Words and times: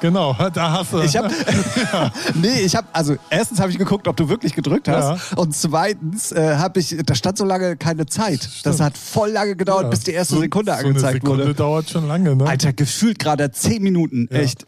Genau, 0.00 0.34
da 0.54 0.72
hast 0.72 0.92
du. 0.92 1.00
Ich 1.00 1.16
habe, 1.16 1.30
nee, 2.34 2.60
ich 2.60 2.76
habe, 2.76 2.86
also 2.92 3.16
erstens 3.30 3.60
habe 3.60 3.70
ich 3.70 3.78
geguckt, 3.78 4.06
ob 4.08 4.16
du 4.16 4.28
wirklich 4.28 4.54
gedrückt 4.54 4.88
hast, 4.88 5.32
Ja. 5.32 5.36
und 5.38 5.54
zweitens 5.56 6.32
äh, 6.32 6.56
habe 6.56 6.80
ich, 6.80 6.96
da 7.04 7.14
stand 7.14 7.38
so 7.38 7.44
lange 7.44 7.76
keine 7.76 8.06
Zeit. 8.06 8.48
Das 8.64 8.80
hat 8.80 8.96
voll 8.98 9.30
lange 9.30 9.56
gedauert, 9.56 9.84
Ja, 9.84 9.88
bis 9.90 10.00
die 10.00 10.12
erste 10.12 10.34
so- 10.34 10.40
Sekunde 10.40 10.72
so 10.72 10.78
angezeigt 10.78 11.04
eine 11.04 11.14
Sekunde 11.20 11.44
wurde. 11.44 11.54
dauert 11.54 11.90
schon 11.90 12.06
lange, 12.06 12.36
ne? 12.36 12.46
Alter, 12.46 12.72
gefühlt 12.72 13.18
gerade 13.18 13.50
zehn 13.52 13.82
Minuten, 13.82 14.28
Ja. 14.30 14.38
echt. 14.40 14.66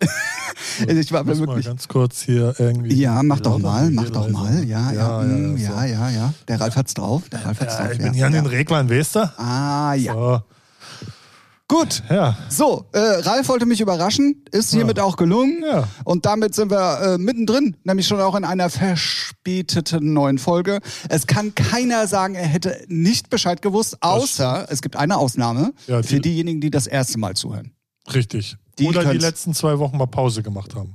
ich 0.87 1.13
war 1.13 1.21
Ich 1.21 1.27
mir 1.27 1.33
muss 1.33 1.39
mal 1.41 1.47
wirklich. 1.49 1.67
ganz 1.67 1.89
kurz 1.89 2.23
hier 2.23 2.55
irgendwie. 2.59 2.95
Ja, 2.95 3.23
mach 3.23 3.41
doch 3.41 3.59
mal, 3.59 3.91
mach 3.91 4.11
doch 4.11 4.29
mal. 4.29 4.65
Ja, 4.65 4.93
ja, 4.93 5.21
mm, 5.23 5.57
so. 5.57 5.63
ja, 5.65 5.85
ja, 5.85 6.11
ja. 6.11 6.33
Der 6.49 6.61
Ralf 6.61 6.77
hat's 6.77 6.95
drauf. 6.95 7.23
Der 7.31 7.45
Ralf 7.45 7.61
hat's 7.61 7.75
Ja, 7.75 7.83
drauf. 7.85 7.93
ich 7.93 7.99
ja, 7.99 8.05
bin 8.05 8.15
hier 8.15 8.27
an 8.27 8.35
ja. 8.35 8.41
den 8.41 8.47
Reglern, 8.47 8.91
weißt 8.91 9.17
du? 9.17 9.33
Ah, 9.39 9.95
ja. 9.95 10.43
Gut. 11.71 12.03
ja. 12.09 12.37
So, 12.49 12.87
äh, 12.93 12.99
Ralf 12.99 13.49
wollte 13.51 13.67
mich 13.67 13.81
überraschen, 13.83 14.43
ist 14.53 14.73
hiermit 14.73 14.99
auch 15.01 15.17
gelungen. 15.17 15.63
Ja. 15.63 15.87
Und 16.05 16.25
damit 16.25 16.55
sind 16.55 16.71
wir 16.71 17.01
äh, 17.03 17.19
mittendrin, 17.19 17.77
nämlich 17.85 18.07
schon 18.07 18.21
auch 18.23 18.35
in 18.35 18.45
einer 18.45 18.71
verspäteten 18.71 20.13
neuen 20.15 20.39
Folge. 20.39 20.81
Es 21.11 21.27
kann 21.27 21.55
keiner 21.55 22.07
sagen, 22.07 22.35
er 22.35 22.47
hätte 22.47 22.85
nicht 22.89 23.29
Bescheid 23.31 23.61
gewusst, 23.63 23.99
außer 24.03 24.67
es 24.71 24.81
gibt 24.83 24.97
eine 24.97 25.19
Ausnahme 25.19 25.73
Ja, 25.87 26.01
die- 26.01 26.09
für 26.09 26.21
diejenigen, 26.21 26.61
die 26.61 26.71
das 26.71 26.87
erste 26.87 27.19
Mal 27.19 27.37
zuhören. 27.37 27.73
Richtig. 28.15 28.57
Die 28.79 28.87
Oder 28.87 29.05
die 29.13 29.19
letzten 29.19 29.53
zwei 29.55 29.79
Wochen 29.79 29.99
mal 29.99 30.07
Pause 30.07 30.43
gemacht 30.43 30.75
haben. 30.75 30.95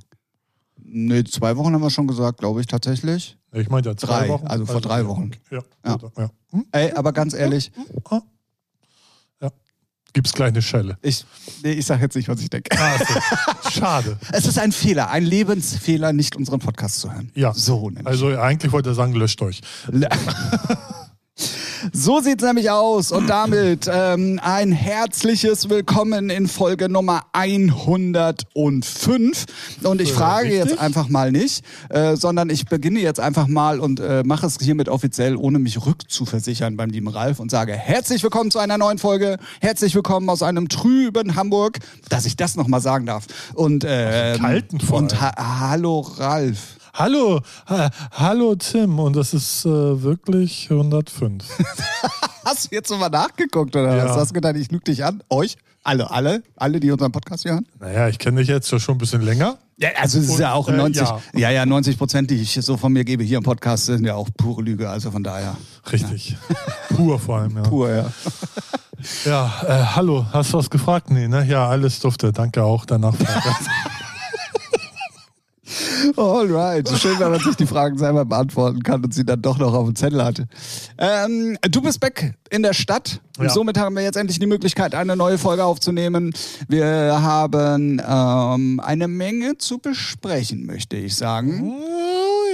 Nee, 0.85 1.23
zwei 1.23 1.55
Wochen 1.57 1.73
haben 1.73 1.81
wir 1.81 1.89
schon 1.89 2.07
gesagt, 2.07 2.39
glaube 2.39 2.61
ich 2.61 2.67
tatsächlich. 2.67 3.37
Ich 3.51 3.69
meinte 3.69 3.89
ja 3.89 3.95
zwei 3.97 4.07
Drei, 4.07 4.29
Wochen. 4.29 4.47
also 4.47 4.65
vor 4.65 4.81
drei 4.81 5.05
Wochen. 5.07 5.31
Ja. 5.51 5.59
Ja. 5.85 5.97
Ja. 6.17 6.29
Hm? 6.51 6.65
Ey, 6.71 6.91
aber 6.93 7.13
ganz 7.13 7.33
ehrlich, 7.33 7.71
ja. 8.11 8.21
Gibt's 10.13 10.33
gleich 10.33 10.49
eine 10.49 10.61
Schelle. 10.61 10.97
ich, 11.01 11.25
nee, 11.63 11.71
ich 11.71 11.85
sage 11.85 12.03
jetzt 12.03 12.15
nicht, 12.15 12.29
was 12.29 12.39
ich 12.39 12.49
denke. 12.49 12.69
Ah, 12.77 12.97
so. 12.99 13.69
Schade. 13.71 14.17
Es 14.31 14.45
ist 14.45 14.59
ein 14.59 14.71
Fehler, 14.71 15.09
ein 15.09 15.23
Lebensfehler, 15.23 16.13
nicht 16.13 16.35
unseren 16.35 16.59
Podcast 16.59 16.99
zu 16.99 17.11
hören. 17.11 17.31
Ja. 17.33 17.53
So 17.53 17.89
nämlich. 17.89 18.05
Also 18.05 18.27
eigentlich 18.37 18.71
wollte 18.71 18.89
er 18.89 18.95
sagen, 18.95 19.13
löscht 19.13 19.41
euch. 19.41 19.61
So 21.91 22.21
sieht's 22.21 22.43
nämlich 22.43 22.69
aus 22.69 23.11
und 23.11 23.27
damit 23.27 23.89
ähm, 23.91 24.39
ein 24.41 24.71
herzliches 24.71 25.69
Willkommen 25.69 26.29
in 26.29 26.47
Folge 26.47 26.87
Nummer 26.87 27.23
105. 27.33 29.45
Und 29.83 29.99
ich 29.99 30.13
frage 30.13 30.49
richtig? 30.49 30.69
jetzt 30.69 30.79
einfach 30.79 31.09
mal 31.09 31.31
nicht, 31.31 31.65
äh, 31.89 32.15
sondern 32.15 32.49
ich 32.49 32.67
beginne 32.67 32.99
jetzt 32.99 33.19
einfach 33.19 33.47
mal 33.47 33.81
und 33.81 33.99
äh, 33.99 34.23
mache 34.23 34.45
es 34.45 34.57
hiermit 34.61 34.87
offiziell, 34.87 35.35
ohne 35.35 35.59
mich 35.59 35.85
rückzuversichern 35.85 36.77
beim 36.77 36.89
lieben 36.89 37.09
Ralf 37.09 37.39
und 37.39 37.51
sage 37.51 37.73
herzlich 37.73 38.23
willkommen 38.23 38.51
zu 38.51 38.59
einer 38.59 38.77
neuen 38.77 38.97
Folge, 38.97 39.37
herzlich 39.59 39.93
willkommen 39.93 40.29
aus 40.29 40.41
einem 40.41 40.69
trüben 40.69 41.35
Hamburg, 41.35 41.79
dass 42.07 42.25
ich 42.25 42.37
das 42.37 42.55
nochmal 42.55 42.81
sagen 42.81 43.05
darf. 43.05 43.25
Und, 43.55 43.83
äh, 43.83 44.37
Kalten 44.39 44.79
vor 44.79 44.99
und 44.99 45.19
ha 45.19 45.59
hallo 45.59 45.99
Ralf. 45.99 46.77
Hallo, 46.95 47.41
ha, 47.67 47.89
hallo 48.11 48.53
Tim. 48.53 48.99
Und 48.99 49.15
das 49.15 49.33
ist 49.33 49.65
äh, 49.65 49.69
wirklich 49.69 50.67
105. 50.69 51.43
Hast 52.45 52.65
du 52.71 52.75
jetzt 52.75 52.91
nochmal 52.91 53.09
nachgeguckt 53.09 53.75
oder 53.75 53.97
Ja. 53.97 54.05
was? 54.09 54.15
Hast 54.15 54.29
du 54.29 54.33
gedacht, 54.35 54.55
ich 54.57 54.69
lüge 54.71 54.83
dich 54.83 55.03
an? 55.03 55.23
Euch? 55.29 55.57
Alle, 55.83 56.11
alle? 56.11 56.43
Alle, 56.55 56.79
die 56.79 56.91
unseren 56.91 57.11
Podcast 57.11 57.45
hören? 57.45 57.65
naja, 57.79 58.07
ich 58.09 58.19
kenne 58.19 58.41
dich 58.41 58.47
jetzt 58.47 58.71
ja 58.71 58.79
schon 58.79 58.95
ein 58.95 58.97
bisschen 58.99 59.21
länger. 59.23 59.57
Ja, 59.77 59.89
also 59.99 60.19
es 60.19 60.29
ist 60.29 60.39
ja 60.39 60.53
auch 60.53 60.69
äh, 60.69 60.73
90, 60.73 61.01
ja. 61.01 61.19
ja. 61.33 61.49
ja, 61.49 61.65
90 61.65 61.97
Prozent, 61.97 62.29
die 62.29 62.35
ich 62.35 62.53
so 62.61 62.77
von 62.77 62.93
mir 62.93 63.03
gebe 63.03 63.23
hier 63.23 63.39
im 63.39 63.43
Podcast, 63.43 63.87
sind 63.87 64.05
ja 64.05 64.13
auch 64.13 64.29
pure 64.37 64.61
Lüge. 64.61 64.87
Also 64.87 65.09
von 65.09 65.23
daher. 65.23 65.57
Richtig. 65.91 66.37
Pur 66.95 67.19
vor 67.19 67.39
allem, 67.39 67.57
ja. 67.57 67.63
Pur, 67.63 67.89
ja. 67.89 68.05
Ja, 69.25 69.51
äh, 69.67 69.83
hallo, 69.95 70.27
hast 70.31 70.53
du 70.53 70.59
was 70.59 70.69
gefragt? 70.69 71.09
Nee, 71.09 71.27
ne? 71.27 71.43
Ja, 71.45 71.67
alles 71.67 71.99
dufte. 71.99 72.31
Danke 72.31 72.63
auch 72.63 72.85
Nachfrage. 72.85 73.55
Alright. 76.15 76.89
Schön, 76.89 77.19
wenn 77.19 77.31
man 77.31 77.39
sich 77.39 77.55
die 77.55 77.65
Fragen 77.65 77.97
selber 77.97 78.25
beantworten 78.25 78.83
kann 78.83 79.03
und 79.03 79.13
sie 79.13 79.25
dann 79.25 79.41
doch 79.41 79.57
noch 79.57 79.73
auf 79.73 79.85
dem 79.85 79.95
Zettel 79.95 80.23
hatte. 80.23 80.47
Ähm, 80.97 81.57
du 81.69 81.81
bist 81.81 81.99
back 81.99 82.33
in 82.49 82.63
der 82.63 82.73
Stadt. 82.73 83.21
Ja. 83.39 83.49
Somit 83.49 83.77
haben 83.77 83.95
wir 83.95 84.03
jetzt 84.03 84.15
endlich 84.15 84.39
die 84.39 84.45
Möglichkeit, 84.45 84.93
eine 84.93 85.15
neue 85.15 85.37
Folge 85.37 85.63
aufzunehmen. 85.63 86.33
Wir 86.67 87.21
haben 87.21 88.01
ähm, 88.07 88.79
eine 88.79 89.07
Menge 89.07 89.57
zu 89.57 89.79
besprechen, 89.79 90.65
möchte 90.65 90.97
ich 90.97 91.15
sagen. 91.15 91.73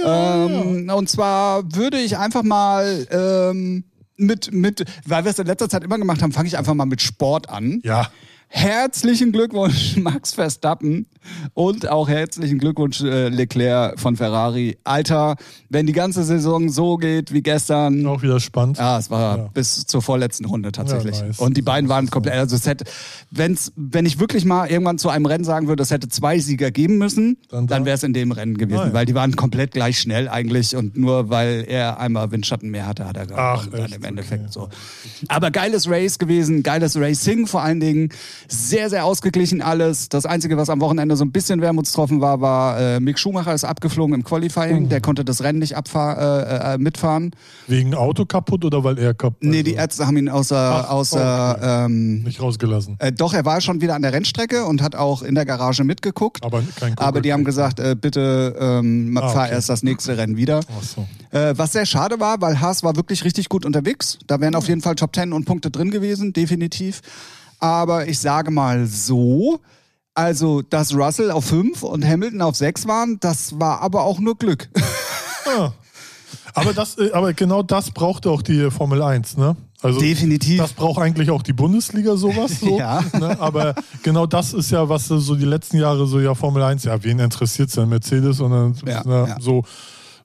Ähm, 0.04 0.88
und 0.88 1.08
zwar 1.08 1.62
würde 1.74 1.98
ich 1.98 2.16
einfach 2.16 2.42
mal 2.42 3.06
ähm, 3.10 3.84
mit, 4.16 4.52
mit, 4.52 4.84
weil 5.06 5.24
wir 5.24 5.30
es 5.30 5.38
in 5.38 5.46
letzter 5.46 5.68
Zeit 5.68 5.84
immer 5.84 5.98
gemacht 5.98 6.22
haben, 6.22 6.32
fange 6.32 6.48
ich 6.48 6.56
einfach 6.56 6.74
mal 6.74 6.86
mit 6.86 7.02
Sport 7.02 7.48
an. 7.50 7.80
ja. 7.84 8.10
Herzlichen 8.52 9.30
Glückwunsch, 9.30 9.96
Max 9.96 10.34
Verstappen. 10.34 11.06
Und 11.54 11.88
auch 11.88 12.08
herzlichen 12.08 12.58
Glückwunsch, 12.58 13.00
äh, 13.02 13.28
Leclerc 13.28 13.98
von 14.00 14.16
Ferrari. 14.16 14.78
Alter, 14.84 15.36
wenn 15.68 15.86
die 15.86 15.92
ganze 15.92 16.24
Saison 16.24 16.68
so 16.68 16.96
geht 16.96 17.32
wie 17.32 17.42
gestern. 17.42 18.06
Auch 18.06 18.22
wieder 18.22 18.40
spannend. 18.40 18.78
Ja, 18.78 18.98
es 18.98 19.10
war 19.10 19.36
Ja. 19.38 19.48
bis 19.52 19.84
zur 19.86 20.02
vorletzten 20.02 20.44
Runde 20.46 20.72
tatsächlich. 20.72 21.18
Ja, 21.18 21.26
nice. 21.26 21.38
Und 21.38 21.56
die 21.56 21.62
beiden 21.62 21.88
waren 21.88 22.08
komplett, 22.10 22.34
also 22.34 22.56
es 22.56 22.66
hätte, 22.66 22.84
wenn's, 23.30 23.72
wenn 23.76 24.06
ich 24.06 24.18
wirklich 24.18 24.44
mal 24.44 24.66
irgendwann 24.70 24.98
zu 24.98 25.08
einem 25.08 25.26
Rennen 25.26 25.44
sagen 25.44 25.68
würde, 25.68 25.82
es 25.82 25.90
hätte 25.90 26.08
zwei 26.08 26.38
Sieger 26.38 26.70
geben 26.70 26.98
müssen, 26.98 27.36
Dann 27.50 27.66
dann, 27.66 27.82
da? 27.82 27.86
wäre 27.86 27.96
es 27.96 28.02
in 28.02 28.12
dem 28.12 28.32
Rennen 28.32 28.56
gewesen, 28.56 28.88
ja. 28.88 28.92
weil 28.92 29.06
die 29.06 29.14
waren 29.14 29.36
komplett 29.36 29.72
gleich 29.72 29.98
schnell 29.98 30.28
eigentlich 30.28 30.74
und 30.76 30.96
nur 30.96 31.30
weil 31.30 31.64
er 31.68 32.00
einmal 32.00 32.30
Windschatten 32.30 32.70
mehr 32.70 32.86
hatte, 32.86 33.06
hat 33.06 33.16
er 33.16 33.26
Ach, 33.36 33.66
gewonnen 33.66 33.82
dann 33.82 33.92
im 33.92 34.04
Endeffekt 34.04 34.40
Okay. 34.40 34.50
so. 34.52 34.68
Aber 35.28 35.50
geiles 35.50 35.88
Race 35.88 36.18
gewesen, 36.18 36.62
geiles 36.62 36.96
Racing 36.98 37.46
vor 37.46 37.62
allen 37.62 37.80
Dingen, 37.80 38.08
sehr, 38.48 38.88
sehr 38.90 39.04
ausgeglichen 39.04 39.60
alles. 39.62 40.08
Das 40.08 40.24
Einzige, 40.26 40.56
was 40.56 40.70
am 40.70 40.80
Wochenende 40.80 41.09
so 41.16 41.24
ein 41.24 41.32
bisschen 41.32 41.60
wermutstropfen 41.60 42.20
war, 42.20 42.40
war 42.40 42.78
äh, 42.80 43.00
Mick 43.00 43.18
Schumacher 43.18 43.54
ist 43.54 43.64
abgeflogen 43.64 44.14
im 44.14 44.24
Qualifying, 44.24 44.84
Oh. 44.86 44.88
der 44.88 45.00
konnte 45.00 45.24
das 45.24 45.42
Rennen 45.42 45.58
nicht 45.58 45.76
abfahr, 45.76 46.18
äh, 46.18 46.74
äh, 46.74 46.78
mitfahren. 46.78 47.30
Wegen 47.66 47.94
Auto 47.94 48.24
kaputt 48.26 48.64
oder 48.64 48.82
weil 48.84 48.98
er 48.98 49.14
kaputt 49.14 49.42
Nee, 49.42 49.62
die 49.62 49.74
Ärzte 49.74 50.06
haben 50.06 50.16
ihn 50.16 50.28
außer, 50.28 50.84
Ach, 50.86 50.90
außer 50.90 51.84
ähm, 51.86 52.22
nicht 52.22 52.40
rausgelassen. 52.40 52.96
äh, 52.98 53.12
doch, 53.12 53.34
er 53.34 53.44
war 53.44 53.60
schon 53.60 53.80
wieder 53.80 53.94
an 53.94 54.02
der 54.02 54.12
Rennstrecke 54.12 54.64
und 54.64 54.82
hat 54.82 54.94
auch 54.96 55.22
in 55.22 55.34
der 55.34 55.44
Garage 55.44 55.84
mitgeguckt. 55.84 56.44
Aber 56.44 56.62
kein 56.78 56.96
Aber 56.98 57.20
die 57.20 57.32
haben 57.32 57.44
gesagt, 57.44 57.80
äh, 57.80 57.94
bitte 58.00 58.56
ähm, 58.58 59.16
Ah, 59.20 59.28
fahr 59.28 59.44
okay. 59.46 59.54
erst 59.54 59.68
das 59.68 59.82
nächste 59.82 60.16
Rennen 60.16 60.36
wieder. 60.36 60.60
Ach 60.78 60.82
so. 60.82 61.06
Äh, 61.36 61.54
was 61.56 61.72
sehr 61.72 61.86
schade 61.86 62.18
war, 62.20 62.40
weil 62.40 62.60
Haas 62.60 62.82
war 62.82 62.96
wirklich 62.96 63.24
richtig 63.24 63.48
gut 63.48 63.64
unterwegs. 63.64 64.18
Da 64.26 64.40
wären 64.40 64.54
auf 64.54 64.68
jeden 64.68 64.80
Fall 64.80 64.94
Top 64.96 65.14
10 65.14 65.32
und 65.32 65.44
Punkte 65.44 65.70
drin 65.70 65.90
gewesen, 65.90 66.32
definitiv. 66.32 67.00
Aber 67.58 68.08
ich 68.08 68.18
sage 68.18 68.50
mal 68.50 68.86
so, 68.86 69.60
also 70.14 70.62
dass 70.62 70.94
Russell 70.94 71.30
auf 71.30 71.46
5 71.46 71.82
und 71.82 72.04
Hamilton 72.04 72.42
auf 72.42 72.56
6 72.56 72.86
waren, 72.86 73.18
das 73.20 73.58
war 73.58 73.80
aber 73.80 74.02
auch 74.02 74.18
nur 74.18 74.36
Glück. 74.36 74.68
Ah. 75.46 75.72
Aber, 76.54 76.72
das, 76.72 76.98
äh, 76.98 77.10
aber 77.12 77.32
genau 77.32 77.62
das 77.62 77.90
braucht 77.90 78.26
auch 78.26 78.42
die 78.42 78.70
Formel 78.70 79.02
1, 79.02 79.36
ne? 79.36 79.56
Also 79.82 79.98
Definitiv. 79.98 80.58
Das 80.58 80.72
braucht 80.74 81.00
eigentlich 81.00 81.30
auch 81.30 81.42
die 81.42 81.52
Bundesliga 81.52 82.16
sowas. 82.16 82.60
So, 82.60 82.78
Ja. 82.78 83.02
Ne? 83.18 83.40
Aber 83.40 83.74
genau 84.02 84.26
das 84.26 84.52
ist 84.52 84.70
ja, 84.70 84.88
was 84.88 85.06
so 85.06 85.34
die 85.34 85.46
letzten 85.46 85.78
Jahre 85.78 86.06
so 86.06 86.20
ja 86.20 86.34
Formel 86.34 86.62
1, 86.62 86.84
ja, 86.84 87.02
wen 87.02 87.18
interessiert 87.18 87.74
denn 87.76 87.88
Mercedes 87.88 88.40
und 88.40 88.50
dann 88.50 88.74
Ja, 88.86 89.02
ne, 89.04 89.26
ja. 89.28 89.36
so. 89.40 89.64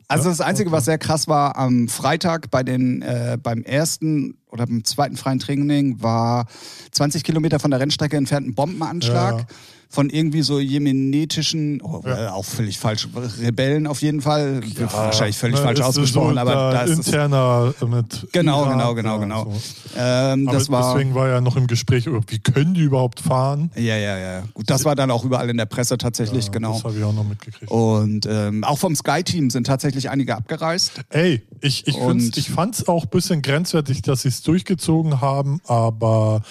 Also 0.07 0.29
das 0.29 0.41
Einzige, 0.41 0.71
was 0.71 0.85
sehr 0.85 0.99
krass 0.99 1.27
war, 1.27 1.57
am 1.57 1.87
Freitag 1.87 2.51
bei 2.51 2.61
den, 2.61 3.01
äh, 3.01 3.37
beim 3.41 3.63
ersten 3.63 4.37
oder 4.51 4.67
beim 4.67 4.83
zweiten 4.83 5.17
freien 5.17 5.39
Training 5.39 6.01
war 6.01 6.45
20 6.91 7.23
Kilometer 7.23 7.59
von 7.59 7.71
der 7.71 7.79
Rennstrecke 7.79 8.15
entfernt 8.15 8.47
ein 8.47 8.53
Bombenanschlag. 8.53 9.47
Ja. 9.95 10.01
Von 10.01 10.09
irgendwie 10.09 10.41
so 10.41 10.59
jemenetischen, 10.59 11.81
oh, 11.81 12.01
äh, 12.05 12.27
auch 12.27 12.45
völlig 12.45 12.77
falsch, 12.79 13.07
Rebellen 13.39 13.87
auf 13.87 14.01
jeden 14.01 14.21
Fall. 14.21 14.61
Wahrscheinlich 14.91 15.37
völlig 15.37 15.55
Ne, 15.55 15.63
falsch 15.63 15.81
ausgesprochen, 15.81 16.33
so 16.35 16.39
aber 16.39 16.51
da 16.71 16.81
ist 16.81 16.97
interner 16.97 17.73
mit 17.87 18.27
Genau, 18.31 18.63
Iran, 18.65 18.77
genau, 18.77 18.95
genau, 18.95 19.13
ja, 19.15 19.17
genau. 19.19 19.43
So. 19.45 19.61
Ähm, 19.97 20.45
das 20.47 20.69
war. 20.69 20.93
deswegen 20.93 21.15
war 21.15 21.29
ja 21.29 21.41
noch 21.41 21.55
im 21.55 21.67
Gespräch, 21.67 22.09
oh, 22.09 22.19
wie 22.27 22.39
können 22.39 22.73
die 22.73 22.81
überhaupt 22.81 23.19
fahren? 23.21 23.71
Ja, 23.75 23.95
ja, 23.95 24.17
ja. 24.17 24.43
Gut, 24.53 24.69
das 24.69 24.83
war 24.85 24.95
dann 24.95 25.11
auch 25.11 25.23
überall 25.23 25.49
in 25.49 25.57
der 25.57 25.65
Presse 25.65 25.97
tatsächlich, 25.97 26.45
Ja, 26.45 26.51
genau. 26.51 26.73
Das 26.73 26.83
habe 26.83 26.97
ich 26.97 27.03
auch 27.03 27.13
noch 27.13 27.23
mitgekriegt. 27.23 27.71
Und 27.71 28.25
ähm, 28.29 28.63
auch 28.63 28.77
vom 28.77 28.95
Sky-Team 28.95 29.49
sind 29.49 29.67
tatsächlich 29.67 30.09
einige 30.09 30.35
abgereist. 30.35 31.01
Ey, 31.09 31.41
ich, 31.61 31.87
ich, 31.87 31.97
ich 32.37 32.49
fand 32.49 32.75
es 32.75 32.87
auch 32.87 33.03
ein 33.03 33.09
bisschen 33.09 33.41
grenzwertig, 33.41 34.01
dass 34.01 34.23
sie 34.23 34.27
es 34.29 34.41
durchgezogen 34.41 35.21
haben, 35.21 35.61
aber 35.65 36.41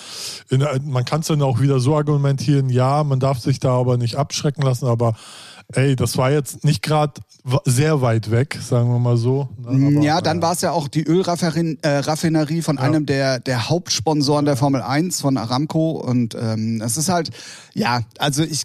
in, 0.51 0.65
man 0.85 1.05
kann 1.05 1.21
es 1.21 1.27
dann 1.27 1.43
auch 1.43 1.61
wieder 1.61 1.81
so 1.81 1.97
argumentieren, 1.97 2.69
ja, 2.71 3.05
man 3.05 3.21
darf 3.21 3.34
sich 3.41 3.61
da 3.61 3.71
aber 3.79 3.97
nicht 3.97 4.17
abschrecken 4.17 4.63
lassen, 4.63 4.87
aber 4.87 5.15
ey, 5.73 5.97
das 5.97 6.17
war 6.17 6.31
jetzt 6.31 6.65
nicht 6.65 6.83
gerade 6.83 7.15
sehr 7.65 8.01
weit 8.01 8.31
weg, 8.31 8.59
sagen 8.63 8.91
wir 8.91 8.99
mal 8.99 9.17
so. 9.17 9.49
ne, 9.59 9.97
aber, 9.97 10.05
ja, 10.05 10.21
dann 10.21 10.39
äh, 10.39 10.43
war 10.43 10.53
es 10.53 10.61
ja 10.61 10.71
auch 10.73 10.89
die 10.89 11.05
Ölraffinerie 11.05 12.59
äh, 12.59 12.63
von 12.63 12.79
einem 12.79 13.07
der, 13.07 13.39
der 13.41 13.69
Hauptsponsoren 13.69 14.45
der 14.45 14.57
Formel 14.57 14.83
1 14.83 15.21
von 15.21 15.37
Aramco. 15.37 15.93
Und 15.93 16.37
ähm, 16.41 16.81
es 16.85 16.97
ist 16.97 17.09
halt, 17.09 17.31
ja, 17.75 18.03
also 18.19 18.43
ich 18.43 18.63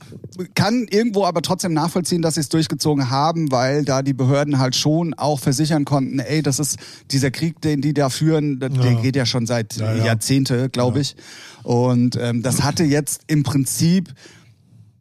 kann 0.56 0.88
irgendwo 0.89 1.25
aber 1.25 1.42
trotzdem 1.42 1.74
nachvollziehen, 1.74 2.21
dass 2.21 2.36
sie 2.36 2.42
es 2.42 2.50
durchgezogen 2.50 3.10
haben, 3.10 3.51
weil 3.51 3.86
da 3.86 4.01
die 4.01 4.13
Behörden 4.13 4.60
halt 4.60 4.75
schon 4.75 5.13
auch 5.13 5.39
versichern 5.39 5.86
konnten, 5.86 6.19
ey, 6.19 6.42
das 6.42 6.60
ist 6.60 6.77
dieser 7.12 7.31
Krieg, 7.31 7.62
den 7.62 7.81
die 7.81 7.94
da 7.94 8.10
führen, 8.10 8.60
der 8.60 8.69
Ja. 8.71 9.01
geht 9.01 9.16
ja 9.16 9.25
schon 9.25 9.45
seit 9.45 9.77
ja. 9.77 9.94
Jahrzehnte, 9.95 10.69
glaube 10.69 11.00
ich. 11.01 11.16
Und 11.63 12.18
ähm, 12.18 12.42
das 12.44 12.63
hatte 12.63 12.83
jetzt 12.83 13.21
im 13.27 13.44
Prinzip 13.44 14.13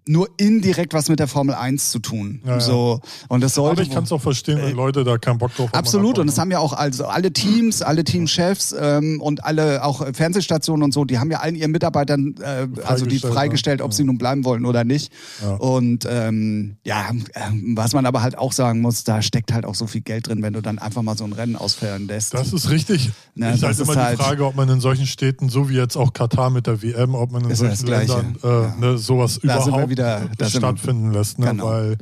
nur 0.08 0.28
indirekt 0.38 0.94
was 0.94 1.08
mit 1.08 1.18
der 1.18 1.28
Formel 1.28 1.54
1 1.54 1.90
zu 1.90 1.98
tun. 1.98 2.40
Ja, 2.44 2.60
so 2.60 3.00
und 3.28 3.42
das 3.42 3.54
sollte 3.54 3.72
Aber 3.72 3.82
ich 3.82 3.90
kann 3.90 4.04
es 4.04 4.12
auch 4.12 4.20
verstehen, 4.20 4.58
wenn 4.60 4.74
Leute 4.74 5.04
da 5.04 5.18
keinen 5.18 5.38
Bock 5.38 5.54
drauf 5.54 5.70
haben. 5.70 5.78
Absolut, 5.78 6.18
und 6.18 6.28
es 6.28 6.38
haben 6.38 6.50
ja 6.50 6.58
auch 6.58 6.72
also 6.72 7.06
alle 7.06 7.32
Teams, 7.32 7.82
alle 7.82 8.04
Teamchefs 8.04 8.74
ähm, 8.78 9.20
und 9.20 9.44
alle 9.44 9.84
auch 9.84 10.04
Fernsehstationen 10.14 10.82
und 10.82 10.94
so, 10.94 11.04
die 11.04 11.18
haben 11.18 11.30
ja 11.30 11.40
allen 11.40 11.54
ihren 11.54 11.70
Mitarbeitern, 11.70 12.34
äh, 12.40 12.66
also 12.84 13.06
die 13.06 13.18
Freigestellt, 13.18 13.80
ne? 13.80 13.84
ob 13.84 13.92
sie 13.92 14.04
nun 14.04 14.18
bleiben 14.18 14.44
wollen 14.44 14.64
oder 14.64 14.84
nicht. 14.84 15.12
Ja. 15.42 15.54
Und 15.54 16.06
ähm, 16.08 16.76
ja, 16.84 17.10
was 17.74 17.92
man 17.92 18.06
aber 18.06 18.22
halt 18.22 18.38
auch 18.38 18.52
sagen 18.52 18.80
muss, 18.80 19.04
da 19.04 19.20
steckt 19.20 19.52
halt 19.52 19.64
auch 19.64 19.74
so 19.74 19.86
viel 19.86 20.00
Geld 20.00 20.28
drin, 20.28 20.42
wenn 20.42 20.54
du 20.54 20.62
dann 20.62 20.78
einfach 20.78 21.02
mal 21.02 21.16
so 21.16 21.24
ein 21.24 21.32
Rennen 21.32 21.56
ausfallen 21.56 22.06
lässt. 22.06 22.34
Das 22.34 22.52
ist 22.52 22.70
richtig. 22.70 23.10
Na, 23.34 23.50
ist 23.50 23.62
das 23.62 23.68
halt 23.68 23.80
ist 23.80 23.88
immer 23.88 24.02
halt- 24.02 24.18
die 24.18 24.22
Frage, 24.22 24.46
ob 24.46 24.56
man 24.56 24.68
in 24.68 24.80
solchen 24.80 25.06
Städten, 25.06 25.48
so 25.48 25.68
wie 25.68 25.74
jetzt 25.74 25.96
auch 25.96 26.12
Katar 26.12 26.50
mit 26.50 26.66
der 26.66 26.82
WM, 26.82 27.14
ob 27.14 27.30
man 27.30 27.42
in 27.42 27.50
das 27.50 27.58
solchen 27.58 27.86
Ländern 27.86 28.36
äh, 28.42 28.80
ne, 28.80 28.98
sowas 28.98 29.40
Da 29.42 29.66
überhaupt 29.66 29.97
wieder- 29.98 30.30
da 30.38 30.46
sind 30.46 30.62
wir- 30.62 30.68
stattfinden 30.68 31.12
lässt. 31.12 31.38
Ne? 31.38 31.46
Genau. 31.46 31.66
Weil, 31.66 31.98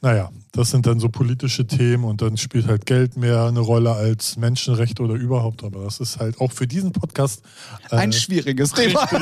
naja, 0.00 0.30
das 0.50 0.70
sind 0.70 0.84
dann 0.86 0.98
so 1.00 1.08
politische 1.08 1.66
Themen 1.66 2.04
und 2.04 2.20
dann 2.22 2.36
spielt 2.36 2.66
halt 2.66 2.86
Geld 2.86 3.16
mehr 3.16 3.44
eine 3.44 3.60
Rolle 3.60 3.92
als 3.92 4.36
Menschenrechte 4.36 5.02
oder 5.02 5.14
überhaupt. 5.14 5.62
Aber 5.64 5.84
das 5.84 6.00
ist 6.00 6.18
halt 6.18 6.40
auch 6.40 6.50
für 6.52 6.66
diesen 6.66 6.92
Podcast 6.92 7.42
äh, 7.90 7.96
ein 7.96 8.12
schwieriges 8.12 8.72
Thema. 8.72 9.08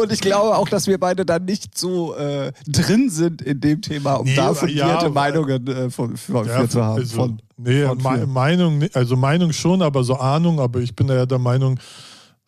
Und 0.00 0.12
ich 0.12 0.20
glaube 0.20 0.56
auch, 0.56 0.68
dass 0.68 0.86
wir 0.86 0.98
beide 0.98 1.24
dann 1.24 1.44
nicht 1.44 1.78
so 1.78 2.14
äh, 2.16 2.52
drin 2.66 3.10
sind 3.10 3.40
in 3.42 3.60
dem 3.60 3.80
Thema, 3.80 4.14
um 4.14 4.26
Nee, 4.26 4.34
da 4.34 4.52
fundierte 4.52 5.04
ja, 5.04 5.08
Meinungen 5.08 5.66
äh, 5.68 5.88
von, 5.90 6.16
von, 6.16 6.46
Ja, 6.46 6.68
zu 6.68 6.82
haben. 6.82 6.98
also, 7.00 7.14
von, 7.16 7.40
nee, 7.56 7.84
von 7.84 7.98
Me. 7.98 8.26
Meinung, 8.26 8.84
also 8.92 9.16
Meinung 9.16 9.52
schon, 9.52 9.80
aber 9.82 10.02
so 10.02 10.16
Ahnung, 10.16 10.58
aber 10.60 10.80
ich 10.80 10.94
bin 10.96 11.06
da 11.06 11.14
ja 11.14 11.26
der 11.26 11.38
Meinung, 11.38 11.78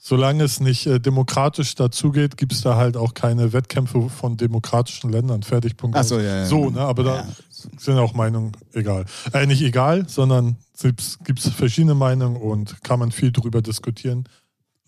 solange 0.02 0.43
es 0.44 0.58
nicht 0.61 0.87
äh, 0.87 0.99
demokratisch 0.99 1.75
dazugeht, 1.75 2.37
gibt 2.38 2.52
es 2.52 2.62
da 2.62 2.75
halt 2.76 2.97
auch 2.97 3.12
keine 3.14 3.52
Wettkämpfe 3.52 4.08
von 4.08 4.37
demokratischen 4.38 5.11
Ländern. 5.11 5.43
Fertig, 5.43 5.76
Punkt. 5.76 5.97
Ach 5.97 6.02
so, 6.05 6.19
ja, 6.19 6.38
ja. 6.38 6.47
So, 6.47 6.70
ne, 6.70 6.81
aber 6.81 7.05
da 7.05 7.17
Ja. 7.17 7.26
sind 7.79 7.99
auch 7.99 8.14
Meinungen 8.14 8.52
egal. 8.73 9.05
Äh, 9.35 9.47
nicht 9.47 9.62
egal, 9.62 10.08
sondern 10.08 10.56
es 10.82 11.19
gibt 11.23 11.41
verschiedene 11.41 11.94
Meinungen 11.94 12.37
und 12.37 12.82
kann 12.82 12.99
man 12.99 13.12
viel 13.12 13.31
drüber 13.31 13.61
diskutieren. 13.62 14.25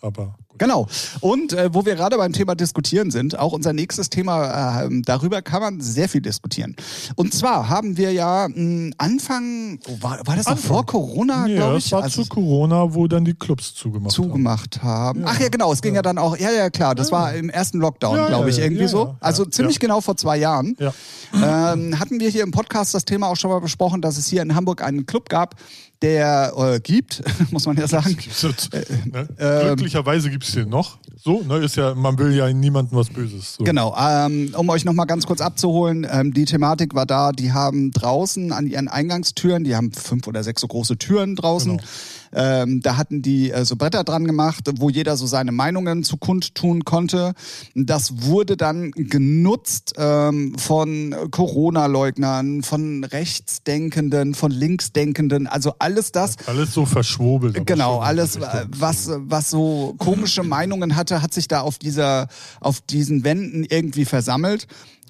Aber. 0.00 0.34
Genau. 0.62 0.86
Und 1.20 1.52
äh, 1.52 1.70
wo 1.74 1.84
wir 1.84 1.96
gerade 1.96 2.16
beim 2.16 2.32
Thema 2.32 2.54
diskutieren 2.54 3.10
sind, 3.10 3.38
auch 3.38 3.52
unser 3.52 3.72
nächstes 3.72 4.10
Thema, 4.10 4.82
äh, 4.84 4.88
darüber 5.02 5.42
kann 5.42 5.60
man 5.60 5.80
sehr 5.80 6.08
viel 6.08 6.20
diskutieren. 6.20 6.76
Und 7.16 7.34
zwar 7.34 7.68
haben 7.68 7.96
wir 7.96 8.12
ja 8.12 8.46
mh, 8.48 8.92
Anfang, 8.98 9.80
oh, 9.88 9.96
war, 10.02 10.20
war 10.26 10.36
das 10.36 10.46
noch 10.46 10.52
Anfang. 10.52 10.68
vor 10.68 10.86
Corona, 10.86 11.46
Nee, 11.46 11.56
glaube 11.56 11.74
das 11.74 11.86
ich? 11.86 11.92
war 11.92 12.02
Also 12.04 12.22
zu 12.22 12.28
Corona, 12.28 12.94
wo 12.94 13.08
dann 13.08 13.24
die 13.24 13.34
Clubs 13.34 13.74
zugemacht 13.74 14.16
haben. 14.16 14.24
zugemacht 14.24 14.82
haben. 14.82 15.22
Ach 15.26 15.40
ja, 15.40 15.48
genau, 15.48 15.72
es 15.72 15.82
ging 15.82 15.94
ja, 15.96 16.02
dann 16.02 16.18
auch, 16.18 16.36
ja, 16.38 16.50
ja, 16.52 16.70
klar, 16.70 16.94
das 16.94 17.10
war 17.10 17.34
im 17.34 17.50
ersten 17.50 17.78
Lockdown, 17.78 18.16
Ja, 18.16 18.26
glaube 18.28 18.44
ja, 18.44 18.50
ich, 18.50 18.56
ja, 18.58 18.64
irgendwie 18.64 18.82
ja, 18.82 18.88
so. 18.88 19.04
ja, 19.06 19.16
also 19.20 19.44
ja, 19.44 19.50
ziemlich 19.50 19.76
ja. 19.76 19.80
genau 19.80 20.00
vor 20.00 20.16
zwei 20.16 20.36
Jahren. 20.36 20.76
Ja. 20.78 20.92
Ähm, 21.34 21.98
hatten 21.98 22.20
wir 22.20 22.28
hier 22.28 22.42
im 22.42 22.50
Podcast 22.52 22.94
das 22.94 23.04
Thema 23.04 23.28
auch 23.28 23.36
schon 23.36 23.50
mal 23.50 23.60
besprochen, 23.60 24.00
dass 24.00 24.16
es 24.18 24.26
hier 24.28 24.42
in 24.42 24.54
Hamburg 24.54 24.82
einen 24.82 25.06
Club 25.06 25.28
gab, 25.28 25.56
der 26.02 26.52
äh, 26.56 26.80
gibt, 26.80 27.22
muss 27.50 27.66
man 27.66 27.76
ja 27.76 27.86
sagen. 27.86 28.16
Gibt's 28.18 28.42
jetzt, 28.42 28.72
ne? 28.72 29.28
ähm, 29.38 29.66
Glücklicherweise 29.68 30.30
gibt 30.30 30.44
es 30.44 30.52
den 30.52 30.68
noch. 30.68 30.98
So, 31.24 31.42
ne, 31.42 31.58
ist 31.58 31.76
ja, 31.76 31.94
man 31.94 32.18
will 32.18 32.34
ja 32.34 32.52
niemandem 32.52 32.98
was 32.98 33.08
Böses. 33.08 33.54
So. 33.54 33.64
Genau, 33.64 33.96
ähm, 33.96 34.52
um 34.56 34.68
euch 34.70 34.84
nochmal 34.84 35.06
ganz 35.06 35.24
kurz 35.24 35.40
abzuholen, 35.40 36.06
ähm, 36.10 36.34
die 36.34 36.44
Thematik 36.44 36.94
war 36.94 37.06
da, 37.06 37.30
die 37.30 37.52
haben 37.52 37.92
draußen 37.92 38.52
an 38.52 38.66
ihren 38.66 38.88
Eingangstüren, 38.88 39.62
die 39.62 39.76
haben 39.76 39.92
fünf 39.92 40.26
oder 40.26 40.42
sechs 40.42 40.60
so 40.60 40.66
große 40.66 40.98
Türen 40.98 41.36
draußen, 41.36 41.76
Genau. 41.76 41.88
Ähm, 42.32 42.80
da 42.80 42.96
hatten 42.96 43.22
die 43.22 43.50
äh, 43.50 43.64
so 43.64 43.76
Bretter 43.76 44.04
dran 44.04 44.26
gemacht, 44.26 44.68
wo 44.78 44.90
jeder 44.90 45.16
so 45.16 45.26
seine 45.26 45.52
Meinungen 45.52 46.04
zu 46.04 46.16
kundtun 46.16 46.84
konnte. 46.84 47.34
Das 47.74 48.22
wurde 48.22 48.56
dann 48.56 48.90
genutzt 48.92 49.94
ähm, 49.96 50.56
von 50.58 51.14
Corona-Leugnern, 51.30 52.62
von 52.62 53.04
Rechtsdenkenden, 53.04 54.34
von 54.34 54.50
Linksdenkenden, 54.50 55.46
also 55.46 55.74
alles 55.78 56.12
das, 56.12 56.36
Alles 56.46 56.72
so 56.72 56.86
verschwobelt. 56.86 57.66
Genau, 57.66 57.98
alles, 58.00 58.36
äh, 58.36 58.66
was, 58.68 59.10
was 59.14 59.50
so 59.50 59.94
komische 59.98 60.42
Meinungen 60.42 60.96
hatte, 60.96 61.22
hat 61.22 61.34
sich 61.34 61.48
da 61.48 61.60
auf 61.60 61.78
dieser, 61.78 62.28
auf 62.60 62.80
diesen 62.80 63.24
Wänden 63.24 63.64
irgendwie 63.64 64.04
versammelt. 64.04 64.66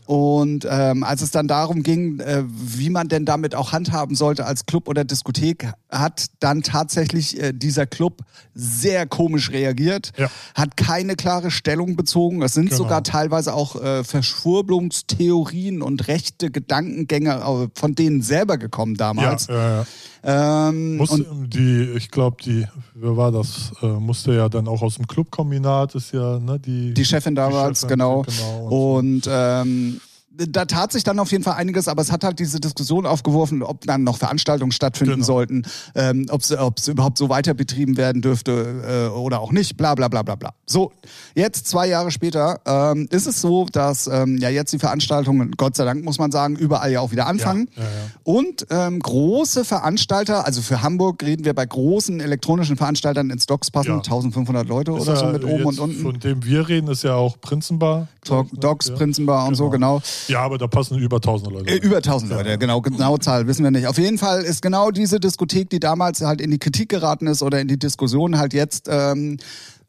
Und 0.06 0.66
ähm, 0.68 1.04
als 1.04 1.22
es 1.22 1.30
dann 1.30 1.46
darum 1.48 1.82
ging, 1.82 2.18
äh, 2.20 2.42
wie 2.46 2.90
man 2.90 3.08
denn 3.08 3.24
damit 3.24 3.54
auch 3.54 3.72
handhaben 3.72 4.16
sollte 4.16 4.44
als 4.44 4.66
Club 4.66 4.88
oder 4.88 5.04
Diskothek, 5.04 5.70
hat 5.90 6.26
dann 6.40 6.62
tatsächlich 6.62 7.40
äh, 7.40 7.52
dieser 7.52 7.86
Club 7.86 8.22
sehr 8.54 9.06
komisch 9.06 9.50
reagiert, 9.52 10.12
Ja. 10.18 10.28
hat 10.54 10.76
keine 10.76 11.14
klare 11.16 11.50
Stellung 11.50 11.96
bezogen. 11.96 12.42
Es 12.42 12.52
sind 12.52 12.66
Genau. 12.70 12.78
sogar 12.82 13.02
teilweise 13.02 13.54
auch 13.54 13.76
äh, 13.80 14.02
Verschwurbelungstheorien 14.04 15.82
und 15.82 16.08
rechte 16.08 16.50
Gedankengänge 16.50 17.34
äh, 17.36 17.68
von 17.78 17.94
denen 17.94 18.22
selber 18.22 18.58
gekommen 18.58 18.96
damals. 18.96 19.46
ja, 19.46 19.82
ja. 19.82 19.86
Ähm, 20.24 20.98
Muss, 20.98 21.10
und 21.10 21.50
die, 21.52 21.94
ich 21.96 22.08
glaube, 22.12 22.36
die, 22.44 22.64
wer 22.94 23.16
war 23.16 23.32
das? 23.32 23.72
Äh, 23.82 23.86
musste 23.86 24.32
ja 24.32 24.48
dann 24.48 24.68
auch 24.68 24.80
aus 24.80 24.94
dem 24.94 25.08
Clubkombinat, 25.08 25.96
ist 25.96 26.12
ja, 26.12 26.38
ne, 26.38 26.60
die. 26.60 26.94
Die 26.94 27.04
Chefin 27.04 27.34
damals, 27.34 27.80
Chefin, 27.80 27.88
genau. 27.98 28.22
genau, 28.22 28.66
und 28.68 29.02
und 29.12 29.28
ähm, 29.28 30.00
da 30.34 30.64
tat 30.64 30.92
sich 30.92 31.04
dann 31.04 31.18
auf 31.18 31.30
jeden 31.30 31.44
Fall 31.44 31.54
einiges, 31.54 31.88
aber 31.88 32.00
es 32.02 32.10
hat 32.10 32.24
halt 32.24 32.38
diese 32.38 32.58
Diskussion 32.58 33.04
aufgeworfen, 33.06 33.62
ob 33.62 33.82
dann 33.86 34.02
noch 34.02 34.16
Veranstaltungen 34.18 34.72
stattfinden 34.72 35.14
Genau. 35.14 35.24
sollten, 35.26 35.62
ähm, 35.94 36.26
ob 36.30 36.40
es 36.42 36.88
überhaupt 36.88 37.18
so 37.18 37.28
weiter 37.28 37.54
betrieben 37.54 37.96
werden 37.96 38.22
dürfte 38.22 39.10
äh, 39.12 39.16
oder 39.16 39.40
auch 39.40 39.52
nicht, 39.52 39.76
bla 39.76 39.94
bla 39.94 40.08
bla 40.08 40.22
bla 40.22 40.34
bla. 40.36 40.54
So, 40.66 40.92
jetzt 41.34 41.66
zwei 41.66 41.86
Jahre 41.88 42.10
später 42.10 42.60
ähm, 42.66 43.08
ist 43.10 43.26
es 43.26 43.40
so, 43.40 43.66
dass 43.70 44.06
ähm, 44.06 44.38
ja 44.38 44.48
jetzt 44.48 44.72
die 44.72 44.78
Veranstaltungen, 44.78 45.52
Gott 45.56 45.76
sei 45.76 45.84
Dank 45.84 46.04
muss 46.04 46.18
man 46.18 46.32
sagen, 46.32 46.56
überall 46.56 46.90
ja 46.90 47.00
auch 47.00 47.10
wieder 47.12 47.26
anfangen. 47.26 47.68
Ja, 47.76 47.82
ja, 47.82 47.88
ja. 47.88 47.94
Und 48.24 48.66
ähm, 48.70 49.00
große 49.00 49.64
Veranstalter, 49.64 50.46
also 50.46 50.62
für 50.62 50.82
Hamburg 50.82 51.22
reden 51.22 51.44
wir 51.44 51.54
bei 51.54 51.66
großen 51.66 52.20
elektronischen 52.20 52.76
Veranstaltern 52.76 53.30
in 53.30 53.38
Stocks 53.38 53.70
passen, 53.70 53.88
Ja. 53.90 53.96
1500 53.96 54.66
Leute 54.66 54.92
Ist 54.92 55.02
oder 55.02 55.16
so 55.16 55.26
mit 55.26 55.44
oben 55.44 55.64
und 55.66 55.78
unten. 55.78 56.00
Von 56.02 56.18
dem 56.20 56.44
wir 56.44 56.68
reden, 56.68 56.88
ist 56.88 57.02
ja 57.04 57.14
auch 57.14 57.40
Prinzenbar. 57.40 58.08
Ne? 58.28 58.46
Docs. 58.54 58.92
Prinzenbar 58.92 59.46
und 59.46 59.56
so, 59.56 59.68
genau. 59.68 60.00
Ja, 60.28 60.40
aber 60.40 60.58
da 60.58 60.66
passen 60.66 60.98
über 60.98 61.16
1000 61.16 61.52
Leute. 61.52 61.70
Äh, 61.70 61.76
über 61.76 61.96
1000 61.96 62.30
Leute, 62.30 62.58
genau, 62.58 62.80
genaue 62.80 63.18
Zahl 63.18 63.46
wissen 63.46 63.64
wir 63.64 63.70
nicht. 63.70 63.86
Auf 63.86 63.98
jeden 63.98 64.18
Fall 64.18 64.42
ist 64.42 64.62
genau 64.62 64.90
diese 64.90 65.20
Diskothek, 65.20 65.70
die 65.70 65.80
damals 65.80 66.20
halt 66.20 66.40
in 66.40 66.50
die 66.50 66.58
Kritik 66.58 66.88
geraten 66.88 67.26
ist 67.26 67.42
oder 67.42 67.60
in 67.60 67.68
die 67.68 67.78
Diskussion 67.78 68.38
halt 68.38 68.54
jetzt, 68.54 68.88
ähm, 68.90 69.38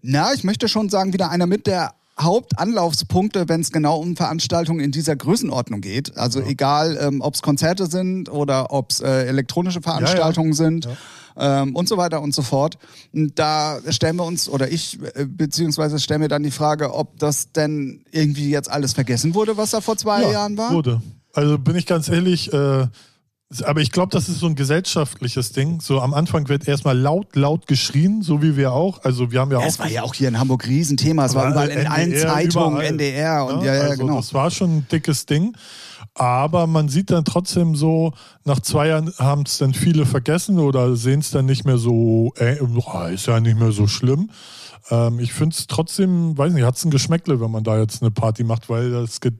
na, 0.01 0.33
ich 0.33 0.43
möchte 0.43 0.67
schon 0.67 0.89
sagen, 0.89 1.13
wieder 1.13 1.29
einer 1.29 1.45
mit 1.45 1.67
der 1.67 1.93
Hauptanlaufspunkte, 2.19 3.49
wenn 3.49 3.61
es 3.61 3.71
genau 3.71 3.97
um 3.97 4.15
Veranstaltungen 4.15 4.79
in 4.79 4.91
dieser 4.91 5.15
Größenordnung 5.15 5.81
geht. 5.81 6.15
Also 6.17 6.41
egal, 6.41 6.97
ähm, 7.01 7.21
ob 7.21 7.33
es 7.33 7.41
Konzerte 7.41 7.87
sind 7.87 8.29
oder 8.29 8.71
ob 8.71 8.91
es 8.91 8.99
äh, 8.99 9.25
elektronische 9.25 9.81
Veranstaltungen 9.81 10.53
sind. 10.53 10.87
Ähm, 11.37 11.75
und 11.75 11.87
so 11.87 11.97
weiter 11.97 12.21
und 12.21 12.33
so 12.33 12.41
fort. 12.41 12.77
Und 13.13 13.37
da 13.39 13.79
stellen 13.89 14.15
wir 14.17 14.25
uns, 14.25 14.47
oder 14.47 14.71
ich, 14.71 14.99
äh, 15.15 15.25
beziehungsweise 15.25 15.99
stellen 15.99 16.21
wir 16.21 16.27
dann 16.27 16.43
die 16.43 16.51
Frage, 16.51 16.93
ob 16.93 17.17
das 17.19 17.51
denn 17.51 18.05
irgendwie 18.11 18.49
jetzt 18.49 18.69
alles 18.69 18.93
vergessen 18.93 19.33
wurde, 19.33 19.57
was 19.57 19.71
da 19.71 19.81
vor 19.81 19.97
zwei 19.97 20.21
ja, 20.23 20.31
Jahren 20.31 20.57
war. 20.57 20.71
Wurde. 20.71 21.01
Also 21.33 21.57
bin 21.57 21.75
ich 21.75 21.87
ganz 21.87 22.09
ehrlich, 22.09 22.53
äh, 22.53 22.87
aber 23.63 23.81
ich 23.81 23.91
glaube, 23.91 24.09
das 24.11 24.29
ist 24.29 24.39
so 24.39 24.47
ein 24.47 24.55
gesellschaftliches 24.55 25.51
Ding. 25.51 25.79
So 25.79 26.01
am 26.01 26.13
Anfang 26.13 26.49
wird 26.49 26.67
erstmal 26.67 26.97
laut, 26.97 27.35
laut 27.35 27.67
geschrien, 27.67 28.21
so 28.23 28.41
wie 28.41 28.57
wir 28.57 28.71
auch. 28.71 29.03
Also 29.03 29.31
wir 29.31 29.39
haben 29.41 29.51
ja, 29.51 29.59
Ja, 29.59 29.65
auch. 29.65 29.69
es 29.69 29.79
war 29.79 29.89
ja 29.89 30.03
auch 30.03 30.13
hier 30.13 30.27
in 30.27 30.39
Hamburg 30.39 30.67
Riesenthema. 30.67 31.25
Es 31.25 31.35
war 31.35 31.51
überall 31.51 31.69
in 31.69 31.87
allen 31.87 32.11
NDR, 32.11 32.27
Zeitungen, 32.27 32.71
überall, 32.73 32.85
NDR 32.87 33.45
und 33.45 33.59
ne? 33.59 33.65
ja, 33.67 33.75
ja, 33.75 33.81
also 33.81 34.01
genau. 34.01 34.17
Das 34.17 34.33
war 34.33 34.49
schon 34.49 34.77
ein 34.77 34.87
dickes 34.91 35.25
Ding. 35.25 35.55
Aber 36.15 36.67
man 36.67 36.89
sieht 36.89 37.09
dann 37.09 37.25
trotzdem 37.25 37.75
so, 37.75 38.13
nach 38.45 38.59
zwei 38.59 38.89
Jahren 38.89 39.11
haben 39.17 39.43
es 39.47 39.57
dann 39.57 39.73
viele 39.73 40.05
vergessen 40.05 40.59
oder 40.59 40.95
sehen 40.95 41.21
es 41.21 41.31
dann 41.31 41.45
nicht 41.47 41.65
mehr 41.65 41.77
so, 41.79 42.33
äh, 42.37 42.57
ist 43.13 43.25
ja 43.25 43.39
nicht 43.39 43.57
mehr 43.57 43.71
so 43.71 43.87
schlimm. 43.87 44.29
Ähm, 44.91 45.19
ich 45.19 45.33
finde 45.33 45.55
es 45.57 45.65
trotzdem, 45.65 46.37
weiß 46.37 46.53
nicht, 46.53 46.65
hat 46.65 46.75
es 46.75 46.85
ein 46.85 46.91
Geschmäckle, 46.91 47.41
wenn 47.41 47.49
man 47.49 47.63
da 47.63 47.79
jetzt 47.79 48.01
eine 48.03 48.11
Party 48.11 48.43
macht, 48.43 48.69
weil 48.69 48.91
das 48.91 49.21
ge- 49.21 49.31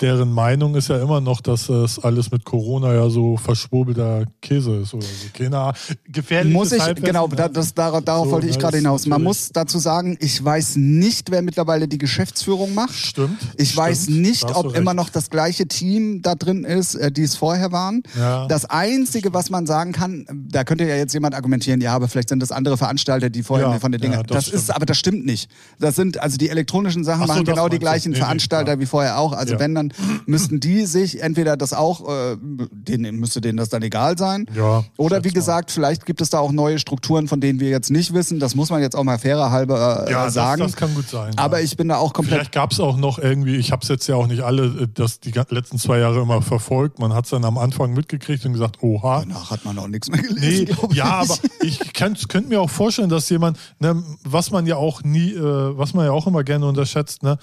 deren 0.00 0.32
Meinung 0.32 0.74
ist 0.74 0.88
ja 0.88 1.00
immer 1.00 1.20
noch, 1.20 1.40
dass 1.40 1.66
das 1.68 1.98
alles 1.98 2.30
mit 2.30 2.44
Corona 2.44 2.92
ja 2.94 3.08
so 3.08 3.36
verschwurbelter 3.36 4.24
Käse 4.42 4.76
ist 4.76 4.94
oder 4.94 5.02
so. 5.04 5.08
Keine 5.32 5.58
Ahnung. 5.58 5.74
Gefährliches 6.06 6.52
Muss 6.54 6.72
ich, 6.72 6.82
Halbwissen, 6.82 7.06
genau, 7.06 7.26
ne? 7.28 7.36
da, 7.36 7.48
das, 7.48 7.74
darauf, 7.74 8.02
darauf 8.04 8.26
So, 8.26 8.32
wollte 8.32 8.46
ich 8.48 8.56
ne, 8.56 8.60
gerade 8.60 8.72
das 8.72 8.80
hinaus. 8.82 9.06
Man 9.06 9.22
muss 9.22 9.50
dazu 9.52 9.78
sagen, 9.78 10.16
ich 10.20 10.42
weiß 10.44 10.76
nicht, 10.76 11.30
wer 11.30 11.42
mittlerweile 11.42 11.86
die 11.88 11.98
Geschäftsführung 11.98 12.74
macht. 12.74 12.94
Stimmt. 12.94 13.38
Ich 13.56 13.76
weiß 13.76 14.04
stimmt, 14.04 14.20
nicht, 14.22 14.44
hast 14.44 14.54
du 14.54 14.68
ob 14.68 14.76
immer 14.76 14.90
recht. 14.90 14.96
noch 14.96 15.08
das 15.10 15.30
gleiche 15.30 15.66
Team 15.68 16.22
da 16.22 16.34
drin 16.34 16.64
ist, 16.64 16.94
äh, 16.96 17.12
die 17.12 17.22
es 17.22 17.36
vorher 17.36 17.72
waren. 17.72 18.02
Ja. 18.18 18.46
Das 18.48 18.64
Einzige, 18.64 19.32
was 19.32 19.50
man 19.50 19.66
sagen 19.66 19.92
kann, 19.92 20.26
da 20.48 20.64
könnte 20.64 20.84
ja 20.84 20.96
jetzt 20.96 21.14
jemand 21.14 21.34
argumentieren, 21.34 21.80
ja, 21.80 21.94
aber 21.94 22.08
vielleicht 22.08 22.28
sind 22.30 22.40
das 22.40 22.52
andere 22.52 22.76
Veranstalter, 22.76 23.30
die 23.30 23.42
vorher 23.42 23.68
Ja, 23.68 23.78
von 23.78 23.92
den 23.92 24.00
Dingen. 24.00 24.14
ja, 24.14 24.22
das 24.22 24.46
das 24.46 24.54
ist, 24.54 24.70
aber 24.74 24.86
das 24.86 24.98
stimmt 24.98 25.24
nicht. 25.24 25.48
Das 25.78 25.96
sind, 25.96 26.20
also 26.20 26.36
die 26.36 26.48
elektronischen 26.48 27.04
Sachen 27.04 27.22
Ach 27.22 27.26
so, 27.26 27.32
machen 27.34 27.44
das 27.44 27.54
genau 27.54 27.68
die 27.68 27.78
gleichen 27.78 28.10
Nee, 28.10 28.16
nee, 28.18 28.22
Veranstalter 28.22 28.64
klar. 28.72 28.80
wie 28.80 28.86
vorher 28.86 29.18
auch. 29.18 29.32
Also 29.32 29.58
wenn, 29.58 29.74
dann 29.74 29.83
müssten 30.26 30.60
die 30.60 30.86
sich 30.86 31.22
entweder 31.22 31.56
das 31.56 31.72
auch, 31.72 32.08
äh, 32.08 32.36
denen 32.70 33.16
müsste 33.16 33.40
denen 33.40 33.56
das 33.56 33.68
dann 33.68 33.82
egal 33.82 34.16
sein. 34.18 34.46
Ja, 34.54 34.84
Oder 34.96 35.24
wie 35.24 35.28
mal. 35.28 35.34
gesagt, 35.34 35.70
vielleicht 35.70 36.06
gibt 36.06 36.20
es 36.20 36.30
da 36.30 36.38
auch 36.38 36.52
neue 36.52 36.78
Strukturen, 36.78 37.28
von 37.28 37.40
denen 37.40 37.60
wir 37.60 37.68
jetzt 37.68 37.90
nicht 37.90 38.14
wissen. 38.14 38.38
Das 38.40 38.54
muss 38.54 38.70
man 38.70 38.80
jetzt 38.82 38.96
auch 38.96 39.04
mal 39.04 39.18
fairer 39.18 39.50
halber 39.50 40.06
äh, 40.06 40.12
Ja, 40.12 40.24
das, 40.26 40.34
sagen. 40.34 40.62
das 40.62 40.76
kann 40.76 40.94
gut 40.94 41.08
sein. 41.08 41.32
aber 41.36 41.58
ja. 41.58 41.64
ich 41.64 41.76
bin 41.76 41.88
da 41.88 41.96
auch 41.96 42.12
komplett 42.12 42.38
Vielleicht 42.40 42.52
gab 42.52 42.72
es 42.72 42.80
auch 42.80 42.96
noch 42.96 43.18
irgendwie, 43.18 43.56
ich 43.56 43.72
habe 43.72 43.82
es 43.82 43.88
jetzt 43.88 44.06
ja 44.06 44.16
auch 44.16 44.26
nicht 44.26 44.42
alle, 44.42 44.64
äh, 44.64 44.88
das 44.92 45.20
die 45.20 45.32
letzten 45.50 45.78
zwei 45.78 45.98
Jahre 45.98 46.20
immer 46.20 46.42
verfolgt. 46.42 46.98
Man 46.98 47.12
hat 47.12 47.24
es 47.24 47.30
dann 47.30 47.44
am 47.44 47.58
Anfang 47.58 47.92
mitgekriegt 47.92 48.44
und 48.46 48.52
gesagt, 48.52 48.82
oha. 48.82 49.20
Danach 49.20 49.50
hat 49.50 49.64
man 49.64 49.78
auch 49.78 49.88
nichts 49.88 50.10
mehr 50.10 50.22
gelesen. 50.22 50.76
Nee, 50.90 50.96
ja, 50.96 51.20
aber 51.20 51.36
ich 51.62 51.92
könnte 51.92 52.26
könnt 52.28 52.48
mir 52.48 52.60
auch 52.60 52.70
vorstellen, 52.70 53.08
dass 53.08 53.28
jemand, 53.30 53.58
ne, 53.78 54.02
was 54.24 54.50
man 54.50 54.66
ja 54.66 54.76
auch 54.76 55.02
nie, 55.02 55.32
äh, 55.32 55.78
was 55.78 55.94
man 55.94 56.06
ja 56.06 56.12
auch 56.12 56.26
immer 56.26 56.44
gerne 56.44 56.66
unterschätzt, 56.66 57.22
ne, 57.22 57.38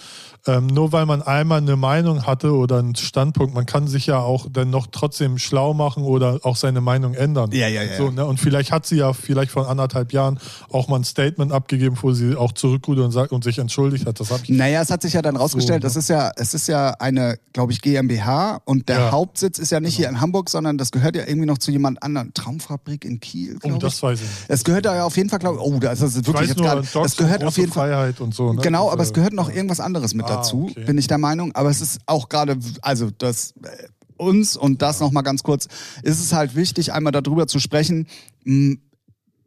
ähm, 0.47 0.67
nur 0.67 0.91
weil 0.91 1.05
man 1.05 1.21
einmal 1.21 1.59
eine 1.59 1.75
Meinung 1.75 2.25
hatte 2.25 2.53
oder 2.55 2.79
einen 2.79 2.95
Standpunkt, 2.95 3.53
man 3.53 3.65
kann 3.65 3.87
sich 3.87 4.07
ja 4.07 4.19
auch 4.19 4.47
dann 4.51 4.69
noch 4.71 4.87
trotzdem 4.91 5.37
schlau 5.37 5.73
machen 5.73 6.03
oder 6.03 6.39
auch 6.43 6.55
seine 6.55 6.81
Meinung 6.81 7.13
ändern. 7.13 7.51
Ja, 7.51 7.67
ja, 7.67 7.83
ja. 7.83 7.97
So, 7.97 8.09
ne, 8.09 8.25
und 8.25 8.39
vielleicht 8.39 8.71
hat 8.71 8.85
sie 8.85 8.97
ja 8.97 9.13
vielleicht 9.13 9.51
vor 9.51 9.69
anderthalb 9.69 10.13
Jahren 10.13 10.39
auch 10.69 10.87
mal 10.87 10.95
ein 10.97 11.03
Statement 11.03 11.51
abgegeben, 11.51 11.95
wo 12.01 12.11
sie 12.13 12.35
auch 12.35 12.53
zurückrudert 12.53 13.05
und 13.05 13.11
sagt 13.11 13.31
und 13.31 13.43
sich 13.43 13.59
entschuldigt 13.59 14.05
hat. 14.07 14.19
Das 14.19 14.31
habe 14.31 14.41
ich. 14.43 14.49
Naja, 14.49 14.81
es 14.81 14.89
hat 14.89 15.03
sich 15.03 15.13
ja 15.13 15.21
dann 15.21 15.35
rausgestellt, 15.35 15.83
So, 15.83 15.87
es 15.87 15.95
ist 15.95 16.09
ja, 16.09 16.31
es 16.35 16.53
ist 16.55 16.67
ja 16.67 16.91
eine, 16.99 17.37
glaube 17.53 17.71
ich, 17.71 17.81
GmbH 17.81 18.61
und 18.65 18.89
der 18.89 18.97
Ja. 18.99 19.11
Hauptsitz 19.11 19.59
ist 19.59 19.71
ja 19.71 19.79
nicht 19.79 19.95
hier 19.95 20.09
in 20.09 20.21
Hamburg, 20.21 20.49
sondern 20.49 20.77
das 20.79 20.91
gehört 20.91 21.15
ja 21.15 21.23
irgendwie 21.27 21.45
noch 21.47 21.59
zu 21.59 21.69
jemand 21.71 22.01
anderem. 22.01 22.33
Traumfabrik 22.33 23.05
in 23.05 23.19
Kiel, 23.19 23.57
Oh, 23.63 23.77
das 23.77 23.97
ich. 23.97 24.03
weiß 24.03 24.19
ich 24.21 24.25
nicht. 24.25 24.45
Es 24.47 24.63
gehört 24.63 24.85
da 24.85 24.95
ja 24.95 25.05
auf 25.05 25.17
jeden 25.17 25.29
Fall, 25.29 25.39
glaube 25.39 25.57
ich, 25.59 25.63
oh, 25.63 25.77
das 25.79 26.01
ist 26.01 26.17
Ich 26.17 26.25
wirklich 26.27 26.49
jetzt 26.49 26.57
gerade, 26.57 26.81
es 26.81 27.15
gehört 27.15 27.43
auf 27.43 27.57
jeden 27.57 27.71
Fall, 27.71 27.89
Freiheit 27.91 28.21
und 28.21 28.33
so. 28.33 28.53
Ne? 28.53 28.61
Genau, 28.61 28.91
aber 28.91 29.03
es 29.03 29.13
gehört 29.13 29.33
noch 29.33 29.49
irgendwas 29.49 29.79
anderes 29.79 30.13
mit 30.15 30.30
Ah, 30.31 30.37
dazu, 30.37 30.67
okay. 30.69 30.85
bin 30.85 30.97
ich 30.97 31.07
der 31.07 31.17
Meinung. 31.17 31.53
Aber 31.53 31.69
es 31.69 31.81
ist 31.81 31.99
auch 32.05 32.29
gerade, 32.29 32.57
also 32.81 33.09
das 33.11 33.53
äh, 33.63 33.87
uns 34.17 34.55
und 34.55 34.81
das 34.81 34.99
noch 34.99 35.11
mal 35.11 35.23
ganz 35.23 35.43
kurz, 35.43 35.67
ist 36.03 36.19
es 36.19 36.33
halt 36.33 36.55
wichtig, 36.55 36.93
einmal 36.93 37.11
darüber 37.11 37.47
zu 37.47 37.59
sprechen. 37.59 38.07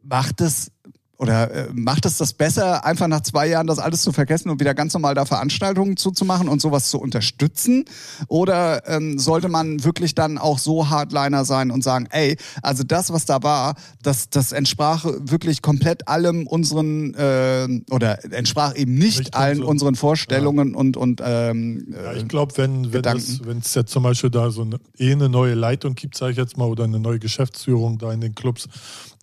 Macht 0.03 0.41
es 0.41 0.71
oder 1.17 1.51
äh, 1.51 1.67
macht 1.73 2.05
es 2.05 2.17
das 2.17 2.33
besser, 2.33 2.85
einfach 2.85 3.07
nach 3.07 3.21
zwei 3.21 3.47
Jahren 3.47 3.67
das 3.67 3.79
alles 3.79 4.01
zu 4.01 4.11
vergessen 4.11 4.49
und 4.49 4.59
wieder 4.59 4.73
ganz 4.73 4.93
normal 4.93 5.15
da 5.15 5.25
Veranstaltungen 5.25 5.95
zuzumachen 5.97 6.47
und 6.49 6.61
sowas 6.61 6.89
zu 6.89 6.99
unterstützen? 6.99 7.85
Oder 8.27 8.87
ähm, 8.87 9.17
sollte 9.17 9.47
man 9.47 9.83
wirklich 9.83 10.13
dann 10.15 10.37
auch 10.37 10.59
so 10.59 10.89
Hardliner 10.89 11.45
sein 11.45 11.71
und 11.71 11.83
sagen, 11.83 12.07
ey, 12.11 12.37
also 12.61 12.83
das, 12.83 13.13
was 13.13 13.25
da 13.25 13.41
war, 13.43 13.75
das, 14.03 14.29
das 14.29 14.51
entsprach 14.51 15.05
wirklich 15.05 15.61
komplett 15.61 16.07
allem 16.07 16.47
unseren 16.47 17.13
äh, 17.13 17.67
oder 17.91 18.23
entsprach 18.33 18.75
eben 18.75 18.95
nicht 18.95 19.33
allen 19.35 19.59
unseren- 19.59 19.69
unseren 19.75 19.95
Vorstellungen 19.95 20.75
und 20.75 20.97
und 20.97 21.21
ähm, 21.23 21.87
Ja, 21.91 22.11
äh, 22.13 22.17
ich 22.17 22.27
glaube, 22.27 22.53
wenn 22.57 22.91
wenn 22.93 23.57
es 23.59 23.73
jetzt 23.73 23.91
zum 23.91 24.03
Beispiel 24.03 24.29
da 24.29 24.51
so 24.51 24.61
eine, 24.63 24.79
eh 24.97 25.11
eine 25.11 25.29
neue 25.29 25.53
Leitung 25.53 25.95
gibt, 25.95 26.17
sage 26.17 26.31
ich 26.31 26.37
jetzt 26.37 26.57
mal, 26.57 26.65
oder 26.65 26.83
eine 26.85 26.99
neue 26.99 27.19
Geschäftsführung 27.19 27.97
da 27.97 28.11
in 28.11 28.21
den 28.21 28.35
Clubs, 28.35 28.67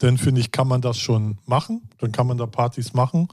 dann 0.03 0.19
finde 0.19 0.41
ich, 0.41 0.51
kann 0.51 0.69
man 0.69 0.81
das 0.81 0.99
schon 0.99 1.39
machen. 1.47 1.83
Dann 1.99 2.13
kann 2.13 2.27
man 2.27 2.39
da 2.39 2.47
Partys 2.47 2.93
machen. 2.93 3.29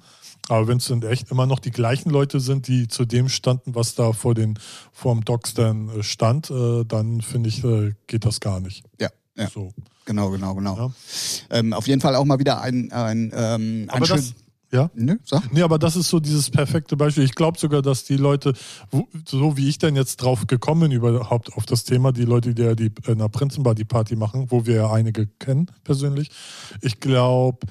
Aber 0.48 0.68
wenn 0.68 0.78
es 0.78 0.88
dann 0.88 1.02
echt 1.04 1.30
immer 1.32 1.46
noch 1.46 1.60
die 1.60 1.72
gleichen 1.72 2.10
Leute 2.10 2.40
sind, 2.40 2.68
die 2.68 2.88
zu 2.88 3.06
dem 3.06 3.30
standen, 3.30 3.76
was 3.76 3.96
da 3.96 4.14
vor 4.14 4.34
den 4.34 4.58
vor 4.92 5.14
dem 5.14 5.24
Docs 5.26 5.54
dann 5.54 5.90
äh, 5.90 6.04
stand, 6.04 6.50
äh, 6.50 6.84
dann 6.86 7.22
finde 7.22 7.50
ich, 7.50 7.64
äh, 7.64 7.94
geht 8.08 8.26
das 8.26 8.40
gar 8.40 8.60
nicht. 8.60 8.84
ja, 9.00 9.10
ja, 9.38 9.48
So. 9.48 9.72
genau, 10.06 10.30
genau, 10.32 10.56
genau. 10.56 10.76
Ja. 10.78 10.92
Ähm, 11.52 11.74
auf 11.74 11.88
jeden 11.88 12.02
Fall 12.02 12.16
auch 12.16 12.26
mal 12.26 12.40
wieder 12.40 12.62
ein 12.62 12.92
ein, 12.92 13.32
ähm, 13.36 13.86
ein 13.88 13.90
Aber 13.90 14.06
schön, 14.06 14.18
das, 14.18 14.34
ja. 14.72 14.90
Nö, 14.94 15.18
sag. 15.24 15.52
Nee, 15.52 15.62
aber 15.64 15.80
das 15.80 15.96
ist 15.96 16.10
so 16.10 16.20
dieses 16.20 16.50
perfekte 16.50 16.96
Beispiel. 16.96 17.24
Ich 17.24 17.36
glaube 17.36 17.58
sogar, 17.58 17.82
dass 17.82 18.04
die 18.04 18.18
Leute, 18.18 18.54
so 19.26 19.58
wie 19.58 19.68
ich 19.68 19.80
denn 19.80 19.96
jetzt 19.96 20.18
drauf 20.18 20.48
gekommen 20.48 20.82
bin, 20.82 20.92
überhaupt 20.92 21.54
auf 21.54 21.66
das 21.66 21.84
Thema, 21.84 22.12
die 22.12 22.26
Leute, 22.26 22.54
die 22.54 22.62
ja 22.62 22.76
die 22.76 22.92
in 23.08 23.18
der 23.18 23.30
Prinzenbar 23.30 23.76
die 23.76 23.86
Party 23.86 24.16
machen, 24.16 24.52
wo 24.52 24.66
wir 24.66 24.76
ja 24.76 24.92
einige 24.92 25.28
kennen 25.28 25.72
persönlich. 25.84 26.30
Ich 26.82 27.00
glaube, 27.00 27.66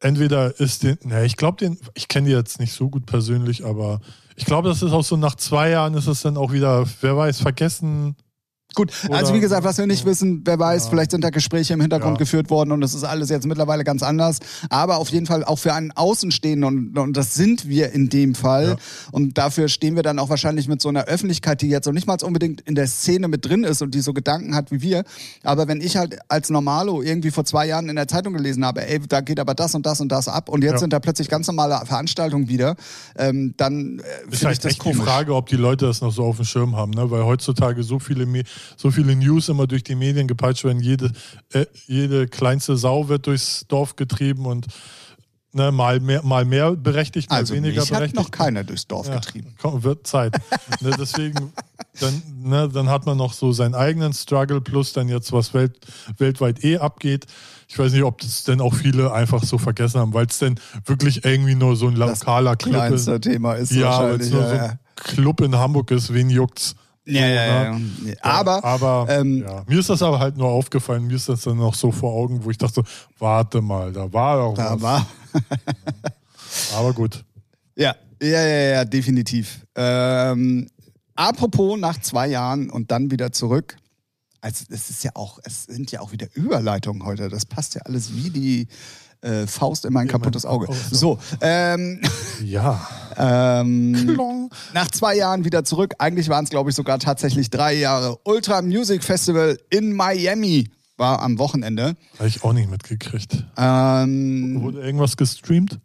entweder 0.00 0.58
ist 0.60 0.82
den, 0.82 0.98
ne, 1.04 1.24
ich 1.24 1.36
glaube 1.36 1.58
den, 1.58 1.78
ich 1.94 2.08
kenne 2.08 2.28
die 2.28 2.34
jetzt 2.34 2.60
nicht 2.60 2.72
so 2.72 2.90
gut 2.90 3.06
persönlich, 3.06 3.64
aber 3.64 4.00
ich 4.36 4.44
glaube, 4.44 4.68
das 4.68 4.82
ist 4.82 4.92
auch 4.92 5.04
so 5.04 5.16
nach 5.16 5.36
zwei 5.36 5.70
Jahren 5.70 5.94
ist 5.94 6.06
es 6.06 6.20
dann 6.20 6.36
auch 6.36 6.52
wieder, 6.52 6.86
wer 7.00 7.16
weiß, 7.16 7.40
vergessen. 7.40 8.16
Gut, 8.74 8.92
also 9.10 9.26
Oder- 9.28 9.34
wie 9.36 9.40
gesagt, 9.40 9.64
was 9.64 9.78
wir 9.78 9.86
nicht 9.86 10.04
wissen, 10.04 10.42
wer 10.44 10.58
weiß, 10.58 10.84
Ja. 10.84 10.90
vielleicht 10.90 11.10
sind 11.12 11.24
da 11.24 11.30
Gespräche 11.30 11.72
im 11.72 11.80
Hintergrund 11.80 12.16
Ja. 12.16 12.18
geführt 12.18 12.50
worden 12.50 12.72
und 12.72 12.82
es 12.82 12.92
ist 12.92 13.04
alles 13.04 13.30
jetzt 13.30 13.46
mittlerweile 13.46 13.84
ganz 13.84 14.02
anders. 14.02 14.38
Aber 14.68 14.98
auf 14.98 15.08
jeden 15.08 15.24
Fall 15.24 15.44
auch 15.44 15.58
für 15.58 15.72
einen 15.72 15.92
Außenstehenden 15.92 16.64
und, 16.64 16.98
und 16.98 17.16
das 17.16 17.34
sind 17.34 17.66
wir 17.68 17.92
in 17.92 18.10
dem 18.10 18.34
Fall. 18.34 18.70
Ja. 18.70 18.76
Und 19.12 19.38
dafür 19.38 19.68
stehen 19.68 19.96
wir 19.96 20.02
dann 20.02 20.18
auch 20.18 20.28
wahrscheinlich 20.28 20.68
mit 20.68 20.82
so 20.82 20.90
einer 20.90 21.04
Öffentlichkeit, 21.04 21.62
die 21.62 21.68
jetzt 21.68 21.86
noch 21.86 21.94
nicht 21.94 22.06
mal 22.06 22.18
unbedingt 22.22 22.60
in 22.62 22.74
der 22.74 22.86
Szene 22.86 23.28
mit 23.28 23.46
drin 23.46 23.64
ist 23.64 23.80
und 23.80 23.94
die 23.94 24.00
so 24.02 24.12
Gedanken 24.12 24.54
hat 24.54 24.70
wie 24.70 24.82
wir. 24.82 25.04
Aber 25.42 25.68
wenn 25.68 25.80
ich 25.80 25.96
halt 25.96 26.18
als 26.28 26.50
Normalo 26.50 27.00
irgendwie 27.00 27.30
vor 27.30 27.46
zwei 27.46 27.66
Jahren 27.66 27.88
in 27.88 27.96
der 27.96 28.08
Zeitung 28.08 28.34
gelesen 28.34 28.62
habe, 28.64 28.86
ey, 28.86 29.00
da 29.08 29.22
geht 29.22 29.40
aber 29.40 29.54
das 29.54 29.74
und 29.74 29.86
das 29.86 30.02
und 30.02 30.10
das 30.12 30.28
ab 30.28 30.50
und 30.50 30.62
jetzt 30.62 30.80
sind 30.80 30.92
da 30.92 30.98
plötzlich 31.00 31.30
ganz 31.30 31.46
normale 31.46 31.80
Veranstaltungen 31.86 32.48
wieder, 32.48 32.76
ähm, 33.16 33.54
dann 33.56 34.00
äh, 34.00 34.02
Ist 34.02 34.02
finde 34.02 34.34
ich 34.34 34.44
halt 34.44 34.58
das 34.58 34.64
echt 34.72 34.84
die 34.84 34.90
komisch. 34.90 35.04
Frage, 35.04 35.34
ob 35.34 35.46
die 35.48 35.56
Leute 35.56 35.86
das 35.86 36.02
noch 36.02 36.12
so 36.12 36.24
auf 36.24 36.36
dem 36.36 36.44
Schirm 36.44 36.76
haben, 36.76 36.90
ne? 36.90 37.10
weil 37.10 37.24
heutzutage 37.24 37.82
so 37.82 37.98
viele, 37.98 38.26
Me 38.26 38.42
so 38.76 38.90
viele 38.90 39.14
News 39.16 39.48
immer 39.48 39.66
durch 39.66 39.84
die 39.84 39.94
Medien 39.94 40.26
gepeitscht 40.28 40.64
werden. 40.64 40.80
Jede, 40.80 41.12
äh, 41.52 41.66
jede 41.86 42.26
kleinste 42.28 42.76
Sau 42.76 43.08
wird 43.08 43.26
durchs 43.26 43.64
Dorf 43.68 43.96
getrieben 43.96 44.46
und 44.46 44.66
ne, 45.52 45.72
mal, 45.72 46.00
mehr, 46.00 46.22
mal 46.22 46.44
mehr 46.44 46.72
berechtigt, 46.72 47.30
mal 47.30 47.36
Also 47.36 47.54
weniger 47.54 47.80
mich 47.80 47.90
hat 47.90 47.98
berechtigt. 47.98 48.16
noch 48.22 48.30
keiner 48.30 48.64
durchs 48.64 48.86
Dorf 48.86 49.08
Ja, 49.08 49.14
getrieben. 49.16 49.54
komm, 49.60 49.82
wird 49.82 50.06
Zeit. 50.06 50.34
ne, 50.80 50.90
deswegen, 50.98 51.52
dann, 52.00 52.22
ne, 52.42 52.68
dann 52.68 52.88
hat 52.90 53.06
man 53.06 53.16
noch 53.16 53.32
so 53.32 53.52
seinen 53.52 53.74
eigenen 53.74 54.12
Struggle 54.12 54.60
plus 54.60 54.92
dann 54.92 55.08
jetzt, 55.08 55.32
was 55.32 55.54
welt, 55.54 55.78
weltweit 56.18 56.62
eh 56.64 56.78
abgeht. 56.78 57.26
Ich 57.68 57.78
weiß 57.78 57.92
nicht, 57.92 58.04
ob 58.04 58.20
das 58.20 58.44
denn 58.44 58.60
auch 58.60 58.74
viele 58.74 59.12
einfach 59.12 59.42
so 59.42 59.58
vergessen 59.58 59.98
haben, 60.00 60.14
weil 60.14 60.26
es 60.26 60.38
denn 60.38 60.60
wirklich 60.84 61.24
irgendwie 61.24 61.54
nur 61.56 61.74
so 61.74 61.88
ein 61.88 61.96
Das 61.96 62.20
lokaler 62.20 62.54
Club 62.56 62.74
ist. 62.74 63.04
Kleinste 63.06 63.20
Thema 63.20 63.54
ist 63.54 63.72
Ja, 63.72 63.86
wahrscheinlich. 63.86 64.26
es 64.28 64.30
nur 64.32 64.42
ja, 64.42 64.48
so 64.48 64.54
ja. 64.54 64.64
ein 64.66 64.78
Club 64.94 65.40
in 65.40 65.56
Hamburg 65.56 65.90
ist, 65.90 66.12
wen 66.14 66.30
juckt's? 66.30 66.76
Ja, 67.08 67.26
ja, 67.26 67.46
ja, 67.46 67.62
ja. 68.04 68.14
Aber, 68.20 68.64
aber 68.64 69.06
ähm, 69.08 69.42
ja. 69.42 69.62
mir 69.68 69.78
ist 69.78 69.88
das 69.88 70.02
aber 70.02 70.18
halt 70.18 70.36
nur 70.36 70.48
aufgefallen, 70.48 71.06
mir 71.06 71.14
ist 71.14 71.28
das 71.28 71.42
dann 71.42 71.56
noch 71.56 71.74
so 71.74 71.92
vor 71.92 72.12
Augen, 72.12 72.44
wo 72.44 72.50
ich 72.50 72.58
dachte, 72.58 72.82
warte 73.18 73.60
mal, 73.60 73.92
da 73.92 74.12
war 74.12 74.38
doch 74.38 74.54
da 74.54 74.72
was. 74.74 74.82
war. 74.82 75.06
Aber 76.76 76.92
gut. 76.92 77.24
Ja, 77.76 77.94
ja, 78.22 78.28
ja, 78.28 78.68
ja, 78.72 78.84
definitiv. 78.84 79.60
Ähm, 79.74 80.68
apropos 81.14 81.78
nach 81.78 82.00
zwei 82.00 82.28
Jahren 82.28 82.70
und 82.70 82.90
dann 82.90 83.10
wieder 83.10 83.32
zurück. 83.32 83.76
Also 84.40 84.64
es 84.70 84.90
ist 84.90 85.04
ja 85.04 85.10
auch, 85.14 85.38
es 85.44 85.64
sind 85.64 85.92
ja 85.92 86.00
auch 86.00 86.12
wieder 86.12 86.28
Überleitungen 86.34 87.04
heute. 87.04 87.28
Das 87.28 87.44
passt 87.44 87.74
ja 87.74 87.82
alles 87.82 88.14
wie 88.14 88.30
die 88.30 88.68
äh, 89.26 89.46
Faust 89.46 89.84
in 89.84 89.92
mein 89.92 90.06
Ja, 90.06 90.12
kaputtes 90.12 90.44
mein- 90.44 90.52
Auge. 90.52 90.66
oh, 90.70 90.74
So, 90.90 91.18
ähm, 91.40 92.00
Ja. 92.44 92.86
ähm, 93.18 94.50
nach 94.74 94.90
zwei 94.90 95.16
Jahren 95.16 95.44
wieder 95.44 95.64
zurück. 95.64 95.94
Eigentlich 95.98 96.28
waren 96.28 96.44
es, 96.44 96.50
glaube 96.50 96.70
ich, 96.70 96.76
sogar 96.76 96.98
tatsächlich 96.98 97.50
drei 97.50 97.74
Jahre. 97.74 98.18
Ultra 98.24 98.62
Music 98.62 99.02
Festival 99.04 99.58
in 99.70 99.92
Miami 99.92 100.70
war 100.96 101.20
am 101.22 101.38
Wochenende. 101.38 101.94
Habe 102.18 102.28
ich 102.28 102.42
auch 102.44 102.52
nicht 102.52 102.70
mitgekriegt. 102.70 103.44
Ähm, 103.56 104.58
Wurde 104.62 104.80
irgendwas 104.80 105.16
gestreamt? 105.16 105.78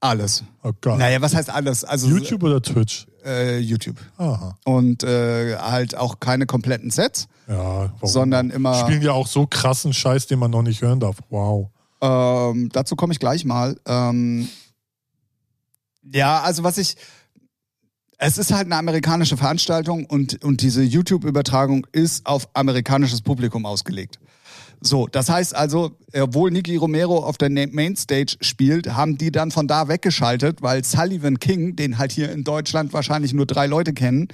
alles. 0.00 0.44
Oh 0.62 0.70
Gott. 0.80 0.98
Naja, 1.00 1.20
was 1.20 1.34
heißt 1.34 1.50
alles? 1.50 1.82
Also 1.84 2.06
YouTube 2.06 2.44
oder 2.44 2.62
Twitch? 2.62 3.08
Äh, 3.24 3.58
YouTube. 3.58 3.96
Aha. 4.16 4.56
Und 4.64 5.02
äh, 5.02 5.56
halt 5.56 5.96
auch 5.96 6.20
keine 6.20 6.46
kompletten 6.46 6.90
Sets, 6.90 7.26
Ja, 7.48 7.56
warum? 7.56 8.08
sondern 8.08 8.50
immer. 8.50 8.74
Spielen 8.74 9.02
ja 9.02 9.10
auch 9.10 9.26
so 9.26 9.48
krassen 9.48 9.92
Scheiß, 9.92 10.28
den 10.28 10.38
man 10.38 10.52
noch 10.52 10.62
nicht 10.62 10.82
hören 10.82 11.00
darf. 11.00 11.16
Wow. 11.30 11.70
Ähm, 12.00 12.68
dazu 12.72 12.96
komme 12.96 13.12
ich 13.12 13.18
gleich 13.18 13.44
mal. 13.44 13.78
Ähm, 13.86 14.48
ja, 16.12 16.40
also 16.40 16.64
was 16.64 16.78
ich. 16.78 16.96
Es 18.20 18.36
ist 18.36 18.52
halt 18.52 18.64
eine 18.64 18.74
amerikanische 18.74 19.36
Veranstaltung 19.36 20.04
und, 20.04 20.44
und 20.44 20.60
diese 20.60 20.82
YouTube-Übertragung 20.82 21.86
ist 21.92 22.26
auf 22.26 22.48
amerikanisches 22.52 23.22
Publikum 23.22 23.64
ausgelegt. 23.64 24.18
So, 24.80 25.06
das 25.06 25.28
heißt 25.28 25.56
also, 25.56 25.96
obwohl 26.14 26.50
Nicky 26.50 26.76
Romero 26.76 27.18
auf 27.18 27.36
der 27.38 27.50
Mainstage 27.50 28.36
spielt, 28.40 28.94
haben 28.94 29.18
die 29.18 29.32
dann 29.32 29.50
von 29.50 29.66
da 29.66 29.88
weggeschaltet, 29.88 30.62
weil 30.62 30.84
Sullivan 30.84 31.38
King, 31.38 31.74
den 31.74 31.98
halt 31.98 32.12
hier 32.12 32.30
in 32.30 32.44
Deutschland 32.44 32.92
wahrscheinlich 32.92 33.32
nur 33.32 33.46
drei 33.46 33.66
Leute 33.66 33.92
kennen, 33.92 34.28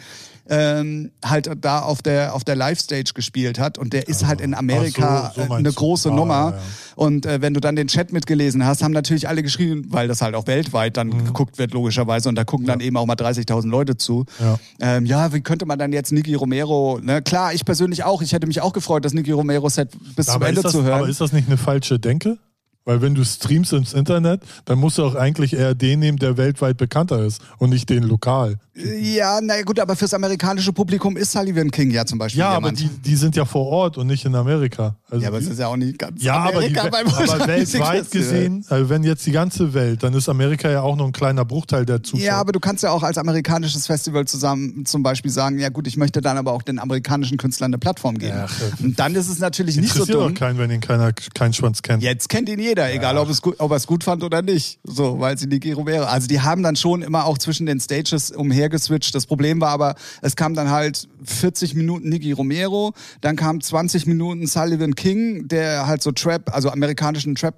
ähm, 0.48 1.10
halt 1.24 1.50
da 1.62 1.80
auf 1.80 2.02
der 2.02 2.34
auf 2.34 2.44
der 2.44 2.54
Live-Stage 2.56 3.12
gespielt 3.14 3.58
hat 3.58 3.78
und 3.78 3.92
der 3.94 4.08
ist 4.08 4.26
halt 4.26 4.40
in 4.42 4.52
Amerika 4.54 5.32
so, 5.34 5.42
so 5.46 5.52
eine 5.54 5.72
große 5.72 6.10
Ah, 6.10 6.14
Nummer 6.14 6.34
ja, 6.34 6.50
ja. 6.50 6.56
und 6.96 7.24
äh, 7.26 7.40
wenn 7.40 7.54
du 7.54 7.60
dann 7.60 7.76
den 7.76 7.86
Chat 7.88 8.12
mitgelesen 8.12 8.64
hast, 8.66 8.82
haben 8.82 8.92
natürlich 8.92 9.26
alle 9.28 9.42
geschrieben, 9.42 9.86
weil 9.88 10.06
das 10.08 10.20
halt 10.20 10.34
auch 10.34 10.46
weltweit 10.46 10.96
dann 10.98 11.08
Mhm. 11.08 11.24
geguckt 11.26 11.58
wird 11.58 11.72
logischerweise 11.72 12.28
und 12.28 12.34
da 12.34 12.44
gucken 12.44 12.66
dann 12.66 12.80
eben 12.80 12.96
auch 12.96 13.06
mal 13.06 13.14
30.000 13.14 13.68
Leute 13.68 13.96
zu. 13.96 14.24
Ja. 14.40 14.58
Ähm, 14.80 15.06
ja, 15.06 15.32
wie 15.32 15.40
könnte 15.40 15.64
man 15.66 15.78
dann 15.78 15.92
jetzt 15.92 16.12
Nicky 16.12 16.34
Romero, 16.34 16.98
ne? 17.02 17.22
Klar, 17.22 17.54
ich 17.54 17.64
persönlich 17.64 18.04
auch, 18.04 18.20
ich 18.20 18.32
hätte 18.32 18.46
mich 18.46 18.60
auch 18.60 18.72
gefreut, 18.72 19.04
das 19.04 19.14
Nicky 19.14 19.30
Romero 19.32 19.68
Set 19.70 19.90
bis 20.14 20.26
zum 20.26 20.34
Aber 20.36 20.48
Ende 20.48 20.60
ist, 20.60 20.64
das, 20.64 20.72
zu 20.72 20.82
hören. 20.82 20.98
aber 21.00 21.08
ist 21.08 21.20
das 21.20 21.32
nicht 21.32 21.48
eine 21.48 21.56
falsche 21.56 21.98
Denke? 21.98 22.36
Weil 22.84 23.00
wenn 23.00 23.14
du 23.14 23.24
streamst 23.24 23.72
ins 23.72 23.94
Internet, 23.94 24.42
dann 24.66 24.78
musst 24.78 24.98
du 24.98 25.04
auch 25.04 25.14
eigentlich 25.14 25.54
eher 25.54 25.74
den 25.74 26.00
nehmen, 26.00 26.18
der 26.18 26.36
weltweit 26.36 26.76
bekannter 26.76 27.24
ist 27.24 27.40
und 27.58 27.70
nicht 27.70 27.88
den 27.88 28.02
lokal. 28.02 28.56
Ja, 28.74 29.38
na 29.40 29.62
gut, 29.62 29.78
aber 29.78 29.94
fürs 29.94 30.12
amerikanische 30.14 30.72
Publikum 30.72 31.16
ist 31.16 31.30
Sullivan 31.32 31.70
King 31.70 31.92
ja 31.92 32.04
zum 32.04 32.18
Beispiel 32.18 32.40
Ja, 32.40 32.48
aber 32.48 32.72
jemand. 32.72 32.80
die, 32.80 32.88
die 32.88 33.14
sind 33.16 33.36
ja 33.36 33.44
vor 33.44 33.66
Ort 33.66 33.96
und 33.98 34.08
nicht 34.08 34.24
in 34.24 34.34
Amerika. 34.34 34.96
Also 35.08 35.22
ja, 35.22 35.28
aber 35.28 35.38
es 35.38 35.44
die, 35.44 35.52
ist 35.52 35.60
ja 35.60 35.68
auch 35.68 35.76
nicht 35.76 35.96
ganz 35.96 36.20
ja, 36.20 36.34
aber, 36.34 36.60
die, 36.60 36.76
Amerika 36.76 36.88
beim 36.88 37.06
aber 37.06 37.46
weltweit 37.46 38.10
gesehen, 38.10 38.64
also 38.68 38.88
wenn 38.90 39.04
jetzt 39.04 39.24
die 39.26 39.30
ganze 39.30 39.74
Welt, 39.74 40.02
dann 40.02 40.12
ist 40.12 40.28
Amerika 40.28 40.68
ja 40.68 40.82
auch 40.82 40.96
nur 40.96 41.06
ein 41.06 41.12
kleiner 41.12 41.44
Bruchteil 41.44 41.86
der 41.86 42.02
Zuschauer. 42.02 42.26
Ja, 42.26 42.36
aber 42.38 42.50
du 42.50 42.58
kannst 42.58 42.82
ja 42.82 42.90
auch 42.90 43.04
als 43.04 43.16
amerikanisches 43.16 43.86
Festival 43.86 44.24
zusammen 44.26 44.84
zum 44.84 45.04
Beispiel 45.04 45.30
sagen, 45.30 45.60
ja 45.60 45.68
gut, 45.68 45.86
ich 45.86 45.96
möchte 45.96 46.20
dann 46.20 46.36
aber 46.36 46.50
auch 46.52 46.62
den 46.62 46.80
amerikanischen 46.80 47.38
Künstlern 47.38 47.68
eine 47.70 47.78
Plattform 47.78 48.18
geben. 48.18 48.38
Ach, 48.44 48.52
äh, 48.60 48.82
Und 48.84 48.98
dann 48.98 49.14
ist 49.14 49.28
es 49.28 49.38
natürlich 49.38 49.76
nicht 49.76 49.92
so 49.92 50.00
Interessiert 50.00 50.18
dumm. 50.20 50.34
doch 50.34 50.38
keinen, 50.38 50.58
wenn 50.58 50.72
ihn 50.72 50.80
keiner 50.80 51.12
keinen 51.12 51.52
Schwanz 51.52 51.80
kennt. 51.82 52.02
Jetzt 52.02 52.28
kennt 52.28 52.48
ihn 52.48 52.58
jeder, 52.58 52.73
egal 52.82 53.16
ob, 53.18 53.28
es 53.28 53.40
gut, 53.42 53.56
ob 53.58 53.70
er 53.70 53.76
es 53.76 53.86
gut 53.86 54.04
fand 54.04 54.22
oder 54.24 54.42
nicht. 54.42 54.78
So, 54.84 55.18
weil 55.20 55.36
sie 55.38 55.46
Niki 55.46 55.72
Romero. 55.72 56.04
Also 56.04 56.26
die 56.28 56.40
haben 56.40 56.62
dann 56.62 56.76
schon 56.76 57.02
immer 57.02 57.24
auch 57.26 57.38
zwischen 57.38 57.66
den 57.66 57.80
Stages 57.80 58.30
umhergeswitcht. 58.30 59.14
Das 59.14 59.26
Problem 59.26 59.60
war 59.60 59.70
aber, 59.70 59.94
es 60.22 60.36
kam 60.36 60.54
dann 60.54 60.70
halt 60.70 61.08
40 61.24 61.74
Minuten 61.74 62.08
Niki 62.08 62.32
Romero, 62.32 62.92
dann 63.20 63.36
kam 63.36 63.60
20 63.60 64.06
Minuten 64.06 64.46
Sullivan 64.46 64.94
King, 64.94 65.48
der 65.48 65.86
halt 65.86 66.02
so 66.02 66.12
Trap, 66.12 66.54
also 66.54 66.70
amerikanischen 66.70 67.34
Trap 67.34 67.56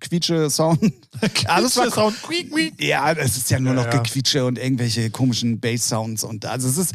Quietsche 0.00 0.48
Sound. 0.48 0.78
Alles 1.46 1.76
war 1.76 1.90
Sound. 1.90 2.22
Quiek, 2.22 2.52
quiek. 2.52 2.80
ja, 2.82 3.10
es 3.12 3.36
ist 3.36 3.50
ja 3.50 3.58
nur 3.58 3.74
Ja, 3.74 3.82
noch 3.84 3.92
ja. 3.92 4.00
Gequietsche 4.00 4.44
und 4.44 4.56
irgendwelche 4.58 5.10
komischen 5.10 5.58
Bass 5.58 5.88
Sounds 5.88 6.22
und 6.22 6.46
also 6.46 6.68
es 6.68 6.78
ist 6.78 6.94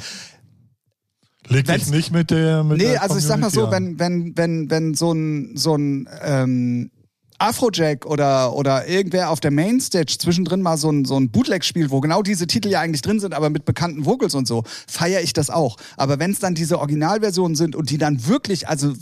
dich 1.50 1.68
Wenn's- 1.68 1.90
nicht 1.92 2.12
mit 2.12 2.32
der 2.32 2.64
mit 2.64 2.78
Nee, 2.78 2.86
der 2.86 3.04
also 3.04 3.18
ich 3.18 3.24
sag 3.26 3.40
mal 3.40 3.50
so, 3.50 3.70
wenn, 3.70 4.00
wenn, 4.00 4.38
wenn, 4.38 4.70
wenn 4.70 4.94
so 4.96 5.12
ein, 5.12 5.58
so 5.58 5.76
ein 5.76 6.08
ähm, 6.22 6.92
Afrojack 7.40 8.06
oder, 8.06 8.56
oder 8.56 8.88
irgendwer 8.88 9.30
auf 9.30 9.40
der 9.40 9.52
Mainstage 9.52 10.18
zwischendrin 10.18 10.62
mal 10.62 10.78
so 10.78 10.90
ein, 10.90 11.06
so 11.06 11.18
ein 11.20 11.30
Bootleg 11.30 11.64
spielt, 11.64 11.92
wo 11.92 12.02
genau 12.02 12.22
diese 12.22 12.48
Titel 12.48 12.70
ja 12.70 12.82
eigentlich 12.82 13.02
drin 13.02 13.20
sind, 13.20 13.34
aber 13.34 13.50
mit 13.50 13.66
bekannten 13.66 14.06
Vocals 14.06 14.36
und 14.36 14.48
so, 14.48 14.64
feiere 14.88 15.22
ich 15.22 15.34
das 15.34 15.50
auch. 15.50 15.78
Aber 15.98 16.20
wenn 16.20 16.32
es 16.32 16.40
dann 16.40 16.56
diese 16.56 16.80
Originalversionen 16.80 17.56
sind 17.56 17.76
und 17.76 17.90
die 17.90 17.98
dann 17.98 18.28
wirklich, 18.28 18.68
also 18.68 18.94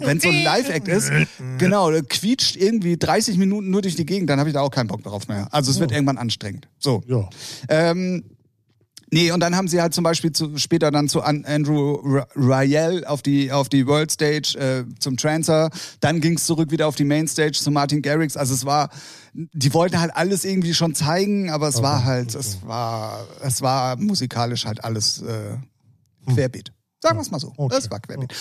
wenn 0.00 0.20
so 0.20 0.28
ein 0.28 0.42
Live-Act 0.42 0.88
ist, 0.88 1.10
genau, 1.58 1.90
quietscht 2.08 2.56
irgendwie 2.56 2.96
30 2.96 3.38
Minuten 3.38 3.70
nur 3.70 3.82
durch 3.82 3.96
die 3.96 4.06
Gegend, 4.06 4.30
dann 4.30 4.38
habe 4.38 4.48
ich 4.48 4.54
da 4.54 4.60
auch 4.60 4.70
keinen 4.70 4.88
Bock 4.88 5.02
drauf 5.02 5.28
mehr. 5.28 5.48
Also 5.50 5.70
es 5.70 5.80
wird 5.80 5.92
irgendwann 5.92 6.18
anstrengend. 6.18 6.68
So. 6.78 7.02
Ja. 7.06 7.28
Ähm, 7.68 8.24
nee, 9.10 9.30
und 9.30 9.40
dann 9.40 9.56
haben 9.56 9.68
sie 9.68 9.80
halt 9.80 9.94
zum 9.94 10.04
Beispiel 10.04 10.32
zu, 10.32 10.56
später 10.58 10.90
dann 10.90 11.08
zu 11.08 11.22
An 11.22 11.44
Andrew 11.44 11.98
Rael 12.34 13.04
auf 13.04 13.22
die, 13.22 13.52
auf 13.52 13.68
die 13.68 13.86
World 13.86 14.10
Stage 14.10 14.58
äh, 14.58 14.84
zum 14.98 15.16
Trancer. 15.16 15.70
Dann 16.00 16.20
ging 16.20 16.36
es 16.36 16.46
zurück 16.46 16.70
wieder 16.70 16.86
auf 16.86 16.96
die 16.96 17.04
Main 17.04 17.28
Stage 17.28 17.52
zu 17.52 17.70
Martin 17.70 18.02
Garrix. 18.02 18.36
Also 18.36 18.54
es 18.54 18.64
war, 18.64 18.90
die 19.32 19.72
wollten 19.74 20.00
halt 20.00 20.14
alles 20.14 20.44
irgendwie 20.44 20.74
schon 20.74 20.94
zeigen, 20.94 21.50
aber 21.50 21.68
es 21.68 21.82
war 21.82 22.04
halt, 22.04 22.34
es 22.34 22.58
war, 22.66 23.26
es 23.42 23.62
war 23.62 23.96
musikalisch 23.96 24.66
halt 24.66 24.84
alles 24.84 25.22
äh, 25.22 25.56
querbeet. 26.32 26.72
Sagen 27.02 27.18
wir 27.18 27.22
es 27.22 27.30
mal 27.30 27.40
so. 27.40 27.52
Okay. 27.56 27.76
Es 27.78 27.90
war 27.90 28.00
querbeet. 28.00 28.32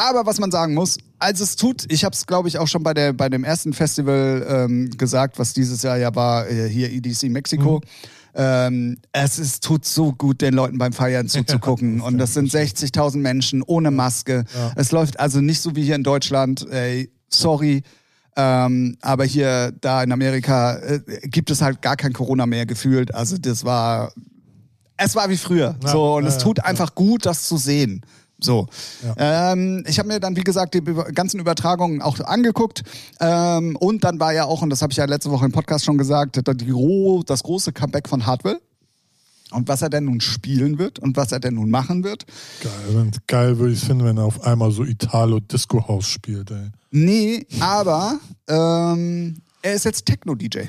Aber 0.00 0.24
was 0.24 0.38
man 0.40 0.50
sagen 0.50 0.72
muss, 0.72 0.96
als 1.18 1.40
es 1.40 1.56
tut, 1.56 1.84
ich 1.92 2.04
habe 2.04 2.14
es 2.14 2.26
glaube 2.26 2.48
ich 2.48 2.56
auch 2.56 2.68
schon 2.68 2.82
bei 2.82 2.94
der 2.94 3.12
bei 3.12 3.28
dem 3.28 3.44
ersten 3.44 3.74
Festival 3.74 4.46
ähm, 4.48 4.90
gesagt, 4.96 5.38
was 5.38 5.52
dieses 5.52 5.82
Jahr 5.82 5.98
ja 5.98 6.14
war 6.14 6.48
äh, 6.48 6.70
hier 6.70 6.90
EDC 6.90 7.24
Mexiko. 7.24 7.82
Ähm, 8.34 8.98
es 9.12 9.38
ist, 9.38 9.64
tut 9.64 9.84
so 9.84 10.12
gut, 10.12 10.40
den 10.40 10.54
Leuten 10.54 10.78
beim 10.78 10.92
Feiern 10.92 11.28
zuzugucken. 11.28 12.00
Und 12.00 12.18
das 12.18 12.34
sind 12.34 12.50
60.000 12.50 13.18
Menschen 13.18 13.62
ohne 13.62 13.90
Maske. 13.90 14.44
Es 14.76 14.92
läuft 14.92 15.18
also 15.20 15.40
nicht 15.40 15.60
so 15.60 15.76
wie 15.76 15.82
hier 15.82 15.96
in 15.96 16.02
Deutschland. 16.02 16.66
Ey, 16.70 17.10
sorry. 17.28 17.82
Ähm, 18.36 18.96
aber 19.00 19.24
hier, 19.24 19.72
da 19.80 20.02
in 20.02 20.12
Amerika, 20.12 20.76
äh, 20.76 21.00
gibt 21.24 21.50
es 21.50 21.62
halt 21.62 21.82
gar 21.82 21.96
kein 21.96 22.12
Corona 22.12 22.46
mehr 22.46 22.66
gefühlt. 22.66 23.14
Also 23.14 23.36
das 23.38 23.64
war, 23.64 24.12
es 24.96 25.16
war 25.16 25.28
wie 25.30 25.36
früher. 25.36 25.76
Ja, 25.82 25.88
so, 25.88 26.16
und 26.16 26.24
ja, 26.24 26.28
es 26.28 26.36
ja, 26.36 26.42
tut 26.42 26.64
einfach 26.64 26.94
gut, 26.94 27.26
das 27.26 27.44
zu 27.44 27.56
sehen. 27.56 28.02
So. 28.44 28.66
Ähm, 29.16 29.84
ich 29.86 29.98
habe 29.98 30.08
mir 30.08 30.20
dann, 30.20 30.36
wie 30.36 30.44
gesagt, 30.44 30.74
die 30.74 30.82
ganzen 31.14 31.40
Übertragungen 31.40 32.02
auch 32.02 32.18
angeguckt. 32.20 32.82
Ähm, 33.20 33.76
und 33.76 34.04
dann 34.04 34.20
war 34.20 34.32
ja 34.32 34.44
auch, 34.44 34.62
und 34.62 34.70
das 34.70 34.82
habe 34.82 34.92
ich 34.92 34.98
ja 34.98 35.04
letzte 35.04 35.30
Woche 35.30 35.46
im 35.46 35.52
Podcast 35.52 35.84
schon 35.84 35.98
gesagt, 35.98 36.36
die, 36.36 37.22
das 37.26 37.42
große 37.42 37.72
Comeback 37.72 38.08
von 38.08 38.26
Hardwell. 38.26 38.60
Und 39.52 39.66
was 39.66 39.82
er 39.82 39.90
denn 39.90 40.04
nun 40.04 40.20
spielen 40.20 40.78
wird 40.78 41.00
und 41.00 41.16
was 41.16 41.32
er 41.32 41.40
denn 41.40 41.54
nun 41.54 41.70
machen 41.70 42.04
wird. 42.04 42.24
Geil, 42.62 43.10
geil 43.26 43.58
würde 43.58 43.72
ich 43.72 43.80
es 43.80 43.84
finden, 43.84 44.04
wenn 44.04 44.16
er 44.16 44.24
auf 44.24 44.44
einmal 44.44 44.70
so 44.70 44.84
Italo-Disco-House 44.84 46.06
spielt, 46.06 46.52
ey. 46.52 46.70
Nee, 46.92 47.46
aber 47.58 48.20
ähm, 48.48 49.38
er 49.62 49.74
ist 49.74 49.84
jetzt 49.84 50.06
Techno-DJ. 50.06 50.68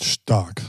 Stark. 0.00 0.62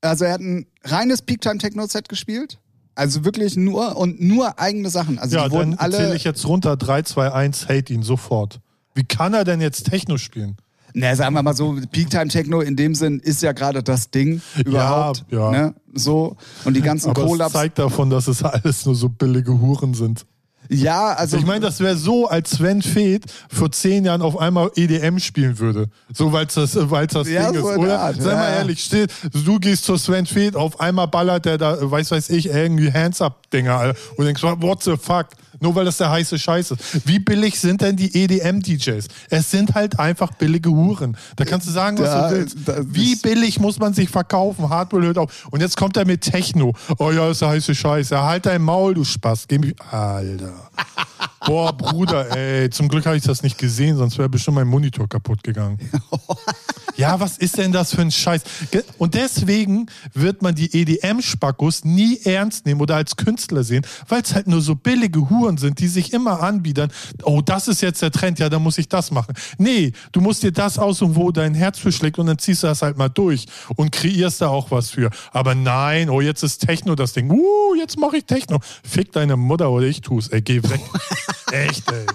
Also 0.00 0.24
er 0.24 0.32
hat 0.32 0.40
ein 0.40 0.66
reines 0.84 1.22
Peak-Time-Techno-Set 1.22 2.08
gespielt. 2.08 2.58
Also 2.94 3.24
wirklich 3.24 3.56
nur 3.56 3.96
und 3.96 4.20
nur 4.20 4.58
eigene 4.58 4.90
Sachen. 4.90 5.18
Also 5.18 5.36
Ja, 5.36 5.46
die 5.46 5.52
wurden 5.52 5.76
dann 5.76 5.90
zähle 5.92 6.06
alle. 6.08 6.16
ich 6.16 6.24
jetzt 6.24 6.46
runter, 6.46 6.76
3, 6.76 7.02
2, 7.02 7.32
1, 7.32 7.68
hate 7.68 7.92
ihn 7.92 8.02
sofort. 8.02 8.60
Wie 8.94 9.04
kann 9.04 9.32
er 9.34 9.44
denn 9.44 9.60
jetzt 9.60 9.88
Techno 9.88 10.18
spielen? 10.18 10.56
Na, 10.94 11.16
sagen 11.16 11.34
wir 11.34 11.42
mal 11.42 11.56
so, 11.56 11.74
Peak 11.90 12.10
Time 12.10 12.28
Techno 12.28 12.60
in 12.60 12.76
dem 12.76 12.94
Sinn 12.94 13.18
ist 13.18 13.40
ja 13.42 13.52
gerade 13.52 13.82
das 13.82 14.10
Ding 14.10 14.42
überhaupt. 14.62 15.24
ja. 15.30 15.50
Ne? 15.50 15.74
So. 15.94 16.36
Und 16.66 16.74
die 16.74 16.82
ganzen 16.82 17.08
Aber 17.10 17.24
Collabs. 17.26 17.54
zeigt 17.54 17.78
davon, 17.78 18.10
dass 18.10 18.28
es 18.28 18.42
alles 18.42 18.84
nur 18.84 18.94
so 18.94 19.08
billige 19.08 19.58
Huren 19.58 19.94
sind. 19.94 20.26
Ja, 20.68 21.12
also. 21.12 21.36
Ich 21.36 21.44
meine, 21.44 21.60
das 21.60 21.80
wäre 21.80 21.96
so, 21.96 22.28
als 22.28 22.52
Sven 22.52 22.82
Feth 22.82 23.24
vor 23.48 23.70
zehn 23.72 24.04
Jahren 24.04 24.22
auf 24.22 24.38
einmal 24.38 24.70
EDM 24.76 25.18
spielen 25.18 25.58
würde. 25.58 25.88
So, 26.12 26.32
weil 26.32 26.46
es 26.46 26.54
das, 26.54 26.90
weil's 26.90 27.12
das 27.12 27.28
Ja, 27.28 27.50
Ding 27.50 27.60
so 27.60 27.70
ist, 27.70 27.78
oder? 27.78 28.00
Art, 28.00 28.20
Sei 28.20 28.34
mal 28.34 28.50
ja. 28.50 28.56
ehrlich, 28.58 28.82
still. 28.82 29.06
Du 29.44 29.58
gehst 29.58 29.84
zu 29.84 29.96
Sven 29.96 30.26
Feth, 30.26 30.56
auf 30.56 30.80
einmal 30.80 31.08
ballert 31.08 31.44
der 31.44 31.58
da, 31.58 31.78
weiß 31.90 32.10
weiß 32.10 32.30
ich, 32.30 32.46
irgendwie 32.46 32.92
Hands-Up-Dinger. 32.92 33.94
Und 34.16 34.24
denkst, 34.24 34.42
what 34.42 34.82
the 34.82 34.96
fuck? 34.96 35.26
Nur 35.62 35.74
weil 35.76 35.84
das 35.84 35.96
der 35.96 36.10
heiße 36.10 36.38
Scheiß 36.38 36.72
ist. 36.72 37.06
Wie 37.06 37.18
billig 37.20 37.58
sind 37.58 37.80
denn 37.80 37.96
die 37.96 38.14
EDM-DJs? 38.24 39.06
Es 39.30 39.50
sind 39.50 39.74
halt 39.74 39.98
einfach 39.98 40.32
billige 40.32 40.70
Huren. 40.70 41.16
Da 41.36 41.44
kannst 41.44 41.68
du 41.68 41.70
sagen, 41.70 41.96
was 41.98 42.08
Da- 42.10 42.28
du 42.30 42.36
willst. 42.36 42.56
Wie 42.94 43.14
billig 43.16 43.60
muss 43.60 43.78
man 43.78 43.94
sich 43.94 44.10
verkaufen? 44.10 44.68
Hardware 44.68 45.04
hört 45.04 45.18
auf. 45.18 45.46
Und 45.50 45.60
jetzt 45.60 45.76
kommt 45.76 45.96
er 45.96 46.04
mit 46.04 46.20
Techno. 46.22 46.74
Oh 46.98 47.10
ja, 47.12 47.30
ist 47.30 47.40
der 47.42 47.48
heiße 47.50 47.74
Scheiß. 47.74 48.10
Ja, 48.10 48.24
halt 48.26 48.44
dein 48.46 48.60
Maul, 48.62 48.94
du 48.94 49.04
Spaß. 49.04 49.46
Geh 49.48 49.58
mich. 49.58 49.74
Alter. 49.90 50.52
Boah, 51.46 51.72
Bruder, 51.72 52.36
ey. 52.36 52.70
Zum 52.70 52.88
Glück 52.88 53.06
habe 53.06 53.16
ich 53.16 53.24
das 53.24 53.42
nicht 53.42 53.58
gesehen, 53.58 53.96
sonst 53.96 54.18
wäre 54.18 54.28
bestimmt 54.28 54.56
mein 54.56 54.68
Monitor 54.68 55.08
kaputt 55.08 55.42
gegangen. 55.42 55.78
Ja, 56.96 57.18
was 57.20 57.38
ist 57.38 57.56
denn 57.56 57.72
das 57.72 57.94
für 57.94 58.02
ein 58.02 58.10
Scheiß? 58.10 58.42
Und 58.98 59.14
deswegen 59.14 59.86
wird 60.12 60.42
man 60.42 60.54
die 60.54 60.72
EDM-Spackos 60.72 61.84
nie 61.84 62.20
ernst 62.24 62.66
nehmen 62.66 62.80
oder 62.80 62.96
als 62.96 63.16
Künstler 63.16 63.64
sehen, 63.64 63.86
weil 64.08 64.22
es 64.22 64.34
halt 64.34 64.46
nur 64.46 64.60
so 64.60 64.74
billige 64.74 65.30
Huren 65.30 65.56
sind, 65.56 65.80
die 65.80 65.88
sich 65.88 66.12
immer 66.12 66.42
anbiedern. 66.42 66.92
Oh, 67.22 67.40
das 67.40 67.68
ist 67.68 67.80
jetzt 67.80 68.02
der 68.02 68.10
Trend, 68.10 68.38
ja, 68.38 68.48
dann 68.48 68.62
muss 68.62 68.78
ich 68.78 68.88
das 68.88 69.10
machen. 69.10 69.34
Nee, 69.58 69.92
du 70.12 70.20
musst 70.20 70.42
dir 70.42 70.52
das 70.52 70.78
aussuchen, 70.78 71.16
wo 71.16 71.30
dein 71.30 71.54
Herz 71.54 71.78
für 71.78 71.92
schlägt 71.92 72.18
und 72.18 72.26
dann 72.26 72.38
ziehst 72.38 72.62
du 72.62 72.66
das 72.66 72.82
halt 72.82 72.98
mal 72.98 73.08
durch 73.08 73.46
und 73.76 73.90
kreierst 73.90 74.42
da 74.42 74.48
auch 74.48 74.70
was 74.70 74.90
für. 74.90 75.10
Aber 75.32 75.54
nein, 75.54 76.10
oh, 76.10 76.20
jetzt 76.20 76.42
ist 76.42 76.58
Techno 76.58 76.94
das 76.94 77.14
Ding. 77.14 77.30
Uh, 77.30 77.74
jetzt 77.78 77.98
mache 77.98 78.18
ich 78.18 78.24
Techno. 78.26 78.60
Fick 78.84 79.12
deine 79.12 79.36
Mutter 79.36 79.70
oder 79.70 79.86
ich 79.86 80.02
tu's. 80.02 80.28
Ey, 80.28 80.42
geh 80.42 80.62
weg. 80.62 80.80
Echt, 81.52 81.90
ey. 81.90 82.06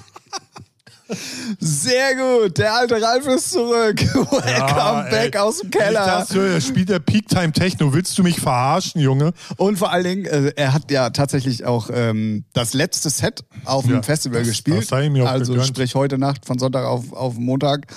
Sehr 1.59 2.15
gut. 2.15 2.57
Der 2.57 2.73
alte 2.75 3.01
Ralf 3.01 3.25
ist 3.27 3.51
zurück. 3.51 3.97
Welcome 4.13 4.41
Ja, 4.45 5.01
back 5.09 5.35
ey. 5.35 5.39
aus 5.39 5.59
dem 5.59 5.69
Keller. 5.69 6.01
Ich 6.01 6.27
das 6.29 6.33
höre, 6.35 6.59
spielt 6.59 6.89
der 6.89 6.99
Peak 6.99 7.29
Time 7.29 7.53
Techno. 7.53 7.93
Willst 7.93 8.17
du 8.17 8.23
mich 8.23 8.41
verarschen, 8.41 8.99
Junge? 8.99 9.31
Und 9.55 9.77
vor 9.79 9.91
allen 9.93 10.03
Dingen, 10.03 10.25
äh, 10.25 10.51
er 10.57 10.73
hat 10.73 10.91
ja 10.91 11.09
tatsächlich 11.09 11.63
auch 11.65 11.89
ähm, 11.93 12.43
das 12.51 12.73
letzte 12.73 13.09
Set 13.09 13.45
auf 13.63 13.85
dem 13.85 13.95
Ja, 13.95 14.01
Festival 14.03 14.39
das- 14.39 14.49
gespielt. 14.49 14.91
das 14.91 15.03
ihm 15.05 15.15
ja 15.15 15.23
auch 15.23 15.29
also 15.29 15.53
gegönnt. 15.53 15.67
sprich 15.69 15.95
heute 15.95 16.17
Nacht 16.17 16.45
von 16.45 16.59
Sonntag 16.59 16.83
auf, 16.85 17.13
auf 17.13 17.35
Montag. 17.37 17.87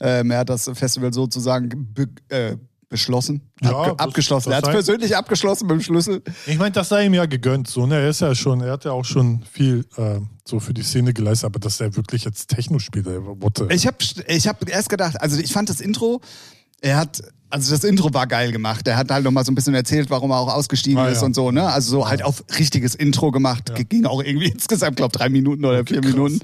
Ähm, 0.00 0.32
er 0.32 0.38
hat 0.40 0.48
das 0.48 0.68
Festival 0.74 1.12
sozusagen 1.12 1.68
be 1.94 2.08
äh, 2.30 2.56
beschlossen. 2.88 3.50
Ja, 3.62 3.70
Abge 3.70 3.90
das- 3.96 3.98
abgeschlossen. 4.06 4.48
Er 4.50 4.50
das 4.50 4.56
hat 4.58 4.64
sei- 4.66 4.72
persönlich 4.72 5.16
abgeschlossen 5.16 5.66
mit 5.66 5.74
dem 5.76 5.82
Schlüssel. 5.82 6.22
Ich 6.46 6.58
meine, 6.58 6.72
das 6.72 6.88
sei 6.88 7.06
ihm 7.06 7.14
ja 7.14 7.26
gegönnt. 7.26 7.68
So, 7.68 7.86
ne? 7.86 7.96
Er 8.00 8.08
ist 8.08 8.20
ja 8.20 8.34
schon, 8.34 8.60
er 8.60 8.72
hat 8.72 8.84
ja 8.84 8.92
auch 8.92 9.04
schon 9.04 9.42
viel 9.50 9.84
äh, 9.96 10.20
so 10.44 10.60
für 10.60 10.72
die 10.74 10.82
Szene 10.82 11.12
geleistet, 11.12 11.46
aber 11.46 11.58
dass 11.58 11.80
er 11.80 11.96
wirklich 11.96 12.24
jetzt 12.24 12.48
Techno 12.48 12.78
spielt, 12.78 13.06
ey, 13.08 13.18
what 13.24 13.58
the- 13.58 13.64
Ich 13.74 13.86
habe 13.86 13.96
ich 14.28 14.46
hab 14.46 14.68
erst 14.68 14.88
gedacht, 14.88 15.20
also 15.20 15.38
ich 15.38 15.52
fand 15.52 15.68
das 15.68 15.80
Intro, 15.80 16.20
er 16.80 16.96
hat, 16.98 17.22
also 17.50 17.70
das 17.74 17.84
Intro 17.84 18.12
war 18.12 18.26
geil 18.26 18.52
gemacht. 18.52 18.86
Er 18.88 18.96
hat 18.96 19.10
halt 19.10 19.24
nochmal 19.24 19.44
so 19.44 19.52
ein 19.52 19.54
bisschen 19.54 19.74
erzählt, 19.74 20.10
warum 20.10 20.30
er 20.30 20.38
auch 20.38 20.52
ausgestiegen 20.52 20.98
Ah, 20.98 21.08
ist 21.08 21.20
ja. 21.20 21.26
und 21.26 21.34
so, 21.34 21.50
ne? 21.50 21.66
Also 21.68 21.90
so 21.90 22.08
halt 22.08 22.22
auf 22.24 22.44
richtiges 22.58 22.94
Intro 22.94 23.30
gemacht. 23.30 23.70
Ja. 23.76 23.82
Ging 23.84 24.04
auch 24.06 24.22
irgendwie 24.22 24.48
insgesamt, 24.52 24.96
glaube 24.96 25.16
drei 25.16 25.28
Minuten 25.28 25.64
oder 25.64 25.84
vier 25.86 26.00
krass. 26.00 26.12
Minuten. 26.12 26.40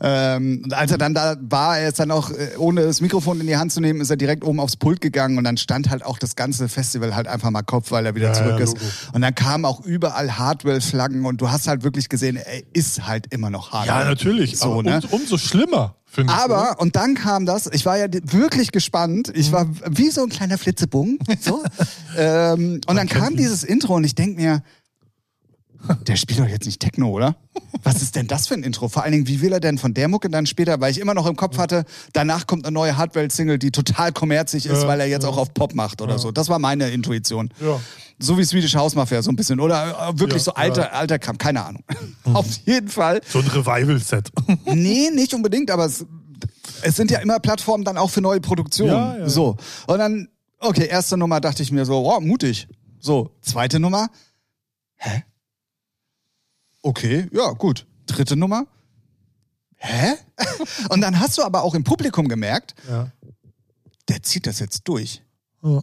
Ähm, 0.00 0.62
und 0.64 0.74
als 0.74 0.90
er 0.90 0.98
dann 0.98 1.14
da 1.14 1.36
war, 1.40 1.78
er 1.78 1.88
ist 1.88 1.98
dann 2.00 2.10
auch, 2.10 2.30
äh, 2.30 2.56
ohne 2.58 2.82
das 2.82 3.00
Mikrofon 3.00 3.40
in 3.40 3.46
die 3.46 3.56
Hand 3.56 3.72
zu 3.72 3.80
nehmen, 3.80 4.00
ist 4.00 4.10
er 4.10 4.16
direkt 4.16 4.44
oben 4.44 4.60
aufs 4.60 4.76
Pult 4.76 5.00
gegangen 5.00 5.38
und 5.38 5.44
dann 5.44 5.56
stand 5.56 5.90
halt 5.90 6.04
auch 6.04 6.18
das 6.18 6.36
ganze 6.36 6.68
Festival 6.68 7.14
halt 7.14 7.28
einfach 7.28 7.50
mal 7.50 7.62
Kopf, 7.62 7.90
weil 7.90 8.06
er 8.06 8.14
wieder 8.14 8.28
Ja, 8.28 8.32
zurück 8.34 8.54
ja, 8.58 8.64
ist. 8.64 8.74
Logo. 8.74 8.86
Und 9.14 9.22
dann 9.22 9.34
kamen 9.34 9.64
auch 9.64 9.80
überall 9.84 10.38
Hardwell-Flaggen 10.38 11.24
und 11.26 11.40
du 11.40 11.50
hast 11.50 11.68
halt 11.68 11.82
wirklich 11.84 12.08
gesehen, 12.08 12.36
er 12.36 12.62
ist 12.72 13.06
halt 13.06 13.32
immer 13.32 13.50
noch 13.50 13.72
Hardwell. 13.72 13.94
ja, 14.00 14.04
natürlich. 14.04 14.58
So, 14.58 14.82
ne? 14.82 15.00
um, 15.10 15.20
umso 15.20 15.38
schlimmer, 15.38 15.94
finde 16.10 16.32
ich. 16.32 16.44
oder? 16.44 16.56
Aber, 16.56 16.80
und 16.80 16.96
dann 16.96 17.14
kam 17.14 17.46
das, 17.46 17.68
ich 17.72 17.86
war 17.86 17.96
ja 17.96 18.06
wirklich 18.10 18.72
gespannt, 18.72 19.30
ich 19.34 19.52
war 19.52 19.66
wie 19.86 20.10
so 20.10 20.22
ein 20.22 20.28
kleiner 20.28 20.58
Flitzebogen. 20.58 21.18
So. 21.40 21.62
ähm, 22.16 22.80
und 22.86 22.96
dann 22.96 23.08
kam 23.08 23.36
dieses 23.36 23.64
Intro 23.64 23.94
und 23.94 24.04
ich 24.04 24.14
denk 24.14 24.36
mir, 24.36 24.62
der 26.06 26.16
spielt 26.16 26.40
doch 26.40 26.46
jetzt 26.46 26.66
nicht 26.66 26.80
Techno, 26.80 27.08
oder? 27.10 27.36
Was 27.82 28.02
ist 28.02 28.14
denn 28.16 28.26
das 28.26 28.46
für 28.48 28.54
ein 28.54 28.62
Intro? 28.62 28.88
Vor 28.88 29.02
allen 29.02 29.12
Dingen, 29.12 29.26
wie 29.26 29.40
will 29.40 29.52
er 29.52 29.60
denn 29.60 29.78
von 29.78 29.94
der 29.94 30.08
Mucke 30.08 30.28
dann 30.28 30.46
später, 30.46 30.80
weil 30.80 30.90
ich 30.90 30.98
immer 31.00 31.14
noch 31.14 31.26
im 31.26 31.36
Kopf 31.36 31.58
hatte, 31.58 31.84
danach 32.12 32.46
kommt 32.46 32.64
eine 32.66 32.72
neue 32.74 32.96
Hardwell-Single, 32.96 33.58
die 33.58 33.70
total 33.70 34.12
kommerzig 34.12 34.66
ist, 34.66 34.82
Ja, 34.82 34.88
weil 34.88 35.00
er 35.00 35.06
jetzt 35.06 35.22
ja. 35.24 35.28
auch 35.30 35.36
auf 35.38 35.54
Pop 35.54 35.74
macht 35.74 36.02
oder 36.02 36.18
so. 36.18 36.30
Das 36.32 36.48
war 36.48 36.58
meine 36.58 36.90
Intuition. 36.90 37.50
Ja. 37.60 37.80
So 38.18 38.36
wie 38.36 38.44
Swedish 38.44 38.74
House 38.74 38.94
Mafia, 38.94 39.22
so 39.22 39.30
ein 39.30 39.36
bisschen. 39.36 39.60
Oder 39.60 40.10
äh, 40.14 40.18
wirklich 40.18 40.40
Ja, 40.42 40.44
so 40.44 40.54
alter, 40.54 40.82
ja. 40.82 40.88
Mhm. 40.88 40.94
alter 40.96 41.18
Kram, 41.18 41.38
keine 41.38 41.64
Ahnung. 41.64 41.82
auf 42.34 42.46
jeden 42.66 42.88
Fall. 42.88 43.20
So 43.26 43.38
ein 43.38 43.46
Revival-Set. 43.46 44.30
Nee, 44.66 45.10
nicht 45.14 45.32
unbedingt, 45.32 45.70
aber 45.70 45.86
es, 45.86 46.04
es 46.82 46.96
sind 46.96 47.10
ja 47.10 47.20
immer 47.20 47.38
Plattformen 47.40 47.84
dann 47.84 47.96
auch 47.96 48.10
für 48.10 48.20
neue 48.20 48.40
Produktionen. 48.40 48.90
Ja, 48.92 49.18
ja. 49.18 49.28
So. 49.28 49.56
Und 49.86 49.98
dann, 49.98 50.28
okay, 50.58 50.86
erste 50.86 51.16
Nummer 51.16 51.40
dachte 51.40 51.62
ich 51.62 51.72
mir 51.72 51.86
so, 51.86 52.06
oh, 52.06 52.20
mutig. 52.20 52.68
So, 52.98 53.30
zweite 53.40 53.80
Nummer. 53.80 54.08
Hä? 54.96 55.24
Okay, 56.82 57.28
ja, 57.32 57.50
gut. 57.52 57.86
Dritte 58.06 58.36
Nummer. 58.36 58.66
Hä? 59.76 60.14
Und 60.90 61.00
dann 61.00 61.18
hast 61.18 61.38
du 61.38 61.42
aber 61.42 61.62
auch 61.62 61.74
im 61.74 61.84
Publikum 61.84 62.28
gemerkt, 62.28 62.74
ja. 62.88 63.10
der 64.08 64.22
zieht 64.22 64.46
das 64.46 64.58
jetzt 64.58 64.86
durch. 64.88 65.22
Ja. 65.62 65.80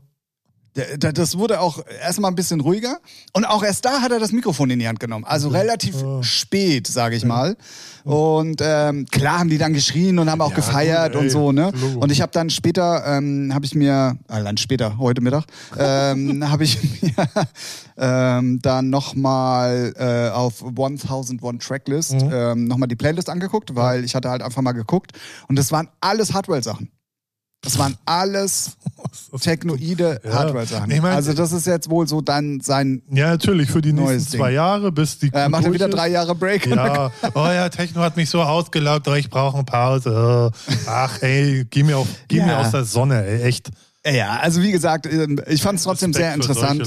Das 0.99 1.37
wurde 1.37 1.59
auch 1.59 1.79
erstmal 2.01 2.31
ein 2.31 2.35
bisschen 2.35 2.59
ruhiger. 2.61 2.99
Und 3.33 3.45
auch 3.45 3.63
erst 3.63 3.85
da 3.85 4.01
hat 4.01 4.11
er 4.11 4.19
das 4.19 4.31
Mikrofon 4.31 4.69
in 4.69 4.79
die 4.79 4.87
Hand 4.87 4.99
genommen. 4.99 5.25
Also 5.25 5.49
relativ 5.49 5.95
Ja. 6.01 6.21
spät, 6.23 6.87
sage 6.87 7.15
ich 7.15 7.25
mal. 7.25 7.57
Und 8.03 8.61
ähm, 8.63 9.05
klar 9.11 9.39
haben 9.39 9.49
die 9.49 9.57
dann 9.57 9.73
geschrien 9.73 10.17
und 10.19 10.29
haben 10.31 10.39
auch 10.41 10.51
Ja, 10.51 10.55
gefeiert 10.55 11.13
ey, 11.15 11.19
und 11.21 11.29
so, 11.29 11.51
ne? 11.51 11.71
Und 11.99 12.09
ich 12.11 12.21
habe 12.21 12.31
dann 12.31 12.49
später, 12.49 13.03
ähm, 13.05 13.51
habe 13.53 13.65
ich 13.65 13.75
mir, 13.75 14.17
äh, 14.29 14.43
dann 14.43 14.55
später, 14.57 14.97
heute 14.97 15.21
Mittag, 15.21 15.43
ähm, 15.77 16.49
habe 16.49 16.63
ich 16.63 16.77
mir 17.01 17.11
ähm, 17.97 18.59
dann 18.61 18.89
nochmal 18.89 19.93
äh, 19.97 20.29
auf 20.33 20.63
1001 20.63 21.65
Tracklist 21.65 22.13
Mhm. 22.13 22.29
ähm, 22.31 22.63
nochmal 22.65 22.87
die 22.87 22.95
Playlist 22.95 23.29
angeguckt, 23.29 23.75
weil 23.75 24.03
ich 24.05 24.15
hatte 24.15 24.29
halt 24.29 24.41
einfach 24.41 24.61
mal 24.61 24.71
geguckt. 24.71 25.11
Und 25.49 25.57
das 25.57 25.71
waren 25.71 25.89
alles 25.99 26.33
Hardwell-Sachen. 26.33 26.89
Das 27.61 27.77
waren 27.79 27.97
alles 28.05 28.77
technoide 29.41 30.21
Ja. 30.23 30.33
Hardware-Sachen. 30.33 30.91
Ich 30.91 31.01
mein- 31.01 31.15
also 31.15 31.33
das 31.33 31.51
ist 31.51 31.65
jetzt 31.67 31.89
wohl 31.89 32.07
so 32.07 32.21
dann 32.21 32.59
sein, 32.61 33.01
ja, 33.11 33.29
natürlich, 33.31 33.69
für 33.71 33.81
die 33.81 33.93
nächsten 33.93 34.37
zwei 34.37 34.47
Ding. 34.49 34.55
Jahre, 34.55 34.91
bis 34.91 35.19
die. 35.19 35.31
äh, 35.33 35.49
macht 35.49 35.65
er 35.65 35.73
wieder 35.73 35.87
ist. 35.87 35.95
drei 35.95 36.09
Jahre 36.09 36.35
Break. 36.35 36.67
Ja, 36.67 37.11
oh 37.33 37.39
ja, 37.47 37.67
Techno 37.69 38.01
hat 38.01 38.15
mich 38.15 38.29
so 38.29 38.41
ausgelaugt, 38.41 39.07
ich 39.17 39.29
brauche 39.29 39.55
eine 39.57 39.65
Pause. 39.65 40.51
Ach, 40.85 41.21
ey, 41.21 41.65
geh 41.69 41.83
mir, 41.83 41.97
auf, 41.97 42.07
geh 42.27 42.37
Ja. 42.37 42.45
mir 42.45 42.57
aus 42.59 42.71
der 42.71 42.85
Sonne, 42.85 43.25
ey, 43.25 43.41
echt. 43.43 43.69
Ja, 44.05 44.37
also 44.39 44.61
wie 44.61 44.71
gesagt, 44.71 45.05
ähm, 45.11 45.41
ich 45.47 45.61
fand 45.61 45.79
es 45.79 45.83
trotzdem 45.83 46.13
sehr 46.13 46.27
Respekt 46.37 46.45
für 46.59 46.73
interessant. 46.73 46.79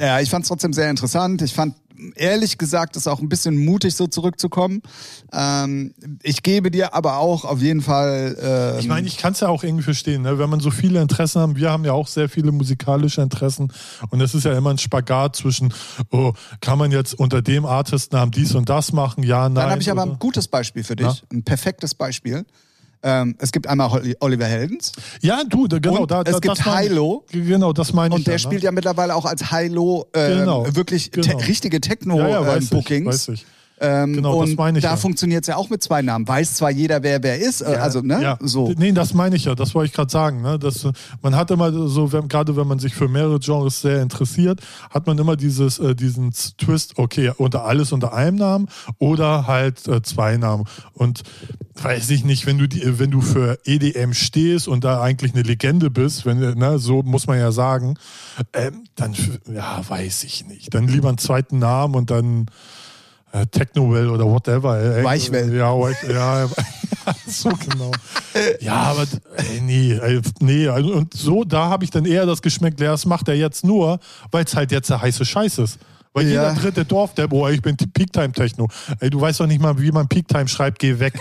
Ja, 0.00 0.20
ich 0.20 0.30
fand 0.30 0.44
es 0.44 0.48
trotzdem 0.48 0.72
sehr 0.72 0.90
interessant. 0.90 1.42
Ich 1.42 1.52
fand 1.54 1.74
ehrlich 2.14 2.58
gesagt 2.58 2.96
es 2.96 3.06
auch 3.06 3.20
ein 3.20 3.28
bisschen 3.28 3.64
mutig, 3.64 3.94
so 3.94 4.06
zurückzukommen. 4.06 4.82
Ähm, 5.32 5.94
ich 6.22 6.42
gebe 6.42 6.70
dir 6.70 6.94
aber 6.94 7.18
auch 7.18 7.44
auf 7.44 7.60
jeden 7.60 7.82
Fall. 7.82 8.36
Ähm, 8.40 8.78
Ich 8.80 8.88
meine, 8.88 9.06
ich 9.06 9.18
kann 9.18 9.32
es 9.32 9.40
ja 9.40 9.48
auch 9.48 9.62
irgendwie 9.62 9.84
verstehen, 9.84 10.22
ne? 10.22 10.38
wenn 10.38 10.50
man 10.50 10.60
so 10.60 10.70
viele 10.70 11.00
Interessen 11.00 11.40
haben. 11.40 11.56
Wir 11.56 11.70
haben 11.70 11.84
ja 11.84 11.92
auch 11.92 12.06
sehr 12.06 12.28
viele 12.28 12.52
musikalische 12.52 13.22
Interessen 13.22 13.72
und 14.10 14.20
es 14.20 14.34
ist 14.34 14.44
ja 14.44 14.56
immer 14.56 14.70
ein 14.70 14.78
Spagat 14.78 15.36
zwischen, 15.36 15.72
oh, 16.10 16.32
kann 16.60 16.78
man 16.78 16.90
jetzt 16.90 17.14
unter 17.18 17.42
dem 17.42 17.66
Artistnamen 17.66 18.30
dies 18.30 18.54
und 18.54 18.68
das 18.68 18.92
machen? 18.92 19.22
Ja, 19.22 19.48
nein. 19.48 19.54
dann 19.54 19.70
habe 19.70 19.82
ich 19.82 19.90
aber 19.90 20.02
oder? 20.02 20.12
ein 20.12 20.18
gutes 20.18 20.48
Beispiel 20.48 20.84
für 20.84 20.96
dich, 20.96 21.06
Na? 21.06 21.36
ein 21.36 21.42
perfektes 21.42 21.94
Beispiel. 21.94 22.44
Ähm, 23.02 23.36
es 23.38 23.52
gibt 23.52 23.68
einmal 23.68 24.02
Oliver 24.20 24.46
Heldens 24.46 24.92
Ja, 25.20 25.42
du, 25.48 25.68
da, 25.68 25.78
genau. 25.78 26.02
Und 26.02 26.10
da, 26.10 26.22
es 26.22 26.32
da, 26.32 26.38
gibt. 26.40 26.64
Hilo. 26.64 27.24
Genau, 27.30 27.72
das 27.72 27.92
meine 27.92 28.14
ich. 28.14 28.18
und 28.18 28.26
der 28.26 28.34
ja, 28.34 28.38
spielt 28.38 28.62
ne? 28.62 28.66
ja 28.66 28.72
mittlerweile 28.72 29.14
auch 29.14 29.24
als 29.24 29.50
Hilo 29.50 30.06
ähm, 30.14 30.38
Genau, 30.40 30.74
wirklich 30.74 31.10
te 31.10 31.20
genau. 31.20 31.38
richtige 31.38 31.76
ja, 31.76 31.80
ja, 31.80 31.94
Techno-Bookings. 31.94 33.06
weiß 33.06 33.28
ich. 33.28 33.46
Ähm, 33.80 34.14
Genau, 34.14 34.44
das 34.44 34.56
meine 34.56 34.78
ich 34.78 34.82
da 34.84 34.90
ja. 34.90 34.96
funktioniert 34.96 35.44
es 35.44 35.48
ja 35.48 35.56
auch 35.56 35.70
mit 35.70 35.82
zwei 35.82 36.02
Namen. 36.02 36.26
Weiß 36.26 36.54
zwar 36.54 36.70
jeder, 36.70 37.02
wer 37.02 37.22
wer 37.22 37.38
ist, 37.38 37.60
äh, 37.60 37.66
also 37.80 38.00
ne, 38.00 38.20
Ja, 38.20 38.38
so. 38.40 38.72
Nee, 38.76 38.92
das 38.92 39.14
meine 39.14 39.36
ich 39.36 39.44
ja, 39.44 39.54
das 39.54 39.74
wollte 39.74 39.90
ich 39.90 39.92
gerade 39.92 40.10
sagen. 40.10 40.42
Ne? 40.42 40.58
Das, 40.58 40.86
man 41.22 41.36
hat 41.36 41.50
immer 41.50 41.70
so, 41.88 42.12
wenn, 42.12 42.28
gerade 42.28 42.56
wenn 42.56 42.66
man 42.66 42.78
sich 42.78 42.94
für 42.94 43.08
mehrere 43.08 43.38
Genres 43.38 43.80
sehr 43.80 44.02
interessiert, 44.02 44.60
hat 44.90 45.06
man 45.06 45.18
immer 45.18 45.36
dieses, 45.36 45.78
äh, 45.78 45.94
diesen 45.94 46.32
Twist, 46.32 46.94
okay, 46.98 47.32
unter 47.36 47.64
alles 47.64 47.92
unter 47.92 48.12
einem 48.12 48.36
Namen 48.36 48.68
oder 48.98 49.46
halt 49.46 49.86
äh, 49.86 50.02
zwei 50.02 50.36
Namen. 50.36 50.64
Und 50.94 51.22
weiß 51.82 52.10
ich 52.10 52.24
nicht, 52.24 52.46
wenn 52.46 52.58
du 52.58 52.66
die, 52.66 52.98
wenn 52.98 53.10
du 53.10 53.20
für 53.20 53.58
EDM 53.64 54.12
stehst 54.12 54.68
und 54.68 54.84
da 54.84 55.00
eigentlich 55.00 55.34
eine 55.34 55.42
Legende 55.42 55.90
bist, 55.90 56.26
wenn, 56.26 56.38
ne, 56.38 56.78
so 56.78 57.02
muss 57.02 57.26
man 57.26 57.38
ja 57.38 57.52
sagen, 57.52 57.96
ähm, 58.52 58.84
dann 58.96 59.14
ja, 59.52 59.80
weiß 59.86 60.24
ich 60.24 60.46
nicht. 60.46 60.74
Dann 60.74 60.88
lieber 60.88 61.08
einen 61.08 61.18
zweiten 61.18 61.58
Namen 61.58 61.94
und 61.94 62.10
dann 62.10 62.46
äh, 63.32 63.46
Technowell 63.46 64.08
oder 64.08 64.24
whatever. 64.24 64.80
Äh, 64.80 65.04
Weichwell. 65.04 65.54
Ja, 65.54 65.78
Weich, 65.78 65.96
ja, 66.08 66.48
so 67.26 67.50
genau. 67.50 67.90
Ja, 68.60 68.74
aber 68.74 69.06
ey, 69.36 69.60
nee, 69.60 69.92
ey, 69.92 70.20
nee. 70.40 70.68
also, 70.68 70.92
Und 70.92 71.14
so, 71.14 71.44
da 71.44 71.68
habe 71.68 71.84
ich 71.84 71.90
dann 71.90 72.04
eher 72.04 72.26
das 72.26 72.42
geschmeckt, 72.42 72.80
ja, 72.80 72.90
das 72.92 73.06
macht 73.06 73.28
er 73.28 73.34
jetzt 73.34 73.64
nur, 73.64 74.00
weil 74.30 74.44
es 74.44 74.54
halt 74.56 74.72
jetzt 74.72 74.90
der 74.90 75.00
heiße 75.02 75.24
Scheiß 75.24 75.58
ist. 75.58 75.78
Weil 76.14 76.24
Ja. 76.24 76.50
jeder 76.50 76.54
dritte 76.60 76.84
Dorf, 76.84 77.14
der, 77.14 77.28
boah, 77.28 77.50
ich 77.50 77.60
bin 77.62 77.76
Peaktime-Techno. 77.76 78.68
Ey, 79.00 79.10
du 79.10 79.20
weißt 79.20 79.40
doch 79.40 79.46
nicht 79.46 79.60
mal, 79.60 79.78
wie 79.80 79.92
man 79.92 80.08
Peaktime 80.08 80.48
schreibt, 80.48 80.78
geh 80.78 80.98
weg. 80.98 81.14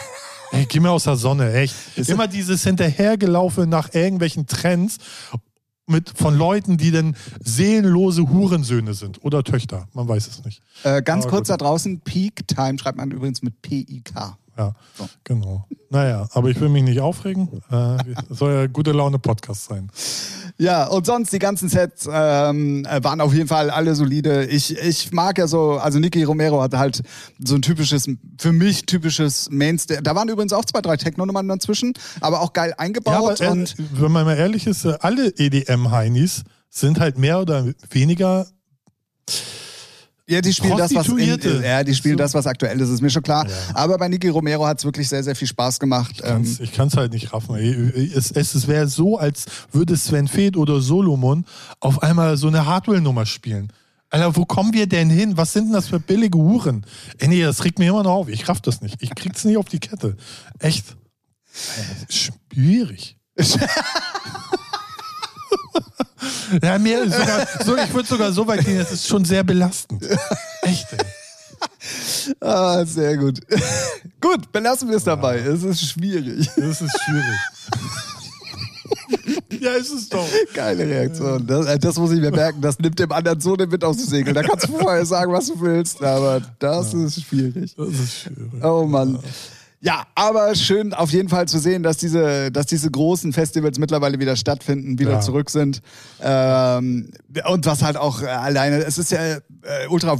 Ey, 0.51 0.65
geh 0.65 0.79
mir 0.79 0.91
aus 0.91 1.03
der 1.03 1.15
Sonne, 1.15 1.53
echt. 1.53 1.75
Immer 2.07 2.27
dieses 2.27 2.63
Hinterhergelaufen 2.63 3.69
nach 3.69 3.93
irgendwelchen 3.93 4.47
Trends 4.47 4.97
mit, 5.87 6.09
von 6.09 6.37
Leuten, 6.37 6.77
die 6.77 6.91
dann 6.91 7.15
seelenlose 7.39 8.29
Hurensöhne 8.29 8.93
sind 8.93 9.23
oder 9.23 9.43
Töchter. 9.43 9.87
Man 9.93 10.07
weiß 10.07 10.27
es 10.27 10.43
nicht. 10.43 10.61
Äh, 10.83 11.01
ganz 11.01 11.25
Aber 11.25 11.35
kurz 11.35 11.47
gut. 11.47 11.53
da 11.53 11.57
draußen, 11.57 12.01
Peak 12.01 12.47
Time 12.47 12.77
schreibt 12.77 12.97
man 12.97 13.11
übrigens 13.11 13.41
mit 13.41 13.61
P-I-K. 13.61 14.37
Ja, 14.57 14.73
genau. 15.23 15.65
Naja, 15.89 16.27
aber 16.33 16.49
ich 16.49 16.59
will 16.59 16.69
mich 16.69 16.83
nicht 16.83 16.99
aufregen. 16.99 17.61
Äh, 17.69 17.97
soll 18.29 18.53
ja 18.53 18.67
gute 18.67 18.91
Laune 18.91 19.19
Podcast 19.19 19.65
sein. 19.65 19.89
Ja, 20.57 20.87
und 20.87 21.05
sonst 21.05 21.31
die 21.31 21.39
ganzen 21.39 21.69
Sets 21.69 22.09
ähm, 22.11 22.83
äh, 22.85 23.03
waren 23.03 23.21
auf 23.21 23.33
jeden 23.33 23.47
Fall 23.47 23.69
alle 23.69 23.93
solide. 23.93 24.45
Ich, 24.45 24.75
ich 24.75 25.11
mag 25.11 25.37
ja 25.37 25.47
so, 25.47 25.73
also 25.73 25.99
Nicky 25.99 26.23
Romero 26.23 26.61
hat 26.61 26.73
halt 26.73 27.03
so 27.43 27.55
ein 27.55 27.61
typisches, 27.61 28.09
für 28.39 28.51
mich 28.51 28.85
typisches 28.87 29.49
Mainstay. 29.51 29.99
Da 30.01 30.15
waren 30.15 30.27
übrigens 30.29 30.53
auch 30.53 30.65
zwei, 30.65 30.81
drei 30.81 30.97
Techno-Nummern 30.97 31.47
dazwischen, 31.47 31.93
aber 32.19 32.41
auch 32.41 32.53
geil 32.53 32.71
Ja, 32.71 32.79
eingebaut. 32.79 33.39
aber 33.39 33.41
äh, 33.41 33.51
und 33.51 33.75
wenn 33.93 34.11
man 34.11 34.25
mal 34.25 34.35
ehrlich 34.37 34.65
ist, 34.65 34.85
äh, 34.85 34.97
alle 35.01 35.27
EDM-Heinis 35.37 36.43
sind 36.69 36.99
halt 36.99 37.17
mehr 37.17 37.39
oder 37.39 37.65
weniger. 37.91 38.47
Ja, 40.29 40.41
die 40.41 40.53
spielen 40.53 40.75
das, 40.77 40.93
was 40.93 41.07
in, 41.07 41.63
ja, 41.63 41.83
die 41.85 41.95
spielen 41.95 42.17
So. 42.17 42.23
das, 42.23 42.33
was 42.33 42.45
aktuell 42.47 42.79
ist, 42.81 42.89
ist 42.89 43.01
mir 43.01 43.09
schon 43.09 43.23
klar. 43.23 43.47
Ja. 43.47 43.53
Aber 43.75 43.97
bei 43.97 44.09
Nicky 44.09 44.27
Romero 44.27 44.65
hat 44.67 44.79
es 44.79 44.83
wirklich 44.83 45.07
sehr, 45.07 45.23
sehr 45.23 45.35
viel 45.37 45.47
Spaß 45.47 45.79
gemacht. 45.79 46.21
Ähm, 46.21 46.43
Ich 46.59 46.73
kann 46.73 46.89
es 46.89 46.97
halt 46.97 47.13
nicht 47.13 47.31
raffen. 47.31 47.55
Es, 47.55 48.31
es, 48.31 48.53
es 48.53 48.67
wäre 48.67 48.87
so, 48.87 49.17
als 49.17 49.45
würde 49.71 49.95
Sven 49.95 50.27
Feth 50.27 50.57
oder 50.57 50.81
Solomon 50.81 51.45
auf 51.79 52.03
einmal 52.03 52.35
so 52.35 52.47
eine 52.47 52.65
Hardware-Nummer 52.65 53.25
spielen. 53.25 53.71
Alter, 54.09 54.35
wo 54.35 54.43
kommen 54.45 54.73
wir 54.73 54.87
denn 54.87 55.09
hin? 55.09 55.37
Was 55.37 55.53
sind 55.53 55.65
denn 55.67 55.73
das 55.73 55.87
für 55.87 55.99
billige 55.99 56.37
Huren? 56.37 56.85
Ey, 57.19 57.29
nee, 57.29 57.41
das 57.43 57.63
regt 57.63 57.79
mir 57.79 57.89
immer 57.89 58.03
noch 58.03 58.11
auf. 58.11 58.27
Ich 58.29 58.49
raff 58.49 58.59
das 58.59 58.81
nicht. 58.81 58.97
Ich 59.01 59.15
krieg's 59.15 59.45
nicht 59.45 59.57
auf 59.57 59.65
die 59.69 59.79
Kette. 59.79 60.17
Echt. 60.59 60.97
Schwierig. 62.09 63.17
ja, 66.61 66.77
mir 66.79 67.03
ist 67.03 67.13
sogar, 67.13 67.47
so, 67.65 67.75
ich 67.77 67.93
würde 67.93 68.07
sogar 68.07 68.31
so 68.31 68.47
weit 68.47 68.65
gehen, 68.65 68.77
das 68.79 68.91
ist 68.91 69.07
schon 69.07 69.23
sehr 69.25 69.43
belastend. 69.43 70.03
Echt, 70.61 70.87
ey. 70.93 72.35
ah, 72.41 72.85
sehr 72.85 73.17
gut. 73.17 73.39
gut, 74.21 74.51
belassen 74.51 74.89
wir 74.89 74.97
es 74.97 75.03
dabei. 75.03 75.39
Es 75.39 75.63
ist 75.63 75.81
schwierig. 75.89 76.49
Das 76.55 76.81
ist 76.81 76.99
schwierig. 77.03 77.39
Ja, 79.59 79.71
ist 79.71 79.91
es 79.91 80.09
doch. 80.09 80.27
Geile 80.53 80.85
Reaktion. 80.85 81.45
Das, 81.47 81.65
äh, 81.65 81.79
das 81.79 81.97
muss 81.97 82.11
ich 82.11 82.19
mir 82.19 82.31
merken. 82.31 82.61
Das 82.61 82.77
nimmt 82.79 82.99
dem 82.99 83.11
anderen 83.11 83.39
so 83.39 83.55
den 83.55 83.71
Wind 83.71 83.83
aus 83.83 83.97
dem 83.97 84.07
Segel. 84.07 84.33
Da 84.33 84.43
kannst 84.43 84.67
du 84.67 84.77
vorher 84.77 85.05
sagen, 85.05 85.31
was 85.31 85.47
du 85.47 85.59
willst, 85.59 86.03
aber 86.03 86.41
das 86.59 86.93
ja. 86.93 87.05
ist 87.05 87.23
schwierig. 87.23 87.75
Das 87.75 87.89
ist 87.89 88.19
schwierig. 88.21 88.63
Oh 88.63 88.85
Mann. 88.85 89.15
Ja. 89.15 89.19
Ja, 89.79 90.07
aber 90.15 90.55
schön 90.55 90.93
auf 90.93 91.11
jeden 91.11 91.29
Fall 91.29 91.47
zu 91.47 91.59
sehen, 91.59 91.83
dass 91.83 91.97
diese, 91.97 92.51
dass 92.51 92.65
diese 92.65 92.89
großen 92.89 93.31
Festivals 93.31 93.77
mittlerweile 93.77 94.19
wieder 94.19 94.35
stattfinden, 94.35 94.97
wieder 94.97 95.11
ja. 95.11 95.19
zurück 95.19 95.51
sind. 95.51 95.81
Ähm, 96.19 97.11
und 97.47 97.65
was 97.67 97.83
halt 97.83 97.95
auch 97.95 98.23
äh, 98.23 98.25
alleine, 98.25 98.77
es 98.77 98.97
ist 98.97 99.11
ja, 99.11 99.35
äh, 99.35 99.41
Ultra 99.89 100.17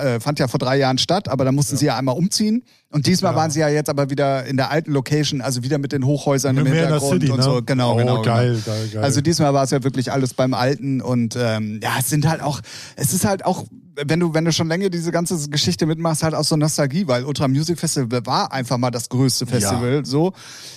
äh, 0.00 0.20
fand 0.20 0.38
ja 0.38 0.46
vor 0.46 0.58
drei 0.58 0.76
Jahren 0.76 0.98
statt, 0.98 1.28
aber 1.28 1.44
da 1.44 1.50
mussten 1.50 1.74
ja. 1.74 1.78
sie 1.78 1.86
ja 1.86 1.98
einmal 1.98 2.16
umziehen. 2.16 2.62
Und 2.90 3.06
diesmal 3.06 3.32
ja. 3.32 3.38
waren 3.38 3.50
sie 3.50 3.58
ja 3.58 3.68
jetzt 3.68 3.90
aber 3.90 4.08
wieder 4.08 4.44
in 4.44 4.56
der 4.56 4.70
alten 4.70 4.92
Location, 4.92 5.40
also 5.40 5.64
wieder 5.64 5.78
mit 5.78 5.90
den 5.90 6.06
Hochhäusern 6.06 6.56
im 6.56 6.66
Hintergrund 6.66 7.22
City, 7.22 7.32
und 7.32 7.42
so. 7.42 7.56
Ne? 7.56 7.62
Genau, 7.64 7.94
oh, 7.94 7.96
genau, 7.96 8.22
geil, 8.22 8.52
genau. 8.52 8.64
geil, 8.64 8.88
geil. 8.92 9.02
Also 9.02 9.20
diesmal 9.20 9.52
war 9.52 9.64
es 9.64 9.70
ja 9.70 9.82
wirklich 9.82 10.12
alles 10.12 10.34
beim 10.34 10.54
Alten 10.54 11.00
und 11.00 11.36
ähm, 11.36 11.80
ja, 11.82 11.96
es 11.98 12.08
sind 12.08 12.28
halt 12.28 12.40
auch, 12.40 12.60
es 12.94 13.12
ist 13.12 13.24
halt 13.24 13.44
auch 13.44 13.64
wenn 13.94 14.20
du, 14.20 14.34
wenn 14.34 14.44
du 14.44 14.52
schon 14.52 14.68
länger 14.68 14.90
diese 14.90 15.12
ganze 15.12 15.48
Geschichte 15.48 15.86
mitmachst, 15.86 16.22
halt 16.22 16.34
aus 16.34 16.48
so 16.48 16.56
Nostalgie, 16.56 17.06
weil 17.06 17.24
Ultra 17.24 17.48
Music 17.48 17.78
Festival 17.78 18.24
war 18.26 18.52
einfach 18.52 18.78
mal 18.78 18.90
das 18.90 19.08
größte 19.08 19.46
Festival, 19.46 19.96
ja. 19.96 20.04
so. 20.04 20.32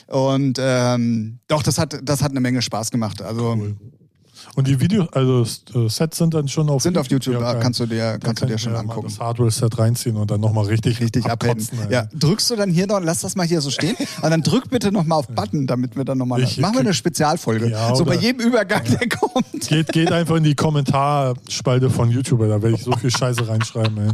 Und 0.07 0.57
ähm, 0.59 1.39
doch, 1.47 1.63
das 1.63 1.77
hat, 1.77 1.99
das 2.03 2.21
hat 2.21 2.31
eine 2.31 2.41
Menge 2.41 2.61
Spaß 2.61 2.91
gemacht. 2.91 3.21
Also 3.21 3.53
cool. 3.53 3.75
Und 4.55 4.67
die 4.67 4.79
Videos, 4.79 5.11
also 5.11 5.43
äh, 5.73 5.89
Sets 5.89 6.17
sind 6.17 6.33
dann 6.33 6.47
schon 6.47 6.69
auf 6.69 6.83
sind 6.83 6.95
YouTube. 6.95 7.23
Sind 7.23 7.35
auf 7.35 7.41
YouTube, 7.41 7.41
ja, 7.41 7.59
kannst 7.59 7.79
du 7.79 7.85
dir, 7.85 8.17
kannst 8.21 8.41
du 8.41 8.45
dir 8.45 8.57
schon 8.57 8.75
angucken. 8.75 9.07
das 9.07 9.19
Hardware-Set 9.19 9.77
reinziehen 9.77 10.15
und 10.15 10.29
dann 10.29 10.39
nochmal 10.39 10.65
richtig, 10.65 11.01
richtig 11.01 11.25
abhängen. 11.25 11.67
Ja, 11.89 12.07
drückst 12.13 12.51
du 12.51 12.55
dann 12.55 12.69
hier 12.69 12.87
noch, 12.87 12.99
lass 13.01 13.21
das 13.21 13.35
mal 13.35 13.45
hier 13.45 13.61
so 13.61 13.71
stehen, 13.71 13.95
und 14.21 14.29
dann 14.29 14.41
drück 14.41 14.69
bitte 14.69 14.91
nochmal 14.91 15.19
auf 15.19 15.27
Button, 15.27 15.67
damit 15.67 15.95
wir 15.95 16.05
dann 16.05 16.17
nochmal, 16.17 16.41
machen 16.41 16.73
wir 16.73 16.79
eine 16.79 16.93
Spezialfolge. 16.93 17.69
Ja, 17.69 17.95
so 17.95 18.05
bei 18.05 18.15
jedem 18.15 18.47
Übergang, 18.47 18.83
der 18.83 19.09
kommt. 19.09 19.67
Geht, 19.67 19.91
geht 19.91 20.11
einfach 20.11 20.35
in 20.35 20.43
die 20.43 20.55
Kommentarspalte 20.55 21.89
von 21.89 22.11
YouTube, 22.11 22.39
da 22.41 22.61
werde 22.61 22.75
ich 22.75 22.83
so 22.83 22.91
viel 22.93 23.11
Scheiße 23.11 23.47
reinschreiben, 23.47 23.97
ey. 23.97 24.11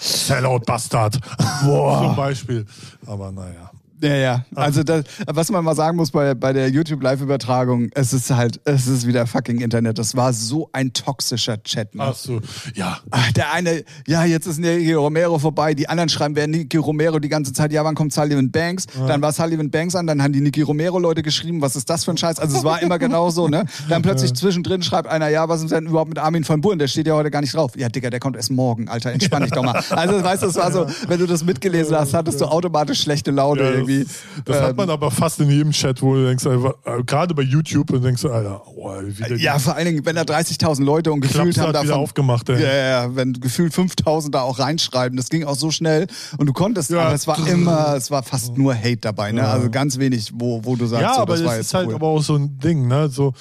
Sellout 0.00 0.60
Bastard. 0.60 1.18
Boah. 1.64 2.02
Zum 2.02 2.16
Beispiel. 2.16 2.66
Aber 3.06 3.32
naja. 3.32 3.70
Ja, 4.00 4.14
ja. 4.14 4.44
Also 4.54 4.82
das, 4.82 5.04
was 5.26 5.50
man 5.50 5.64
mal 5.64 5.74
sagen 5.74 5.96
muss 5.96 6.10
bei, 6.10 6.34
bei 6.34 6.52
der 6.52 6.68
YouTube-Live-Übertragung, 6.70 7.88
es 7.94 8.12
ist 8.12 8.30
halt, 8.30 8.60
es 8.64 8.86
ist 8.86 9.06
wieder 9.06 9.26
fucking 9.26 9.60
Internet. 9.60 9.98
Das 9.98 10.16
war 10.16 10.32
so 10.32 10.68
ein 10.72 10.92
toxischer 10.92 11.62
Chat. 11.62 11.94
Ne? 11.94 12.04
Ach 12.04 12.14
so, 12.14 12.40
ja. 12.74 12.98
Ach, 13.10 13.32
der 13.32 13.52
eine, 13.52 13.84
ja, 14.06 14.24
jetzt 14.24 14.46
ist 14.46 14.58
Nicky 14.58 14.92
Romero 14.92 15.38
vorbei. 15.38 15.74
Die 15.74 15.88
anderen 15.88 16.08
schreiben, 16.08 16.36
wer 16.36 16.46
Nicky 16.46 16.76
Romero 16.76 17.18
die 17.18 17.28
ganze 17.28 17.52
Zeit, 17.52 17.72
ja, 17.72 17.84
wann 17.84 17.94
kommt 17.94 18.12
Sullivan 18.12 18.50
Banks? 18.50 18.86
Ja. 18.98 19.06
Dann 19.06 19.22
war 19.22 19.32
Sullivan 19.32 19.70
Banks 19.70 19.94
an, 19.94 20.06
dann 20.06 20.22
haben 20.22 20.32
die 20.32 20.40
Nicky 20.40 20.62
Romero-Leute 20.62 21.22
geschrieben, 21.22 21.60
was 21.60 21.76
ist 21.76 21.90
das 21.90 22.04
für 22.04 22.12
ein 22.12 22.16
Scheiß? 22.16 22.38
Also 22.38 22.58
es 22.58 22.64
war 22.64 22.80
immer 22.82 22.98
genau 22.98 23.30
so, 23.30 23.48
ne? 23.48 23.64
Dann 23.88 24.02
plötzlich 24.02 24.30
ja. 24.30 24.36
zwischendrin 24.36 24.82
schreibt 24.82 25.08
einer, 25.08 25.28
ja, 25.28 25.48
was 25.48 25.62
ist 25.62 25.72
denn 25.72 25.86
überhaupt 25.86 26.10
mit 26.10 26.18
Armin 26.18 26.44
von 26.44 26.60
Buren? 26.60 26.78
Der 26.78 26.88
steht 26.88 27.06
ja 27.06 27.14
heute 27.14 27.30
gar 27.30 27.40
nicht 27.40 27.54
drauf. 27.54 27.72
Ja, 27.76 27.88
Digga, 27.88 28.10
der 28.10 28.20
kommt 28.20 28.36
erst 28.36 28.50
morgen, 28.50 28.88
Alter, 28.88 29.12
entspann 29.12 29.42
dich 29.42 29.52
doch 29.52 29.62
mal. 29.62 29.82
Also 29.90 30.22
weißt 30.22 30.42
du, 30.42 30.46
es 30.46 30.56
war 30.56 30.70
so, 30.70 30.86
wenn 31.08 31.18
du 31.18 31.26
das 31.26 31.44
mitgelesen 31.44 31.96
hast, 31.96 32.14
hattest 32.14 32.40
du 32.40 32.44
automatisch 32.44 33.00
schlechte 33.00 33.30
Laune 33.30 33.78
ja, 33.78 33.87
irgendwie. 33.88 34.06
Das 34.44 34.56
ähm, 34.56 34.62
hat 34.62 34.76
man 34.76 34.90
aber 34.90 35.10
fast 35.10 35.40
in 35.40 35.50
jedem 35.50 35.72
Chat, 35.72 36.02
wo 36.02 36.14
du 36.14 36.26
denkst, 36.26 36.44
äh, 36.46 37.02
gerade 37.04 37.34
bei 37.34 37.42
YouTube, 37.42 37.90
und 37.90 38.02
denkst 38.02 38.22
du, 38.22 38.30
Alter, 38.30 38.62
oh, 38.66 38.92
wieder 39.02 39.36
Ja, 39.36 39.58
vor 39.58 39.74
allen 39.74 39.86
Dingen, 39.86 40.06
wenn 40.06 40.16
da 40.16 40.22
30.000 40.22 40.84
Leute 40.84 41.12
und 41.12 41.20
gefühlt 41.20 41.58
haben 41.58 41.72
davon... 41.72 41.90
aufgemacht, 41.92 42.48
ey. 42.48 42.62
Ja, 42.62 42.74
ja, 42.74 43.16
wenn 43.16 43.32
gefühlt 43.34 43.72
5.000 43.72 44.30
da 44.30 44.42
auch 44.42 44.58
reinschreiben, 44.58 45.16
das 45.16 45.30
ging 45.30 45.44
auch 45.44 45.56
so 45.56 45.70
schnell 45.70 46.06
und 46.36 46.46
du 46.46 46.52
konntest, 46.52 46.90
ja. 46.90 47.00
aber 47.00 47.14
es 47.14 47.26
war 47.26 47.46
immer, 47.46 47.94
es 47.96 48.10
war 48.10 48.22
fast 48.22 48.56
nur 48.56 48.74
Hate 48.74 48.98
dabei, 48.98 49.32
ne? 49.32 49.40
Ja. 49.40 49.52
Also 49.52 49.70
ganz 49.70 49.98
wenig, 49.98 50.32
wo, 50.34 50.64
wo 50.64 50.76
du 50.76 50.86
sagst, 50.86 51.02
ja, 51.02 51.14
so, 51.14 51.20
aber 51.20 51.32
das, 51.34 51.42
das 51.42 51.48
war 51.48 51.58
ist 51.58 51.74
halt 51.74 51.92
aber 51.92 52.06
auch 52.06 52.22
so 52.22 52.36
ein 52.36 52.58
Ding, 52.58 52.86
ne? 52.86 53.08
So, 53.08 53.32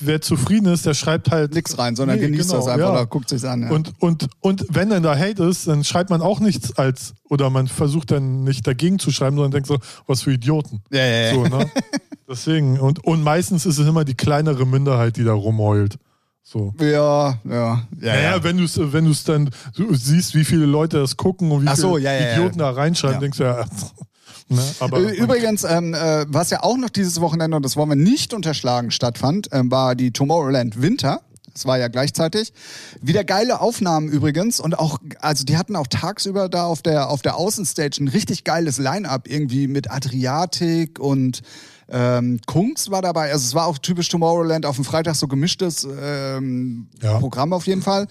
wer 0.00 0.20
zufrieden 0.20 0.66
ist, 0.66 0.86
der 0.86 0.94
schreibt 0.94 1.30
halt 1.30 1.54
nichts 1.54 1.78
rein, 1.78 1.96
sondern 1.96 2.18
nee, 2.18 2.26
genießt 2.26 2.50
genau, 2.50 2.60
das 2.60 2.68
einfach 2.68 2.86
ja. 2.88 2.92
oder 2.92 3.06
guckt 3.06 3.28
sich's 3.28 3.44
an. 3.44 3.62
Ja. 3.62 3.70
Und, 3.70 3.92
und, 3.98 4.28
und 4.40 4.66
wenn 4.68 4.90
dann 4.90 5.02
da 5.02 5.16
Hate 5.16 5.44
ist, 5.44 5.68
dann 5.68 5.84
schreibt 5.84 6.10
man 6.10 6.22
auch 6.22 6.40
nichts 6.40 6.76
als, 6.76 7.14
oder 7.28 7.50
man 7.50 7.68
versucht 7.68 8.10
dann 8.10 8.44
nicht 8.44 8.66
dagegen 8.66 8.98
zu 8.98 9.10
schreiben, 9.10 9.36
sondern 9.36 9.52
denkt 9.52 9.68
so, 9.68 9.78
was 10.06 10.22
für 10.22 10.32
Idioten. 10.32 10.82
Ja, 10.90 11.04
ja, 11.04 11.20
ja. 11.28 11.34
So, 11.34 11.42
ne? 11.44 11.70
Deswegen, 12.28 12.78
und, 12.80 13.04
und 13.04 13.22
meistens 13.22 13.66
ist 13.66 13.78
es 13.78 13.86
immer 13.86 14.04
die 14.04 14.14
kleinere 14.16 14.66
Minderheit, 14.66 15.16
die 15.16 15.24
da 15.24 15.32
rumheult. 15.32 15.96
So. 16.42 16.74
Ja, 16.80 16.86
ja. 16.86 17.38
ja 17.44 17.86
naja, 18.00 18.20
ja. 18.36 18.44
wenn 18.44 18.56
du 18.58 18.64
es 18.64 18.78
wenn 18.78 19.12
dann 19.26 19.50
du 19.74 19.94
siehst, 19.94 20.34
wie 20.34 20.44
viele 20.44 20.66
Leute 20.66 20.98
das 20.98 21.16
gucken 21.16 21.50
und 21.50 21.62
wie 21.62 21.76
so, 21.76 21.96
viele 21.96 22.08
ja, 22.08 22.32
Idioten 22.32 22.58
da 22.58 22.70
reinschreiben, 22.70 23.20
denkst 23.20 23.38
du 23.38 23.44
ja, 23.44 23.64
Ne? 24.48 24.62
Aber 24.80 24.98
Übrigens, 24.98 25.64
ähm, 25.64 25.94
äh, 25.94 26.24
was 26.28 26.50
ja 26.50 26.62
auch 26.62 26.76
noch 26.76 26.90
dieses 26.90 27.20
Wochenende, 27.20 27.56
und 27.56 27.64
das 27.64 27.76
wollen 27.76 27.88
wir 27.88 27.96
nicht 27.96 28.32
unterschlagen, 28.32 28.90
stattfand, 28.90 29.52
äh, 29.52 29.62
war 29.64 29.94
die 29.94 30.12
Tomorrowland 30.12 30.80
Winter. 30.80 31.20
Das 31.52 31.64
war 31.64 31.78
ja 31.78 31.88
gleichzeitig. 31.88 32.52
Wieder 33.00 33.24
geile 33.24 33.60
Aufnahmen 33.60 34.08
übrigens 34.08 34.60
und 34.60 34.78
auch, 34.78 34.98
also 35.20 35.44
die 35.44 35.56
hatten 35.56 35.74
auch 35.74 35.86
tagsüber 35.86 36.50
da 36.50 36.66
auf 36.66 36.82
der, 36.82 37.08
auf 37.08 37.22
der 37.22 37.36
Außenstage 37.36 38.04
ein 38.04 38.08
richtig 38.08 38.44
geiles 38.44 38.76
Line-Up 38.76 39.26
irgendwie 39.26 39.66
mit 39.66 39.90
Adriatik 39.90 40.98
und 40.98 41.40
ähm, 41.88 42.40
Kungs 42.46 42.90
war 42.90 43.00
dabei. 43.00 43.32
Also 43.32 43.46
es 43.46 43.54
war 43.54 43.66
auch 43.66 43.78
typisch 43.78 44.10
Tomorrowland 44.10 44.66
auf 44.66 44.76
dem 44.76 44.84
Freitag 44.84 45.14
so 45.14 45.28
gemischtes 45.28 45.88
ähm, 45.98 46.88
ja. 47.02 47.18
Programm 47.18 47.54
auf 47.54 47.66
jeden 47.66 47.82
Fall. 47.82 48.06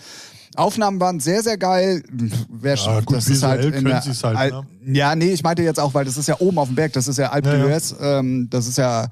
Aufnahmen 0.55 0.99
waren 0.99 1.19
sehr, 1.19 1.43
sehr 1.43 1.57
geil. 1.57 2.03
Wer 2.49 2.75
ja, 2.75 2.99
gut, 3.01 3.15
das 3.15 3.27
ist 3.27 3.43
halt, 3.43 3.75
in 3.75 3.85
der, 3.85 4.01
halt 4.01 4.53
ne? 4.53 4.97
Ja, 4.97 5.15
nee, 5.15 5.31
ich 5.31 5.43
meinte 5.43 5.63
jetzt 5.63 5.79
auch, 5.79 5.93
weil 5.93 6.05
das 6.05 6.17
ist 6.17 6.27
ja 6.27 6.39
oben 6.39 6.57
auf 6.57 6.67
dem 6.67 6.75
Berg, 6.75 6.93
das 6.93 7.07
ist 7.07 7.17
ja 7.17 7.31
Alp 7.31 7.45
ja, 7.45 7.67
ja. 7.67 8.19
Ähm, 8.19 8.47
das 8.49 8.67
ist 8.67 8.77
ja, 8.77 9.07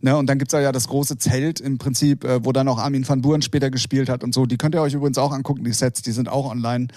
ne, 0.00 0.16
und 0.16 0.26
dann 0.26 0.38
gibt's 0.38 0.52
ja 0.52 0.72
das 0.72 0.88
große 0.88 1.18
Zelt 1.18 1.60
im 1.60 1.78
Prinzip, 1.78 2.24
äh, 2.24 2.44
wo 2.44 2.52
dann 2.52 2.68
auch 2.68 2.78
Armin 2.78 3.06
van 3.06 3.20
Buren 3.20 3.42
später 3.42 3.70
gespielt 3.70 4.08
hat 4.08 4.24
und 4.24 4.34
so. 4.34 4.46
Die 4.46 4.56
könnt 4.56 4.74
ihr 4.74 4.80
euch 4.80 4.94
übrigens 4.94 5.18
auch 5.18 5.32
angucken, 5.32 5.64
die 5.64 5.72
Sets, 5.72 6.02
die 6.02 6.12
sind 6.12 6.28
auch 6.28 6.50
online. 6.50 6.88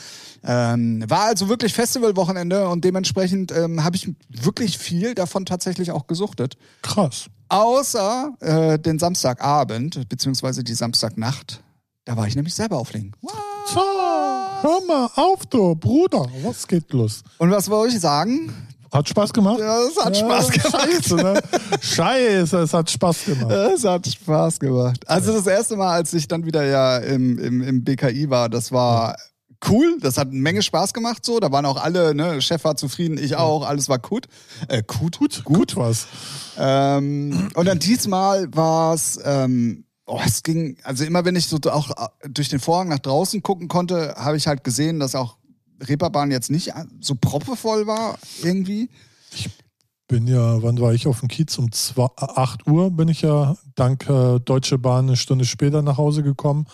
Ähm, 0.44 1.04
war 1.08 1.26
also 1.26 1.50
wirklich 1.50 1.74
Festivalwochenende 1.74 2.68
und 2.70 2.84
dementsprechend 2.84 3.52
ähm, 3.52 3.84
habe 3.84 3.96
ich 3.96 4.10
wirklich 4.30 4.78
viel 4.78 5.16
davon 5.16 5.46
tatsächlich 5.46 5.92
auch 5.92 6.08
gesuchtet. 6.08 6.58
Krass. 6.82 7.28
Außer 7.50 8.34
äh, 8.40 8.80
den 8.80 9.00
Samstagabend, 9.00 10.10
beziehungsweise 10.10 10.64
die 10.64 10.74
Samstagnacht. 10.74 11.62
Da 12.06 12.18
war 12.18 12.28
ich 12.28 12.36
nämlich 12.36 12.54
selber 12.54 12.78
auflegen. 12.78 13.14
What? 13.22 13.53
So, 13.66 13.80
hör 13.80 14.86
mal 14.86 15.10
auf, 15.16 15.46
du 15.46 15.74
Bruder. 15.76 16.28
Was 16.44 16.68
geht 16.68 16.92
los? 16.92 17.24
Und 17.38 17.50
was 17.50 17.70
wollte 17.70 17.96
ich 17.96 18.02
sagen? 18.02 18.54
Hat 18.92 19.08
Spaß 19.08 19.32
gemacht? 19.34 19.60
Ja, 19.60 19.80
es 19.84 19.98
hat 19.98 20.16
ja, 20.18 20.26
Spaß 20.26 20.50
gemacht. 20.52 20.72
Scheiße, 20.72 21.16
ne? 21.16 21.42
Scheiße, 21.82 22.58
es 22.60 22.74
hat 22.74 22.92
Spaß 22.92 23.26
gemacht. 23.26 23.52
Es 23.52 23.86
hat 23.86 24.06
Spaß 24.06 24.60
gemacht. 24.60 25.08
Also 25.08 25.34
das 25.34 25.48
erste 25.48 25.78
Mal, 25.78 25.94
als 25.94 26.14
ich 26.14 26.28
dann 26.28 26.46
wieder 26.46 26.64
ja 26.66 26.98
im, 26.98 27.40
im, 27.40 27.62
im 27.62 27.84
BKI 27.84 28.30
war, 28.30 28.50
das 28.50 28.72
war 28.72 29.16
cool. 29.70 29.98
Das 30.02 30.18
hat 30.18 30.28
eine 30.28 30.40
Menge 30.40 30.62
Spaß 30.62 30.94
gemacht 30.94 31.26
so. 31.26 31.40
Da 31.40 31.52
waren 31.52 31.66
auch 31.66 31.82
alle, 31.82 32.14
ne, 32.14 32.42
Chef 32.42 32.64
war 32.66 32.76
zufrieden, 32.76 33.18
ich 33.18 33.38
auch, 33.38 33.66
alles 33.66 33.88
war 33.90 34.00
gut. 34.00 34.28
Äh, 34.68 34.84
gut, 34.86 35.18
gut, 35.18 35.44
gut 35.44 35.76
was. 35.76 36.08
Ähm, 36.60 37.50
und 37.56 37.66
dann 37.66 37.80
diesmal 37.80 38.54
war 38.54 38.94
es 38.94 39.20
ähm, 39.24 39.86
Oh, 40.06 40.20
es 40.26 40.44
ging, 40.44 40.78
also 40.84 41.06
immer 41.06 41.24
wenn 41.24 41.36
ich 41.36 41.48
so 41.48 41.58
auch 41.72 41.90
äh, 41.92 42.30
durch 42.30 42.50
den 42.50 42.60
Vorhang 42.60 42.90
nach 42.90 43.00
draußen 43.00 43.42
gucken 43.42 43.68
konnte, 43.68 44.16
habe 44.18 44.38
ich 44.38 44.48
halt 44.48 44.64
gesehen, 44.64 45.00
dass 45.00 45.16
auch 45.16 45.38
Reeperbahn 45.82 46.32
jetzt 46.32 46.52
nicht 46.52 46.74
so 47.00 47.16
proppevoll 47.16 47.88
war 47.88 48.18
irgendwie. 48.42 48.90
Ich 49.34 49.50
bin 50.08 50.28
ja, 50.28 50.62
wann 50.62 50.80
war 50.80 50.94
ich 50.94 51.08
auf 51.08 51.22
dem 51.22 51.30
Kiez? 51.30 51.58
Um 51.58 51.72
2, 51.72 52.08
8 52.18 52.68
Uhr 52.68 52.92
bin 52.92 53.08
ich 53.08 53.22
ja 53.22 53.56
dank 53.76 54.08
äh, 54.10 54.40
Deutsche 54.40 54.78
Bahn 54.78 55.08
eine 55.08 55.16
Stunde 55.16 55.46
später 55.46 55.82
nach 55.82 55.98
Hause 55.98 56.24
gekommen. 56.24 56.68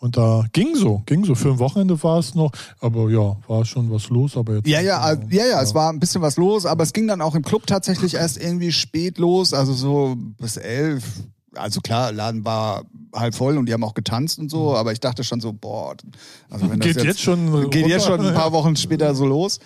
Und 0.00 0.18
da 0.18 0.44
ging 0.52 0.74
so, 0.74 1.02
ging 1.06 1.24
so. 1.24 1.34
Für 1.34 1.52
ein 1.52 1.58
Wochenende 1.58 2.02
war 2.02 2.18
es 2.18 2.34
noch, 2.34 2.50
aber 2.80 3.08
ja, 3.08 3.36
war 3.46 3.64
schon 3.64 3.90
was 3.90 4.10
los. 4.10 4.36
Aber 4.36 4.56
jetzt 4.56 4.66
ja, 4.66 4.80
ja, 4.80 5.12
ja, 5.12 5.18
ja, 5.30 5.46
ja, 5.46 5.62
es 5.62 5.74
war 5.74 5.90
ein 5.90 5.98
bisschen 5.98 6.20
was 6.20 6.36
los, 6.36 6.66
aber 6.66 6.82
es 6.82 6.92
ging 6.92 7.06
dann 7.06 7.22
auch 7.22 7.34
im 7.34 7.42
Club 7.42 7.66
tatsächlich 7.66 8.14
erst 8.14 8.36
irgendwie 8.36 8.70
spät 8.70 9.16
los, 9.16 9.54
also 9.54 9.72
so 9.72 10.16
bis 10.38 10.58
elf, 10.58 11.04
also 11.56 11.80
klar, 11.80 12.12
Laden 12.12 12.44
war 12.44 12.84
halb 13.14 13.34
voll 13.34 13.58
und 13.58 13.66
die 13.66 13.72
haben 13.72 13.84
auch 13.84 13.94
getanzt 13.94 14.38
und 14.38 14.50
so, 14.50 14.70
mhm. 14.70 14.76
aber 14.76 14.92
ich 14.92 15.00
dachte 15.00 15.24
schon 15.24 15.40
so, 15.40 15.52
boah, 15.52 15.94
also 16.50 16.70
wenn 16.70 16.80
geht 16.80 16.96
das 16.96 17.02
jetzt, 17.02 17.06
jetzt 17.06 17.22
schon 17.22 17.46
geht 17.70 17.82
runter? 17.82 17.88
jetzt 17.88 18.06
schon 18.06 18.20
ein 18.20 18.34
paar 18.34 18.52
Wochen 18.52 18.76
später 18.76 19.14
so 19.14 19.26
los. 19.26 19.58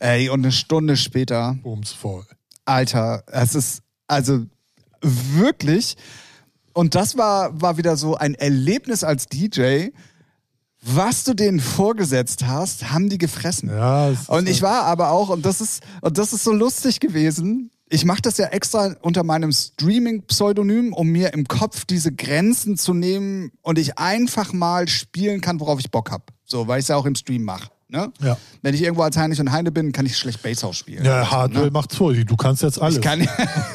Ey, 0.00 0.28
und 0.28 0.40
eine 0.40 0.52
Stunde 0.52 0.96
später. 0.96 1.56
Bums 1.62 1.92
voll. 1.92 2.24
Alter, 2.64 3.22
es 3.26 3.54
ist 3.54 3.82
also 4.06 4.44
wirklich. 5.00 5.96
Und 6.72 6.94
das 6.94 7.16
war, 7.16 7.60
war 7.60 7.76
wieder 7.76 7.96
so 7.96 8.16
ein 8.16 8.34
Erlebnis 8.34 9.04
als 9.04 9.26
DJ. 9.26 9.88
Was 10.86 11.24
du 11.24 11.32
denen 11.32 11.60
vorgesetzt 11.60 12.46
hast, 12.46 12.90
haben 12.90 13.08
die 13.08 13.16
gefressen. 13.16 13.70
Ja, 13.70 14.12
und 14.26 14.48
ich 14.48 14.60
war 14.60 14.82
aber 14.82 15.10
auch, 15.10 15.30
und 15.30 15.46
das 15.46 15.62
ist, 15.62 15.82
und 16.02 16.18
das 16.18 16.34
ist 16.34 16.44
so 16.44 16.52
lustig 16.52 17.00
gewesen, 17.00 17.70
ich 17.94 18.04
mache 18.04 18.22
das 18.22 18.38
ja 18.38 18.46
extra 18.46 18.96
unter 19.02 19.22
meinem 19.22 19.52
Streaming-Pseudonym, 19.52 20.92
um 20.92 21.08
mir 21.10 21.32
im 21.32 21.46
Kopf 21.46 21.84
diese 21.84 22.12
Grenzen 22.12 22.76
zu 22.76 22.92
nehmen 22.92 23.52
und 23.62 23.78
ich 23.78 23.98
einfach 23.98 24.52
mal 24.52 24.88
spielen 24.88 25.40
kann, 25.40 25.60
worauf 25.60 25.78
ich 25.78 25.92
Bock 25.92 26.10
habe. 26.10 26.24
So, 26.44 26.66
weil 26.66 26.80
ich 26.80 26.86
es 26.86 26.88
ja 26.88 26.96
auch 26.96 27.06
im 27.06 27.14
Stream 27.14 27.44
mache. 27.44 27.68
Ne? 27.88 28.12
Ja. 28.20 28.36
Wenn 28.62 28.74
ich 28.74 28.82
irgendwo 28.82 29.02
als 29.02 29.16
Heinrich 29.16 29.40
und 29.40 29.52
Heine 29.52 29.70
bin, 29.70 29.92
kann 29.92 30.06
ich 30.06 30.18
schlecht 30.18 30.42
Basshouse 30.42 30.76
spielen. 30.76 31.04
Ja, 31.04 31.30
Hardwell 31.30 31.70
macht's 31.70 31.94
vor. 31.94 32.12
Du 32.12 32.36
kannst 32.36 32.62
jetzt 32.62 32.82
alles. 32.82 32.96
Ich 32.96 33.00
kann. 33.00 33.28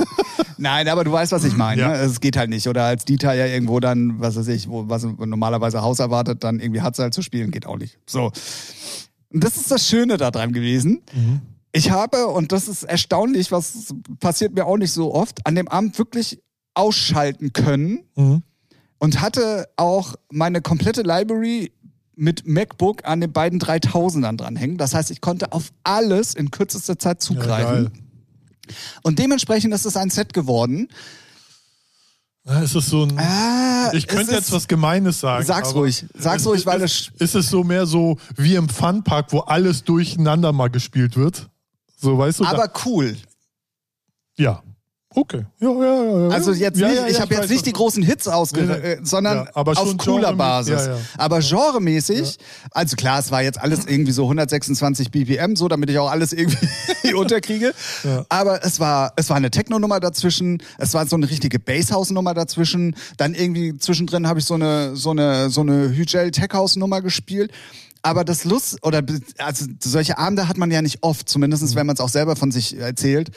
Nein, 0.58 0.90
aber 0.90 1.06
du 1.06 1.14
weißt, 1.14 1.32
was 1.32 1.46
ich 1.46 1.56
meine. 1.56 1.82
Ja. 1.82 1.88
Ne? 1.88 1.96
Es 2.00 2.20
geht 2.20 2.36
halt 2.36 2.50
nicht. 2.50 2.68
Oder 2.68 2.84
als 2.84 3.06
Dieter 3.06 3.34
ja 3.34 3.46
irgendwo 3.46 3.80
dann, 3.80 4.20
was 4.20 4.36
weiß 4.36 4.50
ich, 4.50 4.68
wo, 4.68 4.90
was 4.90 5.04
normalerweise 5.04 5.82
Haus 5.82 6.00
erwartet, 6.00 6.44
dann 6.44 6.60
irgendwie 6.60 6.82
Hatzal 6.82 7.14
zu 7.14 7.22
spielen, 7.22 7.52
geht 7.52 7.66
auch 7.66 7.78
nicht. 7.78 7.98
So. 8.06 8.34
Und 9.32 9.44
das 9.44 9.56
ist 9.56 9.72
das 9.72 9.88
Schöne 9.88 10.18
daran 10.18 10.52
gewesen. 10.52 11.04
Mhm. 11.14 11.42
Ich 11.72 11.92
habe, 11.92 12.28
und 12.28 12.52
das 12.52 12.68
ist 12.68 12.84
erstaunlich, 12.84 13.52
was 13.52 13.94
passiert 14.20 14.54
mir 14.56 14.66
auch 14.66 14.78
nicht 14.78 14.92
so 14.92 15.14
oft, 15.14 15.46
an 15.46 15.56
dem 15.56 15.68
Abend 15.68 15.98
wirklich 16.00 16.42
ausschalten 16.74 17.54
können 17.54 18.00
Mhm. 18.16 18.44
und 18.98 19.22
hatte 19.22 19.68
auch 19.78 20.16
meine 20.32 20.62
komplette 20.62 21.02
Library 21.04 21.72
mit 22.16 22.46
MacBook 22.48 23.06
an 23.06 23.22
den 23.22 23.32
beiden 23.32 23.60
3000ern 23.60 24.36
dranhängen. 24.38 24.78
Das 24.78 24.94
heißt, 24.94 25.12
ich 25.12 25.22
konnte 25.22 25.52
auf 25.54 25.72
alles 25.84 26.34
in 26.34 26.52
kürzester 26.52 26.98
Zeit 27.00 27.18
Ja, 27.18 27.28
zugreifen. 27.28 27.86
geil. 27.86 27.92
und 29.04 29.18
dementsprechend 29.20 29.74
ist 29.74 29.86
es 29.86 29.96
ein 29.98 30.10
Set 30.10 30.34
geworden. 30.34 30.90
Ja, 32.46 32.62
Es 32.64 32.74
ist 32.76 32.90
so 32.90 33.04
ein. 33.04 33.18
Ah, 33.20 33.92
ich 33.94 34.04
es 34.04 34.08
könnte 34.08 34.32
ist- 34.32 34.38
jetzt 34.38 34.52
was 34.52 34.68
Gemeines 34.68 35.20
sagen. 35.20 35.46
Sag's 35.46 35.74
ruhig. 35.76 36.06
Sag's 36.18 36.42
es- 36.44 36.48
ruhig, 36.48 36.66
weil 36.66 36.82
es, 36.82 37.12
es- 37.16 37.22
ist 37.22 37.36
es 37.36 37.50
so 37.50 37.64
mehr 37.64 37.86
so 37.86 38.18
wie 38.38 38.56
im 38.56 38.70
Funpark, 38.70 39.32
wo 39.34 39.40
alles 39.40 39.84
durcheinander 39.84 40.52
mal 40.54 40.70
gespielt 40.70 41.16
wird. 41.16 41.50
So, 42.00 42.18
weißt 42.18 42.40
du? 42.40 42.44
da, 42.44 42.52
Aber 42.52 42.72
cool. 42.86 43.18
ja. 44.38 44.62
Okay. 45.16 45.44
Ja, 45.60 45.72
ja, 45.72 46.04
ja, 46.04 46.20
ja. 46.22 46.28
Also 46.30 46.54
jetzt 46.54 46.80
ja, 46.80 46.88
nicht, 46.88 46.98
ja, 46.98 47.08
ich 47.08 47.20
habe 47.20 47.34
jetzt 47.34 47.50
nicht 47.50 47.66
die 47.66 47.74
großen 47.74 48.04
Hits 48.04 48.28
ausge, 48.28 48.62
Nee, 48.62 48.68
nee. 48.68 48.88
äh, 48.92 49.00
sondern 49.02 49.48
auf 49.56 49.98
cooler 49.98 50.34
Basis. 50.34 50.88
Aber 51.18 51.40
genremäßig, 51.40 52.38
also 52.70 52.96
klar, 52.96 53.18
es 53.18 53.32
war 53.32 53.42
jetzt 53.42 53.60
alles 53.60 53.88
irgendwie 53.88 54.12
so 54.12 54.22
126 54.26 55.10
BPM, 55.10 55.56
so 55.56 55.68
damit 55.68 55.90
ich 55.90 55.98
auch 55.98 56.12
alles 56.12 56.32
irgendwie 56.32 57.14
unterkriege. 57.16 57.74
Aber 58.30 58.64
es 58.64 58.80
war, 58.80 59.14
es 59.16 59.32
war 59.32 59.38
eine 59.38 59.50
Techno-Nummer 59.50 60.00
dazwischen, 60.00 60.62
es 60.78 60.94
war 60.94 61.08
so 61.08 61.16
eine 61.16 61.28
richtige 61.28 61.58
Basshouse-Nummer 61.60 62.36
dazwischen. 62.36 62.96
Dann 63.18 63.34
irgendwie 63.34 63.76
zwischendrin 63.80 64.28
habe 64.28 64.40
ich 64.40 64.46
so 64.46 64.54
eine, 64.54 64.96
so 64.96 65.10
eine, 65.10 65.50
so 65.50 65.62
eine 65.62 65.90
Hügel 65.90 66.30
Tech 66.30 66.50
House-Nummer 66.54 67.02
gespielt. 67.02 67.52
Aber 68.02 68.24
das 68.24 68.44
Lust, 68.46 68.78
oder 68.84 69.02
also 69.38 69.66
solche 69.84 70.18
Abende 70.18 70.48
hat 70.48 70.58
man 70.58 70.72
ja 70.72 70.82
nicht 70.82 71.04
oft, 71.04 71.28
Mhm. 71.28 71.32
zumindest 71.32 71.76
wenn 71.76 71.86
man 71.88 71.96
es 71.96 72.00
auch 72.02 72.10
selber 72.10 72.36
von 72.36 72.52
sich 72.52 72.78
erzählt. 72.78 73.32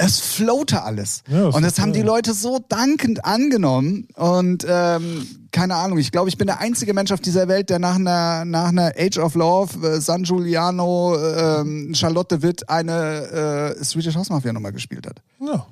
Es 0.00 0.20
floate 0.20 0.82
alles. 0.84 1.24
Ja, 1.28 1.46
das 1.46 1.54
und 1.56 1.62
das 1.62 1.80
haben 1.80 1.92
die 1.92 2.00
geil. 2.00 2.06
Leute 2.06 2.32
so 2.32 2.60
dankend 2.68 3.24
angenommen. 3.24 4.06
Und 4.14 4.64
ähm, 4.68 5.26
keine 5.50 5.74
Ahnung, 5.74 5.98
ich 5.98 6.12
glaube, 6.12 6.28
ich 6.28 6.38
bin 6.38 6.46
der 6.46 6.60
einzige 6.60 6.94
Mensch 6.94 7.10
auf 7.10 7.20
dieser 7.20 7.48
Welt, 7.48 7.68
der 7.68 7.80
nach 7.80 7.96
einer, 7.96 8.44
nach 8.44 8.68
einer 8.68 8.92
Age 8.96 9.18
of 9.18 9.34
Love, 9.34 9.84
äh, 9.96 10.00
San 10.00 10.22
Giuliano, 10.22 11.16
ähm, 11.18 11.92
Charlotte 11.96 12.42
Witt 12.42 12.68
eine 12.68 13.74
äh, 13.76 13.84
Swedish 13.84 14.14
House 14.14 14.30
Mafia 14.30 14.52
Nummer 14.52 14.70
gespielt 14.70 15.04
hat. 15.04 15.20
Ja. 15.40 15.66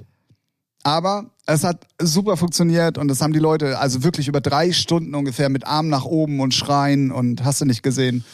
Aber 0.83 1.31
es 1.47 1.65
hat 1.65 1.85
super 2.01 2.37
funktioniert 2.37 2.97
und 2.97 3.09
das 3.09 3.21
haben 3.21 3.33
die 3.33 3.39
Leute 3.41 3.79
also 3.79 4.05
wirklich 4.05 4.29
über 4.29 4.41
drei 4.41 4.73
Stunden 4.73 5.15
ungefähr 5.17 5.49
mit 5.49 5.67
Arm 5.67 5.89
nach 5.89 6.05
oben 6.05 6.39
und 6.41 6.55
Schreien 6.55 7.11
und 7.11 7.45
hast 7.45 7.61
du 7.61 7.65
nicht 7.65 7.83
gesehen. 7.83 8.25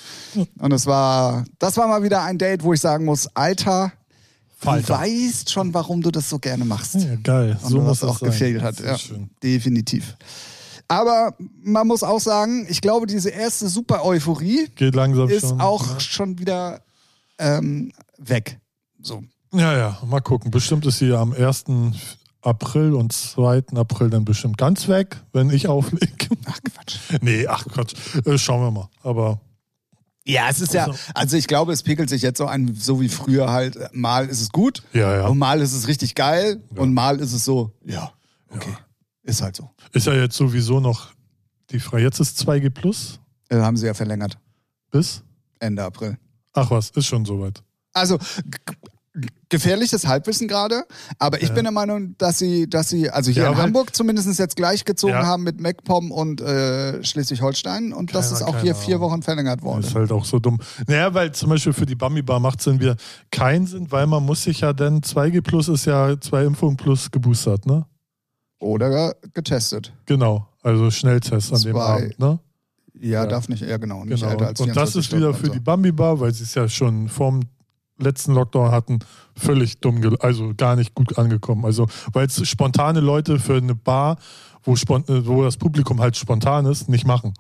Und 0.58 0.72
es 0.72 0.86
war, 0.86 1.44
das 1.58 1.76
war 1.78 1.88
mal 1.88 2.02
wieder 2.02 2.22
ein 2.24 2.36
Date, 2.38 2.62
wo 2.62 2.72
ich 2.74 2.80
sagen 2.80 3.04
muss, 3.06 3.26
Alter, 3.34 3.92
du 4.60 4.66
Falter. 4.66 4.98
weißt 4.98 5.50
schon, 5.50 5.72
warum 5.72 6.02
du 6.02 6.10
das 6.10 6.28
so 6.28 6.38
gerne 6.38 6.64
machst. 6.66 6.94
ja, 6.94 7.16
geil. 7.22 7.58
Und 7.62 7.70
so 7.70 7.78
was 7.78 7.84
muss 7.86 8.00
das 8.00 8.10
auch 8.10 8.18
sein. 8.18 8.30
gefehlt 8.30 8.62
hat. 8.62 8.78
Das 8.80 8.86
Ja, 8.86 8.98
schön. 8.98 9.30
definitiv. 9.42 10.16
Aber 10.88 11.34
man 11.62 11.86
muss 11.86 12.02
auch 12.02 12.20
sagen, 12.20 12.66
ich 12.68 12.82
glaube, 12.82 13.06
diese 13.06 13.30
erste 13.30 13.68
Super-Euphorie 13.68 14.68
Geht 14.74 14.94
langsam 14.94 15.28
ist 15.30 15.48
schon. 15.48 15.60
auch 15.60 15.86
Ja. 15.94 16.00
schon 16.00 16.38
wieder 16.38 16.82
ähm, 17.38 17.92
weg. 18.18 18.58
So. 19.00 19.22
Ja, 19.54 19.74
ja, 19.76 19.98
mal 20.06 20.20
gucken. 20.20 20.50
Bestimmt 20.50 20.84
ist 20.84 20.98
sie 20.98 21.12
am 21.14 21.32
1. 21.32 21.64
April 22.42 22.94
und 22.94 23.12
2. 23.12 23.64
April 23.76 24.10
dann 24.10 24.24
bestimmt 24.24 24.58
ganz 24.58 24.88
weg, 24.88 25.16
wenn 25.32 25.50
ich 25.50 25.68
auflege. 25.68 26.28
Ach 26.46 26.58
Quatsch. 26.62 26.96
nee, 27.22 27.46
ach 27.46 27.64
Quatsch. 27.66 27.94
Äh, 28.26 28.36
schauen 28.38 28.62
wir 28.62 28.70
mal. 28.70 28.88
Aber 29.02 29.40
Ja, 30.24 30.48
es 30.48 30.60
ist 30.60 30.74
ja, 30.74 30.86
Also- 30.86 30.98
also 31.14 31.36
ich 31.36 31.46
glaube, 31.46 31.72
es 31.72 31.82
pegelt 31.82 32.08
sich 32.10 32.22
jetzt 32.22 32.38
so 32.38 32.46
ein, 32.46 32.74
so 32.74 33.00
wie 33.00 33.08
früher 33.08 33.50
halt. 33.50 33.76
Mal 33.94 34.26
ist 34.28 34.40
es 34.40 34.50
gut 34.50 34.82
ja, 34.92 35.14
ja. 35.16 35.26
und 35.28 35.38
mal 35.38 35.60
ist 35.60 35.72
es 35.72 35.86
richtig 35.88 36.14
geil 36.14 36.60
Ja. 36.74 36.82
und 36.82 36.92
mal 36.94 37.20
ist 37.20 37.32
es 37.32 37.44
so, 37.44 37.72
ja, 37.84 38.12
okay, 38.50 38.74
ist 39.22 39.40
halt 39.42 39.56
so. 39.56 39.70
Ist 39.92 40.06
ja 40.06 40.14
jetzt 40.14 40.36
sowieso 40.36 40.80
noch 40.80 41.12
die 41.70 41.80
Frage. 41.80 42.02
Jetzt 42.02 42.18
ist 42.20 42.38
2G 42.40 42.70
Plus 42.70 43.20
Äh, 43.50 43.56
haben 43.60 43.76
sie 43.76 43.86
ja 43.86 43.94
verlängert. 43.94 44.36
bis. 44.90 45.22
Ende 45.60 45.84
April. 45.84 46.18
Ach 46.54 46.70
was, 46.70 46.90
ist 46.90 47.06
schon 47.06 47.24
soweit. 47.24 47.62
Also 47.94 48.18
gefährliches 49.50 50.06
Halbwissen 50.06 50.48
gerade, 50.48 50.84
aber 51.18 51.42
ich 51.42 51.48
Ja. 51.48 51.54
bin 51.54 51.64
der 51.64 51.72
Meinung, 51.72 52.14
dass 52.16 52.38
sie, 52.38 52.68
dass 52.68 52.88
sie, 52.88 53.10
also 53.10 53.30
hier 53.30 53.42
Ja, 53.42 53.52
in 53.52 53.58
Hamburg 53.58 53.94
zumindest 53.94 54.38
jetzt 54.38 54.56
gleichgezogen 54.56 55.14
Ja. 55.16 55.26
haben 55.26 55.42
mit 55.42 55.60
MacPom 55.60 56.10
und 56.10 56.40
äh, 56.40 57.04
Schleswig-Holstein 57.04 57.92
und 57.92 58.14
das 58.14 58.26
Keiner- 58.30 58.36
ist 58.36 58.42
auch 58.42 58.52
keine 58.52 58.62
hier 58.62 58.74
vier. 58.74 59.00
Wochen 59.00 59.22
verlängert 59.22 59.62
worden. 59.62 59.82
Ist 59.84 59.94
halt 59.94 60.10
auch 60.12 60.24
so 60.24 60.38
dumm. 60.38 60.58
Naja, 60.86 61.12
weil 61.12 61.32
zum 61.32 61.50
Beispiel 61.50 61.72
für 61.74 61.84
die 61.86 61.94
Bambi 61.94 62.22
Bar 62.22 62.40
macht 62.40 62.60
es 62.66 62.80
wieder 62.80 62.96
keinen 63.30 63.66
Sinn, 63.66 63.90
weil 63.90 64.06
man 64.06 64.24
muss 64.24 64.44
sich 64.44 64.60
ja 64.60 64.72
dann 64.72 65.02
2G 65.02 65.42
Plus 65.42 65.68
ist 65.68 65.84
ja 65.84 66.18
zwei 66.20 66.44
Impfungen 66.44 66.76
plus 66.78 67.10
geboostert, 67.10 67.66
ne? 67.66 67.84
Oder 68.60 69.14
getestet. 69.34 69.92
Genau. 70.06 70.46
Also 70.62 70.90
Schnelltest 70.90 71.52
an 71.52 71.60
dem 71.62 71.72
Zwei. 71.74 71.80
Abend, 71.82 72.18
ne? 72.18 72.38
Ja, 73.00 73.26
darf 73.26 73.48
nicht, 73.48 73.62
ja 73.62 73.76
genau, 73.78 74.04
nicht 74.04 74.20
Genau. 74.20 74.32
älter 74.32 74.46
als 74.46 74.60
Und 74.60 74.68
das 74.68 74.92
24 74.92 75.00
ist 75.00 75.16
wieder 75.16 75.34
für 75.34 75.46
so. 75.46 75.52
die 75.52 75.60
Bambi 75.60 75.90
Bar, 75.92 76.20
weil 76.20 76.32
sie 76.32 76.44
es 76.44 76.54
ja 76.54 76.68
schon 76.68 77.08
vorm 77.08 77.40
letzten 78.02 78.34
Lockdown 78.34 78.70
hatten, 78.70 78.98
völlig 79.36 79.78
dumm, 79.80 80.00
also 80.20 80.52
gar 80.56 80.76
nicht 80.76 80.94
gut 80.94 81.18
angekommen. 81.18 81.64
Also, 81.64 81.86
weil 82.12 82.26
es 82.26 82.46
spontane 82.48 83.00
Leute 83.00 83.38
für 83.38 83.56
eine 83.56 83.74
Bar, 83.74 84.18
wo, 84.64 84.74
wo 84.74 85.42
das 85.42 85.56
Publikum 85.56 86.00
halt 86.00 86.16
spontan 86.16 86.66
ist, 86.66 86.88
nicht 86.88 87.06
machen. 87.06 87.34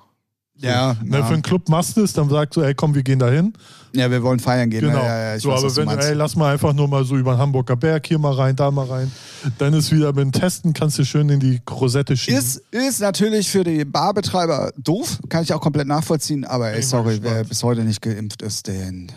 So. 0.54 0.68
Ja, 0.68 0.96
Ne, 1.02 1.18
ja. 1.18 1.24
Für 1.24 1.32
einen 1.34 1.42
Club 1.42 1.68
machst 1.68 1.96
du 1.96 2.02
es, 2.02 2.12
dann 2.12 2.28
sagst 2.28 2.56
du, 2.56 2.60
ey, 2.60 2.74
komm, 2.74 2.94
wir 2.94 3.02
gehen 3.02 3.18
da 3.18 3.28
hin. 3.28 3.54
ja, 3.94 4.10
wir 4.10 4.22
wollen 4.22 4.38
feiern 4.38 4.68
gehen. 4.70 4.82
Genau. 4.82 4.98
Ja, 5.02 5.32
ja, 5.32 5.38
so, 5.38 5.48
weiß, 5.48 5.64
aber 5.64 5.76
wenn 5.76 5.88
du, 5.98 6.04
ey, 6.06 6.12
lass 6.14 6.36
mal 6.36 6.52
einfach 6.52 6.72
nur 6.74 6.88
mal 6.88 7.04
so 7.04 7.16
über 7.16 7.32
den 7.34 7.38
Hamburger 7.38 7.74
Berg 7.74 8.06
hier 8.06 8.18
mal 8.18 8.34
rein, 8.34 8.54
da 8.54 8.70
mal 8.70 8.86
rein, 8.86 9.10
dann 9.58 9.72
ist 9.72 9.90
wieder 9.90 10.08
mit 10.12 10.18
dem 10.18 10.32
Testen, 10.32 10.72
kannst 10.74 10.98
du 10.98 11.04
schön 11.04 11.30
in 11.30 11.40
die 11.40 11.60
Rosette 11.68 12.16
schieben. 12.16 12.38
Ist, 12.38 12.62
ist 12.70 13.00
natürlich 13.00 13.50
für 13.50 13.64
die 13.64 13.84
Barbetreiber 13.84 14.72
doof, 14.76 15.18
kann 15.30 15.42
ich 15.42 15.52
auch 15.54 15.60
komplett 15.60 15.88
nachvollziehen, 15.88 16.44
aber 16.44 16.70
ey, 16.70 16.82
sorry, 16.82 17.18
wer 17.22 17.44
bis 17.44 17.62
heute 17.62 17.82
nicht 17.82 18.02
geimpft 18.02 18.42
ist, 18.42 18.66
den, 18.68 19.10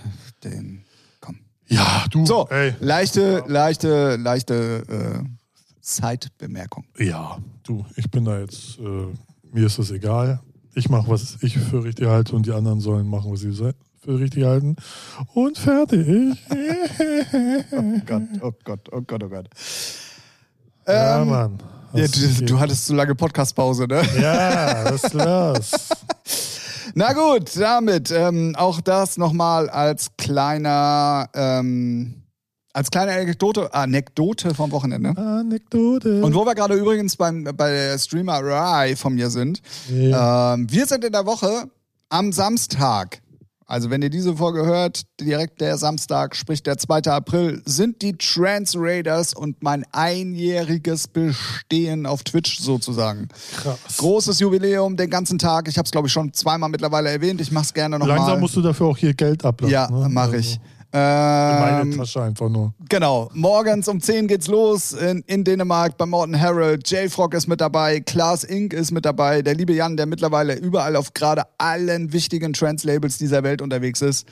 den. 0.44 0.85
Ja, 1.68 2.06
du, 2.12 2.26
So, 2.26 2.48
ey. 2.50 2.74
leichte, 2.80 3.44
leichte, 3.48 4.16
leichte 4.18 4.84
äh, 5.24 5.24
Zeitbemerkung. 5.82 6.86
Ja, 6.98 7.38
du, 7.64 7.86
ich 7.96 8.10
bin 8.10 8.26
da 8.26 8.40
jetzt, 8.40 8.80
äh, 8.80 9.08
mir 9.52 9.66
ist 9.66 9.78
das 9.80 9.92
egal. 9.92 10.40
Ich 10.74 10.90
mache, 10.90 11.10
was 11.10 11.38
ich 11.42 11.58
für 11.58 11.84
richtig 11.84 12.08
halte 12.08 12.36
und 12.36 12.46
die 12.46 12.52
anderen 12.52 12.82
sollen 12.82 13.08
machen, 13.08 13.32
was 13.32 13.40
sie 13.42 13.52
für 13.54 14.20
richtig 14.20 14.44
halten. 14.44 14.76
Und 15.34 15.58
fertig. 15.58 16.38
Oh 17.72 18.00
Gott, 18.06 18.24
oh 18.42 18.52
Gott, 18.64 18.80
oh 18.92 19.02
Gott, 19.02 19.24
oh 19.24 19.30
Gott. 19.30 19.50
ja, 20.88 21.22
Ähm, 21.22 21.30
Mann. 21.30 21.60
Ja, 21.94 22.08
du, 22.08 22.46
du 22.46 22.60
hattest 22.60 22.86
zu 22.86 22.94
lange 22.94 23.16
Podcastpause, 23.16 23.86
ne? 23.88 24.02
ja, 24.22 24.84
was 24.92 25.04
ist 25.04 25.14
los? 25.14 25.90
Na 26.98 27.12
gut, 27.12 27.52
damit 27.58 28.10
ähm, 28.10 28.56
auch 28.56 28.80
das 28.80 29.18
nochmal 29.18 29.70
als 29.70 30.12
kleiner, 30.18 31.28
ähm, 31.36 32.24
als 32.72 32.90
kleine 32.90 33.12
Anekdote, 33.12 33.74
Anekdote 33.74 34.56
vom 34.56 34.72
Wochenende. 34.72 35.10
Anekdote. 35.10 36.24
Und 36.24 36.34
wo 36.34 36.46
wir 36.46 36.56
gerade 36.56 36.76
übrigens 36.76 37.18
beim, 37.18 37.44
bei 37.44 37.70
der 37.70 38.00
Streamerei 38.00 38.96
von 38.96 39.14
mir 39.14 39.30
sind, 39.30 39.62
ja. 39.90 40.54
ähm, 40.54 40.72
wir 40.72 40.86
sind 40.86 41.04
in 41.04 41.12
der 41.12 41.26
Woche 41.26 41.70
am 42.08 42.32
Samstag. 42.32 43.22
Also 43.68 43.90
wenn 43.90 44.04
ihr 44.04 44.12
diese 44.12 44.36
Folge 44.38 44.64
hört, 44.64 45.02
direkt 45.20 45.60
der 45.60 45.78
Samstag, 45.78 46.36
sprich 46.36 46.62
der 46.62 46.78
2. 46.78 47.12
April, 47.12 47.64
sind 47.66 48.04
die 48.04 48.16
Trans 48.16 48.76
Raiders 48.78 49.34
und 49.34 49.64
mein 49.64 49.84
einjähriges 49.92 51.08
Bestehen 51.08 52.06
auf 52.06 52.24
Twitch 52.24 52.60
sozusagen. 52.60 53.28
Krass. 53.56 53.98
Großes 53.98 54.40
Jubiläum, 54.40 54.98
den 54.98 55.10
ganzen 55.10 55.40
Tag. 55.40 55.68
Ich 55.68 55.80
habe 55.80 55.86
es, 55.86 55.92
glaube 55.92 56.08
ich, 56.08 56.14
schon 56.14 56.32
zweimal 56.32 56.70
mittlerweile 56.70 57.10
erwähnt. 57.10 57.42
Ich 57.42 57.52
mache 57.52 57.66
es 57.66 57.74
gerne 57.74 57.98
nochmal. 57.98 58.18
Langsam 58.18 58.40
musst 58.40 58.56
du 58.56 58.62
dafür 58.62 58.86
auch 58.86 58.98
hier 58.98 59.16
Geld 59.16 59.44
ablassen. 59.44 59.74
Ja, 59.74 59.90
ne? 59.90 60.10
mache 60.10 60.36
Also, 60.36 60.60
In 60.96 61.60
meine 61.60 61.82
Ähm, 61.82 61.98
Tasche 61.98 62.24
einfach 62.24 62.48
nur. 62.48 62.74
Genau, 62.88 63.30
morgens 63.34 63.90
um 63.90 64.00
10 64.00 64.28
geht's 64.28 64.48
los 64.48 64.94
in, 64.94 65.26
in 65.28 65.44
Dänemark 65.44 65.98
bei 65.98 66.06
Morten 66.06 66.40
Harold. 66.40 66.90
J-Frog 66.90 67.34
ist 67.34 67.48
mit 67.48 67.60
dabei, 67.60 68.00
Klaas 68.00 68.46
Inc. 68.46 68.72
ist 68.72 68.92
mit 68.92 69.04
dabei, 69.04 69.42
der 69.42 69.56
liebe 69.56 69.74
Jan, 69.74 69.98
der 69.98 70.06
mittlerweile 70.06 70.56
überall 70.56 70.96
auf 70.96 71.14
gerade 71.14 71.44
allen 71.58 72.14
wichtigen 72.14 72.54
Trans-Labels 72.54 73.18
dieser 73.18 73.44
Welt 73.44 73.62
unterwegs 73.62 74.02
ist. 74.02 74.26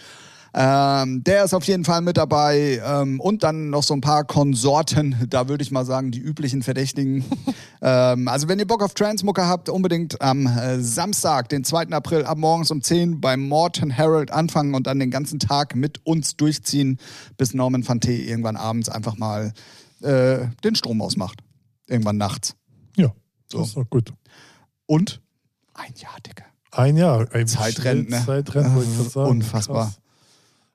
Ähm, 0.56 1.24
der 1.24 1.44
ist 1.46 1.54
auf 1.56 1.64
jeden 1.64 1.84
Fall 1.84 2.02
mit 2.02 2.18
dabei. 2.18 2.80
Ähm, 2.86 3.20
und 3.20 3.42
dann 3.44 3.72
noch 3.72 3.82
so 3.84 3.94
ein 3.96 4.02
paar 4.02 4.24
Konsorten, 4.24 5.16
da 5.30 5.48
würde 5.50 5.64
ich 5.64 5.72
mal 5.72 5.86
sagen, 5.86 6.12
die 6.12 6.20
üblichen 6.20 6.62
Verdächtigen. 6.62 7.26
ähm, 7.82 8.28
also 8.28 8.48
wenn 8.48 8.60
ihr 8.60 8.68
Bock 8.68 8.84
auf 8.84 8.94
Transmucker 8.94 9.48
habt, 9.48 9.70
unbedingt 9.70 10.22
am 10.22 10.46
äh, 10.46 10.80
Samstag, 10.80 11.50
den 11.50 11.64
2. 11.64 11.88
April, 11.88 12.26
ab 12.26 12.38
morgens 12.38 12.70
um 12.70 12.82
10 12.82 13.20
beim 13.20 13.48
Morton 13.48 13.90
Herald 13.90 14.32
anfangen 14.32 14.76
und 14.76 14.86
dann 14.86 15.00
den 15.00 15.10
ganzen 15.10 15.40
Tag 15.40 15.76
mit 15.76 16.06
uns 16.06 16.38
durchziehen, 16.38 17.00
bis 17.38 17.54
Norman 17.54 17.84
Fante 17.84 18.12
irgendwann 18.12 18.56
abends 18.56 18.90
einfach 18.90 19.18
mal 19.18 19.54
äh, 20.02 20.48
den 20.64 20.76
Strom 20.76 21.02
ausmacht. 21.02 21.40
Irgendwann 21.88 22.18
nachts. 22.18 22.56
Ja, 22.96 23.12
So. 23.52 23.60
das 23.60 23.70
ist 23.70 23.78
doch 23.78 23.90
gut. 23.90 24.14
Und 24.86 25.22
ein 25.74 25.94
Jahr, 25.98 26.16
Digga. 26.26 26.46
Ein 26.72 26.98
Jahr. 26.98 27.28
Ey, 27.34 27.42
wie 27.42 27.46
Zeit 27.46 27.74
schnell 27.76 27.98
rennt, 27.98 28.10
ne? 28.10 28.24
Zeit 28.26 28.54
rennt, 28.54 28.76
wollte 28.76 28.90
ich 28.92 28.98
grad 28.98 29.12
sagen. 29.12 29.30
Unfassbar. 29.32 29.86
Krass. 29.86 30.00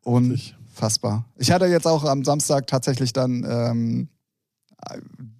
Unfassbar. 0.09 1.25
Ich 1.37 1.51
hatte 1.51 1.67
jetzt 1.67 1.87
auch 1.87 2.05
am 2.05 2.25
Samstag 2.25 2.67
tatsächlich 2.67 3.13
dann 3.13 3.47
ähm, 3.49 4.09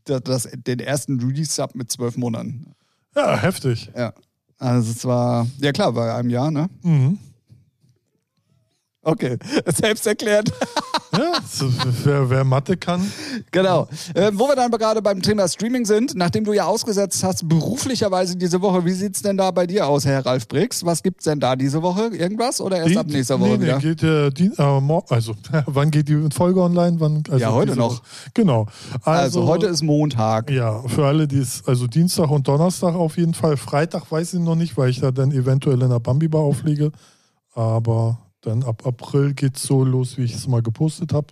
das, 0.05 0.49
den 0.67 0.81
ersten 0.81 1.21
Release-Sub 1.21 1.75
mit 1.75 1.91
zwölf 1.91 2.17
Monaten. 2.17 2.73
Ja, 3.15 3.37
heftig. 3.37 3.91
Ja. 3.97 4.13
Also 4.59 4.91
es 4.91 5.05
war, 5.05 5.47
ja 5.59 5.73
klar, 5.73 5.93
bei 5.93 6.15
einem 6.15 6.31
Jahr, 6.31 6.51
ne? 6.51 6.69
Mhm. 6.83 7.19
Okay, 9.03 9.39
selbst 9.67 10.07
erklärt. 10.07 10.51
Ja, 11.17 11.35
so, 11.49 11.67
wer, 12.05 12.29
wer 12.29 12.45
Mathe 12.45 12.77
kann. 12.77 13.01
genau. 13.51 13.89
Äh, 14.13 14.31
wo 14.35 14.47
wir 14.49 14.57
dann 14.57 14.71
gerade 14.71 15.01
beim 15.01 15.23
Thema 15.23 15.49
Streaming 15.49 15.87
sind, 15.87 16.15
nachdem 16.17 16.45
du 16.45 16.53
ja 16.53 16.67
ausgesetzt 16.67 17.23
hast, 17.25 17.49
beruflicherweise 17.49 18.37
diese 18.37 18.61
Woche, 18.61 18.85
wie 18.85 18.93
sieht's 18.93 19.23
denn 19.23 19.37
da 19.37 19.51
bei 19.53 19.67
dir 19.67 19.87
aus, 19.87 20.05
Herr 20.05 20.27
Ralf 20.27 20.49
Briggs? 20.49 20.85
Was 20.85 21.03
gibt's 21.03 21.25
denn 21.25 21.41
da 21.41 21.57
diese 21.57 21.81
Woche? 21.81 22.09
Irgendwas 22.09 22.61
oder 22.61 22.79
erst 22.79 22.91
Die- 22.91 22.99
ab 22.99 23.07
nächster 23.07 23.41
Woche 23.41 23.57
nee, 23.57 23.73
geht 23.79 24.03
äh, 24.03 24.31
die, 24.31 24.47
äh, 24.59 25.01
also 25.09 25.35
wann 25.67 25.91
geht 25.91 26.09
die 26.09 26.29
Folge 26.35 26.61
online? 26.61 26.97
Wann, 27.01 27.23
also 27.31 27.39
Ja, 27.43 27.53
heute 27.53 27.77
noch. 27.77 27.93
Woche. 27.93 28.03
Genau. 28.35 28.67
also, 29.05 29.47
heute 29.47 29.67
ist 29.67 29.83
Montag. 29.83 30.51
Ja, 30.51 30.83
für 30.89 31.07
alle, 31.07 31.27
die 31.29 31.39
es, 31.39 31.63
also 31.67 31.87
Dienstag 31.87 32.29
und 32.31 32.47
Donnerstag 32.49 32.95
auf 32.95 33.17
jeden 33.17 33.35
Fall. 33.35 33.57
Freitag 33.57 34.11
weiß 34.11 34.35
ich 34.35 34.41
noch 34.41 34.57
nicht, 34.57 34.77
weil 34.77 34.91
ich 34.91 35.01
da 35.01 35.13
dann 35.13 35.31
eventuell 35.33 35.81
in 35.81 35.89
der 35.89 36.01
Bambi-Bar 36.01 36.43
aufliege. 36.43 36.91
Aber 37.55 38.19
dann 38.41 38.63
ab 38.63 38.87
April 38.87 39.35
geht's 39.35 39.63
so 39.63 39.85
los, 39.85 40.17
wie 40.17 40.23
ich 40.23 40.35
es 40.35 40.47
mal 40.47 40.63
gepostet 40.63 41.13
habe. 41.13 41.27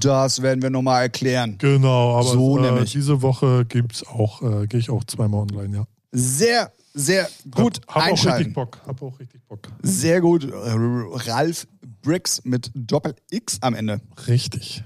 Das 0.00 0.42
werden 0.42 0.62
wir 0.62 0.70
nochmal 0.70 1.02
erklären. 1.02 1.56
Genau, 1.58 2.16
aber 2.16 2.28
So 2.28 2.58
äh, 2.58 2.62
nämlich. 2.62 2.92
diese 2.92 3.22
Woche 3.22 3.64
gibt's 3.64 4.06
auch, 4.06 4.42
äh, 4.42 4.66
gehe 4.66 4.80
ich 4.80 4.90
auch 4.90 5.04
zweimal 5.04 5.40
online, 5.40 5.76
ja. 5.76 5.84
Sehr, 6.12 6.72
sehr 6.92 7.28
gut 7.50 7.80
Hab, 7.88 8.04
hab 8.04 8.12
auch 8.12 8.26
richtig 8.26 8.54
Bock. 8.54 8.78
Hab 8.86 9.02
auch 9.02 9.18
richtig 9.20 9.46
Bock. 9.46 9.60
Sehr 9.82 10.20
gut. 10.20 10.44
Äh, 10.44 10.50
Ralf 10.50 11.66
Briggs 12.02 12.44
mit 12.44 12.70
Doppel 12.74 13.14
X 13.30 13.58
am 13.62 13.74
Ende. 13.74 14.00
Richtig. 14.26 14.82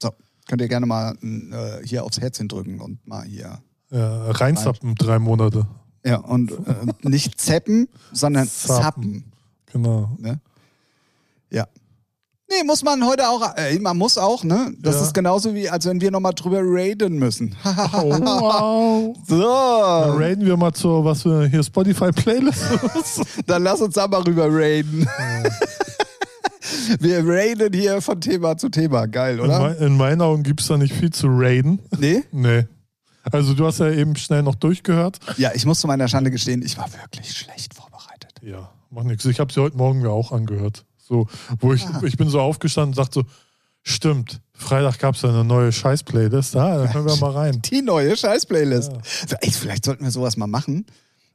So, 0.00 0.10
könnt 0.48 0.60
ihr 0.62 0.68
gerne 0.68 0.86
mal 0.86 1.16
äh, 1.22 1.86
hier 1.86 2.04
aufs 2.04 2.20
Herzchen 2.20 2.48
drücken 2.48 2.80
und 2.80 3.06
mal 3.06 3.24
hier. 3.24 3.58
Ja, 3.90 4.30
reinzappen, 4.30 4.94
drei 4.94 5.18
Monate. 5.18 5.66
Ja, 6.04 6.16
und 6.16 6.50
äh, 6.50 7.08
nicht 7.08 7.38
zeppen, 7.40 7.88
sondern 8.12 8.48
Zappen. 8.48 8.82
zappen. 8.82 9.32
Genau. 9.66 10.16
Ne? 10.18 10.40
Ja. 11.52 11.66
Nee, 12.48 12.64
muss 12.66 12.82
man 12.82 13.06
heute 13.06 13.28
auch, 13.28 13.56
äh, 13.56 13.78
man 13.78 13.96
muss 13.96 14.18
auch, 14.18 14.44
ne? 14.44 14.72
Das 14.80 14.96
Ja. 14.96 15.02
ist 15.02 15.14
genauso 15.14 15.54
wie, 15.54 15.70
als 15.70 15.86
wenn 15.86 16.00
wir 16.00 16.10
nochmal 16.10 16.34
drüber 16.34 16.60
raiden 16.62 17.18
müssen. 17.18 17.54
Oh, 17.64 18.10
wow. 18.20 19.16
so, 19.26 19.40
Dann 19.40 20.18
raiden 20.22 20.44
wir 20.44 20.56
mal 20.56 20.72
zur, 20.72 21.04
was 21.04 21.24
wir 21.24 21.44
hier 21.46 21.62
Spotify-Playlist. 21.62 22.62
dann 23.46 23.62
lass 23.62 23.80
uns 23.80 23.94
da 23.94 24.06
mal 24.08 24.20
rüber 24.22 24.48
raiden. 24.50 25.08
wir 27.00 27.22
raiden 27.26 27.72
hier 27.72 28.00
von 28.02 28.20
Thema 28.20 28.56
zu 28.56 28.68
Thema. 28.68 29.06
Geil, 29.06 29.36
in, 29.38 29.40
oder? 29.44 29.60
mein, 29.60 29.76
in 29.76 29.96
meinen 29.96 30.20
Augen 30.20 30.42
gibt's 30.42 30.66
da 30.66 30.76
nicht 30.76 30.94
viel 30.94 31.10
zu 31.12 31.28
raiden. 31.30 31.80
Nee? 31.98 32.22
Nee. 32.32 32.66
Also 33.30 33.54
du 33.54 33.64
hast 33.66 33.78
ja 33.78 33.88
eben 33.90 34.16
schnell 34.16 34.42
noch 34.42 34.56
durchgehört. 34.56 35.20
Ja, 35.36 35.52
ich 35.54 35.64
muss 35.64 35.80
zu 35.80 35.86
meiner 35.86 36.08
Schande 36.08 36.30
gestehen, 36.30 36.60
ich 36.62 36.76
war 36.76 36.92
wirklich 36.92 37.32
schlecht 37.32 37.72
vorbereitet. 37.74 38.32
Ja, 38.42 38.70
mach 38.90 39.04
nichts. 39.04 39.24
Ich 39.24 39.38
habe 39.40 39.52
sie 39.52 39.60
heute 39.60 39.76
Morgen 39.76 40.02
ja 40.02 40.08
auch 40.10 40.32
angehört. 40.32 40.84
So, 41.12 41.26
wo 41.60 41.74
ich, 41.74 41.84
ich 42.04 42.16
bin 42.16 42.30
so 42.30 42.40
aufgestanden 42.40 42.92
und 42.92 42.94
sagte 42.96 43.20
so, 43.20 43.26
stimmt, 43.82 44.40
Freitag 44.54 44.98
gab 44.98 45.14
es 45.14 45.20
ja 45.22 45.28
eine 45.28 45.44
neue 45.44 45.70
Scheiß-Playlist. 45.70 46.54
Da, 46.54 46.78
da 46.78 46.86
können 46.90 47.04
wir 47.04 47.16
mal 47.16 47.32
rein. 47.32 47.60
Die 47.70 47.82
neue 47.82 48.16
Scheiß-Playlist. 48.16 48.92
Ey, 49.42 49.50
vielleicht 49.50 49.84
sollten 49.84 50.04
wir 50.04 50.10
sowas 50.10 50.38
mal 50.38 50.46
machen. 50.46 50.86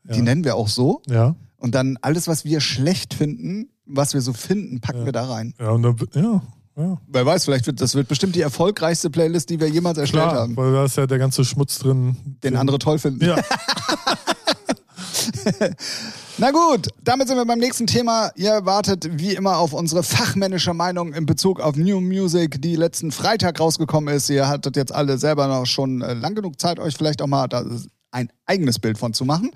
Die 0.03 0.15
Ja. 0.17 0.23
nennen 0.23 0.43
wir 0.43 0.55
auch 0.55 0.67
so. 0.67 1.03
Ja, 1.07 1.35
Und 1.57 1.75
dann 1.75 1.97
alles, 2.01 2.27
was 2.27 2.43
wir 2.43 2.59
schlecht 2.59 3.13
finden, 3.13 3.69
was 3.85 4.15
wir 4.15 4.21
so 4.21 4.33
finden, 4.33 4.81
packen 4.81 5.05
wir 5.05 5.11
da 5.11 5.25
rein. 5.25 5.53
ja, 5.59 5.69
und 5.69 5.83
dann, 5.83 5.95
ja, 6.15 6.41
ja. 6.75 6.97
Wer 7.07 7.25
weiß, 7.25 7.45
vielleicht 7.45 7.67
wird 7.67 7.79
das 7.81 7.93
wird 7.93 8.07
bestimmt 8.07 8.35
die 8.35 8.41
erfolgreichste 8.41 9.09
Playlist, 9.11 9.49
die 9.51 9.59
wir 9.59 9.67
jemals 9.69 9.97
erstellt 9.99 10.23
Klar, 10.29 10.41
haben. 10.41 10.57
weil 10.57 10.71
da 10.73 10.85
ist 10.85 10.97
ja 10.97 11.05
der 11.05 11.19
ganze 11.19 11.45
Schmutz 11.45 11.77
drin. 11.79 12.15
Den 12.43 12.55
andere 12.55 12.79
toll 12.79 12.97
finden. 12.97 13.23
Ja, 13.25 13.37
Na 16.39 16.51
gut, 16.51 16.89
damit 17.03 17.27
sind 17.27 17.37
wir 17.37 17.45
beim 17.45 17.57
nächsten 17.57 17.87
Thema. 17.87 18.29
Ihr 18.35 18.63
wartet 18.63 19.17
wie 19.17 19.33
immer 19.33 19.57
auf 19.57 19.73
unsere 19.73 20.03
fachmännische 20.03 20.71
Meinung 20.75 21.13
in 21.13 21.25
Bezug 21.25 21.59
auf 21.59 21.75
New 21.75 21.99
Music, 21.99 22.61
die 22.61 22.75
letzten 22.75 23.11
Freitag 23.11 23.59
rausgekommen 23.59 24.13
ist. 24.13 24.29
Ihr 24.29 24.47
hattet 24.47 24.75
jetzt 24.75 24.93
alle 24.93 25.17
selber 25.17 25.47
noch 25.47 25.65
schon 25.65 26.01
äh, 26.03 26.13
lang 26.13 26.35
genug 26.35 26.61
Zeit, 26.61 26.77
euch 26.77 26.95
vielleicht 26.95 27.23
auch 27.23 27.27
mal 27.27 27.49
ein 28.11 28.29
eigenes 28.45 28.77
Bild 28.77 28.99
von 28.99 29.15
zu 29.15 29.25
machen. 29.25 29.49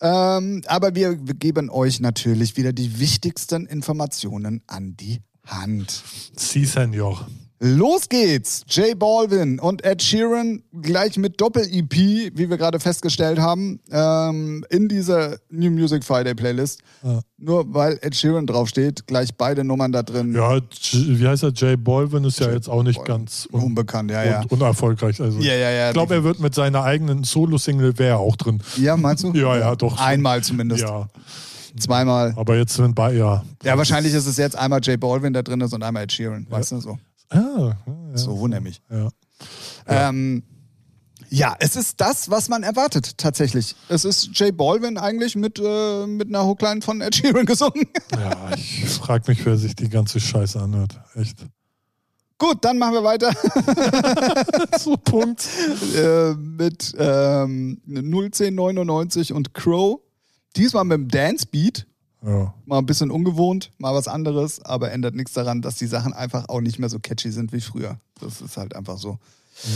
Ähm, 0.00 0.62
aber 0.66 0.96
wir 0.96 1.14
geben 1.14 1.70
euch 1.70 2.00
natürlich 2.00 2.56
wieder 2.56 2.72
die 2.72 2.98
wichtigsten 2.98 3.64
Informationen 3.66 4.62
an 4.66 4.96
die 4.96 5.20
Hand. 5.46 6.02
Sie, 6.34 6.64
Senor. 6.64 7.28
Los 7.58 8.10
geht's! 8.10 8.64
J 8.68 8.98
Balvin 8.98 9.58
und 9.58 9.82
Ed 9.82 10.02
Sheeran 10.02 10.62
gleich 10.82 11.16
mit 11.16 11.40
Doppel-EP, 11.40 11.94
wie 12.36 12.50
wir 12.50 12.58
gerade 12.58 12.78
festgestellt 12.80 13.38
haben, 13.38 13.80
ähm, 13.90 14.62
in 14.68 14.88
dieser 14.88 15.38
New 15.48 15.70
Music 15.70 16.04
Friday 16.04 16.34
Playlist. 16.34 16.80
Ja. 17.02 17.20
Nur 17.38 17.72
weil 17.72 17.98
Ed 18.02 18.14
Sheeran 18.14 18.46
draufsteht, 18.46 19.06
gleich 19.06 19.34
beide 19.36 19.64
Nummern 19.64 19.90
da 19.90 20.02
drin. 20.02 20.34
Ja, 20.34 20.58
wie 20.92 21.26
heißt 21.26 21.44
er? 21.44 21.52
Jay 21.54 21.76
Balvin 21.78 22.24
ist 22.24 22.38
ja 22.40 22.48
Jay 22.48 22.54
jetzt 22.56 22.68
auch 22.68 22.82
nicht 22.82 22.98
Balvin. 22.98 23.14
ganz 23.24 23.48
un 23.50 23.62
Unbekannt, 23.62 24.10
ja, 24.10 24.22
ja. 24.22 24.40
und 24.42 24.52
unerfolgreich. 24.52 25.18
Also 25.22 25.38
Ja, 25.40 25.54
ja, 25.54 25.70
ja. 25.70 25.88
ich 25.88 25.94
glaube, 25.94 26.14
er 26.14 26.24
wird 26.24 26.40
mit 26.40 26.54
seiner 26.54 26.82
eigenen 26.82 27.24
Solo-Single 27.24 27.98
wäre 27.98 28.18
auch 28.18 28.36
drin. 28.36 28.62
Ja, 28.76 28.98
meinst 28.98 29.24
du? 29.24 29.32
Ja, 29.32 29.56
ja, 29.56 29.74
doch. 29.76 29.98
Einmal 29.98 30.42
zumindest. 30.44 30.82
Ja, 30.82 31.08
Zweimal. 31.78 32.34
aber 32.36 32.56
jetzt 32.58 32.74
sind 32.74 32.94
bei 32.94 33.14
ja. 33.14 33.42
Ja, 33.62 33.78
wahrscheinlich 33.78 34.12
ist 34.12 34.26
es 34.26 34.36
jetzt 34.36 34.56
einmal 34.56 34.80
J 34.80 35.00
Balvin 35.00 35.32
da 35.32 35.40
drin 35.42 35.60
ist 35.62 35.72
und 35.72 35.82
einmal 35.82 36.02
Ed 36.04 36.12
Sheeran. 36.12 36.46
Weißt 36.50 36.72
du 36.72 36.80
so? 36.80 36.98
Ah, 37.30 37.74
ja, 37.86 38.16
So 38.16 38.46
nämlich. 38.46 38.80
ja. 38.90 39.08
Ähm, 39.86 40.42
ja, 41.28 41.56
es 41.58 41.74
ist 41.74 42.00
das, 42.00 42.30
was 42.30 42.48
man 42.48 42.62
erwartet, 42.62 43.18
tatsächlich. 43.18 43.74
Es 43.88 44.04
ist 44.04 44.26
J 44.38 44.56
Balvin 44.56 44.96
eigentlich 44.96 45.34
mit, 45.34 45.58
äh, 45.58 46.06
mit 46.06 46.28
einer 46.28 46.46
Hookline 46.46 46.82
von 46.82 47.00
Ed 47.00 47.16
Sheeran 47.16 47.46
gesungen. 47.46 47.84
ja, 48.12 48.54
ich 48.54 48.84
frage 48.90 49.24
mich, 49.28 49.44
wer 49.44 49.56
sich 49.56 49.74
die 49.74 49.88
ganze 49.88 50.20
Scheiße 50.20 50.60
anhört. 50.60 51.00
Echt. 51.14 51.38
Gut, 52.38 52.58
dann 52.64 52.78
machen 52.78 52.92
wir 52.94 53.02
weiter 53.02 53.32
so, 54.78 54.96
Punkt. 54.98 55.42
äh, 55.96 56.34
mit 56.34 56.94
ähm, 56.98 57.80
01099 57.86 59.32
und 59.32 59.52
Crow. 59.54 60.00
Diesmal 60.54 60.84
mit 60.84 60.94
dem 60.98 61.08
Dance 61.08 61.46
Beat. 61.50 61.86
Ja. 62.24 62.54
Mal 62.64 62.78
ein 62.78 62.86
bisschen 62.86 63.10
ungewohnt, 63.10 63.70
mal 63.78 63.94
was 63.94 64.08
anderes, 64.08 64.64
aber 64.64 64.90
ändert 64.90 65.14
nichts 65.14 65.32
daran, 65.34 65.62
dass 65.62 65.76
die 65.76 65.86
Sachen 65.86 66.12
einfach 66.12 66.48
auch 66.48 66.60
nicht 66.60 66.78
mehr 66.78 66.88
so 66.88 66.98
catchy 66.98 67.30
sind 67.30 67.52
wie 67.52 67.60
früher. 67.60 67.98
Das 68.20 68.40
ist 68.40 68.56
halt 68.56 68.74
einfach 68.74 68.98
so. 68.98 69.18
ja. 69.64 69.70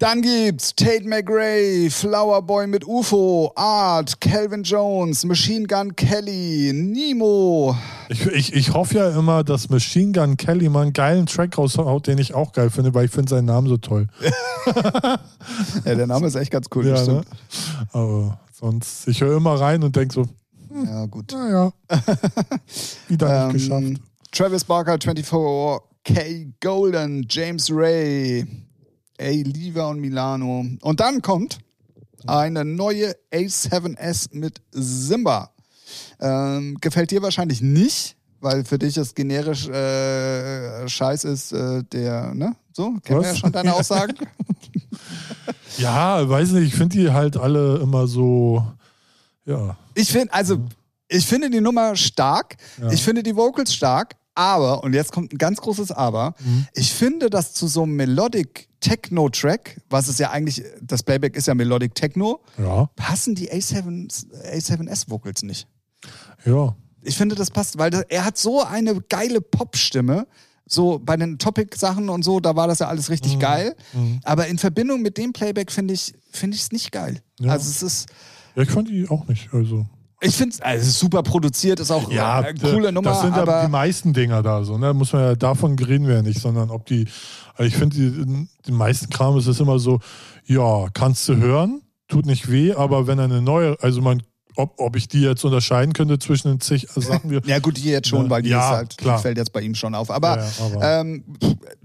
Dann 0.00 0.22
gibt's 0.22 0.74
Tate 0.74 1.04
McRae, 1.08 1.88
Flower 1.88 2.42
Boy 2.42 2.66
mit 2.66 2.84
UFO, 2.84 3.52
Art, 3.54 4.20
Calvin 4.20 4.64
Jones, 4.64 5.24
Machine 5.24 5.68
Gun 5.68 5.94
Kelly, 5.94 6.72
Nemo. 6.74 7.76
Ich, 8.08 8.26
ich, 8.26 8.52
ich 8.54 8.74
hoffe 8.74 8.96
ja 8.98 9.10
immer, 9.16 9.44
dass 9.44 9.70
Machine 9.70 10.10
Gun 10.10 10.36
Kelly 10.36 10.68
mal 10.68 10.82
einen 10.82 10.92
geilen 10.92 11.26
Track 11.26 11.56
raushaut, 11.56 12.08
den 12.08 12.18
ich 12.18 12.34
auch 12.34 12.52
geil 12.52 12.70
finde, 12.70 12.92
weil 12.92 13.04
ich 13.04 13.12
finde 13.12 13.30
seinen 13.30 13.46
Namen 13.46 13.68
so 13.68 13.76
toll. 13.76 14.08
Ja, 15.84 15.94
der 15.94 16.06
Name 16.06 16.26
ist 16.26 16.34
echt 16.36 16.50
ganz 16.50 16.66
cool, 16.74 16.86
Ja, 16.86 17.02
ne? 17.06 17.20
Aber 17.92 18.38
sonst, 18.52 19.06
ich 19.08 19.20
höre 19.20 19.36
immer 19.36 19.60
rein 19.60 19.82
und 19.82 19.94
denke 19.94 20.14
so, 20.14 20.26
Ja, 20.74 21.06
gut. 21.06 21.30
naja, 21.32 21.72
wieder 23.08 23.52
nicht 23.52 23.70
Ähm, 23.70 23.94
geschafft. 23.94 24.02
Travis 24.32 24.64
Barker 24.64 24.98
24, 25.00 25.80
K. 26.04 26.46
Golden, 26.60 27.26
James 27.30 27.70
Ray, 27.70 28.44
A. 29.20 29.30
Liva 29.30 29.88
und 29.90 30.00
Milano. 30.00 30.66
Und 30.80 31.00
dann 31.00 31.22
kommt 31.22 31.58
eine 32.26 32.64
neue 32.64 33.14
A7S 33.32 34.28
mit 34.32 34.60
Simba. 34.72 35.50
Ähm, 36.20 36.76
gefällt 36.80 37.10
dir 37.10 37.22
wahrscheinlich 37.22 37.60
nicht, 37.62 38.16
weil 38.40 38.64
für 38.64 38.78
dich 38.78 38.96
es 38.96 39.14
generisch 39.14 39.68
äh, 39.68 40.88
Scheiß 40.88 41.24
ist, 41.24 41.52
äh, 41.52 41.84
der, 41.84 42.34
ne? 42.34 42.56
So, 42.72 42.94
kennen 43.04 43.20
wir 43.20 43.28
ja 43.28 43.36
schon 43.36 43.52
deine 43.52 43.74
Aussagen. 43.76 44.14
Ja, 45.78 46.28
weiß 46.28 46.50
nicht, 46.52 46.68
ich 46.68 46.74
finde 46.74 46.96
die 46.96 47.10
halt 47.12 47.36
alle 47.36 47.78
immer 47.78 48.06
so, 48.06 48.64
ja. 49.46 49.76
Ich 49.94 50.10
finde, 50.10 50.32
also, 50.32 50.58
ich 51.08 51.26
finde 51.26 51.50
die 51.50 51.60
Nummer 51.60 51.96
stark. 51.96 52.56
Ja. 52.80 52.90
Ich 52.90 53.02
finde 53.02 53.22
die 53.22 53.36
Vocals 53.36 53.74
stark. 53.74 54.16
Aber, 54.36 54.82
und 54.82 54.94
jetzt 54.94 55.12
kommt 55.12 55.32
ein 55.32 55.38
ganz 55.38 55.60
großes 55.60 55.92
Aber, 55.92 56.34
Mhm. 56.40 56.66
ich 56.74 56.92
finde, 56.92 57.30
dass 57.30 57.54
zu 57.54 57.68
so 57.68 57.84
einem 57.84 57.94
Melodic 57.94 58.68
Techno-Track, 58.80 59.80
was 59.88 60.08
ist 60.08 60.18
ja 60.18 60.30
eigentlich, 60.30 60.62
das 60.82 61.04
Playback 61.04 61.36
ist 61.36 61.46
ja 61.46 61.54
Melodic 61.54 61.94
Techno, 61.94 62.40
Ja, 62.58 62.86
passen 62.96 63.34
die 63.36 63.50
A7, 63.52 64.08
A7S-Vocals 64.52 65.42
nicht. 65.44 65.66
ja. 66.44 66.74
Ich 67.06 67.18
finde, 67.18 67.34
das 67.34 67.50
passt, 67.50 67.76
weil 67.76 67.90
das, 67.90 68.04
er 68.08 68.24
hat 68.24 68.38
so 68.38 68.62
eine 68.64 68.98
geile 69.02 69.42
Popstimme. 69.42 70.26
So 70.66 70.98
bei 70.98 71.18
den 71.18 71.38
Topic-Sachen 71.38 72.08
und 72.08 72.24
so, 72.24 72.40
da 72.40 72.56
war 72.56 72.66
das 72.66 72.78
ja 72.78 72.88
alles 72.88 73.08
Mhm. 73.08 73.12
richtig 73.12 73.38
geil. 73.38 73.76
Aber 74.22 74.46
in 74.46 74.56
Verbindung 74.56 75.02
mit 75.02 75.18
dem 75.18 75.34
Playback 75.34 75.70
finde 75.70 75.92
ich 75.92 76.14
finde 76.32 76.56
ich 76.56 76.62
es 76.62 76.72
nicht 76.72 76.90
geil. 76.92 77.20
Ja. 77.40 77.52
Also 77.52 77.68
es 77.70 77.82
ist, 77.82 78.06
Ja, 78.54 78.62
ich 78.62 78.70
fand 78.70 78.88
die 78.88 79.08
auch 79.08 79.26
nicht. 79.26 79.52
Also. 79.52 79.86
ich 80.20 80.36
finde 80.36 80.56
also 80.64 80.82
es 80.82 80.88
ist 80.88 80.98
super 80.98 81.22
produziert, 81.22 81.80
ist 81.80 81.90
auch 81.90 82.10
Ja, 82.10 82.40
äh, 82.40 82.54
coole 82.54 82.92
Nummer, 82.92 83.10
das 83.10 83.22
sind 83.22 83.36
ja 83.36 83.42
aber 83.42 83.62
die 83.64 83.70
meisten 83.70 84.12
Dinger 84.12 84.42
da 84.42 84.64
so, 84.64 84.78
ne? 84.78 84.94
Muss 84.94 85.12
man 85.12 85.22
ja, 85.22 85.34
davon 85.34 85.78
reden 85.78 86.06
wir 86.06 86.16
ja 86.16 86.22
nicht, 86.22 86.40
sondern 86.40 86.70
ob 86.70 86.86
die, 86.86 87.06
also 87.56 87.64
ich 87.68 87.76
finde, 87.76 87.96
die, 87.96 88.48
die 88.66 88.72
meisten 88.72 89.10
Kram 89.10 89.36
ist 89.36 89.46
es 89.46 89.60
immer 89.60 89.78
so, 89.78 90.00
ja, 90.46 90.88
kannst 90.92 91.28
du 91.28 91.36
hören, 91.36 91.82
tut 92.08 92.26
nicht 92.26 92.50
weh, 92.50 92.72
aber 92.74 93.06
wenn 93.06 93.20
eine 93.20 93.42
neue, 93.42 93.76
also 93.80 94.00
man, 94.00 94.22
ob, 94.56 94.78
ob 94.80 94.96
ich 94.96 95.08
die 95.08 95.20
jetzt 95.20 95.44
unterscheiden 95.44 95.92
könnte 95.92 96.18
zwischen 96.18 96.48
den 96.48 96.60
zig 96.60 96.86
Sachen, 96.94 97.30
wir, 97.30 97.40
ja 97.46 97.58
gut, 97.58 97.76
die 97.76 97.84
jetzt 97.90 98.08
schon, 98.08 98.24
Ja, 98.24 98.30
weil 98.30 98.42
die 98.42 98.50
ja, 98.50 98.58
ist 98.70 98.76
halt, 98.76 98.98
klar. 98.98 99.16
die 99.16 99.22
fällt 99.22 99.38
jetzt 99.38 99.52
bei 99.52 99.60
ihm 99.60 99.74
schon 99.74 99.94
auf. 99.94 100.10
Aber, 100.10 100.36
Ja, 100.38 100.44
ja, 100.44 100.50
aber- 100.76 101.00
Ähm, 101.00 101.24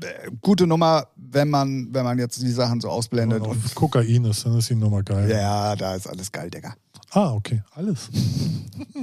äh, 0.02 0.30
gute 0.42 0.68
Nummer, 0.68 1.08
wenn 1.16 1.50
man, 1.50 1.88
wenn 1.92 2.04
man 2.04 2.18
jetzt 2.20 2.42
die 2.42 2.52
Sachen 2.52 2.80
so 2.82 2.90
ausblendet. 2.90 3.42
wenn 3.42 3.50
Und, 3.50 3.76
Kokain 3.76 4.26
ist, 4.26 4.46
dann 4.46 4.58
ist 4.58 4.70
die 4.70 4.76
Nummer 4.76 5.04
geil. 5.04 5.30
ja, 5.30 5.76
da 5.76 5.96
ist 5.96 6.08
alles 6.08 6.32
geil, 6.32 6.50
Digga. 6.50 6.74
Ah, 7.12 7.32
okay, 7.34 7.64
alles. 7.74 8.08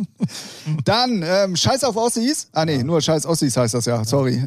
Dann, 0.85 1.23
ähm, 1.27 1.57
Scheiß 1.57 1.83
auf 1.85 1.97
Ossis. 1.97 2.49
Ah, 2.53 2.65
nee, 2.65 2.83
nur 2.83 3.01
Scheiß 3.01 3.27
Ossis 3.27 3.57
heißt 3.57 3.75
das 3.75 3.85
ja, 3.87 4.05
sorry. 4.05 4.45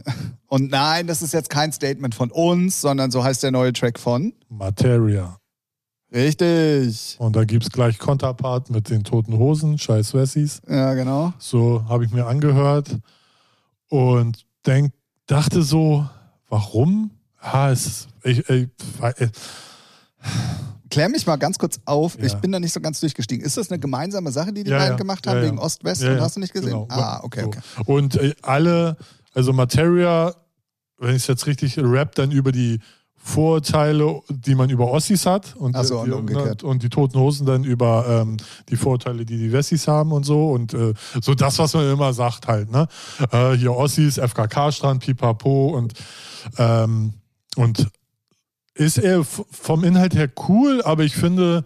Und 0.47 0.71
nein, 0.71 1.07
das 1.07 1.21
ist 1.21 1.33
jetzt 1.33 1.49
kein 1.49 1.71
Statement 1.73 2.15
von 2.15 2.31
uns, 2.31 2.79
sondern 2.81 3.11
so 3.11 3.23
heißt 3.23 3.43
der 3.43 3.51
neue 3.51 3.73
Track 3.73 3.99
von. 3.99 4.33
Materia. 4.49 5.38
Richtig. 6.11 7.15
Und 7.19 7.35
da 7.35 7.43
gibt 7.43 7.63
es 7.63 7.69
gleich 7.69 7.99
Konterpart 7.99 8.69
mit 8.69 8.89
den 8.89 9.03
toten 9.03 9.33
Hosen, 9.37 9.77
scheiß 9.77 10.13
Wessis. 10.13 10.61
Ja, 10.67 10.93
genau. 10.95 11.33
So 11.37 11.85
habe 11.87 12.05
ich 12.05 12.11
mir 12.11 12.25
angehört 12.25 12.97
und 13.89 14.45
denk, 14.65 14.91
dachte 15.27 15.61
so, 15.61 16.07
warum? 16.49 17.11
Ah, 17.39 17.69
es 17.69 18.07
ich, 18.23 18.39
ich, 18.49 18.67
ich, 19.19 19.29
Klär 20.89 21.07
mich 21.09 21.27
mal 21.27 21.35
ganz 21.37 21.59
kurz 21.59 21.79
auf. 21.85 22.17
Ja. 22.17 22.25
Ich 22.25 22.33
bin 22.35 22.51
da 22.51 22.59
nicht 22.59 22.73
so 22.73 22.81
ganz 22.81 22.99
durchgestiegen. 22.99 23.45
Ist 23.45 23.57
das 23.57 23.69
eine 23.69 23.79
gemeinsame 23.79 24.31
Sache, 24.31 24.51
die 24.51 24.63
die 24.63 24.71
Ja, 24.71 24.77
beiden 24.79 24.93
ja. 24.93 24.97
gemacht 24.97 25.27
haben, 25.27 25.37
Ja, 25.37 25.43
ja. 25.43 25.47
wegen 25.49 25.59
Ost-West? 25.59 26.01
Ja, 26.01 26.09
und 26.11 26.17
ja. 26.17 26.21
hast 26.23 26.35
du 26.35 26.39
nicht 26.39 26.51
gesehen? 26.53 26.71
Genau. 26.71 26.87
Ah, 26.89 27.19
okay, 27.23 27.41
So. 27.41 27.47
okay. 27.47 27.59
Und 27.85 28.15
äh, 28.15 28.33
alle, 28.41 28.97
also 29.33 29.53
Materia, 29.53 30.33
wenn 30.97 31.11
ich 31.11 31.21
es 31.21 31.27
jetzt 31.27 31.45
richtig 31.45 31.77
rap, 31.77 32.15
dann 32.15 32.31
über 32.31 32.51
die 32.51 32.79
Vorurteile, 33.21 34.21
die 34.29 34.55
man 34.55 34.69
über 34.69 34.89
Ossis 34.89 35.25
hat 35.25 35.55
und, 35.55 35.77
so, 35.83 36.03
die, 36.05 36.11
und 36.11 36.63
und 36.63 36.83
die 36.83 36.89
Toten 36.89 37.19
Hosen 37.19 37.45
dann 37.45 37.63
über 37.63 38.05
ähm, 38.07 38.37
die 38.69 38.77
Vorurteile, 38.77 39.25
die 39.25 39.37
die 39.37 39.51
Wessis 39.51 39.87
haben 39.87 40.11
und 40.11 40.25
so 40.25 40.51
und 40.51 40.73
äh, 40.73 40.93
so 41.21 41.35
das, 41.35 41.59
was 41.59 41.73
man 41.73 41.91
immer 41.91 42.13
sagt 42.13 42.47
halt, 42.47 42.71
ne? 42.71 42.87
Äh, 43.31 43.53
hier 43.53 43.75
Ossis, 43.75 44.17
FKK-Strand, 44.17 45.03
Pipapo 45.03 45.77
und 45.77 45.93
ähm, 46.57 47.13
und 47.55 47.89
ist 48.73 48.97
er 48.97 49.25
vom 49.25 49.83
Inhalt 49.83 50.15
her 50.15 50.29
cool, 50.47 50.81
aber 50.83 51.03
ich 51.03 51.13
finde, 51.13 51.65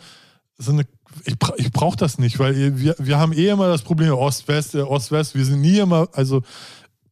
so 0.58 0.72
eine, 0.72 0.86
ich, 1.26 1.36
ich 1.58 1.72
brauche 1.72 1.98
das 1.98 2.18
nicht, 2.18 2.40
weil 2.40 2.80
wir, 2.80 2.96
wir 2.98 3.20
haben 3.20 3.34
eh 3.34 3.50
immer 3.50 3.68
das 3.68 3.84
Problem 3.84 4.14
Ost-West, 4.14 4.74
äh, 4.76 4.82
Ost-West, 4.82 5.36
wir 5.36 5.46
sind 5.46 5.62
nie 5.62 5.78
immer, 5.78 6.08
also 6.14 6.42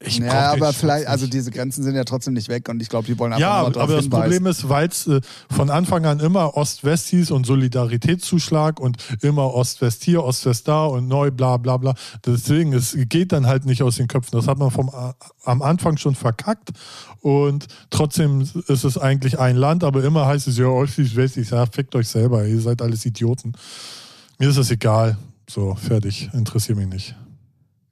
ich 0.04 0.18
Ja, 0.20 0.52
aber 0.52 0.74
vielleicht, 0.74 1.08
also 1.08 1.28
diese 1.28 1.52
Grenzen 1.52 1.84
sind 1.84 1.96
ja 1.96 2.04
trotzdem 2.04 2.34
nicht 2.34 2.50
weg 2.50 2.68
und 2.70 2.82
ich 2.82 2.90
glaube, 2.90 3.06
die 3.08 3.18
wollen 3.20 3.34
einfach 3.34 3.42
ja, 3.42 3.52
aber 3.54 3.72
das 3.72 4.04
hinweisen. 4.04 4.10
Problem 4.10 4.46
ist, 4.48 4.68
weil 4.68 4.88
es 4.88 5.06
äh, 5.08 5.22
von 5.50 5.70
Anfang 5.70 6.06
an 6.06 6.20
immer 6.20 6.58
Ost-West 6.58 7.08
hieß 7.10 7.32
und 7.32 7.46
Solidaritätszuschlag 7.46 8.80
und 8.80 8.98
immer 9.22 9.54
Ost-West 9.54 10.04
hier, 10.04 10.24
Ost-West 10.24 10.68
da 10.68 10.86
und 10.86 11.08
neu, 11.08 11.32
bla 11.32 11.58
bla 11.58 11.78
bla. 11.78 11.94
Deswegen, 12.26 12.74
es 12.74 12.96
geht 12.98 13.32
dann 13.32 13.46
halt 13.46 13.66
nicht 13.66 13.84
aus 13.84 13.98
den 13.98 14.08
Köpfen. 14.08 14.32
Das 14.38 14.48
hat 14.48 14.58
man 14.58 14.72
vom 14.72 14.90
A- 14.90 15.16
am 15.44 15.62
Anfang 15.62 15.98
schon 15.98 16.16
verkackt 16.16 16.70
und 17.22 17.68
trotzdem 17.90 18.42
ist 18.68 18.84
es 18.84 18.98
eigentlich 18.98 19.40
ein 19.40 19.56
Land, 19.56 19.84
aber 19.84 20.04
immer 20.04 20.26
heißt 20.26 20.48
es 20.48 20.58
ja 20.58 20.66
Ostis, 20.66 21.16
Westis, 21.16 21.52
ja, 21.52 21.66
fickt 21.66 21.96
euch 21.96 22.08
selber, 22.08 22.46
ihr 22.46 22.60
seid 22.62 22.82
alles 22.82 23.06
Idioten. 23.06 23.54
Mir 24.40 24.50
ist 24.50 24.58
das 24.58 24.72
egal. 24.72 25.18
So, 25.48 25.76
fertig. 25.76 26.30
Interessiert 26.34 26.78
mich 26.78 26.88
nicht. 26.88 27.16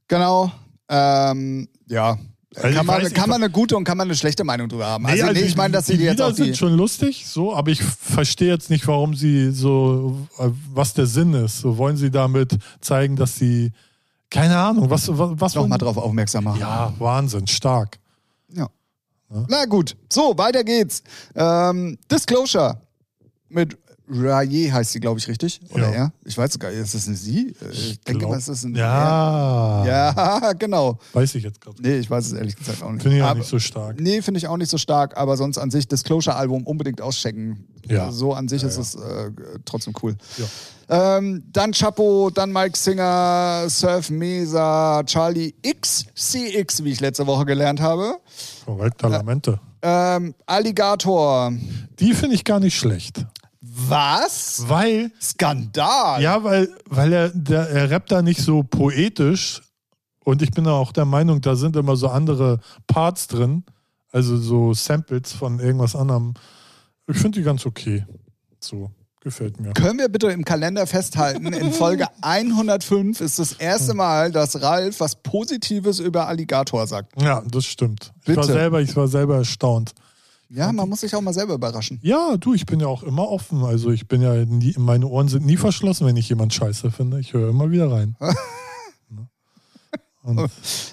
Genau. 0.08 0.52
Ähm, 0.90 1.68
ja. 1.88 2.18
Also 2.56 2.76
kann 2.76 2.86
man, 2.88 3.04
weiß, 3.04 3.14
kann 3.14 3.30
man 3.30 3.44
eine 3.44 3.52
gute 3.52 3.78
und 3.78 3.84
kann 3.84 3.96
man 3.98 4.08
eine 4.08 4.16
schlechte 4.16 4.44
Meinung 4.44 4.68
drüber 4.68 4.88
haben. 4.88 5.06
Also, 5.06 5.26
Nee, 5.28 5.34
nee, 5.34 5.40
ich 5.42 5.56
meine, 5.56 5.72
dass 5.74 5.86
sie 5.86 5.98
die 5.98 6.04
jetzt 6.04 6.14
Lieder 6.14 6.28
auch 6.28 6.32
die. 6.32 6.44
sind 6.46 6.58
schon 6.58 6.74
lustig, 6.74 7.28
so, 7.28 7.56
aber 7.56 7.70
ich 7.70 7.82
verstehe 7.84 8.48
jetzt 8.52 8.72
nicht, 8.72 8.88
warum 8.88 9.14
sie 9.14 9.52
so, 9.52 10.28
äh, 10.40 10.50
was 10.74 10.96
der 10.96 11.06
Sinn 11.06 11.34
ist. 11.36 11.60
So 11.60 11.78
wollen 11.78 11.96
sie 11.96 12.10
damit 12.10 12.58
zeigen, 12.82 13.16
dass 13.16 13.36
sie, 13.36 13.72
keine 14.32 14.58
Ahnung, 14.58 14.90
was, 14.90 15.08
was, 15.16 15.32
was 15.40 15.56
noch 15.56 15.68
mal 15.68 15.78
drauf 15.78 15.98
aufmerksam 15.98 16.46
machen. 16.46 16.60
Ja, 16.60 16.92
Wahnsinn, 16.98 17.46
stark. 17.46 18.00
Ja. 18.52 18.68
Na 19.48 19.66
gut, 19.66 19.96
so, 20.12 20.36
weiter 20.36 20.64
geht's. 20.64 21.04
Ähm, 21.36 22.00
Disclosure 22.12 22.82
mit 23.48 23.78
Raye 24.10 24.72
heißt 24.72 24.92
sie, 24.94 25.00
glaube 25.00 25.20
ich, 25.20 25.28
richtig? 25.28 25.62
Oder 25.72 25.90
Ja. 25.90 25.96
er? 25.96 26.12
Ich 26.26 26.38
weiß 26.38 26.58
gar 26.60 26.70
nicht, 26.72 26.80
ist 26.80 26.96
das 26.96 27.08
eine 27.08 27.16
sie? 27.16 27.50
Äh, 27.62 27.72
Ich, 27.72 28.00
denke 28.02 28.20
glaub- 28.20 28.32
mal, 28.32 28.38
ist 28.40 28.64
ein 28.64 28.76
Ja, 28.76 29.84
er. 29.86 29.88
Ja, 30.16 30.54
genau. 30.60 30.98
weiß 31.14 31.36
ich 31.36 31.44
jetzt 31.44 31.62
gerade. 31.62 31.82
Nee, 31.82 31.98
ich 31.98 32.10
weiß 32.10 32.26
es 32.28 32.34
ehrlich 32.34 32.56
gesagt 32.56 32.82
auch 32.84 32.92
nicht. 32.92 33.04
Finde 33.04 33.18
ich 33.18 33.24
auch 33.24 33.28
Aber- 33.28 33.40
nicht 33.40 33.50
so 33.50 33.60
stark. 33.60 34.00
Nee, 34.00 34.22
finde 34.22 34.40
ich 34.40 34.48
auch 34.48 34.58
nicht 34.58 34.70
so 34.72 34.78
stark, 34.78 35.16
aber 35.18 35.38
sonst 35.38 35.58
an 35.58 35.70
sich 35.72 35.88
Disclosure-Album 35.88 36.64
unbedingt 36.66 37.02
auschecken. 37.02 37.66
Ja. 37.88 38.12
So 38.12 38.34
an 38.34 38.48
sich 38.48 38.62
Ja, 38.64 38.68
ist 38.68 38.76
ja. 38.76 38.82
es 38.82 38.96
äh, 38.96 39.32
trotzdem 39.66 39.94
cool. 40.02 40.16
Ja. 40.38 40.46
Ähm, 41.18 41.44
dann 41.54 41.72
Chapo, 41.72 42.32
dann 42.34 42.52
Mike 42.52 42.76
Singer, 42.78 43.66
Surf 43.70 44.10
Mesa, 44.10 45.04
Charlie 45.06 45.54
XCX, 45.64 46.84
wie 46.84 46.92
ich 46.92 47.00
letzte 47.00 47.28
Woche 47.28 47.46
gelernt 47.46 47.80
habe. 47.80 48.16
Korrekte 48.66 49.08
Lamente. 49.08 49.60
Ähm, 49.82 50.34
Alligator. 50.46 51.54
Die 52.00 52.14
finde 52.14 52.36
ich 52.36 52.44
gar 52.44 52.60
nicht 52.60 52.76
schlecht. 52.78 53.26
Was? 53.88 54.64
Weil, 54.68 55.12
Skandal. 55.22 56.22
ja, 56.22 56.44
weil, 56.44 56.70
weil 56.86 57.14
er, 57.14 57.30
der, 57.30 57.70
er 57.70 57.90
rappt 57.90 58.12
da 58.12 58.22
nicht 58.22 58.42
so 58.42 58.64
poetisch 58.64 59.62
und 60.24 60.42
ich 60.42 60.52
bin 60.52 60.68
auch 60.68 60.92
der 60.92 61.06
Meinung, 61.06 61.42
da 61.42 61.56
sind 61.56 61.76
immer 61.76 61.96
so 61.96 62.08
andere 62.10 62.60
Parts 62.88 63.28
drin, 63.28 63.64
also 64.12 64.38
so 64.38 64.74
Samples 64.74 65.32
von 65.32 65.60
irgendwas 65.60 65.96
anderem. 65.96 66.34
Ich 67.08 67.18
finde 67.18 67.40
die 67.40 67.44
ganz 67.44 67.66
okay. 67.66 68.06
So, 68.60 68.92
gefällt 69.22 69.60
mir. 69.60 69.74
Können 69.74 70.00
wir 70.00 70.10
bitte 70.10 70.28
im 70.28 70.44
Kalender 70.44 70.86
festhalten, 70.86 71.48
in 71.48 71.72
Folge 71.72 72.06
105 72.22 73.22
ist 73.22 73.40
das 73.40 73.54
erste 73.54 73.94
Mal, 73.94 74.32
dass 74.32 74.62
Ralf 74.62 75.00
was 75.00 75.16
Positives 75.16 76.00
über 76.00 76.28
Alligator 76.28 76.86
sagt. 76.86 77.20
Ja, 77.22 77.42
das 77.50 77.66
stimmt. 77.66 78.12
Ich 78.26 78.36
war 78.36 78.44
selber, 78.44 78.82
ich 78.82 78.96
war 78.96 79.08
selber 79.08 79.38
erstaunt. 79.38 79.94
Ja, 80.52 80.72
man 80.72 80.90
muss 80.90 81.02
sich 81.02 81.14
auch 81.16 81.22
mal 81.22 81.34
selber 81.34 81.54
überraschen. 81.54 82.00
Ja, 82.02 82.36
du, 82.38 82.56
ich 82.56 82.66
bin 82.66 82.80
ja 82.80 82.88
auch 82.88 83.04
immer 83.04 83.30
offen. 83.30 83.64
Also 83.64 83.92
ich 83.92 84.08
bin 84.08 84.22
ja 84.22 84.34
nie, 84.46 84.74
meine 84.78 85.06
Ohren 85.08 85.28
sind 85.28 85.46
nie 85.46 85.58
verschlossen, 85.58 86.08
wenn 86.08 86.18
ich 86.18 86.28
jemand 86.30 86.54
scheiße 86.54 86.90
finde. 86.90 87.20
Ich 87.20 87.34
höre 87.34 87.50
immer 87.50 87.72
wieder 87.72 87.92
rein. 87.92 88.16
Ne? 89.12 89.28
und, 90.42 90.52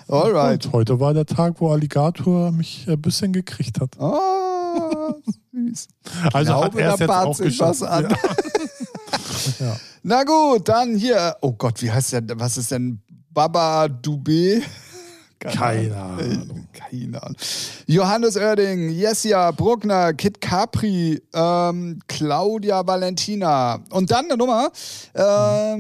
Alright. 0.09 0.67
und 0.67 0.73
heute 0.73 1.01
war 1.01 1.13
der 1.13 1.27
Tag, 1.27 1.61
wo 1.61 1.71
Alligator 1.71 2.53
mich 2.53 2.87
ein 2.89 3.03
bisschen 3.03 3.33
gekriegt 3.33 3.81
hat. 3.81 3.91
Oh, 3.99 5.15
süß. 5.53 5.89
Also 6.33 6.53
glaube, 6.53 6.85
hat 6.85 7.01
er 7.01 7.07
da 7.09 7.25
auch 7.25 7.35
sich 7.35 7.59
was 7.59 7.83
an. 7.83 8.09
Ja. 8.11 8.17
Ja. 9.61 9.77
Na 10.03 10.25
gut, 10.25 10.69
dann 10.69 10.97
hier. 10.97 11.37
Oh 11.41 11.53
Gott, 11.53 11.81
wie 11.83 11.91
heißt 11.91 12.13
der? 12.13 12.23
Was 12.35 12.57
ist 12.57 12.71
denn 12.71 13.01
Baba 13.31 13.85
Dubé? 13.85 14.63
Keine 15.39 15.97
Ahnung. 15.97 16.67
Keine 16.73 17.23
Ahnung. 17.23 17.37
Johannes 17.87 18.37
Oerding, 18.37 18.91
Jessia 18.91 19.51
Bruckner, 19.51 20.15
Kit 20.15 20.41
Capri, 20.41 21.23
ähm, 21.35 22.01
Claudia 22.09 22.87
Valentina. 22.87 23.81
Und 23.91 24.11
dann 24.11 24.25
eine 24.27 24.37
Nummer. 24.37 24.71
Ähm, 25.15 25.77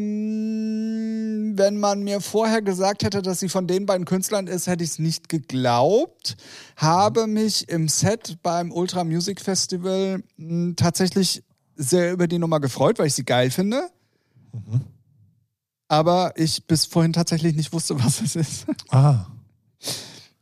wenn 1.57 1.78
man 1.78 2.02
mir 2.02 2.20
vorher 2.20 2.61
gesagt 2.62 3.02
hätte, 3.02 3.22
dass 3.22 3.40
sie 3.40 3.48
von 3.48 3.66
den 3.66 3.86
beiden 3.86 4.04
Künstlern 4.04 4.46
ist, 4.46 4.66
hätte 4.66 4.84
ich 4.84 4.90
es 4.90 4.98
nicht 4.98 5.28
geglaubt. 5.28 6.36
Habe 6.76 7.26
mich 7.26 7.68
im 7.68 7.88
Set 7.88 8.38
beim 8.42 8.70
Ultra 8.70 9.04
Music 9.04 9.40
Festival 9.40 10.22
mh, 10.36 10.74
tatsächlich 10.76 11.42
sehr 11.76 12.12
über 12.12 12.26
die 12.26 12.38
Nummer 12.38 12.61
gefreut, 12.61 12.98
weil 12.98 13.07
ich 13.07 13.14
sie 13.14 13.24
geil 13.24 13.50
finde. 13.50 13.88
Aber 15.88 16.32
ich 16.36 16.66
bis 16.66 16.84
vorhin 16.86 17.12
tatsächlich 17.12 17.54
nicht 17.54 17.72
wusste, 17.72 17.98
was 18.04 18.20
es 18.20 18.36
ist. 18.36 18.66
Ah. 18.90 19.26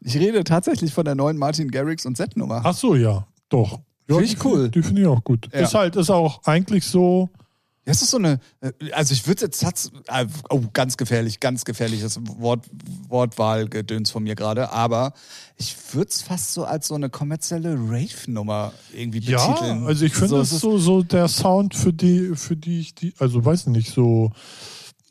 Ich 0.01 0.17
rede 0.17 0.45
tatsächlich 0.45 0.93
von 0.93 1.05
der 1.05 1.15
neuen 1.15 1.37
Martin 1.39 1.71
Garrix 1.71 2.05
und 2.07 2.17
Z-Nummer. 2.17 2.61
Ach 2.65 2.75
so, 2.77 2.95
ja, 2.95 3.27
doch. 3.49 3.81
Ja, 4.09 4.17
Finde 4.17 4.25
ich 4.25 4.45
cool. 4.45 4.69
Die 4.69 4.83
finde 4.83 5.01
ich 5.03 5.07
auch 5.07 5.25
gut. 5.25 5.49
Ja. 5.53 5.61
Ist 5.61 5.75
halt, 5.75 5.97
ist 5.97 6.11
auch 6.11 6.43
eigentlich 6.45 6.85
so, 6.85 7.31
Ja, 7.87 7.93
es 7.93 8.03
ist 8.03 8.11
so 8.11 8.19
eine, 8.19 8.39
äh, 8.61 8.73
also 8.93 9.13
ich 9.15 9.27
würde 9.27 9.43
jetzt, 9.47 9.65
hat's- 9.65 9.91
äh, 10.09 10.27
oh, 10.51 10.61
ganz 10.75 10.97
gefährlich, 10.99 11.41
ganz 11.41 11.65
gefährliches 11.65 12.19
Wort, 12.39 12.67
Wortwahlgedöns 13.09 14.11
von 14.11 14.23
mir 14.25 14.35
gerade, 14.35 14.71
aber 14.73 15.13
ich 15.57 15.75
würde 15.93 16.09
es 16.11 16.21
fast 16.23 16.53
so 16.53 16.65
als 16.65 16.89
so 16.89 16.95
eine 16.95 17.09
kommerzielle 17.11 17.75
Rave-Nummer 17.75 18.73
irgendwie 18.95 19.19
Ja, 19.21 19.47
betiteln. 19.47 19.87
also 19.87 20.05
ich 20.05 20.13
finde 20.13 20.29
so, 20.29 20.41
es 20.41 20.53
ist 20.53 20.61
so, 20.61 20.79
so 20.79 21.03
der 21.03 21.29
Sound, 21.29 21.75
für 21.75 21.93
die, 21.93 22.35
für 22.37 22.57
die 22.57 22.81
ich 22.81 22.95
die, 22.95 23.15
also 23.19 23.43
weiß 23.45 23.67
nicht, 23.69 23.93
so, 23.93 24.33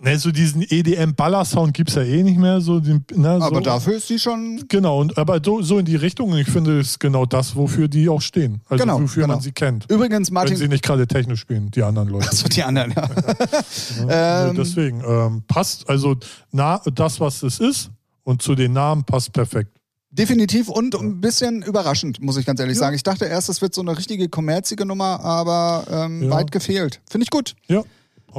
ne, 0.03 0.19
so 0.19 0.31
diesen 0.31 0.61
EDM-Baller-Sound 0.61 1.73
gibt 1.73 1.89
es 1.89 1.95
ja 1.95 2.03
eh 2.03 2.23
nicht 2.23 2.37
mehr. 2.37 2.61
So, 2.61 2.79
den, 2.79 3.03
ne, 3.15 3.29
Aber 3.29 3.55
so. 3.55 3.61
dafür 3.61 3.95
ist 3.95 4.09
die 4.09 4.19
schon, 4.19 4.63
Genau, 4.67 4.99
und 5.01 5.17
aber 5.17 5.39
so, 5.43 5.61
so 5.61 5.79
in 5.79 5.85
die 5.85 5.95
Richtung, 5.95 6.31
und 6.31 6.37
ich 6.37 6.47
finde, 6.49 6.79
es 6.79 6.91
ist 6.91 6.99
genau 6.99 7.25
das, 7.25 7.55
wofür 7.55 7.87
die 7.87 8.07
auch 8.09 8.21
stehen. 8.21 8.61
Also 8.67 8.83
Genau, 8.83 9.01
wofür 9.01 9.23
genau. 9.23 9.35
man 9.35 9.41
sie 9.43 9.51
kennt. 9.51 9.89
übrigens 9.89 10.29
Wenn 10.29 10.33
Martin, 10.35 10.57
sie 10.57 10.67
nicht 10.67 10.83
gerade 10.83 11.07
Techno 11.07 11.35
spielen, 11.35 11.71
die 11.71 11.81
anderen 11.83 12.09
Leute. 12.09 12.29
also 12.29 12.47
die 12.47 12.63
anderen, 12.63 12.91
ja. 12.95 13.09
Ja, 14.07 14.47
ähm, 14.49 14.55
Deswegen 14.55 15.01
ähm, 15.07 15.43
passt, 15.47 15.89
also 15.89 16.15
na, 16.51 16.81
das, 16.93 17.19
was 17.19 17.41
es 17.43 17.59
ist, 17.59 17.89
und 18.23 18.41
zu 18.41 18.55
den 18.55 18.73
Namen 18.73 19.03
passt 19.03 19.33
perfekt. 19.33 19.71
Definitiv 20.11 20.69
und 20.69 20.93
ein 20.95 21.21
bisschen 21.21 21.63
überraschend, 21.63 22.21
muss 22.21 22.37
ich 22.37 22.45
ganz 22.45 22.59
ehrlich 22.59 22.75
Ja. 22.75 22.81
sagen. 22.81 22.95
Ich 22.95 23.01
dachte 23.03 23.25
erst, 23.25 23.49
es 23.49 23.61
wird 23.61 23.73
so 23.73 23.81
eine 23.81 23.97
richtige 23.97 24.29
kommerzige 24.29 24.85
Nummer, 24.85 25.19
aber 25.21 25.85
ähm, 25.89 26.23
Ja. 26.23 26.29
weit 26.31 26.51
gefehlt. 26.51 27.01
Finde 27.09 27.23
ich 27.23 27.31
gut. 27.31 27.55
Ja. 27.67 27.81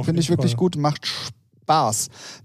Finde 0.03 0.21
ich 0.21 0.29
wirklich 0.29 0.51
Fall. 0.53 0.57
gut, 0.57 0.77
macht 0.77 1.05
Spaß. 1.05 1.31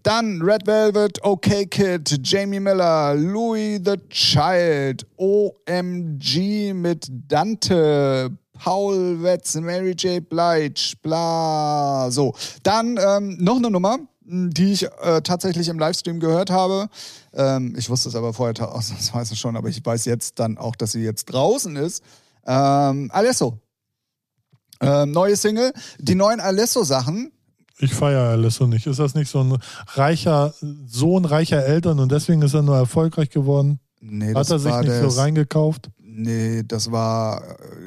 Dann 0.03 0.41
Red 0.43 0.67
Velvet, 0.67 1.23
OK 1.23 1.67
Kid, 1.71 2.21
Jamie 2.23 2.61
Miller, 2.61 3.15
Louis 3.15 3.81
the 3.85 3.97
Child, 4.09 5.07
OMG 5.19 6.73
mit 6.75 7.07
Dante, 7.29 8.31
Paul 8.59 9.23
Wetz, 9.23 9.55
Mary 9.57 9.93
J. 9.97 10.27
Blige, 10.29 10.95
bla. 11.03 12.11
So. 12.11 12.35
Dann 12.63 12.99
ähm, 12.99 13.37
noch 13.41 13.57
eine 13.57 13.71
Nummer, 13.71 13.99
die 14.23 14.73
ich 14.73 14.85
äh, 14.85 15.23
tatsächlich 15.23 15.69
im 15.69 15.79
Livestream 15.79 16.21
gehört 16.21 16.51
habe. 16.51 16.89
Ähm, 17.33 17.75
ich 17.77 17.89
wusste 17.89 18.09
es 18.11 18.15
aber 18.15 18.33
vorher 18.35 18.55
ta- 18.55 18.67
ausnahmsweise 18.73 19.35
schon, 19.37 19.57
aber 19.57 19.69
ich 19.69 19.85
weiß 19.85 20.05
jetzt 20.05 20.39
dann 20.39 20.59
auch, 20.59 20.77
dass 20.77 20.93
sie 20.93 21.03
jetzt 21.03 21.27
draußen 21.27 21.77
ist. 21.77 22.03
Ähm, 22.47 23.11
Alesso. 23.13 23.59
Ähm, 24.83 25.11
neue 25.13 25.37
Single. 25.37 25.73
Die 25.99 26.15
neuen 26.15 26.41
Alesso-Sachen, 26.41 27.33
Ich 27.81 27.95
feiere 27.95 28.31
Alesso 28.31 28.67
nicht. 28.67 28.87
Ist 28.87 28.99
das 28.99 29.15
nicht 29.15 29.31
so 29.31 29.41
ein 29.41 29.57
reicher 29.95 30.53
Sohn 30.87 31.25
reicher 31.25 31.65
Eltern 31.65 31.99
und 31.99 32.13
deswegen 32.13 32.43
ist 32.43 32.55
er 32.55 32.63
nur 32.63 32.77
erfolgreich 32.77 33.31
geworden? 33.31 33.81
Nee, 34.01 34.35
Hat 34.35 34.51
er 34.51 34.59
sich 34.59 34.75
nicht 34.81 35.11
so 35.11 35.21
reingekauft? 35.21 35.91
Nee, 36.13 36.63
das 36.67 36.91
war, 36.91 37.43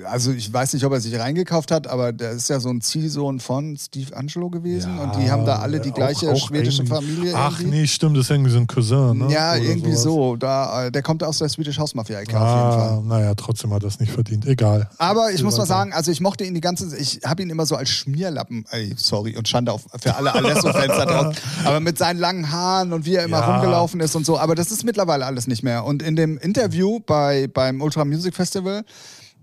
also 0.09 0.31
ich 0.31 0.51
weiß 0.51 0.73
nicht, 0.73 0.85
ob 0.85 0.93
er 0.93 1.01
sich 1.01 1.17
reingekauft 1.19 1.71
hat, 1.71 1.87
aber 1.87 2.13
der 2.13 2.31
ist 2.31 2.49
ja 2.49 2.59
so 2.59 2.69
ein 2.69 2.79
Ziehsohn 2.81 3.39
von 3.39 3.75
Steve 3.77 4.15
Angelo 4.15 4.49
gewesen 4.49 4.97
und 4.97 5.15
die 5.17 5.29
haben 5.29 5.45
da 5.45 5.57
alle 5.57 5.79
die 5.81 5.91
auch- 5.91 5.95
gleiche 5.95 6.31
auch 6.31 6.47
schwedische 6.47 6.83
irgendwie- 6.83 6.95
Familie. 6.95 7.33
Ach 7.35 7.59
irgendwie. 7.59 7.81
nee, 7.81 7.87
stimmt, 7.87 8.15
das 8.17 8.25
ist 8.25 8.29
irgendwie 8.31 8.51
so 8.51 8.57
ein 8.59 8.67
Cousin, 8.67 9.17
ne? 9.17 9.27
Ja, 9.31 9.51
Oder 9.51 9.61
irgendwie 9.61 9.91
sowas. 9.91 10.03
so. 10.03 10.35
Da, 10.37 10.85
äh, 10.85 10.91
der 10.91 11.01
kommt 11.01 11.23
aus 11.23 11.39
der 11.39 11.49
Swedish 11.49 11.77
House 11.79 11.95
Mafia 11.95 12.19
Ecke 12.19 12.39
auf 12.39 12.47
jeden 12.47 12.59
Ah, 12.59 12.71
Fall. 12.71 13.03
naja, 13.03 13.35
trotzdem 13.35 13.73
hat 13.73 13.83
er 13.83 13.87
es 13.89 13.99
nicht 13.99 14.11
verdient. 14.13 14.45
Egal. 14.45 14.89
Aber 14.97 15.29
ich 15.31 15.37
Viel 15.37 15.45
muss 15.45 15.57
mal 15.57 15.65
sagen, 15.65 15.91
also 15.93 16.09
ich 16.11 16.21
mochte 16.21 16.45
ihn 16.45 16.53
die 16.55 16.61
ganze 16.61 16.95
ich 16.97 17.19
habe 17.25 17.43
ihn 17.43 17.49
immer 17.49 17.65
so 17.65 17.75
als 17.75 17.89
Schmierlappen, 17.89 18.65
ey, 18.71 18.93
sorry, 18.95 19.35
und 19.37 19.47
Schande 19.47 19.71
auf, 19.73 19.85
für 20.01 20.15
alle 20.15 20.33
Alesso-Fans 20.33 20.87
da 20.87 21.05
draußen, 21.05 21.33
aber 21.65 21.79
mit 21.81 21.97
seinen 21.97 22.19
langen 22.19 22.51
Haaren 22.51 22.93
und 22.93 23.05
wie 23.05 23.15
er 23.15 23.25
immer 23.25 23.39
Ja. 23.39 23.55
rumgelaufen 23.57 23.99
ist 23.99 24.15
und 24.15 24.25
so, 24.25 24.39
aber 24.39 24.55
das 24.55 24.71
ist 24.71 24.83
mittlerweile 24.85 25.25
alles 25.25 25.47
nicht 25.47 25.63
mehr. 25.63 25.83
Und 25.85 26.01
in 26.01 26.15
dem 26.15 26.37
Interview 26.37 26.99
bei, 27.05 27.47
beim 27.53 27.81
Ultra 27.81 28.05
Music 28.13 28.35
Festival, 28.35 28.83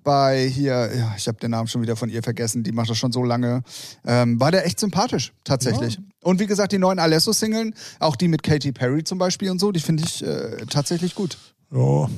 bei 0.03 0.49
hier, 0.49 0.91
ja, 0.97 1.15
ich 1.17 1.29
habe 1.29 1.39
den 1.39 1.51
Namen 1.51 1.69
schon 1.69 1.83
wieder 1.83 1.97
von 1.97 2.09
ihr 2.09 2.23
vergessen, 2.23 2.63
die 2.63 2.73
macht 2.73 2.89
das 2.89 2.99
schon 2.99 3.13
so 3.13 3.23
lange, 3.23 3.63
ähm, 4.07 4.41
war 4.41 4.51
der 4.51 4.65
echt 4.65 4.81
sympathisch, 4.81 5.33
tatsächlich. 5.45 5.99
Und 6.23 6.41
wie 6.41 6.47
gesagt, 6.47 6.73
die 6.73 6.79
neuen 6.79 6.99
Alesso-Singeln, 6.99 7.75
auch 7.99 8.17
die 8.17 8.29
mit 8.29 8.43
Katy 8.43 8.73
Perry 8.73 9.05
zum 9.05 9.19
Beispiel 9.19 9.51
und 9.51 9.59
so, 9.59 9.73
die 9.73 9.81
finde 9.81 10.05
ich 10.05 10.23
äh, 10.23 10.65
tatsächlich 10.69 11.15
gut. 11.15 11.37
Ja, 11.73 12.09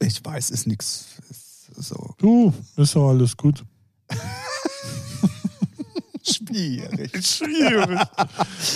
Ich 0.00 0.24
weiß, 0.24 0.50
ist 0.50 0.66
nix. 0.66 1.06
Ist 1.30 1.70
so 1.88 2.14
du, 2.18 2.52
ist 2.76 2.94
doch 2.94 3.08
alles 3.08 3.36
gut. 3.36 3.64
schwierig. 6.34 7.10
Schwierig. 7.26 7.98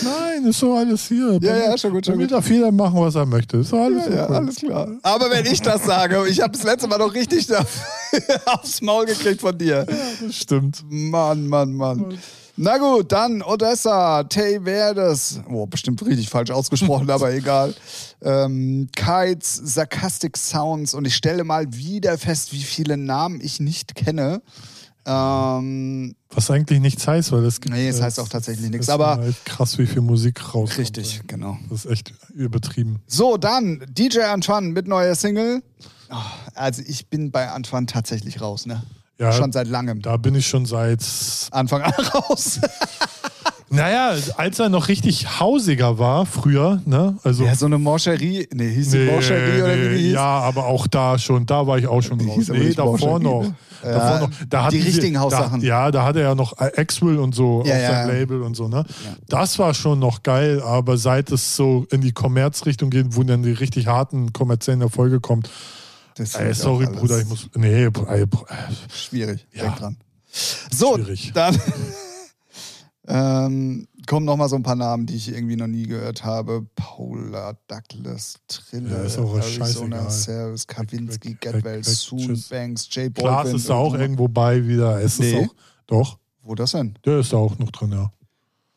Nein, 0.03 0.45
ist 0.47 0.63
doch 0.63 0.77
alles 0.77 1.07
hier. 1.09 1.39
Ja, 1.41 1.57
ja, 1.57 1.79
schon 1.79 1.93
gut, 1.93 2.07
schon 2.07 2.19
gut. 2.19 2.31
darf 2.31 2.49
jeder 2.49 2.73
machen, 2.73 2.99
was 3.01 3.15
er 3.15 3.27
möchte. 3.27 3.59
Ist 3.59 3.73
doch 3.73 3.79
alles 3.79 4.07
Ja, 4.07 4.25
okay. 4.25 4.35
alles 4.35 4.57
klar. 4.57 4.89
Aber 5.03 5.31
wenn 5.31 5.47
ich 5.47 5.61
das 5.61 5.85
sage, 5.85 6.27
ich 6.29 6.41
habe 6.41 6.53
das 6.53 6.63
letzte 6.63 6.89
Mal 6.89 6.99
noch 6.99 7.15
richtig 7.15 7.47
aufs 8.47 8.81
Maul 8.81 9.07
gekriegt 9.07 9.41
von 9.41 9.57
dir. 9.57 9.87
Das 10.21 10.35
stimmt. 10.35 10.85
Mann, 10.89 11.47
Mann, 11.47 11.73
Mann. 11.75 12.19
Na 12.57 12.77
gut, 12.77 13.11
dann 13.11 13.41
Odessa, 13.43 14.25
Tay 14.25 14.61
Verdes. 14.63 15.41
Oh, 15.51 15.65
bestimmt 15.67 16.05
richtig 16.05 16.29
falsch 16.29 16.51
ausgesprochen, 16.51 17.09
aber 17.11 17.33
egal. 17.35 17.75
Ähm, 18.21 18.89
Kites, 18.95 19.55
Sarcastic 19.65 20.37
Sounds. 20.37 20.93
Und 20.93 21.07
ich 21.07 21.15
stelle 21.17 21.45
mal 21.45 21.73
wieder 21.73 22.19
fest, 22.19 22.53
wie 22.53 22.63
viele 22.63 22.99
Namen 22.99 23.41
ich 23.41 23.59
nicht 23.59 23.95
kenne. 23.95 24.43
Ähm, 25.05 26.15
Was 26.31 26.51
eigentlich 26.51 26.81
nichts 26.81 27.07
heißt, 27.07 27.33
weil 27.33 27.45
es 27.45 27.61
gibt. 27.61 27.75
Nee, 27.75 27.89
es 27.89 28.01
heißt 28.01 28.21
auch 28.21 28.29
tatsächlich 28.29 28.71
nichts, 28.71 28.89
aber- 28.89 29.17
Halt 29.17 29.45
krass, 29.45 29.79
wie 29.79 29.87
viel 29.87 30.01
Musik 30.03 30.41
rauskommt. 30.55 30.79
richtig, 30.79 31.23
genau. 31.27 31.59
Das 31.71 31.85
ist 31.85 31.91
echt 31.91 32.13
übertrieben. 32.35 33.01
So, 33.07 33.37
dann 33.37 33.85
DJ 33.89 34.21
Antoine 34.21 34.69
mit 34.69 34.87
neuer 34.87 35.15
Single. 35.15 35.63
Oh, 36.11 36.17
also 36.55 36.83
ich 36.87 37.07
bin 37.09 37.31
bei 37.31 37.49
Antoine 37.51 37.87
tatsächlich 37.87 38.41
raus, 38.41 38.67
ne? 38.67 38.83
Ja, 39.19 39.33
Schon 39.33 39.53
seit 39.53 39.69
langem. 39.69 40.03
da 40.03 40.17
bin 40.17 40.35
ich 40.35 40.47
schon 40.47 40.67
seit. 40.67 41.05
Anfang 41.51 41.83
an 41.83 41.93
raus. 42.15 42.61
Naja, 43.71 44.15
als 44.37 44.59
er 44.59 44.69
noch 44.69 44.89
richtig 44.89 45.41
hausiger 45.41 45.99
war, 45.99 46.27
früher, 46.27 46.83
ne? 46.85 47.17
Also. 47.25 47.45
ja, 47.45 47.55
so 47.55 47.67
eine 47.67 47.79
Morcherie. 47.79 48.47
Nee, 48.53 48.71
hieß 48.75 48.91
die 48.91 49.07
Morcherie 49.07 49.63
oder 49.63 49.77
wie 49.77 49.97
die 49.97 50.03
hieß? 50.05 50.13
ja, 50.15 50.25
aber 50.41 50.67
auch 50.67 50.87
da 50.87 51.19
schon, 51.19 51.47
da 51.47 51.67
war 51.67 51.79
ich 51.79 51.87
auch 51.87 52.03
schon 52.03 52.19
Die 52.19 52.27
raus. 52.29 52.49
Nee, 52.49 52.75
davor 52.75 53.19
noch. 53.19 53.43
ne? 53.45 53.55
Ja, 53.83 54.21
noch. 54.21 54.31
Da 54.49 54.69
die 54.69 54.81
richtigen 54.81 55.19
Haussachen. 55.19 55.61
Da, 55.61 55.67
ja, 55.67 55.91
da 55.91 56.05
hatte 56.05 56.21
er 56.21 56.29
ja 56.31 56.35
noch 56.35 56.57
Axwell 56.59 57.19
und 57.19 57.35
so 57.35 57.63
Ja, 57.67 57.75
auf 57.75 57.81
ja. 57.81 57.89
seinem 57.89 58.09
Label 58.11 58.43
und 58.43 58.55
so, 58.57 58.69
ne? 58.69 58.85
Das 59.29 59.59
war 59.59 59.75
schon 59.75 59.99
noch 59.99 60.23
geil, 60.23 60.63
aber 60.63 60.97
seit 60.99 61.31
es 61.33 61.57
so 61.57 61.87
in 61.91 62.01
die 62.01 62.13
Kommerzrichtung 62.13 62.91
geht, 62.91 63.17
wo 63.17 63.23
dann 63.23 63.43
die 63.43 63.53
richtig 63.53 63.87
harten 63.87 64.33
kommerziellen 64.33 64.81
Erfolge 64.83 65.21
kommt, 65.21 65.51
Das 66.17 66.35
ey, 66.35 66.53
sorry, 66.55 66.87
Bruder, 66.87 67.21
ich 67.21 67.27
muss. 67.27 67.49
Nee, 67.55 67.85
ey, 67.85 68.23
äh, 68.23 68.27
Schwierig, 68.95 69.47
Ja. 69.53 69.63
denk 69.65 69.77
dran. 69.77 69.97
So, 70.71 70.95
Schwierig. 70.97 71.33
dann 71.35 71.59
ähm, 73.09 73.89
kommen 74.07 74.27
noch 74.27 74.37
mal 74.37 74.49
so 74.49 74.57
ein 74.57 74.63
paar 74.63 74.75
Namen, 74.77 75.07
die 75.07 75.15
ich 75.17 75.29
irgendwie 75.29 75.57
noch 75.57 75.67
nie 75.67 75.85
gehört 75.87 76.25
habe. 76.25 76.67
Paula, 76.75 77.55
Douglas, 77.69 78.37
Trille, 78.49 78.91
Ja, 78.91 79.03
ist 79.03 79.19
auch 79.19 79.35
Arizona. 79.37 80.11
Service, 80.11 80.67
Kavinsky, 80.67 81.37
weg, 81.43 81.85
Soon. 81.85 82.43
Banks, 82.51 82.89
Jay 82.91 83.09
Baldwin. 83.09 83.25
Klaas 83.25 83.53
ist 83.53 83.69
da 83.69 83.75
auch 83.75 83.95
irgendwo- 83.95 84.29
bei 84.29 84.67
wieder. 84.67 85.01
Es 85.01 85.19
Nee. 85.19 85.33
ist 85.43 85.49
auch. 85.51 85.55
Doch, 85.87 86.19
Wo 86.43 86.55
das 86.55 86.73
denn? 86.73 86.99
der 87.05 87.19
ist 87.21 87.33
da 87.33 87.37
auch 87.37 87.59
noch 87.59 87.71
drin, 87.71 87.93
ja. 87.93 88.11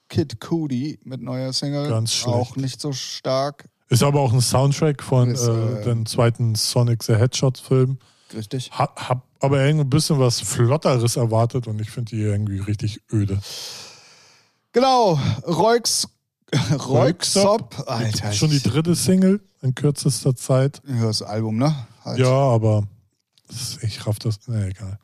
Kid 0.09 0.39
Cudi 0.39 0.99
mit 1.03 1.21
neuer 1.21 1.51
Single. 1.53 1.89
Ganz 1.89 2.13
schlecht. 2.13 2.35
Auch 2.35 2.55
nicht 2.57 2.79
so 2.79 2.91
stark. 2.93 3.67
Ist 3.89 4.03
aber 4.03 4.19
auch 4.21 4.33
ein 4.33 4.41
Soundtrack 4.41 5.01
von 5.01 5.29
Ist, 5.31 5.47
äh, 5.47 5.51
äh, 5.81 5.83
dem 5.83 6.05
zweiten 6.05 6.55
Sonic 6.55 7.03
the 7.03 7.15
Hedgehog-Film. 7.15 7.97
Richtig. 8.33 8.71
Hab, 8.71 9.09
hab 9.09 9.23
aber 9.39 9.63
irgendwie 9.63 9.85
ein 9.85 9.89
bisschen 9.89 10.19
was 10.19 10.41
Flotteres 10.41 11.15
erwartet 11.15 11.67
und 11.67 11.79
ich 11.79 11.89
finde 11.91 12.15
die 12.15 12.21
irgendwie 12.21 12.59
richtig 12.59 13.01
öde. 13.13 13.39
Genau. 14.75 15.17
Reuks. 15.47 16.05
Reuksop. 16.85 17.85
Alter. 17.87 18.33
Schon 18.33 18.49
die 18.49 18.61
dritte 18.61 18.93
Single 18.93 19.39
in 19.61 19.73
kürzester 19.73 20.35
Zeit. 20.35 20.81
Ja, 20.85 21.05
das 21.05 21.21
Album, 21.21 21.55
ne? 21.57 21.73
Halt. 22.03 22.19
Ja, 22.19 22.27
aber 22.29 22.83
ich 23.81 24.05
raff 24.05 24.19
das. 24.19 24.39
Nee, 24.47 24.67
egal. 24.67 24.99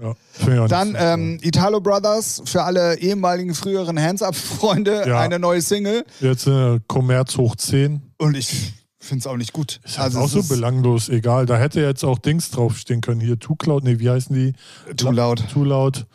Ja, 0.00 0.66
Dann 0.66 0.90
so 0.92 0.98
ähm, 0.98 1.38
Italo 1.40 1.80
Brothers, 1.80 2.42
für 2.44 2.64
alle 2.64 2.98
ehemaligen 2.98 3.54
früheren 3.54 3.98
Hands-Up-Freunde, 3.98 5.04
Ja. 5.08 5.20
eine 5.20 5.38
neue 5.38 5.62
Single. 5.62 6.04
Jetzt 6.20 6.48
äh, 6.48 6.80
Kommerz 6.88 7.36
hoch 7.38 7.54
10. 7.54 8.02
Und 8.18 8.36
ich 8.36 8.72
finde 8.98 9.20
es 9.20 9.26
auch 9.28 9.36
nicht 9.36 9.52
gut. 9.52 9.80
Ist 9.84 10.00
also 10.00 10.18
auch 10.18 10.28
so 10.28 10.42
belanglos, 10.42 11.08
egal. 11.08 11.46
Da 11.46 11.56
hätte 11.56 11.80
jetzt 11.80 12.04
auch 12.04 12.18
Dings 12.18 12.50
draufstehen 12.50 13.00
können. 13.02 13.20
Hier, 13.20 13.38
Too 13.38 13.54
Cloud, 13.54 13.84
nee, 13.84 14.00
wie 14.00 14.10
heißen 14.10 14.34
die? 14.34 14.52
Too 14.96 15.12
Loud. 15.12 15.42
Too 15.48 15.62
Loud. 15.64 16.06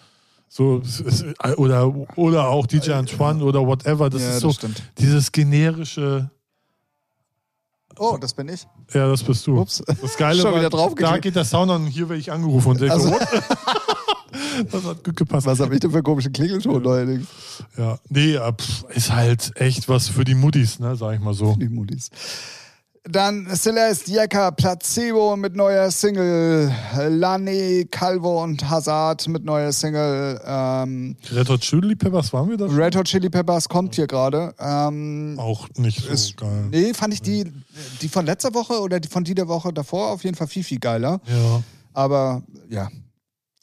So, 0.53 0.81
oder, 1.55 1.95
oder 2.17 2.49
auch 2.49 2.67
DJ 2.67 2.91
Antoine 2.91 3.41
oder 3.41 3.65
whatever. 3.65 4.09
Das 4.09 4.21
ja, 4.21 4.27
ist 4.27 4.33
das 4.35 4.41
so 4.41 4.51
stimmt. 4.51 4.83
dieses 4.97 5.31
generische. 5.31 6.29
Oh, 7.97 8.17
das 8.19 8.33
bin 8.33 8.49
ich. 8.49 8.67
Ja, 8.93 9.07
das 9.07 9.23
bist 9.23 9.47
du. 9.47 9.61
Ups. 9.61 9.81
Das 10.01 10.17
Geile 10.17 10.41
Schon 10.41 10.51
war, 10.51 10.59
wieder 10.59 10.69
drauf 10.69 10.93
da 10.95 11.19
geht 11.19 11.37
der 11.37 11.45
Sound 11.45 11.71
an 11.71 11.83
und 11.85 11.87
hier 11.87 12.09
werde 12.09 12.19
ich 12.19 12.33
angerufen 12.33 12.71
und 12.71 12.81
denke, 12.81 12.93
Also- 12.95 13.11
das 14.71 14.83
hat 14.83 15.05
gut 15.05 15.15
gepasst. 15.15 15.47
Was 15.47 15.61
habe 15.61 15.73
ich 15.73 15.79
denn 15.79 15.91
für 15.91 16.03
komische 16.03 16.29
Klingelton 16.29 16.83
neuerdings? 16.83 17.27
Ja, 17.77 17.97
nee, 18.09 18.35
äh, 18.35 18.53
ist 18.89 19.09
halt 19.13 19.53
echt 19.55 19.87
was 19.87 20.09
für 20.09 20.25
die 20.25 20.35
Muttis, 20.35 20.79
ne, 20.79 20.97
sag 20.97 21.13
ich 21.15 21.21
mal 21.21 21.33
so. 21.33 21.55
Die 21.55 21.69
Mutis. 21.69 22.09
Dann 23.03 23.47
Celeste 23.55 24.11
Jekka 24.11 24.51
Placebo 24.51 25.35
mit 25.35 25.55
neuer 25.55 25.89
Single. 25.89 26.71
Lane, 27.09 27.85
Calvo 27.89 28.43
und 28.43 28.69
Hazard 28.69 29.27
mit 29.27 29.43
neuer 29.43 29.71
Single. 29.71 30.39
Ähm, 30.45 31.15
Red 31.31 31.49
Hot 31.49 31.61
Chili 31.61 31.95
Peppers 31.95 32.31
waren 32.31 32.47
wir 32.49 32.57
da? 32.57 32.67
schon? 32.67 32.79
Red 32.79 32.95
Hot 32.95 33.05
Chili 33.07 33.29
Peppers 33.31 33.67
kommt 33.67 33.95
hier 33.95 34.05
gerade. 34.05 34.53
Ähm, 34.59 35.35
Auch 35.39 35.67
nicht 35.77 36.01
so 36.03 36.09
ist, 36.09 36.37
geil. 36.37 36.67
nee, 36.69 36.93
fand 36.93 37.15
ich 37.15 37.23
die, 37.23 37.51
die 38.01 38.07
von 38.07 38.23
letzter 38.27 38.53
Woche 38.53 38.79
oder 38.79 38.99
die 38.99 39.07
von 39.09 39.23
die 39.23 39.33
der 39.33 39.47
Woche 39.47 39.73
davor 39.73 40.11
auf 40.11 40.23
jeden 40.23 40.35
Fall 40.35 40.47
viel, 40.47 40.63
viel 40.63 40.79
geiler. 40.79 41.19
Ja. 41.25 41.63
Aber 41.93 42.43
ja. 42.69 42.87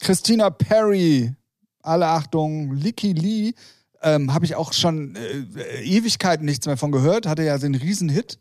Christina 0.01 0.49
Perry, 0.49 1.33
alle 1.81 2.07
Achtung, 2.07 2.73
Licky 2.73 3.13
Lee, 3.13 3.53
ähm, 4.01 4.33
habe 4.33 4.43
ich 4.43 4.55
auch 4.55 4.73
schon 4.73 5.15
äh, 5.15 5.81
Ewigkeiten 5.83 6.45
nichts 6.45 6.65
mehr 6.65 6.75
von 6.77 6.91
gehört. 6.91 7.25
Hatte 7.25 7.43
ja 7.43 7.57
den 7.57 7.75
Riesenhit 7.75 8.37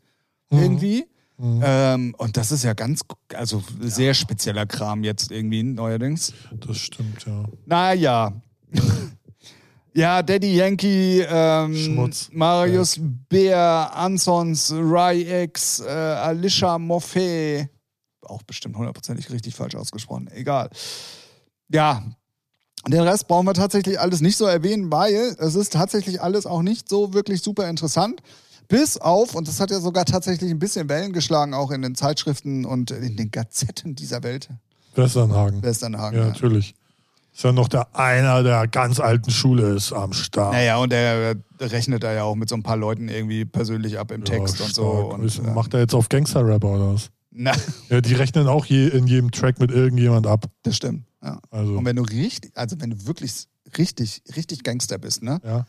irgendwie. 0.50 1.06
Ähm, 1.40 2.14
und 2.18 2.36
das 2.36 2.50
ist 2.50 2.64
ja 2.64 2.74
ganz, 2.74 3.02
also 3.32 3.62
sehr 3.80 4.14
spezieller 4.14 4.66
Kram 4.66 5.04
jetzt 5.04 5.30
irgendwie 5.30 5.62
neuerdings. 5.62 6.32
Das 6.52 6.78
stimmt, 6.78 7.24
ja. 7.26 7.44
Naja. 7.64 8.32
ja, 9.94 10.22
Daddy 10.22 10.56
Yankee, 10.56 11.24
ähm. 11.28 12.10
Marius 12.32 12.98
Bär, 13.28 13.90
Ansons, 13.94 14.72
Rai 14.76 15.44
X, 15.44 15.80
äh, 15.80 15.88
Alicia 15.88 16.76
Moffat. 16.76 17.68
Auch 18.22 18.42
bestimmt 18.42 18.76
hundertprozentig 18.76 19.30
richtig 19.30 19.54
falsch 19.54 19.76
ausgesprochen. 19.76 20.28
Egal. 20.34 20.70
Ja. 21.68 22.02
Den 22.86 23.00
Rest 23.00 23.28
brauchen 23.28 23.46
wir 23.46 23.54
tatsächlich 23.54 24.00
alles 24.00 24.20
nicht 24.20 24.36
so 24.36 24.46
erwähnen, 24.46 24.90
weil 24.90 25.36
es 25.38 25.54
ist 25.54 25.72
tatsächlich 25.72 26.20
alles 26.20 26.46
auch 26.46 26.62
nicht 26.62 26.88
so 26.88 27.12
wirklich 27.12 27.42
super 27.42 27.68
interessant. 27.68 28.22
Bis 28.68 28.98
auf, 28.98 29.34
und 29.34 29.48
das 29.48 29.60
hat 29.60 29.70
ja 29.70 29.80
sogar 29.80 30.04
tatsächlich 30.04 30.50
ein 30.50 30.58
bisschen 30.58 30.88
Wellen 30.88 31.12
geschlagen, 31.12 31.54
auch 31.54 31.70
in 31.70 31.80
den 31.82 31.94
Zeitschriften 31.94 32.64
und 32.66 32.90
in 32.90 33.16
den 33.16 33.30
Gazetten 33.30 33.94
dieser 33.94 34.22
Welt. 34.22 34.50
Westernhagen. 34.94 35.62
Westernhagen. 35.62 36.18
Ja, 36.18 36.26
natürlich. 36.26 36.74
Ist 37.34 37.44
ja 37.44 37.52
noch 37.52 37.68
der 37.68 37.94
einer 37.96 38.42
der 38.42 38.66
ganz 38.66 38.98
alten 39.00 39.30
Schule 39.30 39.74
ist 39.74 39.92
am 39.92 40.12
Start. 40.12 40.52
Naja, 40.52 40.78
und 40.78 40.92
er 40.92 41.36
rechnet 41.60 42.02
da 42.02 42.12
ja 42.12 42.24
auch 42.24 42.34
mit 42.34 42.48
so 42.48 42.56
ein 42.56 42.62
paar 42.64 42.76
Leuten 42.76 43.08
irgendwie 43.08 43.44
persönlich 43.44 43.98
ab 43.98 44.10
im 44.10 44.24
Text 44.24 44.58
Ja, 44.58 44.64
und 44.66 44.74
so. 44.74 45.06
stark. 45.08 45.18
Und, 45.20 45.38
äh, 45.50 45.54
Macht 45.54 45.72
er 45.74 45.80
jetzt 45.80 45.94
auf 45.94 46.08
Gangster-Rapper 46.08 46.68
oder 46.68 46.94
was? 46.94 47.10
na, 47.30 47.52
Ja, 47.88 48.00
die 48.00 48.14
rechnen 48.14 48.48
auch 48.48 48.66
je, 48.66 48.88
in 48.88 49.06
jedem 49.06 49.30
Track 49.30 49.60
mit 49.60 49.70
irgendjemand 49.70 50.26
ab. 50.26 50.46
das 50.64 50.76
stimmt. 50.76 51.04
Ja. 51.22 51.38
Also, 51.50 51.76
Und 51.78 51.84
wenn 51.84 51.96
du 51.96 52.02
richtig, 52.02 52.50
also 52.56 52.76
wenn 52.80 52.90
du 52.90 53.06
wirklich 53.06 53.46
richtig, 53.78 54.22
richtig 54.36 54.62
Gangster 54.64 54.98
bist, 54.98 55.22
ne, 55.22 55.40
ja. 55.44 55.64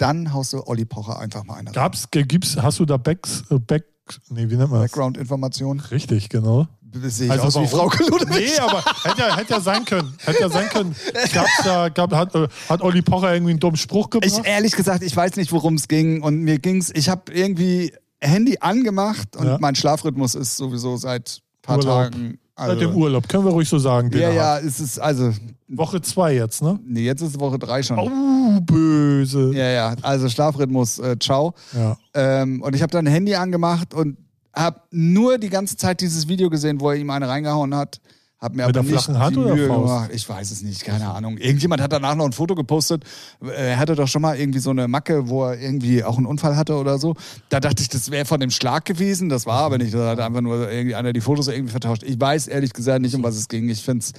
Dann 0.00 0.32
haust 0.32 0.52
du 0.52 0.66
Olli 0.66 0.84
Pocher 0.84 1.18
einfach 1.18 1.44
mal 1.44 1.54
eine 1.54 1.72
Gab's, 1.72 2.08
gibt's, 2.10 2.56
hast 2.56 2.78
du 2.80 2.84
da 2.86 2.96
Backs, 2.96 3.44
äh, 3.50 3.58
Back, 3.58 3.84
nee, 4.30 4.48
wie 4.50 4.56
nennt 4.56 4.70
man 4.70 4.80
das? 4.82 4.90
Background-Information. 4.90 5.80
Richtig, 5.80 6.28
genau. 6.28 6.66
Sehe 6.92 7.32
ich 7.32 7.40
aus 7.40 7.54
wie? 7.54 7.68
Frau 7.68 7.84
Ludwig. 8.08 8.28
Nee, 8.30 8.58
aber 8.58 8.82
hätte 9.04 9.20
ja, 9.20 9.36
hätte 9.36 9.52
ja 9.52 9.60
sein 9.60 9.84
können. 9.84 10.12
Hätte 10.24 10.40
ja 10.40 10.48
sein 10.50 10.68
können. 10.70 10.96
Gab's 11.32 11.50
da, 11.62 11.88
gab, 11.88 12.12
hat, 12.12 12.34
äh, 12.34 12.48
hat 12.68 12.82
Olli 12.82 13.00
Pocher 13.00 13.32
irgendwie 13.32 13.52
einen 13.52 13.60
dummen 13.60 13.76
Spruch 13.76 14.06
Ich 14.06 14.10
gebracht? 14.32 14.42
ehrlich 14.44 14.72
gesagt, 14.74 15.04
ich 15.04 15.14
weiß 15.14 15.36
nicht, 15.36 15.52
worum 15.52 15.74
es 15.74 15.86
ging. 15.86 16.20
Und 16.22 16.40
mir 16.40 16.58
ging's, 16.58 16.90
ich 16.92 17.08
habe 17.08 17.32
irgendwie 17.32 17.92
Handy 18.20 18.58
angemacht 18.60 19.36
und 19.36 19.46
Ja. 19.46 19.58
mein 19.60 19.76
Schlafrhythmus 19.76 20.34
ist 20.34 20.56
sowieso 20.56 20.96
seit 20.96 21.38
ein 21.38 21.62
paar 21.62 21.78
Urlaub. 21.78 22.10
Tagen. 22.10 22.39
Also, 22.54 22.72
Seit 22.72 22.82
dem 22.82 22.96
Urlaub, 22.96 23.28
können 23.28 23.44
wir 23.44 23.52
ruhig 23.52 23.68
so 23.68 23.78
sagen. 23.78 24.10
Ja, 24.12 24.30
ja, 24.30 24.58
es 24.58 24.80
ist 24.80 24.98
also. 24.98 25.32
Woche 25.68 26.00
zwei 26.02 26.34
jetzt, 26.34 26.62
ne? 26.62 26.80
Nee, 26.84 27.02
jetzt 27.02 27.22
ist 27.22 27.38
Woche 27.38 27.58
drei 27.58 27.82
schon. 27.82 27.98
Oh, 27.98 28.60
böse. 28.60 29.52
Ja, 29.54 29.70
ja, 29.70 29.94
also 30.02 30.28
Schlafrhythmus, 30.28 30.98
äh, 30.98 31.16
ciao. 31.20 31.54
Ja. 31.72 31.96
Ähm, 32.12 32.60
und 32.60 32.74
ich 32.74 32.82
habe 32.82 32.90
dann 32.90 33.06
Handy 33.06 33.36
angemacht 33.36 33.94
und 33.94 34.16
habe 34.52 34.80
nur 34.90 35.38
die 35.38 35.48
ganze 35.48 35.76
Zeit 35.76 36.00
dieses 36.00 36.26
Video 36.26 36.50
gesehen, 36.50 36.80
wo 36.80 36.90
er 36.90 36.96
ihm 36.96 37.10
eine 37.10 37.28
reingehauen 37.28 37.74
hat. 37.74 38.00
Hab 38.40 38.52
mir 38.52 38.64
Mit 38.64 38.64
aber 38.64 38.72
der 38.72 38.82
nicht 38.84 38.92
flachen 38.92 39.18
Hand 39.18 39.36
oder 39.36 39.54
Mühe 39.54 39.68
Faust? 39.68 39.86
gemacht. 39.86 40.10
Ich 40.14 40.26
weiß 40.26 40.50
es 40.50 40.62
nicht, 40.62 40.82
keine 40.82 41.10
Ahnung. 41.10 41.36
Irgendjemand 41.36 41.82
hat 41.82 41.92
danach 41.92 42.14
noch 42.14 42.24
ein 42.24 42.32
Foto 42.32 42.54
gepostet. 42.54 43.04
Er 43.42 43.78
hatte 43.78 43.94
doch 43.96 44.08
schon 44.08 44.22
mal 44.22 44.38
irgendwie 44.38 44.60
so 44.60 44.70
eine 44.70 44.88
Macke, 44.88 45.28
wo 45.28 45.44
er 45.44 45.60
irgendwie 45.60 46.02
auch 46.02 46.16
einen 46.16 46.24
Unfall 46.24 46.56
hatte 46.56 46.76
oder 46.76 46.98
so. 46.98 47.14
Da 47.50 47.60
dachte 47.60 47.82
ich, 47.82 47.90
das 47.90 48.10
wäre 48.10 48.24
von 48.24 48.40
dem 48.40 48.50
Schlag 48.50 48.86
gewesen. 48.86 49.28
Das 49.28 49.44
war 49.44 49.58
aber 49.64 49.76
nicht. 49.76 49.92
Da 49.92 50.08
hat 50.08 50.20
einfach 50.20 50.40
nur 50.40 50.70
irgendwie 50.70 50.94
einer 50.94 51.12
die 51.12 51.20
Fotos 51.20 51.48
irgendwie 51.48 51.70
vertauscht. 51.70 52.02
Ich 52.02 52.18
weiß 52.18 52.46
ehrlich 52.48 52.72
gesagt 52.72 53.02
nicht, 53.02 53.14
um 53.14 53.22
was 53.22 53.36
es 53.36 53.46
ging. 53.48 53.68
Ich 53.68 53.82
finde 53.82 54.04
es, 54.06 54.12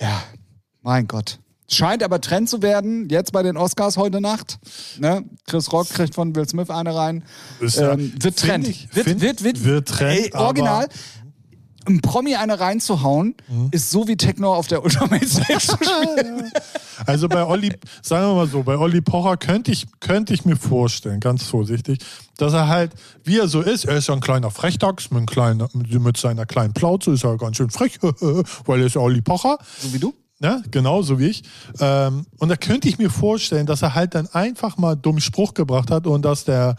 ja, 0.00 0.20
mein 0.82 1.06
Gott. 1.06 1.38
Scheint 1.70 2.02
aber 2.02 2.20
Trend 2.20 2.48
zu 2.50 2.60
werden, 2.60 3.08
jetzt 3.08 3.30
bei 3.32 3.42
den 3.44 3.56
Oscars 3.56 3.96
heute 3.96 4.20
Nacht. 4.20 4.58
Ne? 4.98 5.24
Chris 5.46 5.72
Rock 5.72 5.88
kriegt 5.90 6.14
von 6.16 6.34
Will 6.34 6.46
Smith 6.48 6.70
eine 6.70 6.94
rein. 6.94 7.22
Ähm, 7.60 8.12
wird 8.20 8.36
Trend. 8.38 8.66
ich- 8.68 8.88
wird, 8.94 9.20
wird, 9.20 9.42
wird, 9.44 9.64
wird 9.64 9.88
Trend, 9.88 10.20
Ey, 10.26 10.32
original. 10.34 10.88
Ein 11.86 12.00
Promi 12.00 12.34
eine 12.36 12.60
reinzuhauen, 12.60 13.34
ist 13.70 13.90
so 13.90 14.08
wie 14.08 14.16
Techno 14.16 14.54
auf 14.54 14.66
der 14.66 14.82
Ultimate 14.82 15.26
Stage 15.26 15.58
zu 15.58 15.76
spielen. 15.82 16.50
Also 17.06 17.28
bei 17.28 17.44
Olli, 17.44 17.72
sagen 18.02 18.26
wir 18.26 18.34
mal 18.34 18.46
so, 18.46 18.62
bei 18.62 18.76
Olli 18.76 19.00
Pocher 19.00 19.36
könnte 19.36 19.72
ich, 19.72 19.86
könnte 20.00 20.34
ich 20.34 20.44
mir 20.44 20.56
vorstellen, 20.56 21.20
ganz 21.20 21.44
vorsichtig, 21.44 21.98
dass 22.36 22.52
er 22.52 22.68
halt, 22.68 22.92
wie 23.22 23.38
er 23.38 23.48
so 23.48 23.60
ist, 23.60 23.84
er 23.84 23.96
ist 23.96 24.08
ja 24.08 24.14
ein 24.14 24.20
kleiner 24.20 24.50
Frechdachs 24.50 25.10
mit, 25.10 25.18
einem 25.18 25.26
kleinen, 25.26 25.68
mit 25.74 26.16
seiner 26.16 26.46
kleinen 26.46 26.72
Plauze, 26.72 27.12
ist 27.12 27.24
er 27.24 27.36
ganz 27.36 27.56
schön 27.56 27.70
frech, 27.70 27.98
weil 28.02 28.80
er 28.80 28.86
ist 28.86 28.94
ja 28.94 29.00
Olli 29.00 29.20
Pocher. 29.20 29.58
So 29.78 29.92
wie 29.92 29.98
du? 29.98 30.14
Ne? 30.40 30.62
Genau, 30.70 31.02
so 31.02 31.18
wie 31.18 31.28
ich. 31.28 31.42
Ähm, 31.80 32.26
und 32.38 32.48
da 32.48 32.56
könnte 32.56 32.88
ich 32.88 32.98
mir 32.98 33.08
vorstellen, 33.08 33.66
dass 33.66 33.82
er 33.82 33.94
halt 33.94 34.14
dann 34.14 34.26
einfach 34.28 34.76
mal 34.76 34.96
dummen 34.96 35.20
Spruch 35.20 35.54
gebracht 35.54 35.90
hat 35.90 36.06
und 36.06 36.22
dass 36.22 36.44
der 36.44 36.76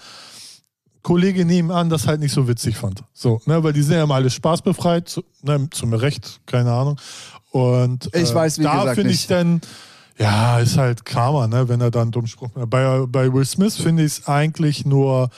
Kollege 1.06 1.45
nebenan 1.45 1.88
das 1.88 2.08
halt 2.08 2.20
nicht 2.20 2.34
so 2.34 2.47
witzig 2.47 2.78
fand. 2.78 3.03
So, 3.14 3.39
ne? 3.45 3.64
Weil 3.64 3.74
die 3.74 3.84
sind 3.84 3.93
ja 3.93 4.03
immer 4.03 4.16
alle 4.16 4.32
spaßbefreit, 4.32 5.08
zu, 5.08 5.24
ne? 5.43 5.68
zum 5.70 5.93
Recht, 5.93 6.41
keine 6.47 6.72
Ahnung. 6.72 6.99
Und 7.51 8.12
äh, 8.16 8.24
Ich 8.24 8.34
weiß, 8.34 8.58
wie 8.58 8.64
da 8.64 8.91
finde 8.95 9.12
ich 9.12 9.28
dann, 9.28 9.62
ja, 10.18 10.58
ist 10.58 10.78
halt 10.78 11.06
Karma, 11.06 11.45
ne? 11.45 11.70
wenn 11.70 11.80
er 11.80 11.91
dann 11.91 12.12
Spruch 12.26 12.49
macht. 12.56 12.72
Bei, 12.72 13.06
bei 13.08 13.32
Will 13.32 13.45
Smith 13.45 13.76
finde 13.76 14.03
ich 14.03 14.14
es 14.14 14.28
eigentlich 14.28 14.84
nur, 14.84 15.30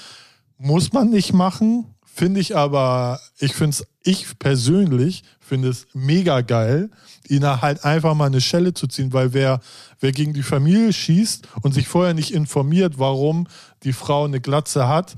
muss 0.58 0.94
man 0.94 1.10
nicht 1.10 1.34
machen, 1.34 1.94
finde 2.06 2.40
ich 2.40 2.56
aber, 2.56 3.20
ich 3.38 3.54
finde 3.54 3.72
es, 3.72 3.88
ich 4.04 4.40
persönlich 4.40 5.24
finde 5.42 5.68
es 5.68 5.86
mega 5.94 6.40
geil, 6.40 6.92
ihn 7.28 7.46
halt 7.46 7.84
einfach 7.84 8.14
mal 8.14 8.28
eine 8.28 8.40
Schelle 8.40 8.74
zu 8.74 8.88
ziehen, 8.88 9.12
weil 9.12 9.34
wer, 9.34 9.60
wer 10.00 10.14
gegen 10.14 10.32
die 10.32 10.44
Familie 10.44 10.94
schießt 10.94 11.46
und 11.62 11.74
sich 11.74 11.90
vorher 11.90 12.14
nicht 12.14 12.34
informiert, 12.34 13.00
warum 13.00 13.48
die 13.84 13.92
Frau 13.92 14.24
eine 14.24 14.40
Glatze 14.40 14.88
hat 14.88 15.18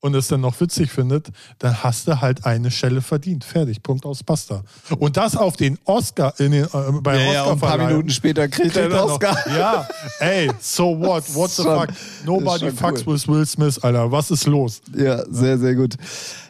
und 0.00 0.14
es 0.14 0.28
dann 0.28 0.40
noch 0.40 0.60
witzig 0.60 0.90
findet, 0.92 1.28
dann 1.58 1.82
hast 1.82 2.06
du 2.06 2.20
halt 2.20 2.44
eine 2.46 2.70
Schelle 2.70 3.02
verdient. 3.02 3.44
Fertig, 3.44 3.82
Punkt 3.82 4.04
aus, 4.06 4.22
basta. 4.22 4.62
Und 4.98 5.16
das 5.16 5.36
auf 5.36 5.56
den 5.56 5.76
Oscar, 5.84 6.32
in 6.38 6.52
den, 6.52 6.64
äh, 6.64 6.68
bei 7.02 7.16
Ja, 7.24 7.32
ja, 7.32 7.42
und 7.44 7.52
ein 7.52 7.58
paar 7.58 7.78
Minuten 7.78 8.10
später 8.10 8.46
kriegt 8.48 8.76
er 8.76 8.84
den 8.84 8.92
er 8.92 8.98
noch- 8.98 9.12
Oscar. 9.14 9.36
Ja, 9.56 9.88
ey, 10.20 10.50
so 10.60 10.98
what? 10.98 11.24
What 11.34 11.50
the 11.50 11.62
Schon- 11.62 11.80
fuck? 11.80 11.88
Nobody 12.24 12.70
fucks 12.70 13.04
cool. 13.06 13.14
with 13.14 13.26
Will 13.28 13.44
Smith, 13.46 13.78
Alter. 13.82 14.10
Was 14.12 14.30
ist 14.30 14.46
los? 14.46 14.80
Ja, 14.96 15.24
sehr, 15.28 15.58
sehr 15.58 15.74
gut. 15.74 15.96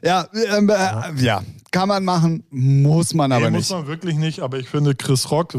Ja, 0.02 0.26
ähm, 0.56 0.68
äh, 0.68 1.22
ja, 1.22 1.42
kann 1.70 1.88
man 1.88 2.04
machen, 2.04 2.44
muss 2.50 3.14
man 3.14 3.32
aber 3.32 3.50
nee, 3.50 3.56
nicht. 3.58 3.70
muss 3.70 3.78
man 3.78 3.86
wirklich 3.86 4.16
nicht, 4.16 4.40
aber 4.40 4.58
ich 4.58 4.68
finde 4.68 4.94
Chris 4.94 5.30
Rock, 5.30 5.54
äh, 5.54 5.58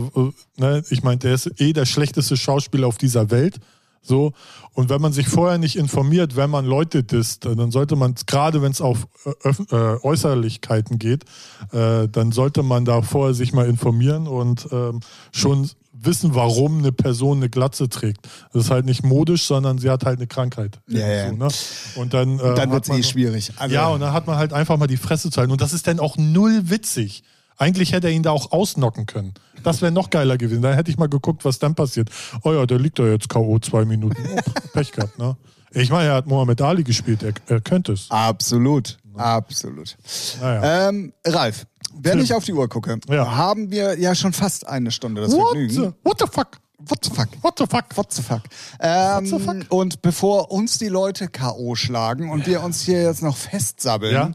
ne, 0.57 0.83
ich 0.89 1.03
meine, 1.03 1.17
der 1.17 1.33
ist 1.33 1.51
eh 1.59 1.73
der 1.73 1.85
schlechteste 1.85 2.37
Schauspieler 2.37 2.87
auf 2.87 2.97
dieser 2.97 3.31
Welt. 3.31 3.59
So, 4.01 4.33
und 4.73 4.89
wenn 4.89 5.01
man 5.01 5.13
sich 5.13 5.27
vorher 5.27 5.57
nicht 5.57 5.75
informiert, 5.75 6.35
wenn 6.35 6.49
man 6.49 6.65
Leute 6.65 7.03
disst, 7.03 7.45
äh, 7.45 7.55
dann 7.55 7.71
sollte 7.71 7.95
man, 7.95 8.15
gerade 8.25 8.61
wenn 8.61 8.71
es 8.71 8.81
auf 8.81 9.07
äh, 9.25 9.49
äh, 9.75 9.99
Äußerlichkeiten 10.01 10.99
geht, 10.99 11.25
äh, 11.71 12.07
dann 12.07 12.31
sollte 12.31 12.63
man 12.63 12.85
da 12.85 13.01
vorher 13.01 13.33
sich 13.33 13.53
mal 13.53 13.67
informieren 13.67 14.27
und 14.27 14.67
ähm, 14.71 15.01
schon 15.31 15.69
wissen, 16.01 16.33
warum 16.33 16.79
eine 16.79 16.91
Person 16.91 17.37
eine 17.37 17.49
Glatze 17.49 17.89
trägt. 17.89 18.27
Das 18.53 18.65
ist 18.65 18.71
halt 18.71 18.85
nicht 18.85 19.03
modisch, 19.03 19.43
sondern 19.43 19.77
sie 19.77 19.89
hat 19.89 20.05
halt 20.05 20.19
eine 20.19 20.27
Krankheit. 20.27 20.79
Ja, 20.87 21.07
ja. 21.07 21.29
So, 21.29 21.35
ne? 21.35 21.47
Und 21.95 22.13
dann, 22.13 22.39
äh, 22.39 22.55
Dann 22.55 22.71
wird 22.71 22.87
es 22.87 22.97
eh 22.97 23.03
schwierig. 23.03 23.51
Also, 23.57 23.75
ja, 23.75 23.89
und 23.89 23.99
dann 23.99 24.13
hat 24.13 24.27
man 24.27 24.37
halt 24.37 24.53
einfach 24.53 24.77
mal 24.77 24.87
die 24.87 24.97
Fresse 24.97 25.29
zu 25.29 25.39
halten. 25.39 25.51
Und 25.51 25.61
das 25.61 25.73
ist 25.73 25.87
dann 25.87 25.99
auch 25.99 26.17
null 26.17 26.69
witzig. 26.69 27.23
Eigentlich 27.59 27.91
hätte 27.91 28.07
er 28.07 28.13
ihn 28.13 28.23
da 28.23 28.31
auch 28.31 28.51
ausnocken 28.51 29.05
können. 29.05 29.33
Das 29.63 29.81
wäre 29.81 29.91
noch 29.91 30.09
geiler 30.09 30.37
gewesen. 30.37 30.61
Dann 30.61 30.73
hätte 30.75 30.89
ich 30.89 30.97
mal 30.97 31.09
geguckt, 31.09 31.43
was 31.45 31.59
dann 31.59 31.75
passiert. 31.75 32.09
Oh 32.43 32.53
ja, 32.53 32.65
der 32.65 32.79
liegt 32.79 32.97
da 32.97 33.03
jetzt 33.05 33.27
K.O. 33.29 33.59
zwei 33.59 33.83
Minuten. 33.85 34.23
Oh, 34.33 34.39
Pech 34.73 34.91
gehabt, 34.93 35.19
ne? 35.19 35.35
Ich 35.71 35.89
meine, 35.91 36.09
er 36.09 36.15
hat 36.15 36.25
Mohammed 36.25 36.61
Ali 36.61 36.83
gespielt. 36.83 37.21
Er, 37.21 37.33
er 37.47 37.61
könnte 37.61 37.91
es. 37.91 38.07
Absolut, 38.09 38.97
absolut. 39.15 39.97
Naja. 40.41 40.89
Ähm, 40.89 41.13
Ralf, 41.27 41.65
wenn 41.93 42.13
Tim. 42.13 42.21
ich 42.21 42.33
auf 42.33 42.43
die 42.45 42.53
Uhr 42.53 42.67
gucke, 42.69 42.97
Ja. 43.09 43.35
haben 43.35 43.69
wir 43.69 43.99
ja 43.99 44.15
schon 44.15 44.33
fast 44.33 44.65
eine 44.67 44.89
Stunde 44.91 45.21
das 45.21 45.33
What 45.33 45.49
Vergnügen. 45.51 45.75
the, 45.75 45.91
what 46.03 46.17
the 46.19 46.25
fuck? 46.31 46.57
What 46.79 47.03
the 47.03 47.11
fuck? 47.11 47.27
What 47.41 47.59
the 47.59 47.65
fuck? 47.67 47.97
What 47.97 48.13
the 48.13 48.21
fuck? 48.21 48.41
Ähm, 48.79 49.25
the 49.25 49.37
fuck? 49.37 49.57
Und 49.69 50.01
bevor 50.01 50.49
uns 50.49 50.77
die 50.77 50.87
Leute 50.87 51.27
K.O. 51.27 51.75
schlagen 51.75 52.31
und 52.31 52.47
wir 52.47 52.63
uns 52.63 52.81
hier 52.83 53.03
jetzt 53.03 53.21
noch 53.21 53.35
festsabbeln, 53.35 54.13
Ja. 54.13 54.31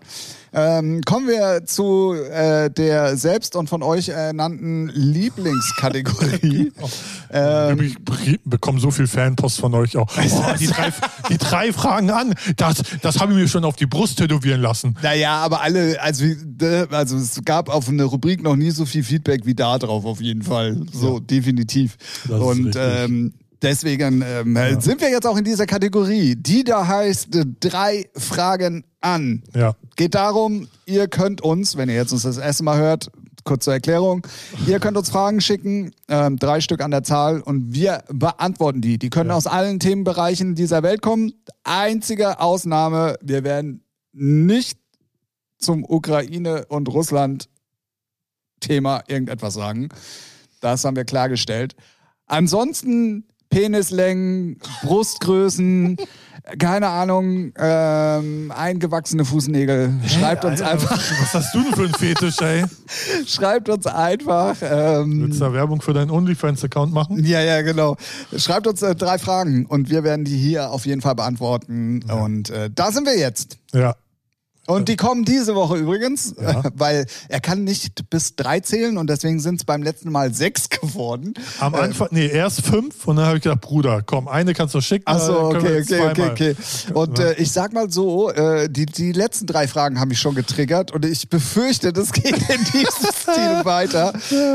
Ähm, 0.54 1.02
kommen 1.02 1.26
wir 1.26 1.66
zu 1.66 2.14
äh, 2.14 2.70
der 2.70 3.16
selbst 3.16 3.56
und 3.56 3.68
von 3.68 3.82
euch 3.82 4.08
ernannten 4.08 4.88
Lieblingskategorie. 4.88 6.72
ähm, 7.32 7.80
ich 7.80 7.96
bekomme 8.44 8.78
so 8.78 8.90
viel 8.90 9.06
Fanpost 9.06 9.58
von 9.58 9.74
euch 9.74 9.96
auch. 9.96 10.10
Oh, 10.36 10.54
die, 10.58 10.66
drei, 10.66 10.92
die 11.30 11.38
drei 11.38 11.72
Fragen 11.72 12.10
an, 12.10 12.34
das, 12.56 12.82
das 13.02 13.20
habe 13.20 13.32
ich 13.32 13.38
mir 13.38 13.48
schon 13.48 13.64
auf 13.64 13.76
die 13.76 13.86
Brust 13.86 14.18
tätowieren 14.18 14.60
lassen. 14.60 14.96
Naja, 15.02 15.36
aber 15.36 15.60
alle, 15.60 16.00
also, 16.00 16.24
ne, 16.24 16.88
also 16.90 17.16
es 17.16 17.40
gab 17.44 17.68
auf 17.68 17.88
eine 17.88 18.04
Rubrik 18.04 18.42
noch 18.42 18.56
nie 18.56 18.70
so 18.70 18.84
viel 18.84 19.04
Feedback 19.04 19.46
wie 19.46 19.54
da 19.54 19.78
drauf, 19.78 20.04
auf 20.04 20.20
jeden 20.20 20.42
Fall. 20.42 20.80
So, 20.92 21.14
ja. 21.14 21.20
definitiv. 21.20 21.96
Das 22.26 22.40
und 22.40 22.74
ähm, 22.76 23.32
Deswegen 23.64 24.22
ähm, 24.22 24.56
ja. 24.56 24.78
sind 24.78 25.00
wir 25.00 25.10
jetzt 25.10 25.26
auch 25.26 25.38
in 25.38 25.44
dieser 25.44 25.64
Kategorie, 25.64 26.36
die 26.36 26.64
da 26.64 26.86
heißt 26.86 27.34
äh, 27.34 27.46
drei 27.60 28.10
Fragen 28.14 28.84
an. 29.00 29.42
Ja. 29.54 29.74
Geht 29.96 30.14
darum, 30.14 30.68
ihr 30.84 31.08
könnt 31.08 31.40
uns, 31.40 31.78
wenn 31.78 31.88
ihr 31.88 31.94
jetzt 31.94 32.12
uns 32.12 32.24
das 32.24 32.36
erste 32.36 32.62
Mal 32.62 32.76
hört, 32.78 33.10
kurz 33.44 33.64
zur 33.64 33.72
Erklärung, 33.72 34.26
ihr 34.66 34.80
könnt 34.80 34.98
uns 34.98 35.08
Fragen 35.08 35.40
schicken, 35.40 35.92
ähm, 36.08 36.38
drei 36.38 36.60
Stück 36.60 36.82
an 36.82 36.90
der 36.90 37.04
Zahl 37.04 37.40
und 37.40 37.72
wir 37.72 38.04
beantworten 38.08 38.82
die. 38.82 38.98
Die 38.98 39.08
können 39.08 39.30
ja. 39.30 39.36
aus 39.36 39.46
allen 39.46 39.80
Themenbereichen 39.80 40.54
dieser 40.54 40.82
Welt 40.82 41.00
kommen. 41.00 41.32
Einzige 41.62 42.40
Ausnahme, 42.40 43.16
wir 43.22 43.44
werden 43.44 43.82
nicht 44.12 44.78
zum 45.58 45.84
Ukraine- 45.84 46.66
und 46.68 46.88
Russland-Thema 46.88 49.04
irgendetwas 49.08 49.54
sagen. 49.54 49.88
Das 50.60 50.84
haben 50.84 50.96
wir 50.96 51.06
klargestellt. 51.06 51.74
Ansonsten 52.26 53.24
Penislängen, 53.54 54.58
Brustgrößen, 54.82 55.96
keine 56.58 56.88
Ahnung, 56.88 57.52
ähm, 57.56 58.52
eingewachsene 58.54 59.24
Fußnägel. 59.24 59.94
Schreibt 60.08 60.42
hey, 60.42 60.50
uns 60.50 60.60
Alter, 60.60 60.72
einfach. 60.72 60.98
Was 61.20 61.34
hast 61.34 61.54
du 61.54 61.62
denn 61.62 61.72
für 61.72 61.84
einen 61.84 61.94
Fetisch, 61.94 62.40
ey? 62.40 62.64
Schreibt 63.26 63.68
uns 63.68 63.86
einfach. 63.86 64.56
Ähm, 64.60 65.22
Willst 65.22 65.40
du 65.40 65.44
da 65.44 65.52
Werbung 65.52 65.82
für 65.82 65.92
deinen 65.92 66.10
OnlyFans-Account 66.10 66.92
machen? 66.92 67.24
Ja, 67.24 67.40
ja, 67.42 67.62
genau. 67.62 67.96
Schreibt 68.36 68.66
uns 68.66 68.82
äh, 68.82 68.96
drei 68.96 69.18
Fragen 69.18 69.66
und 69.66 69.88
wir 69.88 70.02
werden 70.02 70.24
die 70.24 70.36
hier 70.36 70.70
auf 70.70 70.84
jeden 70.84 71.00
Fall 71.00 71.14
beantworten. 71.14 72.00
Ja. 72.08 72.14
Und 72.14 72.50
äh, 72.50 72.70
da 72.74 72.90
sind 72.90 73.06
wir 73.06 73.16
jetzt. 73.16 73.58
Ja. 73.72 73.94
Und 74.66 74.88
die 74.88 74.96
kommen 74.96 75.24
diese 75.24 75.54
Woche 75.54 75.76
übrigens, 75.76 76.34
ja. 76.40 76.62
weil 76.74 77.06
er 77.28 77.40
kann 77.40 77.64
nicht 77.64 78.08
bis 78.10 78.36
drei 78.36 78.60
zählen 78.60 78.96
und 78.96 79.10
deswegen 79.10 79.40
sind 79.40 79.56
es 79.56 79.64
beim 79.64 79.82
letzten 79.82 80.10
Mal 80.10 80.32
sechs 80.32 80.68
geworden. 80.70 81.34
Am 81.60 81.74
Anfang, 81.74 82.08
nee, 82.10 82.26
erst 82.26 82.62
fünf 82.62 83.06
und 83.06 83.16
dann 83.16 83.26
habe 83.26 83.36
ich 83.36 83.42
gedacht, 83.42 83.60
Bruder, 83.60 84.02
komm, 84.04 84.28
eine 84.28 84.54
kannst 84.54 84.74
du 84.74 84.80
schicken. 84.80 85.06
Achso, 85.06 85.48
okay, 85.48 85.82
okay, 85.82 86.00
okay, 86.10 86.30
okay. 86.30 86.56
Und 86.94 87.18
äh, 87.18 87.34
ich 87.34 87.52
sag 87.52 87.72
mal 87.72 87.90
so, 87.90 88.30
äh, 88.30 88.68
die, 88.68 88.86
die 88.86 89.12
letzten 89.12 89.46
drei 89.46 89.68
Fragen 89.68 90.00
haben 90.00 90.08
mich 90.08 90.20
schon 90.20 90.34
getriggert 90.34 90.92
und 90.92 91.04
ich 91.04 91.28
befürchte, 91.28 91.92
das 91.92 92.12
geht 92.12 92.36
in 92.36 92.64
diesem 92.72 93.10
Stil 93.12 93.64
weiter. 93.64 94.12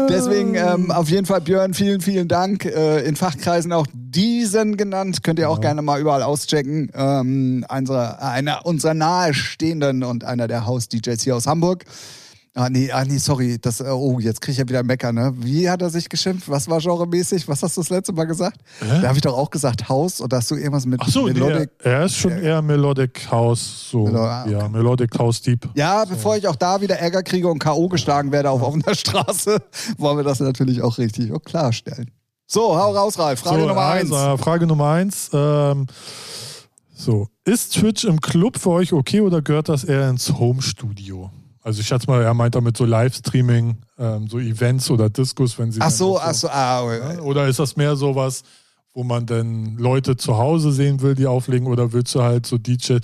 Deswegen 0.09 0.55
ähm, 0.55 0.91
auf 0.91 1.09
jeden 1.09 1.25
Fall, 1.25 1.41
Björn, 1.41 1.73
vielen, 1.73 2.01
vielen 2.01 2.27
Dank. 2.27 2.65
Äh, 2.65 3.01
in 3.01 3.15
Fachkreisen 3.15 3.71
auch 3.73 3.87
diesen 4.11 4.77
genannt, 4.77 5.23
könnt 5.23 5.39
ihr 5.39 5.49
auch 5.49 5.57
ja. 5.57 5.61
gerne 5.61 5.81
mal 5.81 5.99
überall 5.99 6.23
auschecken. 6.23 6.91
Ähm, 6.93 7.65
einer, 7.67 8.21
einer 8.21 8.65
unserer 8.65 8.93
nahestehenden 8.93 10.03
und 10.03 10.23
einer 10.23 10.47
der 10.47 10.65
Haus-DJs 10.65 11.21
hier 11.21 11.35
aus 11.35 11.47
Hamburg. 11.47 11.85
Ah 12.55 12.67
nee, 12.69 12.91
ah, 12.91 13.05
nee, 13.05 13.19
sorry. 13.19 13.57
Das, 13.61 13.79
äh, 13.79 13.85
oh, 13.85 14.19
jetzt 14.19 14.41
kriege 14.41 14.53
ich 14.53 14.57
ja 14.57 14.67
wieder 14.67 14.83
Mecker, 14.83 15.13
ne? 15.13 15.33
Wie 15.37 15.69
hat 15.69 15.81
er 15.81 15.89
sich 15.89 16.09
geschimpft? 16.09 16.49
Was 16.49 16.67
war 16.67 16.79
genremäßig? 16.79 17.47
Was 17.47 17.61
hast 17.61 17.77
du 17.77 17.81
das 17.81 17.89
letzte 17.89 18.11
Mal 18.11 18.25
gesagt? 18.25 18.59
Hä? 18.79 19.01
Da 19.01 19.07
habe 19.07 19.17
ich 19.17 19.21
doch 19.21 19.37
auch 19.37 19.51
gesagt 19.51 19.87
Haus 19.87 20.19
oder 20.19 20.37
hast 20.37 20.49
du 20.49 20.55
irgendwas 20.55 20.85
mit 20.85 20.99
Ach 21.01 21.07
so, 21.07 21.23
Melodic? 21.23 21.69
Nee, 21.85 21.91
er 21.91 22.05
ist 22.05 22.15
schon 22.15 22.31
eher 22.31 22.61
Melodic 22.61 23.31
House, 23.31 23.89
so. 23.91 24.05
Melo 24.05 24.25
ah, 24.25 24.43
okay. 24.43 24.51
Ja, 24.51 24.67
Melodic 24.67 25.17
House 25.17 25.41
Deep. 25.41 25.69
Ja, 25.75 26.03
bevor 26.05 26.37
ich 26.37 26.47
auch 26.47 26.55
da 26.55 26.81
wieder 26.81 26.97
Ärger 26.97 27.21
kriege 27.21 27.47
und 27.47 27.59
K.O. 27.59 27.87
geschlagen 27.87 28.31
werde 28.31 28.49
auf 28.49 28.61
offener 28.63 28.93
Straße, 28.95 29.61
wollen 29.97 30.17
wir 30.17 30.23
das 30.23 30.39
natürlich 30.39 30.81
auch 30.81 30.97
richtig 30.97 31.31
auch 31.31 31.43
klarstellen. 31.43 32.11
So, 32.51 32.75
hau 32.75 32.93
raus, 32.95 33.19
Ralf. 33.19 33.41
Frage 33.41 33.61
so, 33.61 33.67
Nummer 33.67 33.85
eins. 33.85 34.11
Also, 34.11 34.37
Frage 34.37 34.65
Nummer 34.65 34.89
eins. 34.89 35.29
Ähm, 35.33 35.85
so, 36.95 37.27
ist 37.45 37.75
Twitch 37.75 38.05
im 38.05 38.19
Club 38.19 38.57
für 38.57 38.71
euch 38.71 38.91
okay 38.91 39.21
oder 39.21 39.43
gehört 39.43 39.69
das 39.69 39.83
eher 39.83 40.09
ins 40.09 40.33
Home-Studio? 40.33 41.29
Also 41.61 41.81
ich 41.81 41.87
schätze 41.87 42.07
mal, 42.07 42.23
er 42.23 42.33
meint 42.33 42.55
damit 42.55 42.75
so 42.75 42.85
Livestreaming, 42.85 43.77
ähm, 43.99 44.27
so 44.27 44.39
Events 44.39 44.89
oder 44.89 45.11
Discos, 45.11 45.59
wenn 45.59 45.71
sie. 45.71 45.79
Ach 45.79 45.91
so, 45.91 46.19
ach 46.19 46.33
so, 46.33 46.49
ah, 46.49 46.81
okay. 46.83 47.19
Oder 47.19 47.47
ist 47.47 47.59
das 47.59 47.75
mehr 47.75 47.95
sowas, 47.95 48.41
wo 48.95 49.03
man 49.03 49.27
denn 49.27 49.77
Leute 49.77 50.17
zu 50.17 50.35
Hause 50.35 50.71
sehen 50.71 51.01
will, 51.03 51.13
die 51.13 51.27
auflegen, 51.27 51.67
oder 51.67 51.93
willst 51.93 52.15
du 52.15 52.23
halt 52.23 52.47
so 52.47 52.57
DJ, 52.57 52.97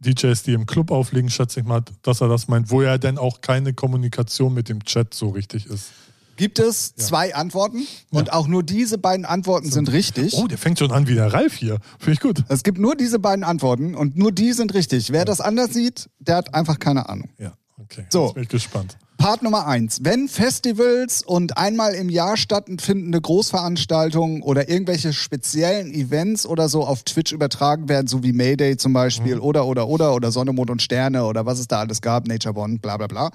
DJs, 0.00 0.42
die 0.42 0.54
im 0.54 0.66
Club 0.66 0.90
auflegen, 0.90 1.30
schätze 1.30 1.60
ich 1.60 1.66
mal, 1.66 1.82
dass 2.02 2.20
er 2.20 2.26
das 2.26 2.48
meint, 2.48 2.72
wo 2.72 2.82
ja 2.82 2.98
dann 2.98 3.16
auch 3.16 3.42
keine 3.42 3.74
Kommunikation 3.74 4.52
mit 4.52 4.68
dem 4.68 4.82
Chat 4.82 5.14
so 5.14 5.28
richtig 5.28 5.66
ist 5.66 5.92
gibt 6.38 6.58
es 6.58 6.94
ja. 6.96 7.04
zwei 7.04 7.34
Antworten 7.34 7.86
und 8.10 8.28
ja. 8.28 8.32
auch 8.32 8.48
nur 8.48 8.62
diese 8.62 8.96
beiden 8.96 9.26
Antworten 9.26 9.66
so. 9.66 9.74
sind 9.74 9.92
richtig. 9.92 10.34
Oh, 10.34 10.46
der 10.46 10.56
fängt 10.56 10.78
schon 10.78 10.90
an 10.90 11.06
wie 11.06 11.14
der 11.14 11.32
Ralf 11.34 11.54
hier. 11.54 11.78
Finde 11.98 12.12
ich 12.12 12.20
gut. 12.20 12.44
Es 12.48 12.62
gibt 12.62 12.78
nur 12.78 12.96
diese 12.96 13.18
beiden 13.18 13.44
Antworten 13.44 13.94
und 13.94 14.16
nur 14.16 14.32
die 14.32 14.54
sind 14.54 14.72
richtig. 14.72 15.10
Wer 15.10 15.20
ja. 15.20 15.24
das 15.26 15.42
anders 15.42 15.74
sieht, 15.74 16.08
der 16.18 16.36
hat 16.36 16.54
einfach 16.54 16.78
keine 16.78 17.08
Ahnung. 17.10 17.28
Ja, 17.38 17.52
okay. 17.76 18.06
So. 18.08 18.26
Jetzt 18.26 18.34
bin 18.34 18.42
ich 18.44 18.48
gespannt. 18.48 18.96
Part 19.18 19.42
Nummer 19.42 19.66
eins. 19.66 19.98
Wenn 20.04 20.28
Festivals 20.28 21.24
und 21.24 21.58
einmal 21.58 21.94
im 21.94 22.08
Jahr 22.08 22.36
stattfindende 22.36 23.20
Großveranstaltungen 23.20 24.42
oder 24.42 24.68
irgendwelche 24.68 25.12
speziellen 25.12 25.92
Events 25.92 26.46
oder 26.46 26.68
so 26.68 26.86
auf 26.86 27.02
Twitch 27.02 27.32
übertragen 27.32 27.88
werden, 27.88 28.06
so 28.06 28.22
wie 28.22 28.32
Mayday 28.32 28.76
zum 28.76 28.92
Beispiel 28.92 29.34
mhm. 29.34 29.42
oder, 29.42 29.66
oder, 29.66 29.88
oder, 29.88 30.14
oder 30.14 30.30
Sonne, 30.30 30.52
Mond 30.52 30.70
und 30.70 30.82
Sterne 30.82 31.24
oder 31.24 31.46
was 31.46 31.58
es 31.58 31.66
da 31.66 31.80
alles 31.80 32.00
gab, 32.00 32.28
Nature 32.28 32.54
Bond, 32.54 32.80
bla, 32.80 32.96
bla, 32.96 33.08
bla. 33.08 33.30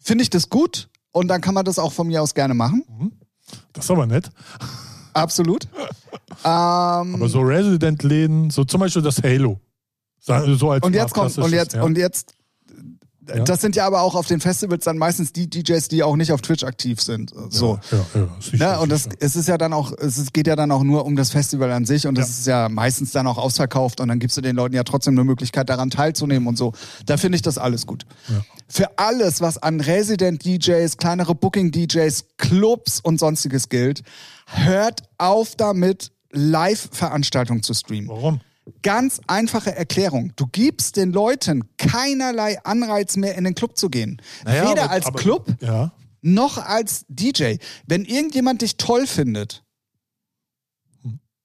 Finde 0.00 0.22
ich 0.22 0.30
das 0.30 0.48
gut? 0.50 0.89
Und 1.12 1.28
dann 1.28 1.40
kann 1.40 1.54
man 1.54 1.64
das 1.64 1.78
auch 1.78 1.92
von 1.92 2.06
mir 2.06 2.22
aus 2.22 2.34
gerne 2.34 2.54
machen. 2.54 2.84
Mhm. 2.88 3.12
Das 3.72 3.84
ist 3.84 3.90
aber 3.90 4.06
nett. 4.06 4.30
Absolut. 5.12 5.64
ähm, 6.44 6.44
aber 7.14 7.28
so 7.28 7.40
Resident-Läden, 7.40 8.50
so 8.50 8.64
zum 8.64 8.80
Beispiel 8.80 9.02
das 9.02 9.22
Halo. 9.22 9.60
So 10.20 10.70
als 10.70 10.84
und 10.84 10.94
jetzt 10.94 11.14
kommt, 11.14 11.36
und 11.38 11.52
jetzt, 11.52 11.72
ja. 11.72 11.82
und 11.82 11.96
jetzt 11.96 12.34
ja. 13.34 13.44
Das 13.44 13.60
sind 13.60 13.76
ja 13.76 13.86
aber 13.86 14.02
auch 14.02 14.14
auf 14.14 14.26
den 14.26 14.40
Festivals 14.40 14.84
dann 14.84 14.98
meistens 14.98 15.32
die 15.32 15.48
DJs, 15.48 15.88
die 15.88 16.02
auch 16.02 16.16
nicht 16.16 16.32
auf 16.32 16.40
Twitch 16.40 16.64
aktiv 16.64 17.00
sind. 17.00 17.32
So. 17.48 17.78
Ja, 17.90 17.98
ja. 18.14 18.28
Sicher, 18.40 18.56
ja 18.56 18.78
und 18.78 18.90
das, 18.90 19.08
es 19.18 19.36
ist 19.36 19.48
ja 19.48 19.58
dann 19.58 19.72
auch, 19.72 19.92
es 19.92 20.32
geht 20.32 20.46
ja 20.46 20.56
dann 20.56 20.70
auch 20.70 20.82
nur 20.82 21.04
um 21.04 21.16
das 21.16 21.30
Festival 21.30 21.70
an 21.72 21.84
sich 21.84 22.06
und 22.06 22.16
das 22.16 22.30
ist 22.30 22.46
ja 22.46 22.68
meistens 22.68 23.12
dann 23.12 23.26
auch 23.26 23.38
ausverkauft 23.38 24.00
und 24.00 24.08
dann 24.08 24.18
gibst 24.18 24.36
du 24.36 24.40
den 24.40 24.56
Leuten 24.56 24.74
ja 24.74 24.84
trotzdem 24.84 25.14
eine 25.14 25.24
Möglichkeit, 25.24 25.68
daran 25.68 25.90
teilzunehmen 25.90 26.48
und 26.48 26.56
so. 26.56 26.72
Da 27.06 27.16
finde 27.16 27.36
ich 27.36 27.42
das 27.42 27.58
alles 27.58 27.86
gut. 27.86 28.06
Für 28.68 28.98
alles, 28.98 29.40
was 29.40 29.58
an 29.58 29.80
Resident 29.80 30.44
DJs, 30.44 30.96
kleinere 30.96 31.34
Booking 31.34 31.72
DJs, 31.72 32.24
Clubs 32.36 33.00
und 33.00 33.18
sonstiges 33.18 33.68
gilt, 33.68 34.02
hört 34.46 35.02
auf 35.18 35.56
damit, 35.56 36.12
Live-Veranstaltungen 36.32 37.62
zu 37.62 37.74
streamen. 37.74 38.08
Warum? 38.08 38.40
Ganz 38.82 39.20
einfache 39.26 39.74
Erklärung. 39.74 40.32
Du 40.36 40.46
gibst 40.46 40.96
den 40.96 41.12
Leuten 41.12 41.64
keinerlei 41.76 42.62
Anreiz 42.64 43.16
mehr 43.16 43.34
in 43.36 43.44
den 43.44 43.54
Club 43.54 43.76
zu 43.76 43.88
gehen. 43.90 44.20
Naja, 44.44 44.70
Weder 44.70 44.82
aber, 44.84 44.90
als 44.92 45.06
aber, 45.06 45.18
Club 45.18 45.56
ja. 45.60 45.92
noch 46.22 46.58
als 46.58 47.04
DJ. 47.08 47.56
Wenn 47.86 48.04
irgendjemand 48.04 48.62
dich 48.62 48.76
toll 48.76 49.06
findet, 49.06 49.64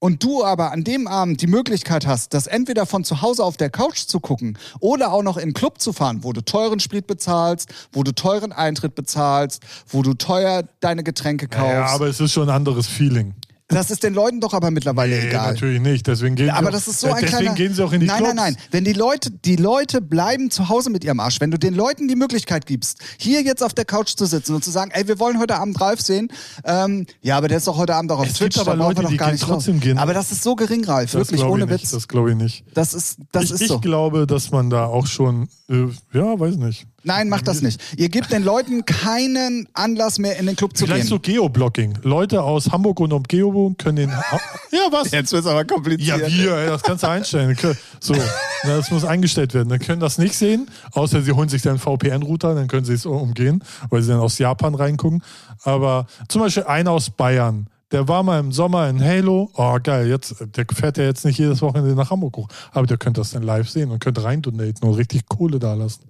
und 0.05 0.23
du 0.23 0.43
aber 0.43 0.71
an 0.71 0.83
dem 0.83 1.07
Abend 1.07 1.41
die 1.41 1.47
Möglichkeit 1.47 2.05
hast, 2.05 2.35
das 2.35 2.45
entweder 2.45 2.85
von 2.85 3.03
zu 3.03 3.23
Hause 3.23 3.43
auf 3.43 3.57
der 3.57 3.71
Couch 3.71 4.05
zu 4.05 4.19
gucken 4.19 4.55
oder 4.79 5.11
auch 5.11 5.23
noch 5.23 5.37
in 5.37 5.49
den 5.49 5.53
Club 5.53 5.81
zu 5.81 5.93
fahren, 5.93 6.23
wo 6.23 6.31
du 6.31 6.41
teuren 6.41 6.79
Sprit 6.79 7.07
bezahlst, 7.07 7.73
wo 7.91 8.03
du 8.03 8.11
teuren 8.11 8.51
Eintritt 8.51 8.93
bezahlst, 8.93 9.63
wo 9.87 10.03
du 10.03 10.13
teuer 10.13 10.63
deine 10.79 11.03
Getränke 11.03 11.47
kaufst. 11.47 11.71
Ja, 11.71 11.87
aber 11.87 12.07
es 12.07 12.19
ist 12.19 12.33
schon 12.33 12.49
ein 12.49 12.55
anderes 12.55 12.85
Feeling. 12.85 13.33
Das 13.67 13.89
ist 13.89 14.03
den 14.03 14.13
Leuten 14.13 14.39
doch 14.41 14.53
aber 14.53 14.69
mittlerweile 14.69 15.17
nee, 15.17 15.27
egal. 15.27 15.53
natürlich 15.53 15.81
nicht. 15.81 16.05
Deswegen 16.05 16.35
gehen, 16.35 16.51
aber 16.51 16.67
sie, 16.67 16.71
das 16.73 16.87
ist 16.87 16.99
so 16.99 17.07
ein 17.07 17.21
deswegen 17.21 17.37
kleiner, 17.37 17.55
gehen 17.55 17.73
sie 17.73 17.83
auch 17.83 17.91
in 17.93 17.99
die 17.99 18.05
Nein, 18.05 18.17
Clubs. 18.17 18.33
nein, 18.35 18.53
nein. 18.53 18.63
Wenn 18.69 18.83
die 18.83 18.93
Leute, 18.93 19.31
die 19.31 19.55
Leute 19.55 20.01
bleiben 20.01 20.51
zu 20.51 20.69
Hause 20.69 20.91
mit 20.91 21.03
ihrem 21.03 21.19
Arsch. 21.19 21.41
Wenn 21.41 21.49
du 21.49 21.57
den 21.57 21.73
Leuten 21.73 22.07
die 22.07 22.15
Möglichkeit 22.15 22.67
gibst, 22.67 22.99
hier 23.17 23.41
jetzt 23.41 23.63
auf 23.63 23.73
der 23.73 23.85
Couch 23.85 24.15
zu 24.15 24.27
sitzen 24.27 24.53
und 24.53 24.63
zu 24.63 24.69
sagen, 24.69 24.91
ey, 24.93 25.07
wir 25.07 25.17
wollen 25.17 25.39
heute 25.39 25.55
Abend 25.55 25.81
Ralf 25.81 26.01
sehen. 26.01 26.27
Ähm, 26.63 27.07
ja, 27.21 27.37
aber 27.37 27.47
der 27.47 27.57
ist 27.57 27.67
doch 27.67 27.77
heute 27.77 27.95
Abend 27.95 28.11
auch 28.11 28.19
auf 28.19 28.27
es 28.27 28.33
Twitch. 28.33 28.57
Aber 28.59 28.75
Leute, 28.75 29.03
die 29.05 29.17
gehen 29.17 29.37
trotzdem 29.39 29.79
gehen. 29.79 29.97
Aber 29.97 30.13
das 30.13 30.31
ist 30.31 30.43
so 30.43 30.55
gering, 30.55 30.85
Ralf. 30.85 31.11
Das 31.11 31.31
wirklich, 31.31 31.43
ohne 31.43 31.67
Witz. 31.67 31.89
Das 31.89 32.07
glaube 32.07 32.31
ich 32.31 32.37
nicht. 32.37 32.65
Das 32.75 32.93
ist, 32.93 33.17
das 33.31 33.45
ich, 33.45 33.51
ist 33.61 33.67
so. 33.67 33.75
Ich 33.75 33.81
glaube, 33.81 34.27
dass 34.27 34.51
man 34.51 34.69
da 34.69 34.85
auch 34.85 35.07
schon, 35.07 35.49
äh, 35.69 35.87
ja, 36.13 36.39
weiß 36.39 36.57
nicht. 36.57 36.85
Nein, 37.05 37.29
macht 37.29 37.47
das 37.47 37.61
nicht. 37.61 37.79
Ihr 37.97 38.09
gebt 38.09 38.31
den 38.31 38.43
Leuten 38.43 38.83
keinen 38.83 39.69
Anlass 39.73 40.17
mehr 40.17 40.39
in 40.39 40.47
den 40.47 40.55
Club 40.55 40.75
zu 40.75 40.85
Vielleicht 40.85 41.03
gehen. 41.03 41.07
Vielleicht 41.07 41.25
so 41.25 41.33
Geoblocking. 41.33 41.99
Leute 42.01 42.41
aus 42.41 42.71
Hamburg 42.71 42.99
und 42.99 43.13
Umgebung 43.13 43.77
können 43.77 43.97
den. 43.97 44.09
ja, 44.09 44.87
was? 44.89 45.11
Jetzt 45.11 45.31
wird 45.31 45.45
es 45.45 45.47
aber 45.47 45.65
kompliziert. 45.65 46.19
Ja, 46.19 46.27
wir, 46.27 46.65
das 46.65 46.81
kannst 46.81 47.03
du 47.03 47.07
einstellen. 47.07 47.55
So, 47.99 48.15
das 48.63 48.89
muss 48.89 49.05
eingestellt 49.05 49.53
werden. 49.53 49.69
Dann 49.69 49.77
können 49.77 49.99
das 49.99 50.17
nicht 50.17 50.35
sehen, 50.35 50.67
außer 50.93 51.21
sie 51.21 51.31
holen 51.31 51.47
sich 51.47 51.61
dann 51.61 51.77
VPN-Router, 51.77 52.55
dann 52.55 52.67
können 52.67 52.85
sie 52.85 52.93
es 52.93 53.05
umgehen, 53.05 53.63
weil 53.91 54.01
sie 54.01 54.09
dann 54.09 54.19
aus 54.19 54.39
Japan 54.39 54.73
reingucken. 54.73 55.23
Aber 55.63 56.07
zum 56.27 56.41
Beispiel 56.41 56.63
einer 56.63 56.89
aus 56.89 57.11
Bayern. 57.11 57.67
Der 57.91 58.07
war 58.07 58.23
mal 58.23 58.39
im 58.39 58.51
Sommer 58.51 58.89
in 58.89 58.99
Halo. 58.99 59.51
Oh, 59.53 59.77
geil, 59.81 60.07
jetzt, 60.07 60.35
der 60.55 60.65
fährt 60.73 60.97
ja 60.97 61.03
jetzt 61.03 61.23
nicht 61.23 61.37
jedes 61.37 61.61
Wochenende 61.61 61.93
nach 61.93 62.09
Hamburg 62.09 62.35
hoch. 62.35 62.47
Aber 62.71 62.87
der 62.87 62.97
könnte 62.97 63.21
das 63.21 63.29
dann 63.29 63.43
live 63.43 63.69
sehen 63.69 63.91
und 63.91 63.99
könnte 63.99 64.23
rein 64.23 64.41
donaten 64.41 64.87
und 64.87 64.95
richtig 64.95 65.27
Kohle 65.29 65.59
da 65.59 65.75
lassen. 65.75 66.01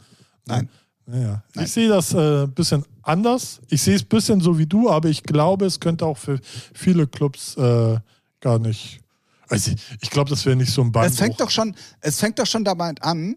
Nein. 0.45 0.69
Ja, 1.07 1.17
ja. 1.19 1.43
Nein. 1.53 1.65
Ich 1.65 1.71
sehe 1.71 1.87
das 1.87 2.13
ein 2.15 2.43
äh, 2.43 2.47
bisschen 2.47 2.83
anders. 3.03 3.61
Ich 3.69 3.81
sehe 3.81 3.95
es 3.95 4.01
ein 4.03 4.07
bisschen 4.07 4.41
so 4.41 4.57
wie 4.57 4.65
du, 4.65 4.89
aber 4.89 5.09
ich 5.09 5.21
glaube, 5.23 5.65
es 5.65 5.79
könnte 5.79 6.05
auch 6.05 6.17
für 6.17 6.39
viele 6.73 7.05
Clubs 7.07 7.55
äh, 7.57 7.97
gar 8.41 8.59
nicht. 8.59 8.99
Also 9.47 9.71
ich, 10.01 10.09
glaube, 10.09 10.29
das 10.31 10.45
wäre 10.45 10.55
nicht 10.55 10.71
so 10.73 10.81
ein 10.81 10.91
Beinbruch. 10.91 11.11
Es 11.11 11.19
fängt 11.19 11.39
doch 11.39 11.51
schon, 11.51 11.75
es 12.01 12.19
fängt 12.19 12.39
doch 12.39 12.47
schon 12.47 12.63
dabei 12.63 12.93
an, 13.01 13.35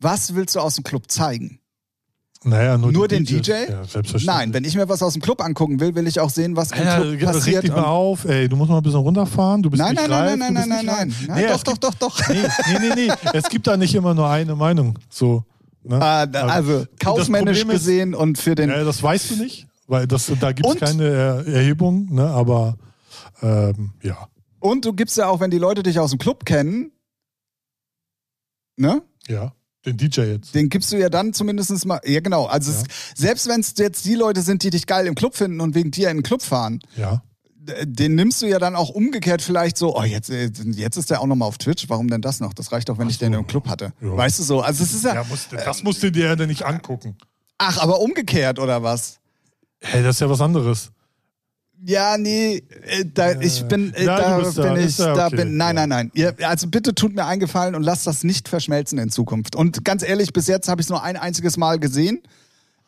was 0.00 0.34
willst 0.34 0.54
du 0.54 0.60
aus 0.60 0.74
dem 0.74 0.84
Club 0.84 1.10
zeigen? 1.10 1.60
Naja, 2.44 2.76
nur, 2.78 2.92
Nur 2.92 3.08
den 3.08 3.24
DJs. 3.24 3.40
DJ? 3.46 3.50
Ja. 3.70 3.82
Nein, 4.24 4.52
wenn 4.52 4.62
ich 4.64 4.76
mir 4.76 4.88
was 4.88 5.02
aus 5.02 5.14
dem 5.14 5.22
Club 5.22 5.40
angucken 5.42 5.80
will, 5.80 5.94
will 5.96 6.06
ich 6.06 6.20
auch 6.20 6.30
sehen, 6.30 6.54
was 6.54 6.70
im 6.70 6.84
Ja, 6.84 7.00
Club 7.00 7.12
reg 7.12 7.24
passiert. 7.24 7.64
dich 7.64 7.70
mal 7.72 7.84
auf, 7.84 8.24
ey, 8.26 8.48
du 8.48 8.54
musst 8.54 8.70
mal 8.70 8.76
ein 8.76 8.82
bisschen 8.82 9.00
runterfahren. 9.00 9.62
Du 9.62 9.70
bist 9.70 9.82
Nein, 9.82 9.94
nicht 9.94 10.02
nein, 10.08 10.10
nein, 10.10 10.20
reif, 10.20 10.38
nein, 10.38 10.52
nein, 10.52 10.54
bist 10.54 10.68
nein, 10.68 10.78
nicht 10.78 10.86
nein, 10.86 11.08
reif. 11.08 11.28
nein. 11.28 11.36
Nee, 11.38 11.46
doch, 11.48 11.56
es 11.56 11.64
doch, 11.64 11.72
gibt, 11.72 11.84
doch, 11.84 11.94
doch. 11.94 12.28
Nee, 12.28 12.42
nee, 12.68 12.78
nee, 12.94 13.06
nee. 13.08 13.12
Es 13.32 13.48
gibt 13.48 13.66
da 13.66 13.76
nicht 13.76 13.94
immer 13.94 14.14
nur 14.14 14.28
eine 14.28 14.54
Meinung. 14.54 14.96
So. 15.08 15.44
Ne? 15.88 16.02
Ah, 16.02 16.22
also 16.24 16.80
Das 16.80 16.88
kaufmännisch 16.98 17.60
ist- 17.62 17.68
gesehen 17.68 18.14
und 18.14 18.38
für 18.38 18.54
den. 18.54 18.70
Ja, 18.70 18.82
das 18.84 19.02
weißt 19.02 19.30
du 19.30 19.36
nicht, 19.36 19.66
weil 19.86 20.06
das, 20.06 20.30
da 20.40 20.52
gibt 20.52 20.68
es 20.68 20.76
keine 20.76 21.04
Er 21.08 21.46
Erhebung, 21.46 22.12
ne? 22.12 22.26
aber 22.28 22.76
ähm, 23.42 23.92
ja. 24.02 24.28
Und 24.58 24.84
du 24.84 24.92
gibst 24.92 25.16
ja 25.16 25.28
auch, 25.28 25.40
wenn 25.40 25.50
die 25.50 25.58
Leute 25.58 25.82
dich 25.82 25.98
aus 26.00 26.10
dem 26.10 26.18
Club 26.18 26.44
kennen, 26.44 26.90
ne? 28.76 29.02
Ja, 29.28 29.52
den 29.84 29.96
DJ 29.96 30.22
jetzt. 30.22 30.54
Den 30.54 30.68
gibst 30.68 30.92
du 30.92 30.96
ja 30.98 31.08
dann 31.08 31.32
zumindest 31.32 31.84
mal. 31.86 32.00
Ja, 32.04 32.20
genau. 32.20 32.46
Also 32.46 32.72
Ja. 32.72 32.78
Es, 32.78 33.12
selbst 33.20 33.48
wenn 33.48 33.60
es 33.60 33.74
jetzt 33.78 34.04
die 34.04 34.14
Leute 34.14 34.42
sind, 34.42 34.62
die 34.62 34.70
dich 34.70 34.86
geil 34.86 35.06
im 35.06 35.14
Club 35.14 35.34
finden 35.36 35.60
und 35.60 35.74
wegen 35.74 35.90
dir 35.90 36.10
in 36.10 36.18
den 36.18 36.22
Club 36.22 36.42
fahren, 36.42 36.80
Ja. 36.96 37.22
Den 37.84 38.14
nimmst 38.14 38.42
du 38.42 38.46
ja 38.46 38.58
dann 38.58 38.76
auch 38.76 38.90
umgekehrt 38.90 39.42
vielleicht 39.42 39.76
so, 39.76 39.96
oh, 39.96 40.02
jetzt, 40.02 40.30
äh, 40.30 40.50
jetzt 40.72 40.96
ist 40.96 41.10
der 41.10 41.20
auch 41.20 41.26
nochmal 41.26 41.48
auf 41.48 41.58
Twitch, 41.58 41.88
warum 41.88 42.08
denn 42.08 42.20
das 42.20 42.40
noch? 42.40 42.54
Das 42.54 42.72
reicht 42.72 42.88
doch, 42.88 42.98
wenn 42.98 43.08
ich 43.08 43.18
den 43.18 43.32
im 43.32 43.46
Club 43.46 43.68
hatte. 43.68 43.92
Ja. 44.00 44.16
Weißt 44.16 44.38
du 44.38 44.42
so? 44.42 44.60
Also 44.60 44.84
es 44.84 44.94
ist 44.94 45.04
ja. 45.04 45.14
ja 45.14 45.24
musste, 45.24 45.56
das 45.56 45.82
musst 45.82 46.02
du 46.02 46.10
dir 46.10 46.26
ja 46.26 46.46
nicht 46.46 46.64
angucken. 46.64 47.16
Ach, 47.58 47.78
aber 47.78 48.00
umgekehrt 48.00 48.58
oder 48.58 48.82
was? 48.82 49.18
Hey, 49.80 50.02
das 50.02 50.16
ist 50.16 50.20
ja 50.20 50.30
was 50.30 50.40
anderes. 50.40 50.90
Ja, 51.84 52.16
nee, 52.16 52.62
äh, 52.84 53.04
da, 53.04 53.38
ich 53.40 53.62
bin, 53.64 53.92
äh, 53.94 54.06
da 54.06 54.38
bist 54.38 54.56
da, 54.56 54.72
bin 54.72 54.82
ich, 54.82 54.96
ja 54.96 55.14
da 55.14 55.26
okay, 55.26 55.36
bin, 55.36 55.56
nein, 55.56 55.74
nein, 55.74 55.88
nein. 55.88 56.10
Ihr, 56.14 56.34
also 56.42 56.68
bitte 56.68 56.94
tut 56.94 57.14
mir 57.14 57.26
einen 57.26 57.40
Gefallen 57.40 57.74
und 57.74 57.82
lasst 57.82 58.06
das 58.06 58.24
nicht 58.24 58.48
verschmelzen 58.48 58.98
in 58.98 59.10
Zukunft. 59.10 59.54
Und 59.54 59.84
ganz 59.84 60.02
ehrlich, 60.02 60.32
bis 60.32 60.46
jetzt 60.46 60.68
habe 60.68 60.80
ich 60.80 60.86
es 60.86 60.90
nur 60.90 61.02
ein 61.02 61.16
einziges 61.16 61.58
Mal 61.58 61.78
gesehen. 61.78 62.22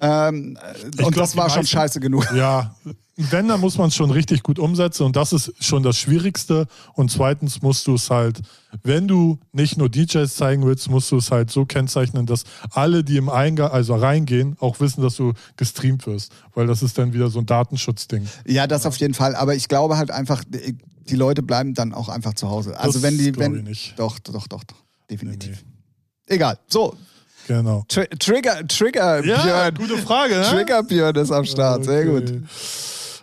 Ähm, 0.01 0.57
äh, 0.57 0.85
und 0.85 0.97
glaub, 0.97 1.15
das 1.15 1.37
war 1.37 1.51
schon 1.51 1.67
scheiße 1.67 2.01
genug. 2.01 2.33
Ja, 2.35 2.75
wenn, 3.31 3.49
dann 3.49 3.61
muss 3.61 3.77
man 3.79 3.89
es 3.89 3.97
schon 3.97 4.13
richtig 4.13 4.45
gut 4.45 4.61
umsetzen 4.61 5.03
und 5.05 5.17
das 5.17 5.33
ist 5.33 5.53
schon 5.59 5.83
das 5.83 5.97
Schwierigste. 5.99 6.67
Und 6.95 7.11
zweitens 7.11 7.63
musst 7.63 7.87
du 7.89 7.97
es 7.97 8.11
halt, 8.11 8.41
wenn 8.85 9.09
du 9.09 9.39
nicht 9.53 9.77
nur 9.77 9.89
DJs 9.89 10.33
zeigen 10.33 10.65
willst, 10.65 10.89
musst 10.89 11.11
du 11.11 11.17
es 11.17 11.33
halt 11.33 11.51
so 11.51 11.67
kennzeichnen, 11.67 12.27
dass 12.27 12.45
alle, 12.71 13.03
die 13.03 13.17
im 13.17 13.29
Eingang, 13.29 13.73
also 13.73 13.97
reingehen, 13.97 14.57
auch 14.61 14.79
wissen, 14.79 15.03
dass 15.03 15.17
du 15.17 15.33
gestreamt 15.57 16.07
wirst. 16.07 16.31
Weil 16.55 16.69
das 16.69 16.83
ist 16.85 16.97
dann 16.97 17.13
wieder 17.13 17.29
so 17.29 17.41
ein 17.41 17.47
Datenschutzding. 17.47 18.29
Ja, 18.47 18.69
das 18.69 18.87
auf 18.87 18.97
jeden 18.99 19.15
Fall. 19.15 19.35
Aber 19.35 19.57
ich 19.57 19.67
glaube 19.69 19.97
halt 19.97 20.13
einfach, 20.13 20.45
die 20.49 21.17
Leute 21.17 21.43
bleiben 21.43 21.75
dann 21.75 21.93
auch 21.93 22.09
einfach 22.09 22.35
zu 22.35 22.49
Hause. 22.49 22.79
Also 22.79 23.01
Das 23.01 23.03
wenn 23.03 23.19
die, 23.19 23.33
glaube 23.33 23.55
wenn, 23.55 23.61
ich 23.63 23.69
nicht. 23.69 23.95
doch, 23.99 24.19
doch, 24.21 24.47
doch, 24.47 24.63
doch, 24.65 24.77
definitiv. 25.11 25.65
Egal. 26.27 26.59
So, 26.69 26.95
Genau. 27.47 27.83
Tri 27.89 28.07
Trigger, 28.19 28.69
Trigger, 28.69 29.25
Ja, 29.25 29.43
Björn. 29.43 29.75
gute 29.77 29.97
Frage. 29.97 30.35
Ne? 30.35 30.43
Trigger 30.51 30.83
Björn 30.83 31.17
ist 31.17 31.33
am 31.33 31.47
Start. 31.47 31.83
Sehr 31.87 32.01
Okay. 32.07 32.33
gut. 32.33 32.43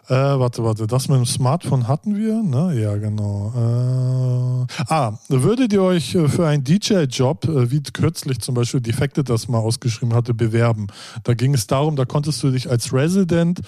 Äh, 0.07 0.13
warte, 0.13 0.63
warte. 0.63 0.85
Das 0.85 1.07
mit 1.07 1.17
dem 1.17 1.25
Smartphone 1.25 1.87
hatten 1.87 2.15
wir, 2.15 2.43
ne? 2.43 2.79
Ja, 2.79 2.95
genau. 2.97 4.67
Äh, 4.67 4.83
ah, 4.87 5.17
würdet 5.29 5.73
ihr 5.73 5.81
euch 5.81 6.13
äh, 6.13 6.27
für 6.27 6.45
einen 6.45 6.63
DJ-Job, 6.63 7.45
äh, 7.45 7.71
wie 7.71 7.81
kürzlich 7.81 8.39
zum 8.39 8.53
Beispiel 8.53 8.81
Defected 8.81 9.27
das 9.29 9.47
mal 9.47 9.57
ausgeschrieben 9.57 10.13
hatte, 10.13 10.35
bewerben? 10.35 10.87
Da 11.23 11.33
ging 11.33 11.55
es 11.55 11.65
darum, 11.65 11.95
da 11.95 12.05
konntest 12.05 12.43
du 12.43 12.51
dich 12.51 12.69
als 12.69 12.93
Resident 12.93 13.61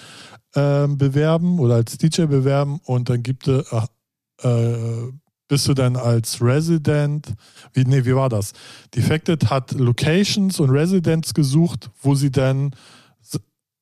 ähm, 0.54 0.96
bewerben 0.96 1.58
oder 1.58 1.74
als 1.74 1.98
DJ 1.98 2.26
bewerben 2.26 2.80
und 2.84 3.10
dann 3.10 3.24
gibt 3.24 3.48
es, 3.48 3.66
äh, 4.42 4.48
äh, 4.48 5.12
bist 5.48 5.66
du 5.66 5.74
dann 5.74 5.96
als 5.96 6.40
Resident, 6.40 7.34
wie, 7.72 7.84
nee, 7.84 8.04
wie 8.04 8.14
war 8.14 8.28
das? 8.28 8.52
Defected 8.94 9.50
hat 9.50 9.72
Locations 9.72 10.60
und 10.60 10.70
Residents 10.70 11.34
gesucht, 11.34 11.90
wo 12.00 12.14
sie 12.14 12.30
dann 12.30 12.70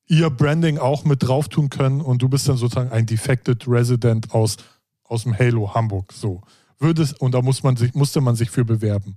ihr 0.09 0.31
Branding 0.31 0.79
auch 0.79 1.05
mit 1.05 1.23
drauf 1.23 1.49
tun 1.49 1.69
können 1.71 2.01
und 2.01 2.23
du 2.23 2.29
bist 2.29 2.49
dann 2.49 2.57
sozusagen 2.57 2.91
ein 2.91 3.07
Defected 3.07 3.67
Resident 3.67 4.33
aus, 4.33 4.57
aus 5.05 5.25
dem 5.25 5.37
Halo 5.39 5.75
Hamburg. 5.75 6.13
So. 6.13 6.43
Würdest, 6.79 7.21
und 7.21 7.33
da 7.33 7.43
muss 7.43 7.63
man 7.63 7.77
sich, 7.77 7.95
musste 7.95 8.21
man 8.21 8.37
sich 8.37 8.51
für 8.51 8.65
bewerben. 8.65 9.17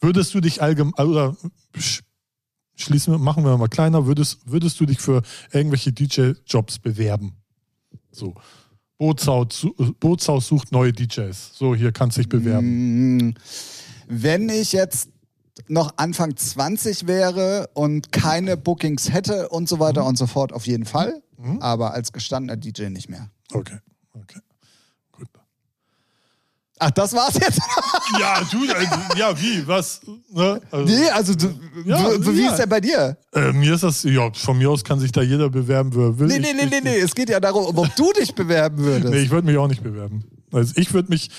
Würdest 0.00 0.34
du 0.34 0.40
dich 0.40 0.62
allgemein, 0.62 0.94
oder 1.06 1.36
sch- 1.76 2.02
schließen 2.76 3.12
wir, 3.14 3.18
machen 3.18 3.44
wir 3.44 3.56
mal 3.56 3.68
kleiner, 3.68 4.06
würdest, 4.06 4.40
würdest 4.50 4.80
du 4.80 4.86
dich 4.86 4.98
für 5.00 5.22
irgendwelche 5.52 5.92
DJ-Jobs 5.92 6.78
bewerben? 6.78 7.36
So. 8.10 8.34
Bootshaus, 8.98 9.48
su- 9.60 9.74
Bootshaus 10.00 10.46
sucht 10.46 10.70
neue 10.72 10.92
DJs. 10.92 11.52
So, 11.54 11.74
hier 11.74 11.92
kannst 11.92 12.16
du 12.16 12.20
dich 12.22 12.28
bewerben. 12.28 13.16
Mm, 13.28 13.34
Wenn 14.08 14.48
ich 14.48 14.72
jetzt 14.72 15.10
noch 15.68 15.94
Anfang 15.96 16.36
20 16.36 17.06
wäre 17.06 17.68
und 17.74 18.10
keine 18.12 18.56
Bookings 18.56 19.12
hätte 19.12 19.48
und 19.50 19.68
so 19.68 19.76
Mhm. 19.76 19.80
weiter 19.80 20.06
und 20.06 20.16
so 20.18 20.26
fort, 20.26 20.52
auf 20.52 20.66
jeden 20.66 20.84
Fall. 20.86 21.22
Aber 21.60 21.92
als 21.92 22.12
gestandener 22.12 22.56
DJ 22.56 22.84
nicht 22.90 23.08
mehr. 23.08 23.28
Okay. 23.52 23.78
Okay. 24.14 24.38
Gut. 25.10 25.26
Ach, 26.78 26.90
das 26.92 27.12
war's 27.12 27.34
jetzt? 27.34 27.58
Ja, 28.20 28.42
du, 28.50 28.64
äh, 28.64 28.86
ja, 29.18 29.40
wie, 29.40 29.66
was? 29.66 30.00
Ne? 30.30 30.60
Also, 30.70 30.84
nee, 30.94 31.08
also 31.10 31.34
du, 31.34 31.46
Ja, 31.86 32.10
w- 32.20 32.36
wie 32.36 32.42
ja. 32.44 32.50
ist 32.50 32.58
denn 32.58 32.68
bei 32.68 32.80
dir? 32.80 33.16
Äh, 33.32 33.52
mir 33.52 33.74
ist 33.74 33.82
das, 33.84 34.02
ja, 34.02 34.30
von 34.34 34.58
mir 34.58 34.68
aus 34.70 34.84
kann 34.84 35.00
sich 35.00 35.12
da 35.12 35.22
jeder 35.22 35.48
bewerben, 35.48 35.90
wer 35.94 36.18
will. 36.18 36.26
Nee, 36.26 36.36
Ich- 36.36 36.42
nee, 36.42 36.52
nee, 36.52 36.64
ich, 36.64 36.70
nee, 36.70 36.80
nee. 36.82 36.98
Es 36.98 37.14
geht 37.14 37.30
ja 37.30 37.40
darum, 37.40 37.76
ob 37.76 37.96
du 37.96 38.12
dich 38.12 38.34
bewerben 38.34 38.78
würdest. 38.78 39.12
Nee, 39.14 39.20
ich 39.20 39.30
würde 39.30 39.46
mich 39.46 39.56
auch 39.56 39.68
nicht 39.68 39.82
bewerben. 39.82 40.24
Also 40.52 40.74
ich 40.76 40.92
würde 40.92 41.08
mich, 41.08 41.30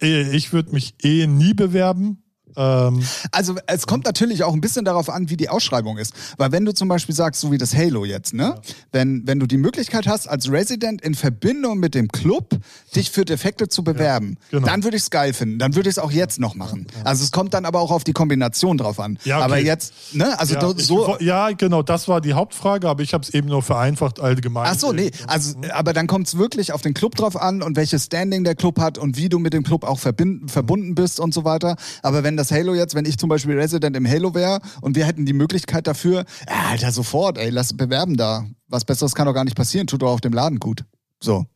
eh- 0.00 0.30
ich 0.30 0.52
würde 0.52 0.72
mich 0.72 0.94
eh 1.02 1.26
nie 1.26 1.52
bewerben. 1.54 2.22
Ähm, 2.56 3.02
Also 3.32 3.56
es 3.66 3.86
kommt 3.86 4.04
natürlich 4.06 4.44
auch 4.44 4.52
ein 4.54 4.60
bisschen 4.60 4.84
darauf 4.84 5.08
an, 5.10 5.30
wie 5.30 5.36
die 5.36 5.48
Ausschreibung 5.48 5.98
ist. 5.98 6.12
Weil 6.36 6.52
wenn 6.52 6.64
du 6.64 6.72
zum 6.74 6.88
Beispiel 6.88 7.14
sagst, 7.14 7.40
so 7.40 7.52
wie 7.52 7.58
das 7.58 7.74
Halo 7.74 8.04
jetzt, 8.04 8.34
ne? 8.34 8.54
Wenn, 8.92 9.26
wenn 9.26 9.38
du 9.40 9.46
die 9.46 9.56
Möglichkeit 9.58 10.06
hast, 10.06 10.28
als 10.28 10.50
Resident 10.50 11.02
in 11.02 11.14
Verbindung 11.14 11.78
mit 11.78 11.94
dem 11.94 12.08
Club 12.08 12.56
dich 12.94 13.10
für 13.10 13.24
Defekte 13.24 13.68
zu 13.68 13.84
bewerben, 13.84 14.36
genau. 14.50 14.66
dann 14.66 14.84
würde 14.84 14.96
ich 14.96 15.04
es 15.04 15.10
geil 15.10 15.32
finden. 15.32 15.58
Dann 15.58 15.74
würde 15.74 15.88
ich 15.88 15.94
es 15.94 15.98
auch 15.98 16.10
jetzt 16.10 16.40
noch 16.40 16.54
machen. 16.54 16.86
Also 17.04 17.24
es 17.24 17.30
kommt 17.32 17.54
dann 17.54 17.64
aber 17.64 17.80
auch 17.80 17.90
auf 17.90 18.04
die 18.04 18.12
Kombination 18.12 18.78
drauf 18.78 19.00
an. 19.00 19.18
Ja, 19.24 19.36
okay. 19.36 19.44
Aber 19.44 19.58
jetzt, 19.58 19.92
ne? 20.12 20.38
Also 20.38 20.54
ja, 20.54 20.70
ich, 20.76 20.86
so. 20.86 21.06
wo- 21.06 21.16
ja, 21.20 21.50
genau, 21.50 21.82
das 21.82 22.08
war 22.08 22.20
die 22.20 22.34
Hauptfrage, 22.34 22.88
aber 22.88 23.02
ich 23.02 23.14
habe 23.14 23.22
es 23.24 23.30
eben 23.34 23.48
nur 23.48 23.62
vereinfacht 23.62 24.20
allgemein. 24.20 24.66
Ach 24.70 24.78
so, 24.78 24.92
nee, 24.92 25.10
also, 25.26 25.54
aber 25.72 25.92
dann 25.92 26.06
kommt 26.06 26.26
es 26.28 26.38
wirklich 26.38 26.72
auf 26.72 26.82
den 26.82 26.94
Club 26.94 27.14
drauf 27.16 27.36
an 27.36 27.62
und 27.62 27.76
welches 27.76 28.04
Standing 28.06 28.44
der 28.44 28.54
Club 28.54 28.78
hat 28.80 28.98
und 28.98 29.16
wie 29.16 29.28
du 29.28 29.38
mit 29.38 29.52
dem 29.52 29.62
Club 29.62 29.84
auch 29.84 29.98
verbinden, 29.98 30.48
verbunden 30.48 30.94
bist 30.94 31.20
und 31.20 31.34
so 31.34 31.44
weiter. 31.44 31.76
Aber 32.02 32.22
wenn 32.24 32.36
das 32.36 32.47
Halo 32.52 32.74
jetzt, 32.74 32.94
wenn 32.94 33.04
ich 33.04 33.18
zum 33.18 33.28
Beispiel 33.28 33.58
Resident 33.58 33.96
im 33.96 34.06
Halo 34.08 34.34
wäre 34.34 34.60
und 34.80 34.96
wir 34.96 35.04
hätten 35.06 35.26
die 35.26 35.32
Möglichkeit 35.32 35.86
dafür, 35.86 36.24
ja, 36.48 36.68
Alter, 36.70 36.92
sofort, 36.92 37.38
ey, 37.38 37.50
lass 37.50 37.74
bewerben 37.76 38.16
da. 38.16 38.46
Was 38.68 38.84
Besseres 38.84 39.14
kann 39.14 39.26
doch 39.26 39.34
gar 39.34 39.44
nicht 39.44 39.56
passieren, 39.56 39.86
tut 39.86 40.02
doch 40.02 40.10
auf 40.12 40.20
dem 40.20 40.32
Laden 40.32 40.58
gut. 40.58 40.84
So. 41.20 41.46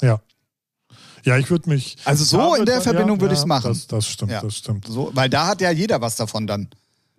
Ja. 0.00 0.20
Ja, 1.24 1.38
ich 1.38 1.48
würde 1.50 1.68
mich. 1.70 1.96
Also 2.04 2.24
so 2.24 2.54
in 2.54 2.66
der 2.66 2.80
Verbindung 2.82 3.16
ja, 3.16 3.20
würde 3.22 3.34
ja, 3.34 3.40
ich's 3.40 3.46
machen. 3.46 3.68
Das, 3.68 3.86
das 3.86 4.06
stimmt, 4.06 4.30
Ja. 4.32 4.42
das 4.42 4.56
stimmt. 4.56 4.86
so. 4.86 5.10
Weil 5.14 5.30
da 5.30 5.46
hat 5.46 5.60
ja 5.60 5.70
jeder 5.70 6.00
was 6.00 6.16
davon 6.16 6.46
dann. 6.46 6.68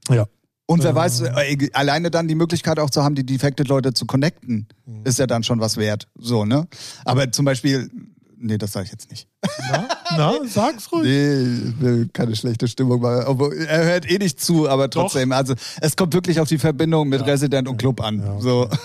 Ja. 0.09 0.27
Und 0.67 0.83
wer 0.83 0.95
weiß, 0.95 1.21
äh, 1.21 1.69
alleine 1.73 2.09
dann 2.09 2.27
die 2.27 2.33
Möglichkeit 2.35 2.79
auch 2.79 2.89
zu 2.89 3.03
haben, 3.03 3.13
die 3.15 3.25
Defected-Leute 3.25 3.93
zu 3.93 4.05
connecten, 4.05 4.67
Mhm. 4.85 5.01
ist 5.05 5.19
ja 5.19 5.27
dann 5.27 5.43
schon 5.43 5.59
was 5.59 5.77
wert. 5.77 6.07
So, 6.15 6.43
ne? 6.45 6.67
Aber 7.03 7.31
zum 7.31 7.45
Beispiel, 7.45 7.89
nee, 8.37 8.57
das 8.57 8.71
sage 8.73 8.85
ich 8.85 8.91
jetzt 8.91 9.09
nicht. 9.09 9.27
Na, 9.71 9.87
na, 10.17 10.33
sag's 10.47 10.91
ruhig. 10.91 11.73
Nee, 11.79 12.05
keine 12.13 12.35
schlechte 12.35 12.67
Stimmung 12.67 13.03
er 13.03 13.85
hört 13.85 14.09
eh 14.09 14.17
nicht 14.17 14.39
zu, 14.39 14.69
aber 14.69 14.89
trotzdem. 14.89 15.31
Also 15.31 15.55
es 15.81 15.95
kommt 15.95 16.13
wirklich 16.13 16.39
auf 16.39 16.47
die 16.47 16.57
Verbindung 16.57 17.09
mit 17.09 17.25
Resident 17.25 17.67
und 17.67 17.77
Club 17.77 18.01
an. 18.01 18.19
Ja, 18.19 18.33
okay. 18.33 18.41
So. 18.41 18.69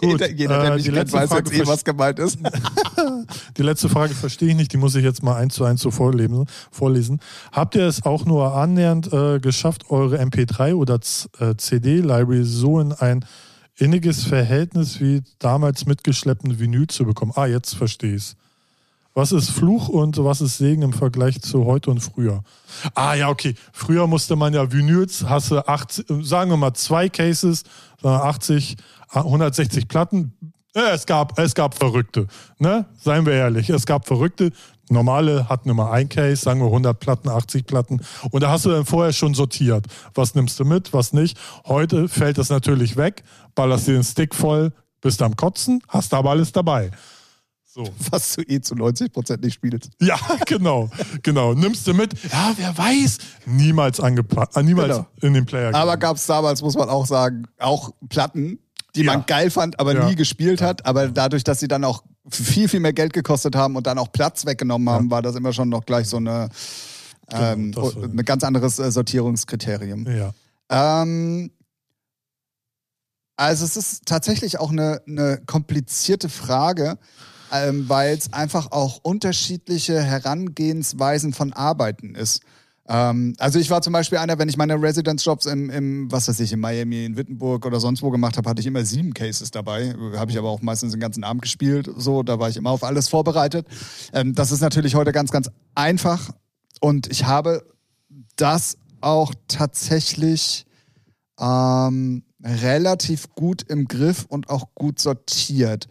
jeder, 0.00 0.30
jeder, 0.30 0.60
der 0.60 0.72
äh, 0.72 0.76
mich 0.76 0.84
kennt, 0.84 1.12
weiß 1.12 1.28
Frage 1.28 1.50
jetzt 1.50 1.62
eh, 1.62 1.66
was 1.66 1.84
gemeint 1.84 2.18
ist. 2.18 2.38
Die 3.56 3.62
letzte 3.62 3.88
Frage 3.88 4.14
verstehe 4.14 4.50
ich 4.50 4.56
nicht, 4.56 4.72
die 4.72 4.76
muss 4.76 4.94
ich 4.94 5.04
jetzt 5.04 5.22
mal 5.22 5.36
eins 5.36 5.54
zu 5.54 5.64
eins 5.64 5.80
so 5.80 5.90
vorlesen. 5.90 6.46
vorlesen. 6.70 7.20
Habt 7.52 7.74
ihr 7.74 7.86
es 7.86 8.04
auch 8.04 8.24
nur 8.24 8.54
annähernd 8.54 9.12
äh, 9.12 9.40
geschafft, 9.40 9.90
eure 9.90 10.20
MP3 10.20 10.74
oder 10.74 11.00
äh, 11.38 11.54
CD-Library 11.56 12.44
so 12.44 12.80
in 12.80 12.92
ein 12.92 13.24
inniges 13.78 14.24
Verhältnis 14.24 15.00
wie 15.00 15.22
damals 15.38 15.86
mitgeschleppten 15.86 16.58
Vinyl 16.58 16.86
zu 16.86 17.04
bekommen? 17.04 17.32
Ah, 17.34 17.46
jetzt 17.46 17.74
verstehe 17.74 18.14
ich's. 18.14 18.36
Was 19.16 19.30
ist 19.30 19.50
Fluch 19.50 19.88
und 19.88 20.18
was 20.18 20.40
ist 20.40 20.58
Segen 20.58 20.82
im 20.82 20.92
Vergleich 20.92 21.40
zu 21.40 21.64
heute 21.66 21.90
und 21.90 22.00
früher? 22.00 22.42
Ah 22.94 23.14
ja, 23.14 23.28
okay. 23.28 23.54
Früher 23.72 24.08
musste 24.08 24.34
man 24.34 24.52
ja 24.52 24.72
Vinyls, 24.72 25.24
hast 25.28 25.52
du 25.52 25.66
80, 25.66 26.06
sagen 26.22 26.50
wir 26.50 26.56
mal 26.56 26.74
zwei 26.74 27.08
Cases, 27.08 27.62
äh, 28.02 28.08
80, 28.08 28.76
160 29.10 29.86
Platten. 29.86 30.32
Ja, 30.74 30.90
es 30.92 31.06
gab, 31.06 31.38
es 31.38 31.54
gab 31.54 31.76
Verrückte, 31.76 32.26
ne? 32.58 32.86
Seien 33.00 33.24
wir 33.24 33.34
ehrlich, 33.34 33.70
es 33.70 33.86
gab 33.86 34.08
Verrückte, 34.08 34.50
Normale 34.88 35.48
hatten 35.48 35.70
immer 35.70 35.90
ein 35.90 36.08
Case, 36.08 36.36
sagen 36.36 36.60
wir 36.60 36.66
100 36.66 36.98
Platten, 36.98 37.28
80 37.28 37.66
Platten. 37.66 38.00
Und 38.30 38.42
da 38.42 38.50
hast 38.50 38.64
du 38.64 38.70
dann 38.70 38.84
vorher 38.84 39.12
schon 39.12 39.34
sortiert. 39.34 39.86
Was 40.14 40.34
nimmst 40.34 40.58
du 40.60 40.64
mit, 40.64 40.92
was 40.92 41.12
nicht. 41.12 41.38
Heute 41.66 42.08
fällt 42.08 42.38
das 42.38 42.50
natürlich 42.50 42.96
weg, 42.96 43.24
ballerst 43.54 43.86
dir 43.86 43.94
den 43.94 44.04
Stick 44.04 44.34
voll, 44.34 44.72
bist 45.00 45.22
am 45.22 45.36
Kotzen, 45.36 45.82
hast 45.88 46.14
aber 46.14 46.30
alles 46.30 46.52
dabei. 46.52 46.90
So. 47.74 47.82
Was 48.10 48.34
du 48.34 48.42
eh 48.42 48.60
zu 48.60 48.76
90 48.76 49.12
Prozent 49.12 49.42
nicht 49.42 49.54
spielst. 49.54 49.90
Ja, 50.00 50.16
genau, 50.46 50.90
genau. 51.24 51.54
Nimmst 51.54 51.84
du 51.88 51.92
mit? 51.92 52.14
Ja, 52.30 52.52
wer 52.56 52.78
weiß. 52.78 53.18
Niemals 53.46 53.98
angepasst, 53.98 54.56
äh, 54.56 54.62
niemals 54.62 54.94
genau. 54.94 55.06
in 55.22 55.34
den 55.34 55.44
Player. 55.44 55.74
Aber 55.74 55.96
gab 55.96 56.16
es 56.16 56.24
damals, 56.24 56.62
muss 56.62 56.76
man 56.76 56.88
auch 56.88 57.04
sagen, 57.04 57.46
auch 57.58 57.90
Platten, 58.08 58.60
die 58.94 59.02
ja. 59.02 59.12
man 59.12 59.26
geil 59.26 59.50
fand, 59.50 59.80
aber 59.80 59.92
ja. 59.92 60.06
nie 60.06 60.14
gespielt 60.14 60.62
hat. 60.62 60.86
Aber 60.86 61.08
dadurch, 61.08 61.42
dass 61.42 61.58
sie 61.58 61.66
dann 61.66 61.82
auch 61.82 62.04
viel, 62.28 62.68
viel 62.68 62.80
mehr 62.80 62.92
Geld 62.92 63.12
gekostet 63.12 63.56
haben 63.56 63.76
und 63.76 63.86
dann 63.86 63.98
auch 63.98 64.12
Platz 64.12 64.46
weggenommen 64.46 64.88
haben, 64.88 65.06
ja. 65.06 65.10
war 65.10 65.22
das 65.22 65.36
immer 65.36 65.52
schon 65.52 65.68
noch 65.68 65.84
gleich 65.84 66.08
so 66.08 66.16
eine, 66.16 66.48
genau, 67.28 67.52
ähm, 67.52 67.72
genau, 67.72 68.02
ein 68.02 68.24
ganz 68.24 68.44
anderes 68.44 68.78
äh, 68.78 68.90
Sortierungskriterium. 68.90 70.06
Ja. 70.06 70.32
Ähm, 70.70 71.50
also 73.36 73.64
es 73.64 73.76
ist 73.76 74.06
tatsächlich 74.06 74.58
auch 74.58 74.70
eine, 74.70 75.02
eine 75.06 75.40
komplizierte 75.44 76.28
Frage, 76.28 76.98
ähm, 77.52 77.88
weil 77.88 78.16
es 78.16 78.32
einfach 78.32 78.70
auch 78.72 79.00
unterschiedliche 79.02 80.00
Herangehensweisen 80.02 81.32
von 81.32 81.52
Arbeiten 81.52 82.14
ist. 82.14 82.42
Ähm, 82.86 83.34
also 83.38 83.58
ich 83.58 83.70
war 83.70 83.80
zum 83.82 83.92
Beispiel 83.92 84.18
einer, 84.18 84.38
wenn 84.38 84.48
ich 84.48 84.56
meine 84.56 84.80
Residence-Jobs 84.80 85.46
im, 85.46 85.70
im, 85.70 86.12
was 86.12 86.28
weiß 86.28 86.38
ich, 86.40 86.52
in 86.52 86.60
Miami, 86.60 87.04
in 87.04 87.16
Wittenburg 87.16 87.64
oder 87.64 87.80
sonst 87.80 88.02
wo 88.02 88.10
gemacht 88.10 88.36
habe, 88.36 88.48
hatte 88.48 88.60
ich 88.60 88.66
immer 88.66 88.84
sieben 88.84 89.14
Cases 89.14 89.50
dabei. 89.50 89.94
Habe 90.16 90.30
ich 90.30 90.38
aber 90.38 90.50
auch 90.50 90.60
meistens 90.60 90.92
den 90.92 91.00
ganzen 91.00 91.24
Abend 91.24 91.42
gespielt. 91.42 91.90
So, 91.96 92.22
da 92.22 92.38
war 92.38 92.48
ich 92.48 92.56
immer 92.56 92.70
auf 92.70 92.84
alles 92.84 93.08
vorbereitet. 93.08 93.66
Ähm, 94.12 94.34
das 94.34 94.52
ist 94.52 94.60
natürlich 94.60 94.94
heute 94.94 95.12
ganz, 95.12 95.30
ganz 95.30 95.50
einfach. 95.74 96.30
Und 96.80 97.10
ich 97.10 97.24
habe 97.24 97.64
das 98.36 98.76
auch 99.00 99.32
tatsächlich 99.48 100.66
ähm, 101.38 102.22
relativ 102.42 103.30
gut 103.34 103.62
im 103.62 103.86
Griff 103.86 104.26
und 104.28 104.50
auch 104.50 104.74
gut 104.74 104.98
sortiert. 105.00 105.88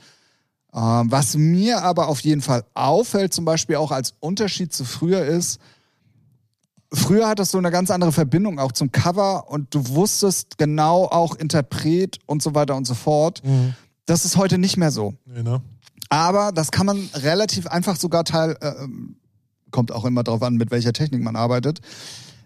Ähm, 0.73 1.11
was 1.11 1.35
mir 1.35 1.83
aber 1.83 2.07
auf 2.07 2.19
jeden 2.21 2.41
Fall 2.41 2.65
auffällt, 2.73 3.33
zum 3.33 3.45
Beispiel 3.45 3.75
auch 3.77 3.91
als 3.91 4.13
Unterschied 4.19 4.73
zu 4.73 4.85
früher 4.85 5.25
ist, 5.25 5.59
früher 6.93 7.27
hattest 7.27 7.53
du 7.53 7.57
eine 7.57 7.71
ganz 7.71 7.91
andere 7.91 8.11
Verbindung 8.11 8.59
auch 8.59 8.71
zum 8.71 8.91
Cover 8.91 9.49
und 9.49 9.73
du 9.73 9.87
wusstest 9.89 10.57
genau 10.57 11.05
auch 11.05 11.35
Interpret 11.35 12.19
und 12.25 12.41
so 12.41 12.55
weiter 12.55 12.75
und 12.75 12.85
so 12.85 12.93
fort. 12.93 13.41
Mhm. 13.43 13.73
Das 14.05 14.25
ist 14.25 14.37
heute 14.37 14.57
nicht 14.57 14.77
mehr 14.77 14.91
so. 14.91 15.13
Ne? 15.25 15.61
Aber 16.09 16.51
das 16.51 16.71
kann 16.71 16.85
man 16.85 17.09
relativ 17.15 17.67
einfach 17.67 17.95
sogar 17.95 18.23
teil, 18.23 18.57
äh, 18.61 18.73
kommt 19.71 19.91
auch 19.91 20.05
immer 20.05 20.23
darauf 20.23 20.43
an, 20.43 20.55
mit 20.55 20.71
welcher 20.71 20.93
Technik 20.93 21.23
man 21.23 21.35
arbeitet, 21.35 21.81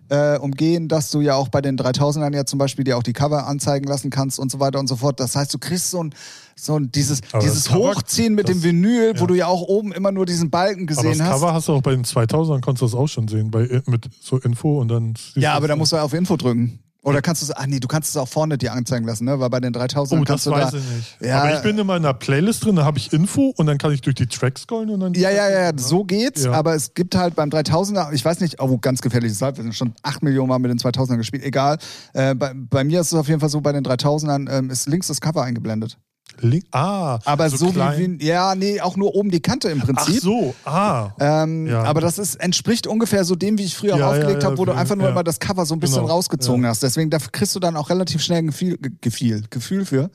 äh, 0.10 0.38
umgehen, 0.38 0.88
dass 0.88 1.12
du 1.12 1.22
ja 1.22 1.36
auch 1.36 1.49
bei 1.49 1.62
den 1.62 1.78
3000ern 1.78 2.34
ja 2.36 2.45
zum 2.45 2.60
Beispiel 2.60 2.84
dir 2.84 2.97
auch 2.97 3.03
die 3.03 3.14
Cover 3.14 3.47
anzeigen 3.47 3.88
lassen 3.88 4.10
kannst 4.10 4.39
und 4.39 4.51
so 4.51 4.60
weiter 4.60 4.80
und 4.80 4.88
so 4.88 4.95
fort. 4.95 5.20
Das 5.20 5.36
heißt, 5.36 5.53
du 5.53 5.60
kriegst 5.60 5.91
so 5.91 6.03
ein, 6.03 6.14
so 6.55 6.78
ein 6.78 6.91
dieses, 6.91 7.22
dieses 7.41 7.74
Hochziehen 7.74 8.34
mit 8.34 8.47
das, 8.47 8.55
dem 8.55 8.64
Vinyl, 8.64 9.14
ja. 9.16 9.22
wo 9.22 9.26
du 9.26 9.36
ja 9.36 9.47
auch 9.47 9.62
oben 9.62 9.91
immer 9.91 10.12
nur 10.12 10.26
diesen 10.26 10.49
Balken 10.49 10.88
gesehen 10.88 11.12
hast. 11.12 11.22
aber 11.22 11.24
das 11.24 11.28
hast. 11.28 11.41
Cover 11.41 11.53
hast 11.53 11.68
du 11.68 11.74
auch 11.74 11.82
bei 11.82 11.91
den 11.91 12.05
2000ern, 12.05 12.62
konntest 12.62 12.82
du 12.82 12.86
das 12.86 12.95
auch 12.95 13.08
schon 13.08 13.28
sehen, 13.28 13.51
bei, 13.51 13.82
mit 13.86 14.10
so 14.22 14.38
Info 14.38 14.80
und 14.80 14.88
dann. 14.88 15.14
Ja, 15.36 15.53
aber 15.53 15.68
da 15.68 15.76
musst 15.76 15.91
du 15.91 15.97
ja 15.97 16.03
auf 16.03 16.14
Info 16.14 16.38
drücken. 16.38 16.80
Oder 17.08 17.22
kannst 17.22 17.41
du 17.41 17.45
es, 17.45 17.55
ach 17.55 17.66
nee, 17.68 17.80
du 17.80 17.88
kannst 17.88 18.10
es 18.10 18.18
auch 18.18 18.28
vorne 18.28 18.58
dir 18.58 18.74
anzeigen 18.74 19.05
lassen, 19.05 19.24
ne? 19.24 19.39
Weil 19.39 19.49
bei 19.49 19.62
den 19.62 19.72
3000 19.72 20.20
oh, 20.20 20.26
kannst 20.26 20.45
das 20.45 20.53
du 20.53 20.60
weiß 20.60 20.72
da, 20.72 20.78
ich 20.78 20.84
nicht. 20.84 21.18
Ja, 21.22 21.41
aber 21.41 21.55
ich 21.55 21.62
bin 21.62 21.78
in 21.78 21.88
meiner 21.88 22.14
Playlist 22.14 22.66
drin, 22.66 22.76
da 22.76 22.84
habe 22.84 22.97
ich 22.97 23.14
Info 23.14 23.53
und 23.55 23.66
dann 23.66 23.78
kann 23.78 23.93
ich 23.93 24.01
durch 24.01 24.16
die 24.16 24.28
Tracks 24.28 24.64
scrollen 24.64 24.89
und 24.89 24.99
dann. 24.99 25.14
Ja, 25.14 25.30
ja, 25.30 25.49
ja, 25.49 25.72
so 25.78 26.03
geht's. 26.03 26.43
Ja. 26.43 26.51
Aber 26.51 26.76
es 26.76 26.93
gibt 26.95 27.16
halt 27.16 27.36
beim 27.36 27.49
3000er, 27.49 28.12
ich 28.12 28.26
weiß 28.26 28.41
nicht, 28.41 28.62
oh, 28.62 28.78
ganz 28.78 29.01
gefährliches 29.01 29.41
Halb, 29.41 29.55
wir 29.55 29.64
sind 29.64 29.74
schon 29.74 29.93
8 30.03 30.22
Millionen 30.22 30.49
Mal 30.49 30.60
mit 30.60 30.70
den 30.70 30.80
2000ern 30.80 31.16
gespielt, 31.16 31.45
egal. 31.45 31.78
Äh, 32.12 32.36
bei, 32.36 32.51
bei, 32.53 32.84
mir 32.84 32.99
ist 32.99 33.08
es 33.08 33.14
auf 33.14 33.30
jeden 33.30 33.39
Fall 33.39 33.49
so, 33.49 33.62
bei 33.62 33.72
den 33.72 33.86
3000ern 33.86 34.51
ähm, 34.51 34.70
ist 34.70 34.88
links 34.89 35.08
das 35.08 35.22
Cover 35.22 35.43
eingeblendet. 35.43 35.97
Link, 36.39 36.65
ah, 36.71 37.19
aber 37.25 37.49
so, 37.49 37.57
so 37.57 37.75
wie, 37.75 38.23
ja, 38.23 38.53
nee, 38.53 38.80
auch 38.80 38.95
nur 38.95 39.15
oben 39.15 39.32
die 39.32 39.39
Kante 39.39 39.69
im 39.69 39.80
Prinzip. 39.80 40.17
Ach 40.17 40.21
so, 40.21 40.55
ah. 40.65 41.09
Ähm, 41.19 41.65
ja. 41.65 41.84
Aber 41.84 41.99
das 41.99 42.19
ist, 42.19 42.36
entspricht 42.36 42.86
ungefähr 42.86 43.23
so 43.23 43.36
dem, 43.36 43.57
wie 43.57 43.63
ich 43.63 43.75
früher 43.75 43.97
ja, 43.97 44.09
aufgelegt 44.09 44.43
ja, 44.43 44.49
habe, 44.49 44.57
wo 44.57 44.65
du 44.65 44.73
einfach 44.73 44.95
nur 44.95 45.09
immer 45.09 45.23
das 45.23 45.39
Cover 45.39 45.65
so 45.65 45.73
ein 45.73 45.80
bisschen 45.80 46.01
genau. 46.01 46.13
rausgezogen 46.13 46.65
hast. 46.65 46.84
Deswegen, 46.84 47.09
da 47.09 47.17
kriegst 47.17 47.55
du 47.55 47.59
dann 47.59 47.75
auch 47.75 47.89
relativ 47.89 48.21
schnell 48.21 48.39
ein 48.39 48.47
Gefühl, 48.47 48.78
Gefühl, 49.01 49.43
Gefühl 49.49 49.86
für. 49.86 50.11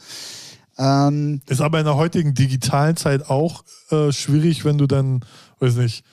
Ähm, 0.78 1.42
ist 1.48 1.60
aber 1.60 1.80
in 1.80 1.84
der 1.84 1.96
heutigen 1.96 2.34
digitalen 2.34 2.96
Zeit 2.96 3.28
auch 3.28 3.64
äh, 3.90 4.12
schwierig, 4.12 4.64
wenn 4.64 4.78
du 4.78 4.86
dann, 4.86 5.24
weiß 5.58 5.74
nicht, 5.76 6.04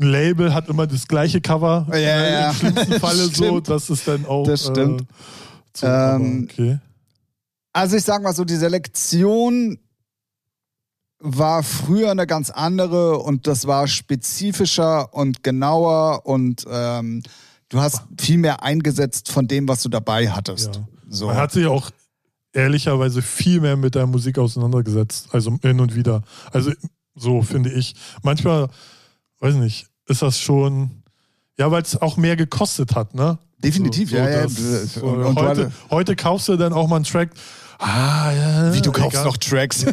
ein 0.00 0.06
Label 0.06 0.54
hat 0.54 0.68
immer 0.68 0.86
das 0.86 1.06
gleiche 1.06 1.40
Cover. 1.40 1.86
Ja, 1.90 1.96
äh, 1.96 2.32
ja. 2.32 2.50
Im 2.50 2.54
schlimmsten 2.54 3.00
Falle 3.00 3.26
so, 3.32 3.60
das 3.60 3.90
ist 3.90 4.06
dann 4.08 4.26
auch. 4.26 4.46
Das 4.46 4.66
stimmt. 4.66 5.02
Äh, 5.02 5.04
so, 5.74 5.86
ähm, 5.86 6.48
okay. 6.50 6.78
Also 7.78 7.96
ich 7.96 8.02
sag 8.02 8.24
mal 8.24 8.34
so, 8.34 8.44
die 8.44 8.56
Selektion 8.56 9.78
war 11.20 11.62
früher 11.62 12.10
eine 12.10 12.26
ganz 12.26 12.50
andere 12.50 13.18
und 13.18 13.46
das 13.46 13.68
war 13.68 13.86
spezifischer 13.86 15.14
und 15.14 15.44
genauer 15.44 16.26
und 16.26 16.64
ähm, 16.68 17.22
du 17.68 17.80
hast 17.80 18.02
viel 18.20 18.38
mehr 18.38 18.64
eingesetzt 18.64 19.30
von 19.30 19.46
dem, 19.46 19.68
was 19.68 19.84
du 19.84 19.88
dabei 19.88 20.28
hattest. 20.28 20.74
Ja. 20.74 20.88
So. 21.08 21.26
Man 21.26 21.36
hat 21.36 21.52
sich 21.52 21.66
auch 21.66 21.92
ehrlicherweise 22.52 23.22
viel 23.22 23.60
mehr 23.60 23.76
mit 23.76 23.94
der 23.94 24.08
Musik 24.08 24.38
auseinandergesetzt, 24.38 25.28
also 25.30 25.56
hin 25.62 25.78
und 25.78 25.94
wieder. 25.94 26.22
Also 26.50 26.72
so 27.14 27.42
finde 27.42 27.70
ich. 27.70 27.94
Manchmal, 28.24 28.70
weiß 29.38 29.54
nicht, 29.54 29.86
ist 30.06 30.22
das 30.22 30.40
schon, 30.40 31.04
ja, 31.56 31.70
weil 31.70 31.82
es 31.82 32.02
auch 32.02 32.16
mehr 32.16 32.34
gekostet 32.34 32.96
hat, 32.96 33.14
ne? 33.14 33.38
Definitiv, 33.58 34.10
so, 34.10 34.16
so 34.16 34.22
ja, 34.22 34.42
das, 34.42 34.94
ja. 34.96 35.02
Und, 35.02 35.22
und 35.22 35.38
heute, 35.38 35.72
heute 35.90 36.16
kaufst 36.16 36.48
du 36.48 36.56
dann 36.56 36.72
auch 36.72 36.88
mal 36.88 36.96
einen 36.96 37.04
Track, 37.04 37.30
Ah, 37.78 38.32
ja. 38.32 38.74
Wie 38.74 38.82
du 38.82 38.90
kaufst 38.90 39.14
egal. 39.14 39.24
noch 39.24 39.36
Tracks. 39.36 39.86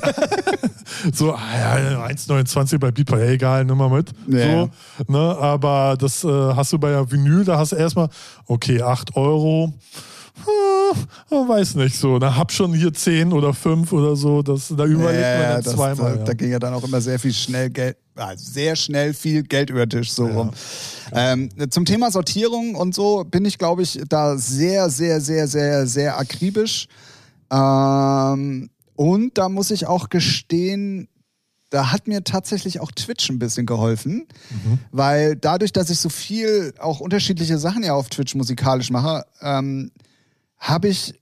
so, 1.13 1.33
ah, 1.33 1.39
ja, 1.79 2.05
1,29 2.07 2.79
bei 2.79 2.91
Beatport, 2.91 3.21
ja, 3.21 3.27
egal, 3.27 3.63
nimm 3.63 3.77
mal 3.77 3.89
mit. 3.89 4.11
Ja. 4.27 4.61
So, 4.61 4.69
ne, 5.07 5.19
aber 5.19 5.95
das 5.99 6.23
äh, 6.23 6.27
hast 6.27 6.73
du 6.73 6.79
bei 6.79 6.89
der 6.89 7.09
Vinyl, 7.11 7.45
da 7.45 7.59
hast 7.59 7.73
du 7.73 7.75
erstmal, 7.75 8.09
okay, 8.47 8.81
8 8.81 9.15
Euro. 9.15 9.73
Hm, 11.29 11.47
weiß 11.47 11.75
nicht 11.75 11.95
so. 11.95 12.19
Da 12.19 12.35
hab 12.35 12.51
schon 12.51 12.73
hier 12.73 12.93
10 12.93 13.31
oder 13.31 13.53
5 13.53 13.91
oder 13.93 14.15
so. 14.15 14.41
Das, 14.41 14.73
da 14.75 14.85
überlegt 14.85 15.23
ja, 15.23 15.37
man 15.37 15.49
dann 15.49 15.63
das, 15.63 15.73
zweimal. 15.73 16.13
Da, 16.13 16.19
ja. 16.19 16.23
da, 16.25 16.33
ging 16.33 16.51
ja 16.51 16.59
dann 16.59 16.73
auch 16.73 16.83
immer 16.83 17.01
sehr 17.01 17.19
viel 17.19 17.33
schnell 17.33 17.69
Geld, 17.69 17.97
also 18.15 18.51
sehr 18.51 18.75
schnell 18.75 19.13
viel 19.13 19.43
Geld 19.43 19.69
über 19.69 19.85
den 19.85 20.01
Tisch 20.01 20.11
so 20.11 20.25
rum. 20.25 20.51
Ähm, 21.13 21.49
zum 21.69 21.85
Thema 21.85 22.11
Sortierung 22.11 22.75
und 22.75 22.93
so 22.93 23.23
bin 23.23 23.45
ich, 23.45 23.57
glaube 23.57 23.83
ich, 23.83 24.01
da 24.09 24.37
sehr, 24.37 24.89
sehr, 24.89 25.21
sehr, 25.21 25.47
sehr, 25.47 25.87
sehr 25.87 26.17
akribisch. 26.17 26.87
Ähm, 27.51 28.69
und 28.95 29.37
da 29.37 29.49
muss 29.49 29.71
ich 29.71 29.87
auch 29.87 30.09
gestehen, 30.09 31.07
da 31.69 31.91
hat 31.91 32.07
mir 32.07 32.23
tatsächlich 32.23 32.79
auch 32.79 32.91
Twitch 32.91 33.29
ein 33.29 33.39
bisschen 33.39 33.65
geholfen, 33.65 34.27
mhm. 34.49 34.79
weil 34.91 35.35
dadurch, 35.35 35.73
dass 35.73 35.89
ich 35.89 35.99
so 35.99 36.09
viel 36.09 36.73
auch 36.79 36.99
unterschiedliche 36.99 37.57
Sachen 37.57 37.83
ja 37.83 37.93
auf 37.93 38.09
Twitch 38.09 38.35
musikalisch 38.35 38.91
mache, 38.91 39.25
ähm, 39.41 39.91
habe 40.57 40.87
ich 40.87 41.15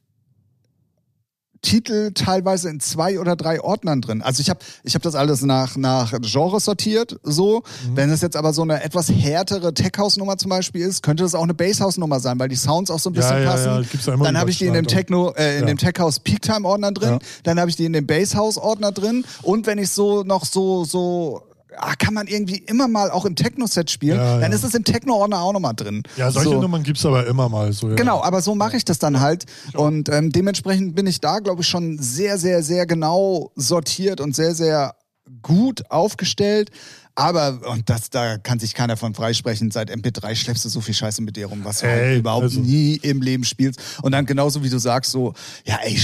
Titel 1.64 2.12
teilweise 2.14 2.70
in 2.70 2.80
zwei 2.80 3.20
oder 3.20 3.36
drei 3.36 3.60
Ordnern 3.60 4.02
drin. 4.02 4.22
Also 4.22 4.42
ich 4.42 4.50
habe 4.50 4.60
ich 4.84 4.94
hab 4.94 5.02
das 5.02 5.16
alles 5.16 5.42
nach, 5.42 5.76
nach 5.76 6.14
Genre 6.22 6.60
sortiert, 6.60 7.20
so. 7.24 7.64
Mhm. 7.88 7.96
Wenn 7.96 8.10
es 8.12 8.22
jetzt 8.22 8.36
aber 8.36 8.54
so 8.54 8.62
eine 8.62 8.84
etwas 8.84 9.10
härtere 9.10 9.74
Tech-House-Nummer 9.74 10.38
zum 10.38 10.50
Beispiel 10.50 10.86
ist, 10.86 11.02
könnte 11.02 11.24
das 11.24 11.34
auch 11.34 11.44
eine 11.44 11.54
Bass-House-Nummer 11.54 12.20
sein, 12.20 12.38
weil 12.38 12.50
die 12.50 12.56
Sounds 12.56 12.92
auch 12.92 13.00
so 13.00 13.10
ein 13.10 13.14
bisschen 13.14 13.42
ja, 13.42 13.50
passen. 13.50 13.66
Ja, 13.66 14.14
ja. 14.14 14.18
Dann 14.18 14.38
habe 14.38 14.52
ich 14.52 14.58
die 14.60 14.66
in 14.66 14.74
dem 14.74 14.88
Techno, 14.88 15.32
äh, 15.32 15.56
in 15.56 15.62
ja. 15.62 15.66
dem 15.68 15.78
Tech-House 15.78 16.20
Peak-Time-Ordner 16.20 16.92
drin, 16.92 17.20
dann 17.44 17.60
habe 17.60 17.70
ich 17.70 17.76
die 17.78 17.86
in 17.86 17.94
dem 17.94 18.06
Bass-House-Ordner 18.06 18.92
drin 18.92 19.26
und 19.42 19.66
wenn 19.66 19.78
ich 19.78 19.90
so 19.90 20.24
noch 20.24 20.46
so, 20.46 20.84
so 20.84 21.42
ah, 21.78 21.96
kann 21.96 22.14
man 22.14 22.28
irgendwie 22.28 22.58
immer 22.58 22.88
mal 22.88 23.12
auch 23.12 23.26
im 23.26 23.36
Techno-Set 23.36 23.90
spielen, 23.92 24.18
ja, 24.18 24.40
dann 24.40 24.52
ja. 24.52 24.56
ist 24.56 24.64
es 24.64 24.74
im 24.74 24.84
Techno-Ordner 24.84 25.42
auch 25.42 25.54
nochmal 25.54 25.74
drin. 25.74 26.04
Ja, 26.18 26.32
solche 26.32 26.50
so. 26.50 26.62
Nummern 26.62 26.84
gibt 26.84 26.98
es 26.98 27.06
aber 27.06 27.26
immer 27.28 27.50
mal 27.50 27.74
so. 27.74 27.90
Ja. 27.90 27.96
Genau, 27.96 28.24
aber 28.24 28.42
so 28.42 28.56
mache 28.56 28.78
ich 28.78 28.86
das 28.86 29.00
dann 29.00 29.20
halt. 29.20 29.46
Und 29.74 30.10
ähm, 30.10 30.32
dementsprechend 30.32 30.96
bin 30.96 31.08
ich 31.08 31.22
da, 31.22 31.40
glaube 31.40 31.62
ich, 31.62 31.68
schon 31.68 31.98
sehr, 32.00 32.38
sehr, 32.38 32.64
sehr 32.64 32.86
genau 32.86 33.52
sortiert 33.56 34.22
und 34.22 34.36
sehr, 34.36 34.56
sehr 34.56 34.96
gut 35.42 35.90
aufgestellt. 35.90 36.72
Aber, 37.16 37.60
und 37.70 37.90
das, 37.90 38.10
da 38.10 38.38
kann 38.38 38.58
sich 38.60 38.74
keiner 38.74 38.98
von 38.98 39.14
freisprechen, 39.14 39.70
seit 39.70 39.92
MP3 39.92 40.36
schleppst 40.36 40.66
du 40.66 40.70
so 40.70 40.82
viel 40.82 40.96
Scheiße 40.96 41.22
mit 41.22 41.36
dir 41.36 41.46
rum, 41.46 41.62
was 41.64 41.80
du 41.80 41.88
halt 41.88 42.00
ey, 42.00 42.08
halt 42.08 42.20
überhaupt 42.20 42.44
also. 42.44 42.60
nie 42.60 42.96
im 42.96 43.22
Leben 43.22 43.44
spielst. 43.44 43.80
Und 44.02 44.14
dann 44.14 44.26
genauso 44.26 44.64
wie 44.64 44.70
du 44.70 44.80
sagst, 44.80 45.12
so, 45.12 45.34
ja, 45.64 45.78
ey, 45.84 45.96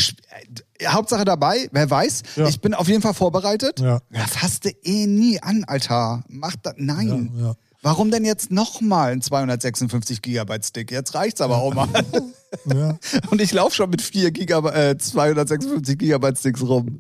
äh, 0.80 0.86
Hauptsache 0.86 1.26
dabei, 1.26 1.68
wer 1.72 1.90
weiß. 1.90 2.24
Ja. 2.36 2.48
Ich 2.48 2.62
bin 2.62 2.76
auf 2.76 2.88
jeden 2.88 3.02
Fall 3.02 3.16
vorbereitet. 3.16 3.80
Ja. 3.80 4.02
ja 4.12 4.28
fasste 4.28 4.70
eh 4.84 5.08
nie 5.08 5.42
an, 5.42 5.64
Alter. 5.64 6.24
Mach 6.28 6.56
das, 6.62 6.76
nein. 6.78 7.32
Ja. 7.36 7.56
Warum 7.82 8.12
denn 8.12 8.26
jetzt 8.26 8.52
nochmal 8.52 9.14
ein 9.14 9.22
256 9.22 10.22
Gigabyte 10.22 10.66
Stick? 10.66 10.92
Jetzt 10.92 11.16
reicht's 11.16 11.42
aber 11.42 11.58
auch 11.58 11.74
mal. 11.74 11.88
Ja. 12.66 12.98
Und 13.30 13.42
ich 13.42 13.54
laufe 13.54 13.76
schon 13.76 13.92
mit 13.92 14.02
4 14.02 14.32
Gigabyte, 14.32 14.74
äh, 14.74 14.98
256 14.98 16.00
Gigabyte 16.00 16.36
Sticks 16.36 16.64
rum. 16.64 16.98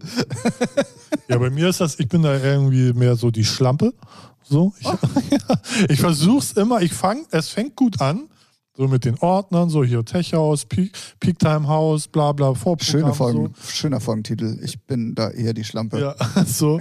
ja, 1.27 1.39
bei 1.39 1.49
mir 1.49 1.69
ist 1.69 1.81
das, 1.81 1.99
ich 1.99 2.07
bin 2.07 2.21
da 2.21 2.37
irgendwie 2.37 2.93
mehr 2.93 3.15
so 3.15 3.31
die 3.31 3.43
Schlampe. 3.43 3.95
So, 4.43 4.73
ich, 4.79 4.87
ich 5.89 5.99
versuch's 5.99 6.51
immer, 6.51 6.83
ich 6.83 6.93
fang, 6.93 7.25
es 7.31 7.49
fängt 7.49 7.75
gut 7.75 7.99
an. 7.99 8.29
So 8.77 8.87
mit 8.87 9.03
den 9.05 9.17
Ordnern, 9.19 9.69
so 9.69 9.83
hier 9.83 10.05
Tech-Haus, 10.05 10.65
Peak, 10.65 10.91
Peak 11.19 11.43
House, 11.43 12.07
bla 12.07 12.31
bla, 12.31 12.53
Vorprogramm. 12.53 13.01
Schöne 13.01 13.13
Folgen, 13.13 13.53
so. 13.55 13.71
Schöner 13.71 13.99
Folgentitel. 13.99 14.57
Ich 14.63 14.81
bin 14.85 15.15
da 15.15 15.31
eher 15.31 15.53
die 15.53 15.65
Schlampe. 15.65 15.99
Ja, 15.99 16.15
so. 16.45 16.79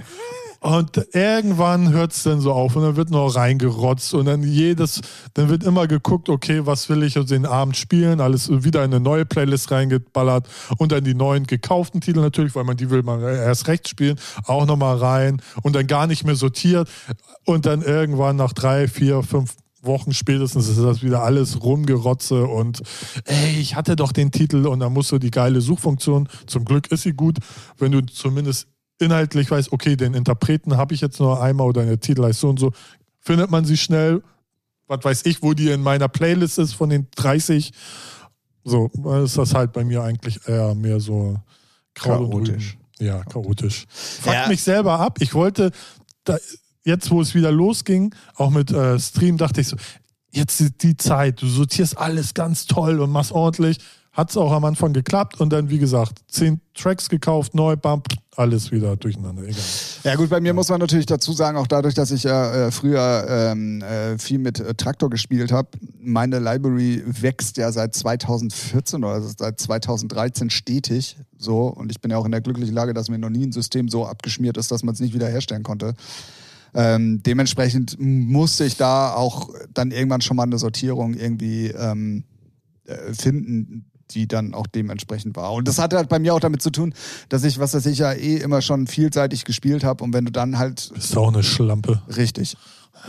Und 0.61 0.97
irgendwann 1.13 1.93
hört 1.93 2.11
es 2.11 2.23
dann 2.23 2.41
so 2.41 2.51
auf 2.51 2.75
und 2.75 2.83
dann 2.83 2.95
wird 2.97 3.11
noch 3.11 3.33
reingerotzt 3.35 4.13
und 4.13 4.25
dann 4.25 4.43
jedes, 4.43 4.99
dann 5.33 5.47
wird 5.47 5.63
immer 5.63 5.87
geguckt, 5.87 6.27
okay, 6.27 6.65
was 6.65 6.89
will 6.89 7.03
ich 7.03 7.13
den 7.13 7.45
Abend 7.45 7.77
spielen, 7.77 8.19
alles 8.19 8.49
wieder 8.49 8.83
in 8.83 8.93
eine 8.93 8.99
neue 8.99 9.25
Playlist 9.25 9.71
reingeballert 9.71 10.47
und 10.77 10.91
dann 10.91 11.03
die 11.05 11.13
neuen 11.13 11.47
gekauften 11.47 12.01
Titel 12.01 12.19
natürlich, 12.19 12.55
weil 12.55 12.65
man 12.65 12.75
die 12.75 12.89
will 12.89 13.03
man 13.03 13.21
erst 13.21 13.67
recht 13.67 13.87
spielen, 13.87 14.19
auch 14.45 14.65
nochmal 14.65 14.97
rein 14.97 15.41
und 15.63 15.75
dann 15.75 15.87
gar 15.87 16.07
nicht 16.07 16.25
mehr 16.25 16.35
sortiert. 16.35 16.89
Und 17.45 17.65
dann 17.65 17.81
irgendwann 17.81 18.35
nach 18.35 18.53
drei, 18.53 18.87
vier, 18.87 19.23
fünf 19.23 19.55
Wochen 19.81 20.13
spätestens 20.13 20.67
ist 20.67 20.79
das 20.79 21.01
wieder 21.03 21.23
alles 21.23 21.63
rumgerotze 21.63 22.45
und 22.45 22.81
ey, 23.23 23.59
ich 23.59 23.75
hatte 23.75 23.95
doch 23.95 24.11
den 24.11 24.31
Titel 24.31 24.67
und 24.67 24.81
dann 24.81 24.91
musst 24.91 25.11
du 25.11 25.19
die 25.19 25.31
geile 25.31 25.61
Suchfunktion, 25.61 26.27
zum 26.47 26.65
Glück 26.65 26.91
ist 26.91 27.03
sie 27.03 27.13
gut, 27.13 27.37
wenn 27.77 27.93
du 27.93 28.01
zumindest 28.05 28.67
inhaltlich 28.99 29.49
weißt, 29.49 29.71
okay, 29.71 29.95
den 29.95 30.13
Interpreten 30.13 30.77
habe 30.77 30.93
ich 30.93 31.01
jetzt 31.01 31.19
nur 31.19 31.41
einmal 31.41 31.67
oder 31.67 31.85
der 31.85 31.99
Titel 31.99 32.23
heißt 32.23 32.39
so 32.39 32.49
und 32.49 32.59
so, 32.59 32.71
findet 33.19 33.49
man 33.49 33.65
sie 33.65 33.77
schnell, 33.77 34.21
was 34.87 35.03
weiß 35.03 35.25
ich, 35.25 35.41
wo 35.41 35.53
die 35.53 35.69
in 35.69 35.81
meiner 35.81 36.07
Playlist 36.07 36.59
ist 36.59 36.73
von 36.73 36.89
den 36.89 37.07
30. 37.15 37.71
So 38.63 38.87
ist 39.23 39.37
das 39.37 39.53
halt 39.53 39.71
bei 39.73 39.83
mir 39.83 40.03
eigentlich 40.03 40.39
eher 40.47 40.75
mehr 40.75 40.99
so 40.99 41.37
chaotisch. 41.93 42.77
Ja, 42.99 43.23
chaotisch. 43.23 43.85
Fuck 43.89 44.33
Ja. 44.33 44.47
mich 44.47 44.61
selber 44.61 44.99
ab. 44.99 45.19
Ich 45.21 45.33
wollte, 45.33 45.71
da, 46.25 46.37
jetzt 46.83 47.09
wo 47.11 47.21
es 47.21 47.33
wieder 47.33 47.51
losging, 47.51 48.13
auch 48.35 48.49
mit 48.49 48.71
äh, 48.71 48.99
Stream, 48.99 49.37
dachte 49.37 49.61
ich 49.61 49.67
so, 49.67 49.77
jetzt 50.31 50.59
ist 50.59 50.83
die 50.83 50.97
Zeit, 50.97 51.41
du 51.41 51.47
sortierst 51.47 51.97
alles 51.97 52.33
ganz 52.33 52.65
toll 52.65 52.99
und 52.99 53.11
machst 53.11 53.31
ordentlich. 53.31 53.77
Hat 54.19 54.31
es 54.31 54.35
auch 54.35 54.51
am 54.51 54.65
Anfang 54.65 54.91
geklappt 54.91 55.39
und 55.39 55.53
dann, 55.53 55.69
wie 55.69 55.79
gesagt, 55.79 56.19
zehn 56.27 56.59
Tracks 56.73 57.07
gekauft, 57.07 57.55
neu, 57.55 57.77
bam, 57.77 58.03
alles 58.35 58.69
wieder 58.69 58.97
durcheinander. 58.97 59.43
Egal. 59.43 59.55
Ja 60.03 60.15
gut, 60.15 60.29
bei 60.29 60.41
mir 60.41 60.53
muss 60.53 60.67
man 60.67 60.81
natürlich 60.81 61.05
dazu 61.05 61.31
sagen, 61.31 61.57
auch 61.57 61.67
dadurch, 61.67 61.93
dass 61.93 62.11
ich 62.11 62.23
ja 62.23 62.67
äh, 62.67 62.71
früher 62.71 63.25
ähm, 63.29 63.81
äh, 63.81 64.17
viel 64.17 64.39
mit 64.39 64.59
äh, 64.59 64.73
Traktor 64.73 65.09
gespielt 65.09 65.53
habe, 65.53 65.69
meine 66.01 66.39
Library 66.39 67.01
wächst 67.05 67.55
ja 67.55 67.71
seit 67.71 67.95
2014 67.95 69.05
oder 69.05 69.13
also 69.13 69.31
seit 69.37 69.57
2013 69.57 70.49
stetig 70.49 71.15
so 71.37 71.67
und 71.67 71.89
ich 71.89 72.01
bin 72.01 72.11
ja 72.11 72.17
auch 72.17 72.25
in 72.25 72.31
der 72.31 72.41
glücklichen 72.41 72.75
Lage, 72.75 72.93
dass 72.93 73.09
mir 73.09 73.19
noch 73.19 73.29
nie 73.29 73.45
ein 73.45 73.53
System 73.53 73.87
so 73.87 74.05
abgeschmiert 74.05 74.57
ist, 74.57 74.69
dass 74.69 74.83
man 74.83 74.95
es 74.95 74.99
nicht 74.99 75.13
wieder 75.13 75.29
herstellen 75.29 75.63
konnte. 75.63 75.93
Ähm, 76.73 77.23
dementsprechend 77.23 77.95
musste 77.97 78.65
ich 78.65 78.75
da 78.75 79.13
auch 79.13 79.49
dann 79.73 79.91
irgendwann 79.91 80.19
schon 80.19 80.35
mal 80.35 80.43
eine 80.43 80.57
Sortierung 80.57 81.13
irgendwie 81.13 81.67
ähm, 81.67 82.25
äh, 82.83 83.13
finden, 83.13 83.85
die 84.11 84.27
dann 84.27 84.53
auch 84.53 84.67
dementsprechend 84.67 85.35
war. 85.35 85.53
Und 85.53 85.67
das 85.67 85.79
hatte 85.79 85.97
halt 85.97 86.09
bei 86.09 86.19
mir 86.19 86.33
auch 86.33 86.39
damit 86.39 86.61
zu 86.61 86.69
tun, 86.69 86.93
dass 87.29 87.43
ich, 87.43 87.59
was 87.59 87.73
weiß 87.73 87.85
ich 87.85 87.99
ja 87.99 88.13
eh 88.13 88.37
immer 88.37 88.61
schon 88.61 88.87
vielseitig 88.87 89.45
gespielt 89.45 89.83
habe 89.83 90.03
und 90.03 90.13
wenn 90.13 90.25
du 90.25 90.31
dann 90.31 90.57
halt 90.57 90.91
Bist 90.93 91.17
auch 91.17 91.29
eine 91.29 91.43
Schlampe. 91.43 92.01
richtig 92.15 92.55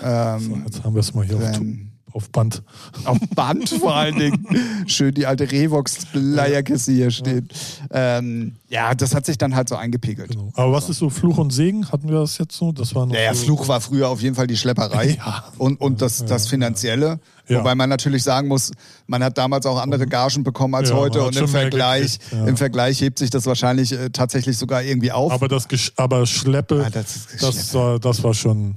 So, 0.01 0.07
ähm, 0.07 0.63
jetzt 0.67 0.85
haben 0.85 0.95
wir 0.95 1.01
es 1.01 1.15
mal 1.15 1.25
hier 1.25 1.37
auf, 1.37 1.43
wenn, 1.43 1.93
auf 2.12 2.31
Band. 2.31 2.62
auf 3.05 3.19
Band 3.35 3.69
vor 3.81 3.95
allen 3.95 4.19
Dingen 4.19 4.47
schön 4.87 5.15
die 5.15 5.27
alte 5.27 5.51
Revox-Leierkiste 5.51 6.93
hier 6.93 7.11
steht. 7.11 7.45
Ähm, 7.91 8.57
ja, 8.69 8.95
das 8.95 9.15
hat 9.15 9.27
sich 9.27 9.39
dann 9.39 9.55
halt 9.55 9.69
so 9.69 9.77
eingepegelt. 9.77 10.31
Genau. 10.31 10.51
Aber 10.55 10.73
was 10.73 10.89
ist 10.89 10.99
so 10.99 11.11
Fluch 11.11 11.39
und 11.39 11.53
Segen? 11.53 11.91
Hatten 11.91 12.09
wir 12.09 12.20
das 12.20 12.39
jetzt 12.39 12.57
so? 12.57 12.73
Das 12.73 12.95
war 12.95 13.07
noch 13.07 13.15
Ja, 13.15 13.23
ja, 13.23 13.35
so, 13.35 13.45
Fluch 13.45 13.69
war 13.69 13.81
früher 13.81 14.09
auf 14.09 14.20
jeden 14.20 14.35
Fall 14.35 14.47
die 14.47 14.57
Schlepperei 14.57 15.16
Ja. 15.24 15.45
und, 15.59 15.81
und 15.81 16.01
das, 16.03 16.24
das 16.24 16.47
Finanzielle. 16.47 17.19
Ja. 17.49 17.59
Wobei 17.61 17.74
man 17.74 17.89
natürlich 17.89 18.23
sagen 18.23 18.47
muss, 18.47 18.70
man 19.09 19.24
hat 19.24 19.37
damals 19.37 19.66
auch 19.66 19.78
andere 19.81 20.07
Gagen 20.07 20.45
bekommen 20.45 20.74
als 20.77 20.91
Ja, 20.91 20.97
heute 20.97 21.23
und 21.24 21.35
im 21.37 21.49
Vergleich, 21.49 22.19
ja. 22.31 22.47
im 22.47 22.57
Vergleich 22.57 23.01
hebt 23.01 23.19
sich 23.19 23.31
das 23.31 23.45
wahrscheinlich 23.47 23.93
äh, 23.93 24.11
tatsächlich 24.11 24.57
sogar 24.57 24.82
irgendwie 24.85 25.11
auf. 25.11 25.32
Aber 25.32 25.49
das 25.49 25.66
aber 25.97 26.27
Schleppe, 26.27 26.85
Ah, 26.87 26.91
das 26.91 27.27
das, 27.41 27.74
war, 27.74 27.99
das 27.99 28.23
war 28.23 28.35
schon. 28.35 28.77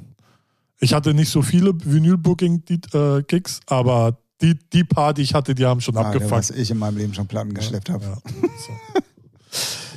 Ich 0.84 0.94
hatte 0.94 1.14
nicht 1.14 1.30
so 1.30 1.42
viele 1.42 1.74
Vinyl-Booking-Gigs, 1.74 3.62
aber 3.68 4.18
die, 4.42 4.58
die 4.74 4.84
paar, 4.84 5.14
die 5.14 5.22
ich 5.22 5.34
hatte, 5.34 5.56
die 5.56 5.66
haben 5.66 5.80
schon 5.80 5.96
Ah, 5.96 6.02
abgefuckt. 6.02 6.32
was 6.32 6.50
ich 6.52 6.70
in 6.72 6.78
meinem 6.78 6.98
Leben 6.98 7.14
schon 7.14 7.26
Platten 7.26 7.54
geschleppt 7.54 7.90
habe. 7.90 8.04
Ja. 8.04 8.18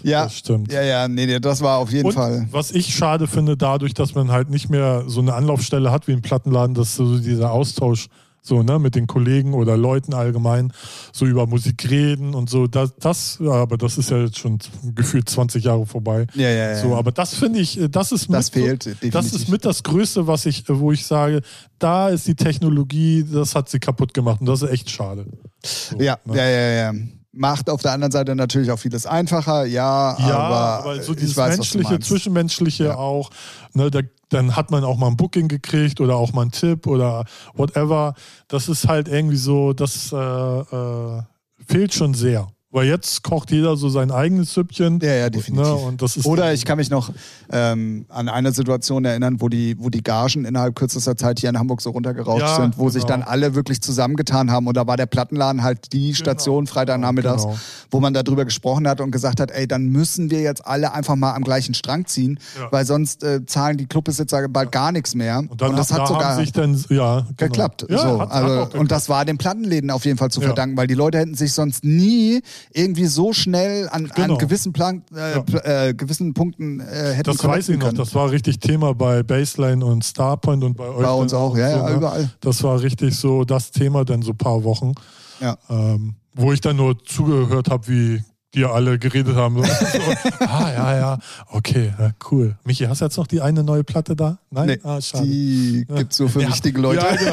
Ja, 0.03 0.25
Das 0.25 0.37
stimmt. 0.37 0.71
ja, 0.71 0.83
ja, 0.83 1.09
nee, 1.09 1.27
nee, 1.27 1.41
das 1.41 1.63
war 1.63 1.79
auf 1.79 1.91
jeden 1.91 2.07
Und 2.07 2.13
Fall. 2.13 2.47
was 2.53 2.71
ich 2.71 2.95
schade 2.95 3.27
finde, 3.27 3.57
dadurch, 3.57 3.93
dass 3.95 4.15
man 4.15 4.31
halt 4.31 4.51
nicht 4.51 4.69
mehr 4.71 5.03
so 5.09 5.21
eine 5.21 5.35
Anlaufstelle 5.35 5.91
hat 5.91 6.07
wie 6.07 6.13
im 6.13 6.23
Plattenladen, 6.23 6.75
dass 6.77 6.95
so 6.95 7.19
dieser 7.19 7.51
Austausch 7.51 8.07
so 8.47 8.63
ne 8.63 8.79
mit 8.79 8.95
den 8.95 9.07
Kollegen 9.07 9.55
oder 9.55 9.77
Leuten 9.77 10.15
allgemein 10.15 10.73
so 11.13 11.27
über 11.27 11.47
Musik 11.47 11.89
reden 11.91 12.35
und 12.35 12.49
so 12.49 12.67
das 12.67 12.95
das 12.97 13.39
aber 13.41 13.77
das 13.77 13.99
ist 13.99 14.11
ja 14.11 14.19
jetzt 14.19 14.39
schon 14.39 14.59
gefühlt 14.95 15.29
20 15.29 15.65
Jahre 15.65 15.87
vorbei 15.87 16.27
Ja, 16.35 16.49
ja, 16.49 16.71
ja. 16.71 16.77
so 16.81 16.95
aber 16.95 17.13
das 17.13 17.35
finde 17.35 17.59
ich 17.61 17.81
äh, 17.81 17.89
das 17.89 18.13
ist 18.13 18.33
Das 18.33 18.55
mit, 18.55 18.65
fehlt 18.65 18.85
definitiv. 18.87 19.13
das 19.13 19.33
ist 19.33 19.49
mit 19.49 19.65
das 19.65 19.83
Größte 19.83 20.27
was 20.27 20.47
ich 20.47 20.69
äh, 20.69 20.79
wo 20.79 20.93
ich 20.93 21.05
sage 21.07 21.43
da 21.79 22.09
ist 22.09 22.27
die 22.27 22.35
Technologie 22.37 23.25
das 23.31 23.55
hat 23.55 23.69
sie 23.69 23.79
kaputt 23.81 24.15
gemacht 24.15 24.41
und 24.41 24.47
das 24.47 24.63
ist 24.63 24.71
echt 24.71 24.91
schade 24.91 25.27
so, 25.65 25.99
ja, 26.01 26.19
ne? 26.25 26.37
ja, 26.37 26.49
ja, 26.49 26.93
ja. 26.93 26.93
Macht 27.37 27.69
auf 27.69 27.83
der 27.83 27.93
anderen 27.93 28.13
Seite 28.13 28.35
natürlich 28.35 28.71
auch 28.71 28.79
vieles 28.79 29.05
einfacher, 29.05 29.67
ja, 29.67 30.17
Ja, 30.19 30.39
aber, 30.39 30.57
aber 30.57 31.03
so 31.03 31.13
ich 31.13 31.19
dieses 31.19 31.37
weiß, 31.37 31.59
menschliche, 31.59 32.01
zwischenmenschliche 32.01 32.85
Ja. 32.85 32.97
auch. 32.97 33.31
Ne, 33.75 33.91
da, 33.91 34.01
dann 34.31 34.57
hat 34.57 34.71
man 34.71 34.85
auch 34.85 34.97
mal 34.97 35.09
ein 35.09 35.17
Booking 35.17 35.47
gekriegt 35.49 36.01
oder 36.01 36.17
auch 36.17 36.33
mal 36.33 36.43
einen 36.43 36.51
Tipp 36.51 36.87
oder 36.87 37.25
whatever. 37.55 38.15
Das 38.49 38.69
ist 38.69 38.89
halt 38.89 39.09
irgendwie 39.09 39.37
so, 39.37 39.73
das 39.75 40.13
äh, 40.13 40.17
äh, 40.17 41.23
fehlt 41.67 41.95
schon 41.95 42.15
sehr. 42.15 42.49
Weil 42.73 42.89
jetzt 42.89 43.23
kocht 43.23 43.53
jeder 43.53 43.77
so 43.77 43.89
sein 43.89 44.11
eigenes 44.11 44.53
Süppchen. 44.53 44.99
Ja, 45.01 45.15
ja, 45.15 45.31
definitiv. 45.31 45.67
Ne, 45.69 45.75
und 45.77 46.03
das 46.03 46.17
ist 46.17 46.27
Oder 46.27 46.53
ich 46.53 46.65
kann 46.65 46.79
mich 46.79 46.91
noch 46.91 47.11
ähm, 47.51 48.07
an 48.09 48.29
eine 48.29 48.51
Situation 48.53 49.05
erinnern, 49.05 49.41
wo 49.41 49.49
die, 49.49 49.77
wo 49.79 49.89
die 49.89 50.03
Gagen 50.03 50.45
innerhalb 50.45 50.75
kürzester 50.75 51.17
Zeit 51.17 51.39
hier 51.39 51.49
in 51.49 51.59
Hamburg 51.61 51.81
so 51.81 51.91
runtergerauscht 51.91 52.41
Ja, 52.43 52.57
sind, 52.57 52.77
wo 52.77 52.89
sich 52.91 53.05
genau. 53.05 53.19
dann 53.19 53.23
alle 53.23 53.55
wirklich 53.55 53.81
zusammengetan 53.81 54.51
haben. 54.51 54.67
Und 54.67 54.77
da 54.77 54.85
war 54.87 54.97
der 54.97 55.07
Plattenladen 55.07 55.63
halt 55.63 55.93
die 55.93 56.15
Station 56.15 56.67
Freitagnachmittags, 56.67 57.45
Genau. 57.45 57.57
wo 57.93 58.01
man 58.01 58.13
darüber 58.15 58.45
gesprochen 58.45 58.89
hat 58.89 59.01
und 59.01 59.13
gesagt 59.13 59.39
hat, 59.39 59.53
ey, 59.53 59.69
dann 59.69 59.87
müssen 59.87 60.31
wir 60.33 60.41
jetzt 60.41 60.67
alle 60.67 60.93
einfach 60.93 61.15
mal 61.15 61.35
am 61.35 61.45
gleichen 61.45 61.73
Strang 61.73 62.07
ziehen, 62.07 62.41
Ja. 62.59 62.73
weil 62.73 62.85
sonst 62.85 63.23
äh, 63.23 63.47
zahlen 63.47 63.77
die 63.79 63.87
Clubbesitzer 63.87 64.49
bald 64.49 64.73
gar 64.73 64.91
nichts 64.91 65.15
mehr. 65.15 65.39
und 65.49 65.61
dann 65.63 65.77
das 65.77 65.93
hat, 65.93 66.01
da 66.01 66.07
sogar 66.09 66.37
sich 66.37 66.51
dann, 66.51 66.75
ja, 66.89 67.21
genau. 67.21 67.31
geklappt. 67.37 67.87
So. 67.89 68.21
hat, 68.21 68.31
also, 68.33 68.61
hat 68.61 68.75
auch 68.75 68.79
und 68.81 68.91
das 68.91 69.09
war 69.09 69.25
den 69.25 69.39
Plattenläden 69.39 69.91
auf 69.93 70.05
jeden 70.05 70.19
Fall 70.19 70.33
zu 70.33 70.41
verdanken, 70.41 70.77
weil 70.77 70.89
die 70.89 70.95
Leute 70.95 71.19
hätten 71.19 71.35
sich 71.35 71.53
sonst 71.53 71.85
nie 71.85 72.43
irgendwie 72.73 73.07
so 73.07 73.33
schnell 73.33 73.89
an, 73.91 74.11
Genau. 74.15 74.35
an 74.35 74.39
gewissen, 74.39 74.73
Plan, 74.73 75.03
äh, 75.15 75.35
Ja. 75.37 75.87
äh, 75.89 75.95
gewissen 75.95 76.35
Punkten 76.35 76.81
äh, 76.81 77.13
hätten 77.15 77.25
Das 77.25 77.43
weiß 77.45 77.69
ich 77.71 77.79
noch, 77.79 77.87
können. 77.87 77.99
das 77.99 78.15
war 78.15 78.31
richtig 78.31 78.59
Thema 78.61 78.95
bei 78.95 79.23
Baseline 79.23 79.85
und 79.85 80.05
Starpoint 80.05 80.63
und 80.65 80.77
bei 80.77 80.89
euch. 80.89 81.03
Bei 81.03 81.11
uns 81.13 81.33
auch, 81.35 81.57
ja, 81.57 81.71
so, 81.71 81.77
ja, 81.79 81.91
ne? 81.91 81.97
überall. 81.97 82.31
Das 82.41 82.63
war 82.63 82.81
richtig 82.81 83.17
so 83.17 83.45
das 83.45 83.71
Thema 83.71 84.05
dann 84.05 84.23
so 84.23 84.33
ein 84.33 84.39
paar 84.39 84.63
Wochen, 84.65 84.93
Ja. 85.41 85.57
ähm, 85.71 86.15
wo 86.35 86.53
ich 86.53 86.61
dann 86.61 86.77
nur 86.77 87.03
zugehört 87.05 87.71
habe, 87.71 87.89
wie 87.89 88.23
die 88.55 88.65
alle 88.65 88.99
geredet 88.99 89.37
haben. 89.37 89.57
So, 89.65 90.45
ah, 90.47 90.71
ja, 90.73 90.97
ja, 90.97 91.19
okay, 91.51 91.93
ja, 91.99 92.11
cool. 92.31 92.57
Michi, 92.65 92.85
hast 92.85 93.01
du 93.03 93.05
jetzt 93.05 93.17
noch 93.19 93.27
die 93.27 93.41
eine 93.43 93.63
neue 93.63 93.85
Platte 93.85 94.17
da? 94.17 94.39
Nein? 94.51 94.67
Nee, 94.67 94.81
ah, 94.83 95.01
schade. 95.01 95.25
die 95.27 95.85
gibt's 95.95 96.19
nur 96.19 96.29
für 96.31 96.41
Ja, 96.43 96.49
wichtige 96.49 96.81
Leute. 96.81 97.05
Ja, 97.05 97.17
genau. 97.17 97.33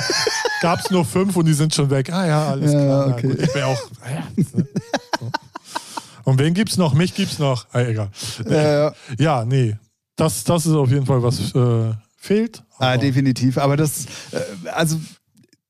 Gab 0.61 0.79
es 0.79 0.89
nur 0.91 1.05
fünf 1.05 1.35
und 1.37 1.45
die 1.45 1.53
sind 1.53 1.73
schon 1.73 1.89
weg. 1.89 2.11
Ah 2.11 2.25
ja, 2.25 2.47
alles 2.49 2.71
Ja, 2.73 2.83
klar. 2.85 3.07
okay. 3.13 3.27
Ja. 3.37 3.43
Ich 3.43 3.53
bin 3.53 3.63
auch. 3.63 3.77
Und 6.23 6.39
wen 6.39 6.53
gibt's 6.53 6.77
noch? 6.77 6.93
Mich 6.93 7.13
gibt's 7.15 7.39
noch. 7.39 7.65
Ah, 7.73 7.81
egal. 7.81 8.09
Äh, 8.45 8.91
Ja, 9.21 9.45
nee. 9.45 9.77
Das, 10.15 10.43
das 10.43 10.65
ist 10.65 10.73
auf 10.73 10.89
jeden 10.91 11.05
Fall 11.05 11.23
was 11.23 11.53
äh, 11.55 11.93
fehlt. 12.17 12.63
ah, 12.77 12.93
Aber- 12.93 12.97
definitiv. 12.99 13.57
Aber 13.57 13.75
das, 13.77 14.05
äh, 14.31 14.69
also 14.73 14.97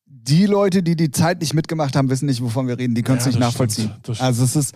die 0.05 0.45
Leute, 0.45 0.83
die 0.83 0.95
die 0.95 1.11
Zeit 1.11 1.41
nicht 1.41 1.53
mitgemacht 1.53 1.95
haben, 1.95 2.09
wissen 2.09 2.25
nicht, 2.27 2.41
wovon 2.41 2.67
wir 2.67 2.77
reden. 2.77 2.95
Die 2.95 3.01
können 3.03 3.17
es 3.17 3.25
Ja, 3.25 3.31
nicht 3.31 3.39
nachvollziehen. 3.39 3.91
stimmt, 4.03 4.21
also 4.21 4.43
es 4.43 4.55
ist, 4.55 4.73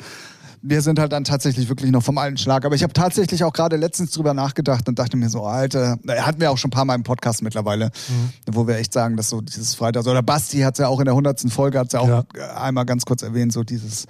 wir 0.61 0.81
sind 0.81 0.99
halt 0.99 1.11
dann 1.11 1.23
tatsächlich 1.23 1.69
wirklich 1.69 1.91
noch 1.91 2.01
vom 2.03 2.17
alten 2.17 2.37
Schlag. 2.37 2.65
Aber 2.65 2.75
ich 2.75 2.83
habe 2.83 2.91
tatsächlich 2.91 3.43
auch 3.43 3.53
gerade 3.53 3.75
letztens 3.77 4.11
drüber 4.11 4.33
nachgedacht 4.33 4.87
und 4.89 4.97
dachte 4.99 5.15
mir 5.15 5.29
so, 5.29 5.43
Alter, 5.45 5.97
hatten 6.07 6.41
wir 6.41 6.51
auch 6.51 6.57
schon 6.57 6.69
ein 6.69 6.71
paar 6.71 6.83
Mal 6.85 6.95
im 6.95 7.03
Podcast 7.03 7.43
mittlerweile, 7.43 7.91
Mhm. 8.09 8.29
wo 8.55 8.67
wir 8.67 8.75
echt 8.77 8.91
sagen, 8.91 9.15
dass 9.15 9.29
so 9.29 9.39
dieses 9.41 9.75
Freitags, 9.75 10.07
oder 10.07 10.23
Basti 10.23 10.59
hat 10.61 10.73
es 10.75 10.79
ja 10.79 10.87
auch 10.87 10.99
in 10.99 11.05
der 11.05 11.13
hundertsten 11.15 11.51
Folge, 11.51 11.79
hat 11.79 11.87
es 11.87 11.93
ja 11.93 11.99
auch 11.99 12.07
Ja. 12.35 12.57
einmal 12.57 12.85
ganz 12.85 13.05
kurz 13.05 13.21
erwähnt, 13.21 13.53
so 13.53 13.63
dieses 13.63 14.05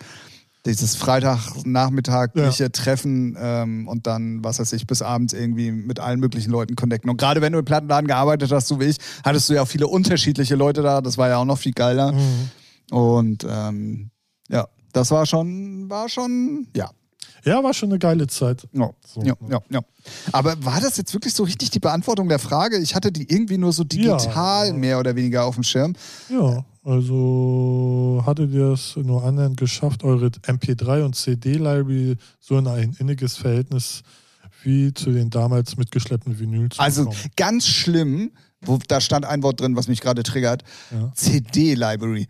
dieses 0.68 0.96
Freitagnachmittagliche 0.96 2.72
Treffen 2.72 3.36
ähm, 3.40 3.88
und 3.88 4.06
dann, 4.08 4.44
was 4.44 4.60
weiß 4.60 4.74
ich, 4.74 4.86
bis 4.88 5.02
abends 5.02 5.34
irgendwie 5.34 5.72
mit 5.72 6.00
allen 6.00 6.20
möglichen 6.20 6.52
Leuten 6.52 6.76
connecten. 6.76 7.10
Und 7.10 7.18
gerade 7.18 7.42
wenn 7.42 7.54
du 7.54 7.60
im 7.60 7.66
Plattenladen 7.66 8.08
gearbeitet 8.08 8.52
hast, 8.52 8.68
so 8.68 8.80
wie 8.80 8.86
ich, 8.86 8.98
hattest 9.24 9.50
du 9.50 9.54
ja 9.54 9.62
auch 9.64 9.68
viele 9.68 9.88
unterschiedliche 9.88 10.56
Leute 10.56 10.82
da. 10.82 11.02
Das 11.02 11.18
war 11.18 11.30
ja 11.30 11.38
auch 11.38 11.46
noch 11.46 11.58
viel 11.58 11.74
geiler. 11.74 12.12
Mhm. 12.12 12.50
Und 12.92 13.46
ähm, 13.50 14.12
ja, 14.50 14.68
das 14.94 15.12
war 15.12 15.26
schon, 15.26 15.90
war 15.90 16.10
schon, 16.10 16.68
ja. 16.76 16.90
Ja, 17.44 17.64
war 17.64 17.74
schon 17.74 17.90
eine 17.90 18.00
geile 18.00 18.28
Zeit. 18.28 18.68
Ja, 18.74 18.90
So, 19.06 19.22
ja, 19.22 19.34
ja, 19.50 19.60
ja. 19.70 19.80
Aber 20.34 20.66
war 20.66 20.82
das 20.82 20.98
jetzt 20.98 21.14
wirklich 21.14 21.34
so 21.34 21.44
richtig 21.44 21.70
die 21.70 21.80
Beantwortung 21.80 22.28
der 22.28 22.40
Frage? 22.40 22.78
Ich 22.78 22.94
hatte 22.94 23.10
die 23.12 23.32
irgendwie 23.32 23.58
nur 23.58 23.72
so 23.72 23.84
digital 23.86 24.68
Ja. 24.68 24.74
mehr 24.74 25.00
oder 25.00 25.16
weniger 25.16 25.46
auf 25.46 25.56
dem 25.56 25.64
Schirm. 25.64 25.94
Ja, 26.30 26.66
also 26.88 28.24
hattet 28.26 28.52
ihr 28.54 28.72
es 28.72 28.96
nur 28.96 29.24
annähernd 29.24 29.58
geschafft, 29.58 30.04
eure 30.04 30.28
MP3 30.28 31.04
und 31.04 31.16
CD-Library 31.16 32.16
so 32.40 32.58
in 32.58 32.68
ein 32.68 32.96
inniges 33.00 33.36
Verhältnis 33.38 34.02
wie 34.64 34.94
zu 34.94 35.12
den 35.12 35.30
damals 35.30 35.78
mitgeschleppten 35.78 36.40
Vinyl 36.40 36.70
zu 36.70 36.80
Also 36.80 37.04
bekommen? 37.06 37.20
ganz 37.36 37.68
schlimm, 37.68 38.32
wo, 38.62 38.80
da 38.88 39.00
stand 39.02 39.26
ein 39.26 39.44
Wort 39.44 39.60
drin, 39.62 39.76
was 39.76 39.88
mich 39.88 40.02
gerade 40.02 40.24
triggert. 40.24 40.64
Ja. 40.92 41.12
CD-Library. 41.14 42.28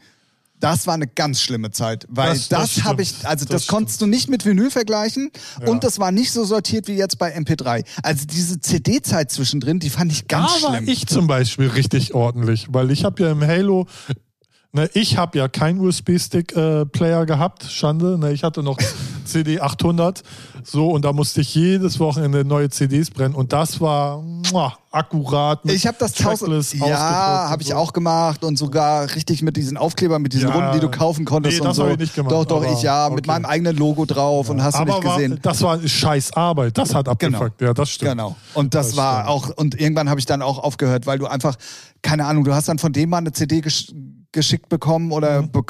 Das 0.60 0.88
war 0.88 0.96
eine 0.96 1.06
ganz 1.08 1.40
schlimme 1.42 1.70
Zeit, 1.70 2.06
weil 2.10 2.30
Das- 2.34 2.50
das, 2.50 2.76
das 2.76 2.84
habe 2.84 3.04
ich, 3.04 3.14
also 3.28 3.46
das, 3.46 3.62
Das 3.64 3.68
konntest 3.68 4.02
du 4.02 4.08
nicht 4.08 4.28
mit 4.28 4.44
Vinyl 4.44 4.72
vergleichen 4.72 5.30
Ja. 5.62 5.68
und 5.70 5.84
das 5.84 6.00
war 6.00 6.12
nicht 6.12 6.32
so 6.32 6.44
sortiert 6.46 6.88
wie 6.88 6.96
jetzt 6.96 7.20
bei 7.20 7.32
MP3. 7.36 7.84
Also 8.02 8.26
diese 8.26 8.60
CD-Zeit 8.60 9.32
zwischendrin, 9.32 9.80
die 9.80 9.92
fand 9.92 10.12
ich 10.12 10.28
ganz 10.28 10.62
da 10.62 10.68
war 10.68 10.76
schlimm. 10.78 10.90
ich 10.90 11.06
zum 11.06 11.28
Beispiel 11.28 11.68
richtig 11.68 12.16
ordentlich, 12.16 12.68
weil 12.72 12.90
ich 12.92 13.06
habe 13.06 13.22
ja 13.24 13.32
im 13.32 13.42
Halo, 13.44 13.86
ne, 14.78 14.90
ich 14.94 15.18
habe 15.18 15.38
ja 15.38 15.48
keinen 15.48 15.80
USB-Stick-Player 15.82 17.26
gehabt, 17.26 17.64
Schande, 17.64 18.18
ne, 18.18 18.32
ich 18.32 18.44
hatte 18.44 18.64
noch 18.64 18.78
CD 19.26 19.60
800, 19.60 20.24
so 20.64 20.90
und 20.90 21.04
da 21.04 21.12
musste 21.14 21.42
ich 21.42 21.54
jedes 21.54 22.00
Wochenende 22.00 22.46
neue 22.46 22.70
CDs 22.70 23.12
brennen 23.12 23.36
und 23.36 23.52
das 23.54 23.82
war 23.82 24.22
muah, 24.22 24.78
akkurat. 24.92 25.64
mit 25.66 25.76
Ich 25.76 25.86
habe 25.88 25.98
das. 26.00 26.14
Tracklist 26.14 26.74
Ja, 26.76 27.50
habe 27.50 27.62
ich 27.62 27.70
so. 27.70 27.76
auch 27.76 27.92
gemacht 27.94 28.44
und 28.44 28.58
sogar 28.58 29.14
richtig 29.16 29.42
mit 29.42 29.58
diesen 29.58 29.76
Aufklebern, 29.78 30.22
mit 30.22 30.34
diesen 30.34 30.50
Ja. 30.50 30.56
Runden, 30.56 30.72
die 30.74 30.80
du 30.80 30.90
kaufen 30.90 31.26
konntest 31.26 31.56
Nee, 31.58 31.62
und 31.62 31.68
das 31.68 31.76
so. 31.78 31.88
ich 31.88 31.98
nicht 31.98 32.16
gemacht, 32.16 32.32
Doch, 32.32 32.46
doch, 32.46 32.64
aber 32.64 32.72
ich 32.72 32.82
ja, 32.82 33.10
mit 33.10 33.20
okay. 33.20 33.28
meinem 33.28 33.46
eigenen 33.46 33.76
Logo 33.76 34.06
drauf 34.06 34.50
und 34.50 34.64
hast 34.64 34.76
du 34.76 34.80
Aber 34.80 34.96
nicht 34.96 35.04
war, 35.06 35.16
gesehen. 35.18 35.40
das 35.42 35.62
war 35.62 35.86
scheiß 35.86 36.34
Arbeit, 36.34 36.78
das 36.78 36.94
hat 36.96 37.08
abgefuckt, 37.10 37.62
ja, 37.62 37.74
das 37.74 37.90
stimmt. 37.90 38.12
Genau. 38.12 38.36
Und 38.54 38.74
das, 38.74 38.88
Das 38.90 38.98
war 38.98 39.24
stimmt. 39.26 39.30
auch, 39.30 39.50
und 39.58 39.80
irgendwann 39.80 40.10
habe 40.10 40.20
ich 40.20 40.26
dann 40.26 40.42
auch 40.42 40.60
aufgehört, 40.60 41.06
weil 41.06 41.20
du 41.20 41.28
einfach, 41.28 41.56
keine 42.02 42.26
Ahnung, 42.26 42.44
du 42.44 42.54
hast 42.54 42.68
dann 42.70 42.80
von 42.80 42.94
dem 42.94 43.10
mal 43.10 43.18
eine 43.18 43.32
CD 43.34 43.62
gesch 43.62 43.92
geschickt 44.38 44.70
bekommen 44.70 45.12
oder 45.12 45.42
Mhm. 45.42 45.52
be 45.52 45.62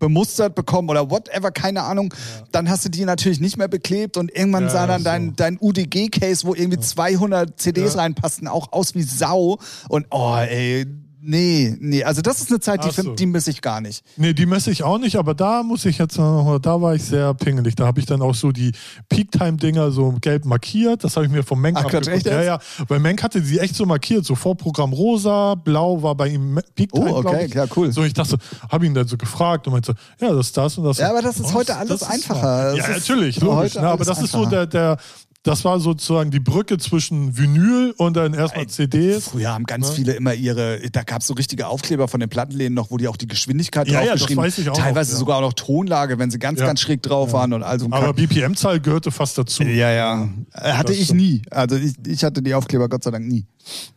bemustert 0.00 0.54
bekommen 0.54 0.88
oder 0.90 1.10
whatever, 1.10 1.50
keine 1.52 1.82
Ahnung. 1.84 2.12
Dann 2.52 2.68
hast 2.68 2.84
du 2.84 2.88
die 2.88 3.04
natürlich 3.04 3.38
nicht 3.40 3.56
mehr 3.56 3.68
beklebt 3.68 4.16
und 4.16 4.34
irgendwann 4.34 4.64
Ja, 4.64 4.70
sah 4.70 4.86
dann 4.86 5.00
so. 5.02 5.04
dein, 5.04 5.36
dein 5.36 5.58
UDG-Case, 5.60 6.44
wo 6.46 6.54
irgendwie 6.54 6.80
200 6.80 7.58
CDs 7.60 7.94
Ja. 7.94 8.00
reinpassten, 8.00 8.48
auch 8.48 8.72
aus 8.72 8.94
wie 8.94 9.02
Sau. 9.02 9.58
Und 9.88 10.06
oh, 10.10 10.34
ey, 10.36 10.86
nee, 11.22 11.76
nee. 11.80 12.04
Also 12.04 12.22
das 12.22 12.40
ist 12.40 12.50
eine 12.50 12.60
Zeit, 12.60 12.84
die, 12.84 12.90
so. 12.90 13.14
die 13.14 13.26
misse 13.26 13.50
ich 13.50 13.60
gar 13.62 13.80
nicht. 13.80 14.04
Nee, 14.16 14.32
die 14.32 14.46
messe 14.46 14.70
ich 14.70 14.82
auch 14.82 14.98
nicht, 14.98 15.16
aber 15.16 15.34
da 15.34 15.62
muss 15.62 15.84
ich 15.84 15.98
jetzt 15.98 16.18
noch, 16.18 16.58
da 16.60 16.80
war 16.80 16.94
ich 16.94 17.04
sehr 17.04 17.34
pingelig. 17.34 17.74
Da 17.76 17.86
habe 17.86 18.00
ich 18.00 18.06
dann 18.06 18.22
auch 18.22 18.34
so 18.34 18.52
die 18.52 18.72
Peak-Time-Dinger 19.08 19.90
so 19.90 20.12
gelb 20.20 20.44
markiert. 20.44 21.04
Das 21.04 21.16
habe 21.16 21.26
ich 21.26 21.32
mir 21.32 21.42
vom 21.42 21.60
Menk 21.60 21.76
Ach, 21.78 21.82
Quatsch, 21.82 22.08
abgeguckt. 22.08 22.26
echt 22.26 22.34
Ja, 22.34 22.42
ja. 22.42 22.58
Weil 22.88 23.00
Menk 23.00 23.22
hatte 23.22 23.42
sie 23.42 23.58
echt 23.58 23.74
so 23.76 23.86
markiert. 23.86 24.24
So 24.24 24.34
Vorprogramm 24.34 24.92
rosa, 24.92 25.54
blau 25.54 26.02
war 26.02 26.14
bei 26.14 26.28
ihm 26.28 26.54
Me- 26.54 26.64
Peak-Time. 26.74 27.12
Oh, 27.12 27.18
okay, 27.18 27.46
ich. 27.46 27.54
ja, 27.54 27.66
cool. 27.76 27.92
So, 27.92 28.02
ich 28.04 28.14
dachte, 28.14 28.36
habe 28.70 28.86
ihn 28.86 28.94
dann 28.94 29.06
so 29.06 29.16
gefragt 29.16 29.66
und 29.66 29.72
meinte, 29.74 29.94
so, 30.18 30.26
ja, 30.26 30.32
das 30.32 30.46
ist 30.46 30.56
das 30.56 30.78
und 30.78 30.84
das. 30.84 30.98
Ja, 30.98 31.10
aber 31.10 31.22
das 31.22 31.38
ist 31.38 31.52
heute 31.54 31.76
alles 31.76 32.02
einfacher. 32.02 32.74
Ja, 32.74 32.88
natürlich, 32.88 33.40
logisch. 33.40 33.56
heute 33.74 33.80
Ne, 33.80 33.88
aber 33.88 34.04
das 34.04 34.22
ist 34.22 34.32
so 34.32 34.46
der, 34.46 34.66
der, 34.66 34.96
das 35.42 35.64
war 35.64 35.80
sozusagen 35.80 36.30
die 36.30 36.38
Brücke 36.40 36.76
zwischen 36.76 37.38
Vinyl 37.38 37.94
und 37.96 38.14
dann 38.16 38.34
erstmal 38.34 38.66
CDs. 38.66 39.28
Früher 39.28 39.52
haben 39.54 39.64
ganz 39.64 39.88
Ne? 39.88 39.94
viele 39.94 40.12
immer 40.12 40.34
ihre, 40.34 40.80
da 40.92 41.02
gab 41.02 41.22
es 41.22 41.28
so 41.28 41.34
richtige 41.34 41.66
Aufkleber 41.68 42.08
von 42.08 42.20
den 42.20 42.28
Plattenläden 42.28 42.74
noch, 42.74 42.90
wo 42.90 42.98
die 42.98 43.08
auch 43.08 43.16
die 43.16 43.26
Geschwindigkeit 43.26 43.88
Ja, 43.88 44.02
ja, 44.02 44.16
draufgeschrieben 44.16 44.44
auch 44.44 44.66
noch, 44.76 44.76
Teilweise 44.84 45.12
ja. 45.12 45.18
sogar 45.18 45.36
auch 45.38 45.40
noch 45.40 45.54
Tonlage, 45.54 46.18
wenn 46.18 46.30
sie 46.30 46.38
ganz, 46.38 46.60
Ja. 46.60 46.66
ganz 46.66 46.80
schräg 46.80 47.02
drauf 47.02 47.32
waren 47.32 47.54
und 47.54 47.62
also 47.62 47.86
Aber 47.90 48.12
BPM-Zahl 48.12 48.80
gehörte 48.80 49.10
fast 49.10 49.38
dazu. 49.38 49.62
ja, 49.62 49.90
ja. 49.90 50.28
Hatte 50.52 50.92
Das 50.92 50.96
ich 50.98 51.14
nie. 51.14 51.40
Also 51.50 51.76
ich, 51.76 51.94
ich 52.06 52.22
hatte 52.22 52.42
die 52.42 52.52
Aufkleber 52.52 52.88
Gott 52.90 53.02
sei 53.04 53.10
Dank 53.10 53.26
nie. 53.26 53.46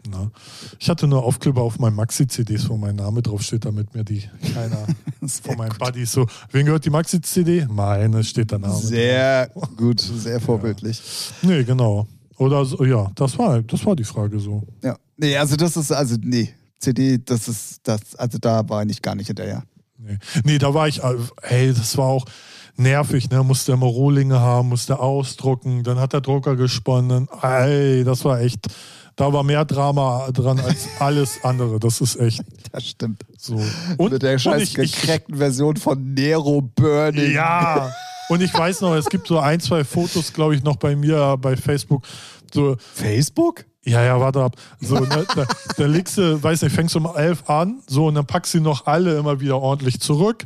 Na, 0.09 0.29
ich 0.79 0.89
hatte 0.89 1.07
nur 1.07 1.23
Aufkleber 1.23 1.61
auf 1.61 1.79
meinen 1.79 1.95
Maxi-CDs, 1.95 2.69
wo 2.69 2.77
mein 2.77 2.95
Name 2.95 3.21
draufsteht, 3.21 3.65
damit 3.65 3.93
mir 3.95 4.03
die 4.03 4.23
keiner 4.53 4.85
von 5.43 5.57
meinen 5.57 5.77
Buddies 5.77 6.11
so, 6.11 6.27
wem 6.51 6.65
gehört 6.65 6.85
die 6.85 6.89
Maxi-CD? 6.89 7.67
Meine 7.69 8.23
steht 8.23 8.51
da 8.51 8.59
Name. 8.59 8.75
Sehr 8.75 9.49
gut, 9.77 10.01
sehr 10.01 10.39
vorbildlich. 10.39 11.01
Nee, 11.41 11.63
genau. 11.63 12.07
Oder 12.37 12.65
so, 12.65 12.83
ja, 12.83 13.11
das 13.15 13.37
war, 13.37 13.61
das 13.61 13.85
war 13.85 13.95
die 13.95 14.03
Frage 14.03 14.39
so. 14.39 14.63
Ja. 14.83 14.97
Nee, 15.17 15.37
also 15.37 15.55
das 15.55 15.77
ist, 15.77 15.91
also 15.91 16.15
nee. 16.21 16.53
CD, 16.79 17.17
das 17.23 17.47
ist, 17.47 17.79
das, 17.83 18.15
also 18.15 18.37
da 18.37 18.67
war 18.67 18.85
ich 18.85 19.01
gar 19.01 19.15
nicht 19.15 19.27
hinterher. 19.27 19.63
Nee, 19.97 20.17
nee 20.43 20.57
da 20.57 20.73
war 20.73 20.87
ich, 20.87 21.01
äh, 21.01 21.15
ey, 21.43 21.73
das 21.73 21.97
war 21.97 22.07
auch 22.07 22.25
nervig, 22.75 23.29
ne? 23.29 23.43
Musste 23.43 23.71
immer 23.71 23.85
Rohlinge 23.85 24.39
haben, 24.39 24.69
musste 24.69 24.99
ausdrucken, 24.99 25.83
dann 25.83 25.99
hat 25.99 26.13
der 26.13 26.21
Drucker 26.21 26.55
gesponnen. 26.55 27.27
Ey, 27.41 28.03
das 28.03 28.25
war 28.25 28.41
echt, 28.41 28.67
da 29.15 29.31
war 29.31 29.43
mehr 29.43 29.65
Drama 29.65 30.29
dran 30.31 30.59
als 30.59 30.87
alles 30.99 31.43
andere. 31.43 31.79
Das 31.79 32.01
ist 32.01 32.19
echt 32.19 32.41
Das 32.71 32.85
stimmt. 32.87 33.23
so. 33.37 33.61
Und, 33.97 34.13
Mit 34.13 34.23
der 34.23 34.37
scheiß 34.39 34.61
ich, 34.63 34.77
ich, 34.77 35.01
gecrackten 35.01 35.37
Version 35.37 35.77
von 35.77 36.13
Nero 36.13 36.61
Burning. 36.61 37.33
Ja. 37.33 37.91
Und 38.29 38.41
ich 38.41 38.53
weiß 38.53 38.81
noch, 38.81 38.95
es 38.95 39.09
gibt 39.09 39.27
so 39.27 39.39
ein, 39.39 39.59
zwei 39.59 39.83
Fotos, 39.83 40.31
glaube 40.33 40.55
ich, 40.55 40.63
noch 40.63 40.77
bei 40.77 40.95
mir 40.95 41.37
bei 41.39 41.57
Facebook. 41.57 42.03
So, 42.53 42.77
Facebook? 42.93 43.65
ja, 43.85 44.03
ja, 44.03 44.19
warte 44.19 44.41
ab. 44.41 44.55
So, 44.79 44.99
ne, 44.99 45.25
da, 45.35 45.45
da 45.77 45.85
legst 45.85 46.17
du, 46.17 46.41
weiß 46.41 46.61
nicht, 46.61 46.73
fängst 46.73 46.95
um 46.95 47.05
elf 47.15 47.49
an, 47.49 47.81
so, 47.87 48.07
und 48.07 48.15
dann 48.15 48.25
packst 48.25 48.53
du 48.53 48.61
noch 48.61 48.85
alle 48.85 49.17
immer 49.17 49.39
wieder 49.39 49.59
ordentlich 49.59 49.99
zurück. 49.99 50.45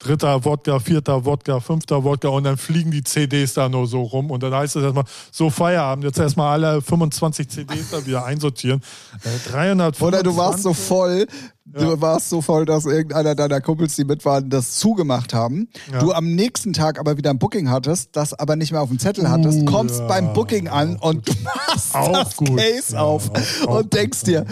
Dritter 0.00 0.44
Wodka, 0.44 0.80
vierter 0.80 1.24
Wodka, 1.24 1.60
fünfter 1.60 2.02
Wodka 2.04 2.28
und 2.28 2.44
dann 2.44 2.56
fliegen 2.58 2.90
die 2.90 3.04
CDs 3.04 3.54
da 3.54 3.68
nur 3.68 3.86
so 3.86 4.02
rum 4.02 4.30
und 4.30 4.42
dann 4.42 4.52
heißt 4.52 4.76
es 4.76 4.82
erstmal, 4.82 5.04
so 5.30 5.48
Feierabend, 5.50 6.04
jetzt 6.04 6.18
erstmal 6.18 6.52
alle 6.52 6.82
25 6.82 7.48
CDs 7.48 7.90
da 7.90 8.04
wieder 8.04 8.24
einsortieren. 8.24 8.82
Äh, 9.22 9.50
300 9.50 10.02
Oder 10.02 10.22
du 10.22 10.36
warst 10.36 10.62
so 10.62 10.74
voll, 10.74 11.26
du 11.64 11.84
Ja. 11.92 12.00
warst 12.00 12.28
so 12.28 12.42
voll, 12.42 12.66
dass 12.66 12.84
irgendeiner 12.86 13.34
deiner 13.36 13.60
Kumpels, 13.60 13.94
die 13.96 14.04
mit 14.04 14.24
waren, 14.24 14.50
das 14.50 14.72
zugemacht 14.72 15.32
haben. 15.32 15.68
Ja. 15.90 16.00
Du 16.00 16.12
am 16.12 16.34
nächsten 16.34 16.72
Tag 16.72 16.98
aber 16.98 17.16
wieder 17.16 17.30
ein 17.30 17.38
Booking 17.38 17.70
hattest, 17.70 18.10
das 18.16 18.34
aber 18.34 18.56
nicht 18.56 18.72
mehr 18.72 18.82
auf 18.82 18.88
dem 18.90 18.98
Zettel 18.98 19.30
hattest, 19.30 19.60
Uh, 19.60 19.64
kommst 19.64 20.00
ja. 20.00 20.06
beim 20.06 20.32
Booking 20.34 20.68
an 20.68 20.96
und 20.96 21.24
machst 21.44 21.94
Auch 21.94 22.12
das 22.12 22.36
gut. 22.36 22.56
Case 22.58 23.00
auf 23.00 23.30
auch- 23.30 23.68
auch 23.68 23.78
und 23.78 23.94
denkst 23.94 24.24
dir, 24.24 24.44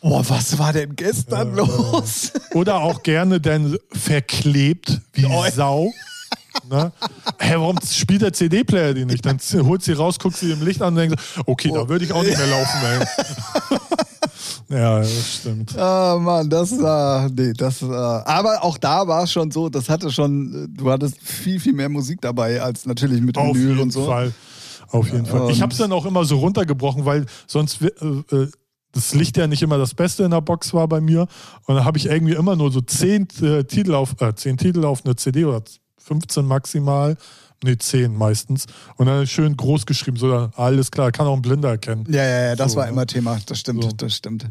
boah, 0.00 0.28
was 0.28 0.58
war 0.58 0.72
denn 0.72 0.94
gestern 0.96 1.54
los? 1.54 2.32
Oder 2.54 2.76
auch 2.76 3.02
gerne 3.02 3.40
dann 3.40 3.76
verklebt 3.92 5.00
wie 5.12 5.26
Oh. 5.26 5.44
Sau. 5.54 5.92
Ne? 6.70 6.90
Hä, 7.38 7.54
warum 7.56 7.76
spielt 7.84 8.22
der 8.22 8.32
CD-Player 8.32 8.94
die 8.94 9.04
nicht? 9.04 9.24
Dann 9.26 9.38
holt 9.66 9.82
sie 9.82 9.92
raus, 9.92 10.18
guckt 10.18 10.36
sie 10.36 10.52
im 10.52 10.64
Licht 10.64 10.80
an 10.80 10.94
und 10.94 10.96
denkt, 10.96 11.20
okay, 11.44 11.70
da 11.72 11.88
würde 11.88 12.04
ich 12.04 12.12
auch 12.12 12.22
nicht 12.22 12.38
mehr 12.38 12.46
laufen. 12.46 13.06
Ja, 14.68 14.98
das 14.98 15.34
stimmt. 15.36 15.78
Ah, 15.78 16.18
Mann, 16.20 16.50
das 16.50 16.76
war, 16.80 17.28
nee, 17.30 17.52
das 17.52 17.86
war, 17.86 18.26
aber 18.26 18.64
auch 18.64 18.78
da 18.78 19.06
war 19.06 19.22
es 19.22 19.30
schon 19.30 19.50
so, 19.52 19.68
das 19.68 19.88
hatte 19.88 20.10
schon, 20.10 20.68
du 20.76 20.90
hattest 20.90 21.20
viel, 21.22 21.60
viel 21.60 21.72
mehr 21.72 21.88
Musik 21.88 22.20
dabei 22.20 22.60
als 22.60 22.84
natürlich 22.84 23.20
mit 23.20 23.38
Auf 23.38 23.54
Vinyl 23.54 23.68
jeden 23.68 23.80
und 23.82 23.92
so. 23.92 24.06
Fall. 24.06 24.32
Auf 24.88 25.06
jeden 25.12 25.26
Fall. 25.26 25.50
Ich 25.50 25.62
habe 25.62 25.72
es 25.72 25.78
dann 25.78 25.92
auch 25.92 26.04
immer 26.04 26.24
so 26.24 26.38
runtergebrochen, 26.38 27.04
weil 27.04 27.26
sonst 27.46 27.80
äh, 27.80 27.86
äh, 28.34 28.48
das 28.96 29.14
Licht 29.14 29.36
ja 29.36 29.46
nicht 29.46 29.62
immer 29.62 29.78
das 29.78 29.94
Beste 29.94 30.24
in 30.24 30.30
der 30.30 30.40
Box 30.40 30.72
war 30.74 30.88
bei 30.88 31.00
mir. 31.00 31.28
Und 31.66 31.74
dann 31.76 31.84
habe 31.84 31.98
ich 31.98 32.06
irgendwie 32.06 32.34
immer 32.34 32.56
nur 32.56 32.72
so 32.72 32.80
zehn 32.80 33.28
äh, 33.42 33.64
Titel 33.64 33.94
auf 33.94 34.20
äh, 34.20 34.34
zehn 34.34 34.56
Titel 34.56 34.84
auf 34.84 35.04
eine 35.04 35.16
CD 35.16 35.44
oder 35.44 35.62
15 35.98 36.44
maximal. 36.44 37.16
Nee, 37.64 37.78
10 37.78 38.14
meistens. 38.14 38.66
Und 38.96 39.06
dann 39.06 39.26
schön 39.26 39.56
groß 39.56 39.86
geschrieben, 39.86 40.18
so 40.18 40.30
dann, 40.30 40.52
alles 40.56 40.90
klar, 40.90 41.10
kann 41.10 41.26
auch 41.26 41.34
ein 41.34 41.40
Blinder 41.42 41.70
erkennen. 41.70 42.04
Ja, 42.10 42.22
ja, 42.22 42.40
ja, 42.48 42.56
das 42.56 42.72
So, 42.72 42.78
war 42.78 42.84
ne? 42.84 42.92
immer 42.92 43.06
Thema, 43.06 43.38
das 43.46 43.60
stimmt, 43.60 43.82
So. 43.82 43.90
das 43.92 44.14
stimmt. 44.14 44.46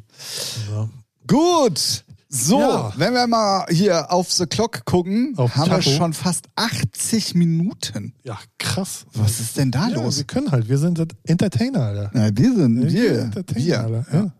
Ja. 0.71 0.89
Gut. 1.27 2.03
So, 2.37 2.59
Ja. 2.59 2.93
wenn 2.97 3.13
wir 3.13 3.27
mal 3.27 3.65
hier 3.69 4.11
auf 4.11 4.31
the 4.33 4.45
Clock 4.45 4.83
gucken, 4.83 5.33
Auf 5.37 5.55
haben 5.55 5.69
wir 5.71 5.77
Tacho. 5.77 5.89
schon 5.91 6.11
fast 6.13 6.47
80 6.55 7.33
Minuten. 7.33 8.13
ja, 8.23 8.37
krass. 8.57 9.05
Was 9.13 9.39
ist 9.39 9.55
denn 9.57 9.71
da 9.71 9.87
Ja, 9.87 10.01
los? 10.03 10.17
wir 10.17 10.25
können 10.25 10.51
halt, 10.51 10.67
wir 10.67 10.77
sind 10.77 10.99
Entertainer, 11.23 11.81
Alter. 11.83 12.11
Ja, 12.13 12.29
wir 12.35 12.53
sind 12.55 12.83
Ja, 12.83 12.91
wir. 12.91 13.19
Entertainer, 13.21 13.61
wir. 13.63 13.79
Alter. 13.79 14.31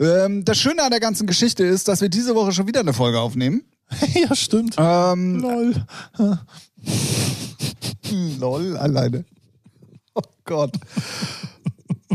Ja. 0.00 0.24
Ähm, 0.24 0.44
das 0.44 0.58
Schöne 0.58 0.82
an 0.82 0.90
der 0.90 0.98
ganzen 1.00 1.26
Geschichte 1.28 1.64
ist, 1.64 1.86
dass 1.86 2.00
wir 2.00 2.08
diese 2.08 2.34
Woche 2.34 2.50
schon 2.52 2.66
wieder 2.66 2.80
eine 2.80 2.92
Folge 2.92 3.20
aufnehmen. 3.20 3.62
ja, 4.14 4.34
stimmt. 4.34 4.74
Ähm, 4.76 5.38
Lol. 5.38 5.74
lol, 8.40 8.76
alleine. 8.76 9.24
Oh 10.14 10.22
Gott. 10.44 10.74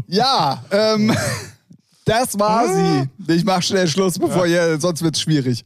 Ja, 0.08 0.64
ähm, 0.72 1.16
das 2.06 2.38
war 2.40 2.68
sie. 2.68 3.34
Ich 3.34 3.44
mach 3.46 3.62
schnell 3.62 3.88
Schluss, 3.88 4.20
bevor 4.20 4.46
ihr, 4.46 4.80
sonst 4.80 5.02
wird's 5.02 5.22
schwierig. 5.22 5.64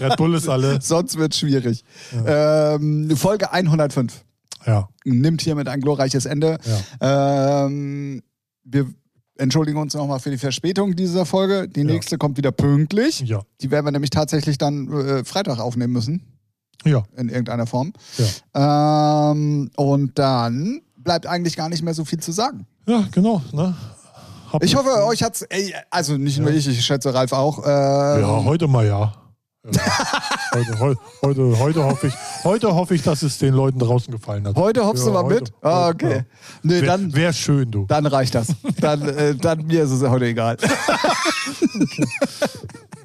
Red 0.00 0.16
Bull 0.16 0.34
ist 0.34 0.48
alle. 0.48 0.78
sonst 0.82 1.16
wird's 1.18 1.38
schwierig. 1.38 1.84
Ähm, 2.26 3.16
Folge 3.16 3.52
105. 3.52 4.24
Ja. 4.66 4.88
nimmt 5.04 5.40
hiermit 5.40 5.68
ein 5.68 5.80
glorreiches 5.80 6.26
Ende. 6.26 6.58
Ähm, 7.00 8.22
wir 8.64 8.86
entschuldigen 9.38 9.78
uns 9.78 9.94
nochmal 9.94 10.20
für 10.20 10.30
die 10.30 10.38
Verspätung 10.38 10.94
dieser 10.96 11.24
Folge. 11.26 11.66
Die 11.68 11.84
nächste 11.84 12.18
kommt 12.18 12.36
wieder 12.36 12.52
pünktlich. 12.52 13.20
Ja. 13.20 13.42
Die 13.60 13.70
werden 13.70 13.86
wir 13.86 13.92
nämlich 13.92 14.10
tatsächlich 14.10 14.58
dann 14.58 14.92
äh, 14.92 15.24
Freitag 15.24 15.58
aufnehmen 15.58 15.92
müssen. 15.92 16.22
Ja. 16.84 17.04
In 17.16 17.28
irgendeiner 17.28 17.66
Form. 17.66 17.92
Ja. 18.54 19.30
Ähm, 19.32 19.70
und 19.76 20.18
dann 20.18 20.82
bleibt 20.96 21.26
eigentlich 21.26 21.56
gar 21.56 21.68
nicht 21.68 21.82
mehr 21.82 21.94
so 21.94 22.04
viel 22.04 22.20
zu 22.20 22.32
sagen. 22.32 22.66
Ja, 22.86 23.06
genau. 23.12 23.42
Ne? 23.52 23.74
Ich 24.60 24.74
hoffe, 24.74 25.04
euch 25.04 25.22
hat's, 25.22 25.42
ey, 25.42 25.74
also 25.90 26.16
nicht 26.16 26.38
nur 26.38 26.50
ich, 26.50 26.66
ich 26.66 26.84
schätze 26.84 27.12
Ralf 27.14 27.32
auch. 27.32 27.58
Ähm, 27.58 28.22
ja, 28.22 28.44
heute 28.44 28.68
mal 28.68 28.86
ja. 28.86 29.12
ja. 29.64 29.82
heute, 30.54 30.98
heute, 31.22 31.58
heute, 31.58 31.84
hoffe 31.84 32.06
ich, 32.08 32.14
heute 32.44 32.74
hoffe 32.74 32.94
ich, 32.94 33.02
dass 33.02 33.22
es 33.22 33.38
den 33.38 33.54
Leuten 33.54 33.78
draußen 33.78 34.12
gefallen 34.12 34.46
hat. 34.46 34.56
Heute 34.56 34.84
hoffst 34.84 35.04
ja, 35.04 35.10
du 35.10 35.14
mal 35.14 35.24
heute, 35.24 35.34
mit? 35.34 35.52
Ah, 35.62 35.88
okay. 35.88 36.16
Ja. 36.16 36.24
Nee, 36.62 36.82
dann 36.82 37.14
wäre 37.14 37.32
schön, 37.32 37.70
du. 37.70 37.86
Dann 37.86 38.06
reicht 38.06 38.34
das. 38.34 38.48
Dann, 38.80 39.08
äh, 39.08 39.34
dann 39.34 39.66
mir 39.66 39.84
ist 39.84 39.90
es 39.90 40.08
heute 40.08 40.26
egal. 40.26 40.56
okay. 41.74 42.06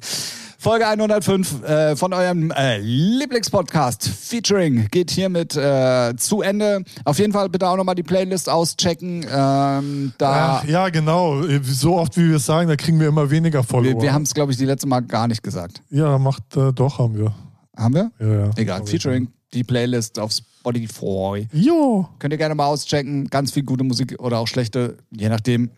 Folge 0.66 0.88
105 0.88 1.62
äh, 1.62 1.94
von 1.94 2.12
eurem 2.12 2.50
äh, 2.50 2.78
Lieblingspodcast 2.78 4.08
Featuring 4.08 4.88
geht 4.90 5.12
hiermit 5.12 5.54
äh, 5.54 6.16
zu 6.16 6.42
Ende. 6.42 6.82
Auf 7.04 7.20
jeden 7.20 7.32
Fall 7.32 7.48
bitte 7.48 7.68
auch 7.68 7.76
nochmal 7.76 7.94
die 7.94 8.02
Playlist 8.02 8.48
auschecken. 8.48 9.24
Ähm, 9.32 10.12
da 10.18 10.58
Ach, 10.58 10.64
ja, 10.64 10.88
genau. 10.88 11.44
So 11.62 11.94
oft 11.94 12.16
wie 12.16 12.30
wir 12.30 12.38
es 12.38 12.46
sagen, 12.46 12.68
da 12.68 12.74
kriegen 12.74 12.98
wir 12.98 13.06
immer 13.06 13.30
weniger 13.30 13.62
Follower. 13.62 13.94
Wir, 13.94 14.00
wir 14.00 14.12
haben 14.12 14.22
es, 14.22 14.34
glaube 14.34 14.50
ich, 14.50 14.58
die 14.58 14.64
letzte 14.64 14.88
Mal 14.88 15.02
gar 15.02 15.28
nicht 15.28 15.44
gesagt. 15.44 15.82
Ja, 15.88 16.18
macht 16.18 16.56
äh, 16.56 16.72
doch, 16.72 16.98
haben 16.98 17.16
wir. 17.16 17.32
Haben 17.76 17.94
wir? 17.94 18.10
Ja, 18.18 18.46
ja. 18.46 18.50
Egal. 18.56 18.84
Featuring 18.86 19.28
die 19.54 19.62
Playlist 19.62 20.18
auf 20.18 20.32
Spotify. 20.32 21.46
Jo. 21.52 22.08
Könnt 22.18 22.34
ihr 22.34 22.38
gerne 22.38 22.56
mal 22.56 22.66
auschecken. 22.66 23.28
Ganz 23.28 23.52
viel 23.52 23.62
gute 23.62 23.84
Musik 23.84 24.16
oder 24.18 24.40
auch 24.40 24.48
schlechte, 24.48 24.96
je 25.12 25.28
nachdem. 25.28 25.70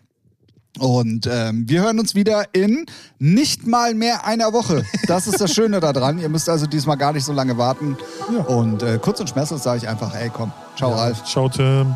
Und 0.79 1.27
ähm, 1.31 1.67
wir 1.67 1.81
hören 1.81 1.99
uns 1.99 2.15
wieder 2.15 2.45
in 2.53 2.85
nicht 3.19 3.67
mal 3.67 3.93
mehr 3.93 4.25
einer 4.25 4.53
Woche. 4.53 4.83
Das 5.07 5.27
ist 5.27 5.41
das 5.41 5.53
Schöne 5.53 5.79
daran. 5.79 6.19
Ihr 6.19 6.29
müsst 6.29 6.49
also 6.49 6.65
diesmal 6.65 6.97
gar 6.97 7.13
nicht 7.13 7.25
so 7.25 7.33
lange 7.33 7.57
warten. 7.57 7.97
Ja. 8.33 8.43
Und 8.43 8.83
äh, 8.83 8.99
kurz 9.01 9.19
und 9.19 9.29
schmerzlos 9.29 9.63
sage 9.63 9.79
ich 9.79 9.87
einfach, 9.87 10.15
ey 10.15 10.29
komm, 10.29 10.51
ciao 10.75 10.91
ja, 10.91 10.97
Ralf. 10.97 11.23
Ciao 11.23 11.49
Tim. 11.49 11.95